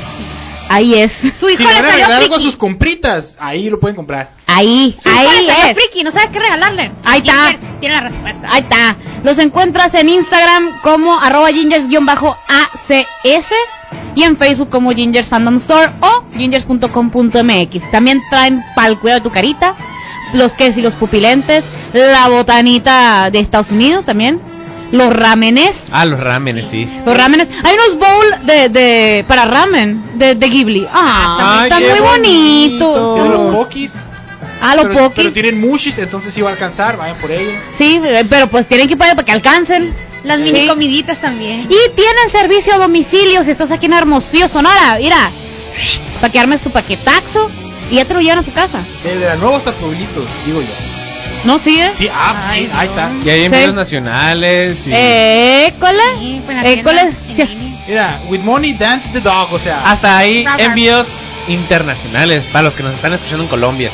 ahí 0.69 0.95
es. 0.95 1.11
Su 1.37 1.49
hijo 1.49 1.57
Si 1.57 1.63
le 1.63 1.81
regalar 1.81 2.21
algo 2.21 2.35
a 2.35 2.39
sus 2.39 2.55
compritas, 2.55 3.35
ahí 3.39 3.69
lo 3.69 3.79
pueden 3.79 3.95
comprar. 3.95 4.31
Ahí, 4.47 4.95
Su 5.01 5.09
hijo 5.09 5.21
le 5.21 5.27
ahí 5.29 5.45
salió 5.47 5.65
es. 5.65 5.77
friki, 5.77 6.03
no 6.03 6.11
sabe 6.11 6.29
qué 6.31 6.39
regalarle. 6.39 6.91
Ahí 7.03 7.19
está. 7.19 7.53
Tiene 7.79 7.95
la 7.95 8.01
respuesta. 8.01 8.47
Ahí 8.49 8.61
está. 8.61 8.95
Los 9.23 9.37
encuentras 9.39 9.93
en 9.95 10.09
Instagram 10.09 10.81
como 10.81 11.19
arroba 11.19 11.49
gingers-acs 11.51 13.45
y 14.15 14.23
en 14.23 14.37
Facebook 14.37 14.69
como 14.69 14.91
Gingers 14.91 15.29
Fandom 15.29 15.57
Store 15.57 15.91
o 16.01 16.23
gingers.com.mx. 16.37 17.91
También 17.91 18.21
traen 18.29 18.63
para 18.75 18.89
el 18.89 18.99
cuidado 18.99 19.21
de 19.21 19.23
tu 19.23 19.31
carita, 19.31 19.75
los 20.33 20.53
que 20.53 20.67
y 20.67 20.81
los 20.81 20.95
pupilentes, 20.95 21.63
la 21.93 22.27
botanita 22.29 23.29
de 23.31 23.39
Estados 23.39 23.71
Unidos 23.71 24.05
también, 24.05 24.39
los 24.91 25.13
ramenes. 25.13 25.75
Ah, 25.91 26.05
los 26.05 26.19
ramenes, 26.19 26.67
sí. 26.69 26.89
Los 27.05 27.15
ramenes. 27.17 27.47
Hay 27.63 27.75
unos 27.75 27.99
bowl 27.99 28.45
de, 28.45 28.69
de 28.69 29.25
para 29.27 29.45
ramen 29.45 30.17
de, 30.19 30.35
de 30.35 30.49
Ghibli. 30.49 30.87
Ah, 30.91 31.59
Ay, 31.61 31.69
están 31.69 31.83
muy 31.83 31.99
bonitos. 31.99 33.15
Tienen 33.15 33.31
los 33.33 33.55
pokis. 33.55 33.93
Ah, 34.61 34.75
los 34.75 34.85
pero, 34.87 34.99
pokis. 34.99 35.15
pero 35.15 35.31
tienen 35.33 35.59
mushis, 35.61 35.97
entonces 35.99 36.33
sí 36.33 36.41
va 36.41 36.49
a 36.49 36.53
alcanzar, 36.53 36.97
vayan 36.97 37.17
por 37.17 37.31
ellos. 37.31 37.53
Sí, 37.75 38.01
eh, 38.03 38.25
pero 38.29 38.47
pues 38.47 38.67
tienen 38.67 38.87
que 38.87 38.93
ir 38.93 38.97
para 38.99 39.15
que 39.15 39.31
alcancen. 39.31 39.93
Las 40.23 40.37
Sí. 40.37 40.43
mini 40.43 40.67
comiditas 40.67 41.19
también. 41.21 41.61
Y 41.61 41.89
tienen 41.95 42.29
servicio 42.29 42.73
a 42.73 42.77
domicilio 42.77 43.41
si 43.45 43.51
estás 43.51 43.71
aquí 43.71 43.85
en 43.85 43.93
Hermosillo, 43.93 44.49
Sonora. 44.49 44.97
Mira, 44.99 45.29
para 46.19 46.29
que 46.31 46.39
armes 46.39 46.61
tu 46.61 46.71
paquetaxo 46.71 47.49
y 47.89 47.95
ya 47.95 48.05
te 48.05 48.13
lo 48.13 48.19
llevan 48.19 48.39
a 48.39 48.43
tu 48.43 48.51
casa. 48.51 48.79
Desde 49.01 49.25
la 49.25 49.35
nueva 49.37 49.57
hasta 49.57 49.71
Pueblitos, 49.71 50.25
digo 50.45 50.59
yo. 50.61 50.67
¿No 51.45 51.57
sigues? 51.59 51.97
Sí, 51.97 52.09
ah, 52.13 52.35
Ay, 52.49 52.65
sí, 52.65 52.71
ahí 52.75 52.87
está. 52.87 53.11
Y 53.23 53.29
hay 53.29 53.39
Sí. 53.39 53.45
envíos 53.45 53.73
nacionales. 53.73 54.87
Y... 54.87 54.91
École. 54.93 55.97
Sí, 56.19 56.41
pues 56.45 56.65
École. 56.65 57.13
Sí. 57.35 57.43
línea. 57.45 57.79
Mira, 57.87 58.19
with 58.27 58.41
money 58.41 58.73
dance 58.73 59.07
the 59.13 59.19
dog, 59.21 59.51
o 59.53 59.57
sea. 59.59 59.81
Hasta 59.89 60.17
ahí 60.17 60.45
envíos 60.57 61.07
internacionales 61.47 62.43
para 62.51 62.63
los 62.63 62.75
que 62.75 62.83
nos 62.83 62.93
están 62.95 63.13
escuchando 63.13 63.43
en 63.43 63.49
Colombia. 63.49 63.89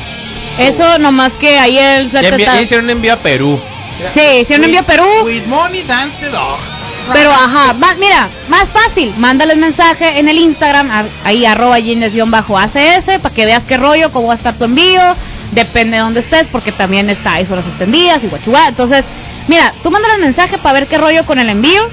Eso 0.57 0.99
nomás 0.99 1.37
que 1.37 1.57
ahí 1.59 1.77
el 1.77 2.11
Ya, 2.11 2.21
envi- 2.21 2.61
hicieron 2.61 2.85
un 2.85 2.91
envío 2.91 3.13
a 3.13 3.17
Perú. 3.17 3.59
Sí, 4.13 4.21
hicieron 4.41 4.65
envío 4.65 4.81
a 4.81 4.83
Perú. 4.83 5.05
With 5.23 5.45
money 5.47 5.83
dance 5.83 6.17
the 6.19 6.29
dog. 6.29 6.57
Pero 7.13 7.31
ajá, 7.31 7.73
más, 7.73 7.97
mira, 7.97 8.29
más 8.49 8.65
fácil, 8.69 9.13
mándales 9.17 9.57
mensaje 9.57 10.19
en 10.19 10.27
el 10.27 10.37
Instagram, 10.39 10.89
ahí 11.23 11.45
arroba 11.45 11.75
acs 11.77 13.05
para 13.21 13.33
que 13.35 13.45
veas 13.45 13.63
qué 13.65 13.77
rollo, 13.77 14.11
cómo 14.11 14.27
va 14.27 14.33
a 14.33 14.37
estar 14.37 14.53
tu 14.55 14.65
envío, 14.65 15.01
depende 15.51 15.97
de 15.97 16.03
dónde 16.03 16.19
estés, 16.21 16.47
porque 16.51 16.71
también 16.71 17.09
está, 17.09 17.33
hay 17.33 17.47
horas 17.49 17.65
extendidas 17.67 18.23
y 18.23 18.27
guachugá. 18.27 18.67
Entonces, 18.67 19.05
mira, 19.47 19.71
tú 19.83 19.91
mándales 19.91 20.19
mensaje 20.19 20.57
para 20.57 20.73
ver 20.73 20.87
qué 20.87 20.97
rollo 20.97 21.25
con 21.25 21.37
el 21.39 21.49
envío 21.49 21.87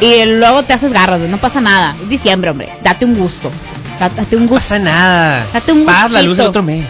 y 0.00 0.24
luego 0.26 0.62
te 0.64 0.72
haces 0.72 0.92
garras, 0.92 1.20
no 1.20 1.38
pasa 1.38 1.60
nada. 1.60 1.94
Es 2.02 2.08
diciembre, 2.08 2.50
hombre, 2.50 2.68
date 2.82 3.04
un 3.04 3.14
gusto. 3.14 3.50
Da- 3.98 4.08
Date 4.10 4.36
un 4.36 4.42
No 4.44 4.48
gusto. 4.48 4.62
pasa 4.68 4.78
nada. 4.78 5.46
Date 5.52 5.72
un 5.72 5.84
Pagas 5.84 6.10
la 6.10 6.22
luz 6.22 6.38
el 6.38 6.46
otro 6.46 6.62
mes. 6.62 6.86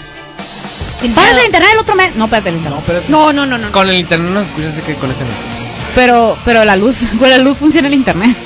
¿Pagas 1.15 1.39
el 1.39 1.47
internet 1.47 1.71
el 1.73 1.79
otro 1.79 1.95
mes? 1.97 2.15
No, 2.17 2.25
espérate 2.27 2.51
el 2.51 2.55
No, 2.57 2.61
internet. 2.61 2.85
pero 2.87 3.03
No, 3.09 3.33
no, 3.33 3.47
no, 3.47 3.59
no. 3.59 3.73
Con 3.73 3.89
el 3.89 3.97
internet 3.97 4.31
no 4.33 4.41
escuchas 4.41 4.75
que 4.87 4.95
con 4.95 5.11
ese 5.11 5.21
no. 5.25 5.60
Pero, 5.95 6.37
pero 6.45 6.65
la 6.65 6.77
luz, 6.77 6.99
con 7.19 7.29
la 7.31 7.39
luz 7.39 7.59
funciona 7.59 7.89
el 7.89 7.95
internet. 7.95 8.37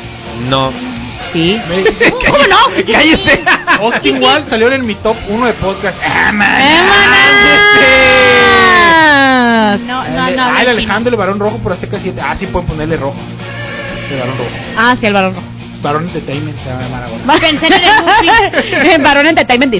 No. 0.48 0.72
Sí. 1.32 1.60
¿Cómo 2.26 2.38
no? 2.46 2.56
Cállese. 2.92 3.42
Austin 3.80 4.22
Wall 4.22 4.46
salió 4.46 4.70
en 4.72 4.86
mi 4.86 4.94
top 4.94 5.16
1 5.28 5.46
de 5.46 5.52
podcast. 5.54 5.98
¡Ah, 6.04 6.30
man! 6.32 6.60
¡Hermanas! 6.60 7.00
No, 9.80 10.04
no, 10.08 10.22
Ay, 10.22 10.24
no. 10.26 10.28
el 10.28 10.36
no, 10.36 10.58
chino. 10.60 10.70
Alejandro, 10.70 11.10
el 11.10 11.16
varón 11.16 11.38
rojo 11.40 11.58
por 11.58 11.72
Azteca 11.72 11.98
7. 12.00 12.20
Ah, 12.22 12.36
sí, 12.36 12.46
pueden 12.46 12.68
ponerle 12.68 12.96
rojo. 12.96 13.16
El 14.10 14.18
varón 14.18 14.38
rojo. 14.38 14.50
Ah, 14.76 14.96
sí, 14.98 15.06
el 15.06 15.12
varón. 15.12 15.34
Varón 15.82 16.04
Entertainment 16.04 16.56
se 16.58 16.68
llama 16.70 16.88
Maragón. 16.88 17.20
Pensé 17.40 17.66
en 17.66 18.90
el 18.92 19.02
varón 19.02 19.26
Entertainment 19.26 19.74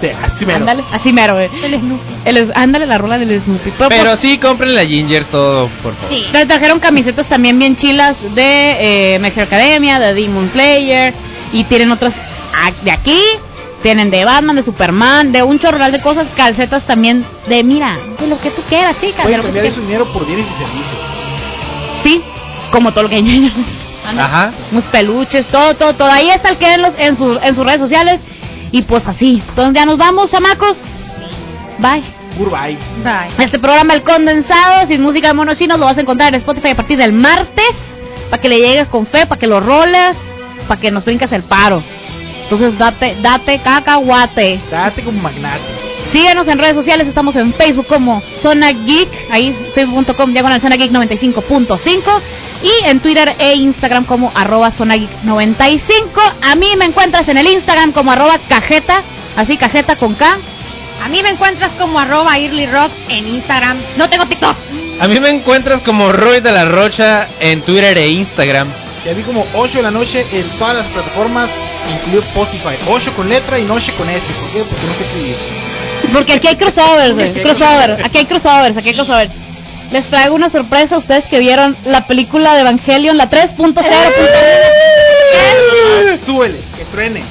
Disc. 0.00 0.14
Así 0.22 0.46
mero. 0.46 0.58
Ándale, 0.60 0.84
así 0.92 1.12
mero, 1.12 1.34
güey. 1.34 1.48
El 1.62 1.80
Snoopy. 1.80 2.02
El 2.24 2.52
ándale 2.54 2.86
la 2.86 2.98
rola 2.98 3.18
del 3.18 3.40
Snoopy. 3.40 3.72
Pero, 3.78 3.88
Pero 3.88 4.04
pues, 4.04 4.20
sí, 4.20 4.38
compren 4.38 4.74
la 4.74 4.84
Gingers 4.84 5.28
todo, 5.28 5.68
por 5.82 5.94
favor. 5.94 6.08
Sí. 6.08 6.24
le 6.32 6.46
trajeron 6.46 6.78
camisetas 6.80 7.26
también 7.26 7.58
bien 7.58 7.76
chilas 7.76 8.18
de 8.34 9.14
eh, 9.16 9.32
Academia, 9.42 9.98
de 9.98 10.14
Demon 10.14 10.48
Slayer. 10.48 11.12
Y 11.52 11.64
tienen 11.64 11.90
otras 11.92 12.14
de 12.82 12.90
aquí. 12.90 13.20
Tienen 13.82 14.10
de 14.10 14.24
Batman, 14.24 14.56
de 14.56 14.62
Superman, 14.64 15.30
de 15.32 15.42
un 15.44 15.58
chorral 15.60 15.92
de 15.92 16.00
cosas. 16.00 16.26
Calcetas 16.36 16.82
también 16.84 17.24
de, 17.46 17.62
mira, 17.62 17.96
de 18.18 18.26
lo 18.26 18.40
que 18.40 18.50
tú 18.50 18.62
quieras, 18.68 18.96
chicas. 19.00 19.18
de 19.18 19.22
Pueden 19.22 19.38
lo 19.38 19.42
que 19.44 19.52
cambiar 19.52 19.72
su 19.72 19.80
dinero 19.82 20.06
por 20.12 20.26
bienes 20.26 20.46
y 20.46 20.58
servicios. 20.58 20.98
Sí, 22.02 22.22
como 22.72 22.90
todo 22.92 23.04
lo 23.04 23.08
que 23.10 23.16
hay. 23.16 23.52
Ajá. 24.18 24.50
Unos 24.72 24.84
peluches, 24.84 25.46
todo, 25.46 25.74
todo, 25.74 25.92
todo. 25.92 26.10
Ahí 26.10 26.30
está 26.30 26.48
el 26.50 26.56
que 26.56 26.72
en, 26.74 26.82
los, 26.82 26.92
en, 26.98 27.16
su- 27.16 27.38
en 27.42 27.54
sus 27.54 27.64
redes 27.64 27.80
sociales. 27.80 28.20
Y 28.72 28.82
pues 28.82 29.08
así. 29.08 29.42
Entonces 29.48 29.74
ya 29.74 29.86
nos 29.86 29.98
vamos, 29.98 30.30
chamacos. 30.30 30.76
Bye. 31.78 32.02
Goodbye. 32.38 32.76
Bye. 33.02 33.44
Este 33.44 33.58
programa 33.58 33.94
El 33.94 34.02
Condensado, 34.02 34.86
sin 34.86 35.02
música 35.02 35.28
de 35.28 35.34
monos 35.34 35.58
chinos, 35.58 35.78
lo 35.78 35.86
vas 35.86 35.98
a 35.98 36.02
encontrar 36.02 36.28
en 36.28 36.34
Spotify 36.36 36.70
a 36.70 36.76
partir 36.76 36.98
del 36.98 37.12
martes. 37.12 37.94
Para 38.30 38.40
que 38.40 38.48
le 38.48 38.58
llegues 38.58 38.88
con 38.88 39.06
fe, 39.06 39.26
para 39.26 39.38
que 39.38 39.46
lo 39.46 39.60
roles, 39.60 40.18
para 40.66 40.80
que 40.80 40.90
nos 40.90 41.04
brincas 41.04 41.32
el 41.32 41.42
paro. 41.42 41.82
Entonces 42.42 42.78
date, 42.78 43.16
date 43.22 43.60
cacahuate. 43.60 44.60
Date 44.70 45.02
como 45.02 45.20
magnate. 45.22 45.60
Síguenos 46.10 46.46
en 46.48 46.58
redes 46.58 46.74
sociales, 46.74 47.08
estamos 47.08 47.34
en 47.36 47.52
Facebook 47.52 47.86
como 47.86 48.22
Zona 48.36 48.72
Geek, 48.72 49.08
ahí 49.30 49.54
facebook.com 49.74 50.32
diagonal 50.32 50.60
Zona 50.60 50.76
Geek 50.76 50.92
95.5 50.92 52.02
y 52.62 52.88
en 52.88 53.00
Twitter 53.00 53.34
e 53.38 53.54
Instagram 53.54 54.04
como 54.04 54.32
arroba 54.34 54.70
Zona 54.70 54.96
Geek 54.96 55.10
95. 55.24 56.20
A 56.42 56.54
mí 56.56 56.68
me 56.76 56.86
encuentras 56.86 57.28
en 57.28 57.38
el 57.38 57.46
Instagram 57.46 57.92
como 57.92 58.12
arroba 58.12 58.38
cajeta, 58.48 59.02
así 59.36 59.56
cajeta 59.56 59.96
con 59.96 60.14
K. 60.14 60.38
A 61.04 61.08
mí 61.08 61.22
me 61.22 61.30
encuentras 61.30 61.70
como 61.72 61.98
arroba 61.98 62.38
Early 62.38 62.66
Rocks 62.66 62.96
en 63.08 63.28
Instagram. 63.28 63.78
No 63.96 64.08
tengo 64.08 64.26
TikTok. 64.26 64.56
A 65.00 65.08
mí 65.08 65.20
me 65.20 65.30
encuentras 65.30 65.80
como 65.82 66.10
Roy 66.10 66.40
de 66.40 66.52
la 66.52 66.64
Rocha 66.64 67.28
en 67.40 67.62
Twitter 67.62 67.98
e 67.98 68.08
Instagram. 68.08 68.68
Ya 69.04 69.12
vi 69.12 69.22
como 69.22 69.46
8 69.54 69.78
de 69.78 69.82
la 69.82 69.90
noche 69.90 70.26
en 70.32 70.48
todas 70.58 70.76
las 70.76 70.86
plataformas, 70.86 71.50
incluido 71.92 72.22
Spotify. 72.22 72.76
8 72.88 73.12
con 73.14 73.28
letra 73.28 73.58
y 73.58 73.64
noche 73.64 73.92
con 73.92 74.08
S. 74.08 74.32
¿Por 74.32 74.50
qué? 74.50 74.64
Porque 74.68 74.86
no 74.86 74.94
sé 74.94 75.04
escribir. 75.04 75.36
Porque 76.12 76.32
aquí 76.32 76.48
hay 76.48 76.56
crossovers, 76.56 77.14
güey, 77.14 77.26
Aquí 77.28 77.38
hay 77.38 77.44
crossovers, 77.44 78.04
aquí 78.04 78.18
hay 78.18 78.24
crossovers, 78.24 78.76
aquí 78.76 78.88
hay 78.88 78.94
crossovers. 78.94 79.32
Les 79.92 80.04
traigo 80.06 80.34
una 80.34 80.48
sorpresa 80.50 80.96
a 80.96 80.98
ustedes 80.98 81.26
que 81.26 81.38
vieron 81.38 81.76
la 81.84 82.06
película 82.06 82.54
de 82.54 82.60
Evangelion, 82.62 83.16
la 83.16 83.30
3.0. 83.30 83.84
Ah, 85.34 86.16
Súbele, 86.24 86.58
que 86.76 86.84
truene. 86.86 87.22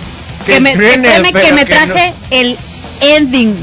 que 0.46 0.60
me, 0.60 0.72
que 0.72 0.78
truene, 0.78 1.34
que 1.34 1.52
me 1.54 1.66
que 1.66 1.74
traje 1.76 2.14
el 2.32 2.58
ending. 3.02 3.56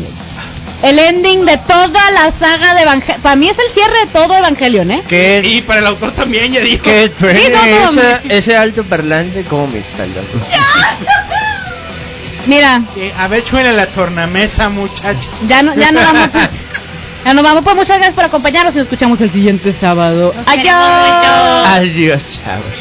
El 0.82 0.98
ending 0.98 1.44
de 1.46 1.56
toda 1.58 2.10
la 2.10 2.30
saga 2.32 2.74
de 2.74 2.82
Evangelion. 2.82 3.20
Para 3.22 3.36
mí 3.36 3.48
es 3.48 3.56
el 3.58 3.72
cierre 3.72 4.00
de 4.00 4.06
todo 4.12 4.36
Evangelion, 4.36 4.90
¿eh? 4.90 5.02
Que, 5.08 5.40
Y 5.44 5.62
para 5.62 5.80
el 5.80 5.86
autor 5.86 6.12
también, 6.12 6.52
ya 6.52 6.60
dijo. 6.60 6.82
que 6.84 7.08
truene 7.10 7.40
Sí, 7.40 7.50
no, 7.52 7.92
no, 7.92 8.00
esa- 8.02 8.20
ese 8.28 8.56
alto 8.56 8.82
parlante 8.84 9.44
como 9.44 9.68
me 9.68 9.78
está. 9.78 10.04
Mira, 12.46 12.82
Eh, 12.96 13.12
a 13.16 13.28
ver, 13.28 13.42
suena 13.44 13.72
la 13.72 13.86
tornamesa, 13.86 14.68
muchacho. 14.68 15.30
ya 15.48 15.62
no, 15.62 15.74
ya 15.76 15.92
no 15.92 16.00
vamos. 16.00 16.28
pues. 16.32 16.48
Ya 17.24 17.34
nos 17.34 17.44
vamos, 17.44 17.62
pues 17.62 17.76
muchas 17.76 17.96
gracias 17.96 18.14
por 18.14 18.24
acompañarnos 18.24 18.74
y 18.74 18.78
nos 18.78 18.86
escuchamos 18.86 19.20
el 19.20 19.30
siguiente 19.30 19.72
sábado. 19.72 20.32
Nos 20.36 20.48
Adiós. 20.48 21.68
Adiós, 21.68 22.40
chavos. 22.44 22.80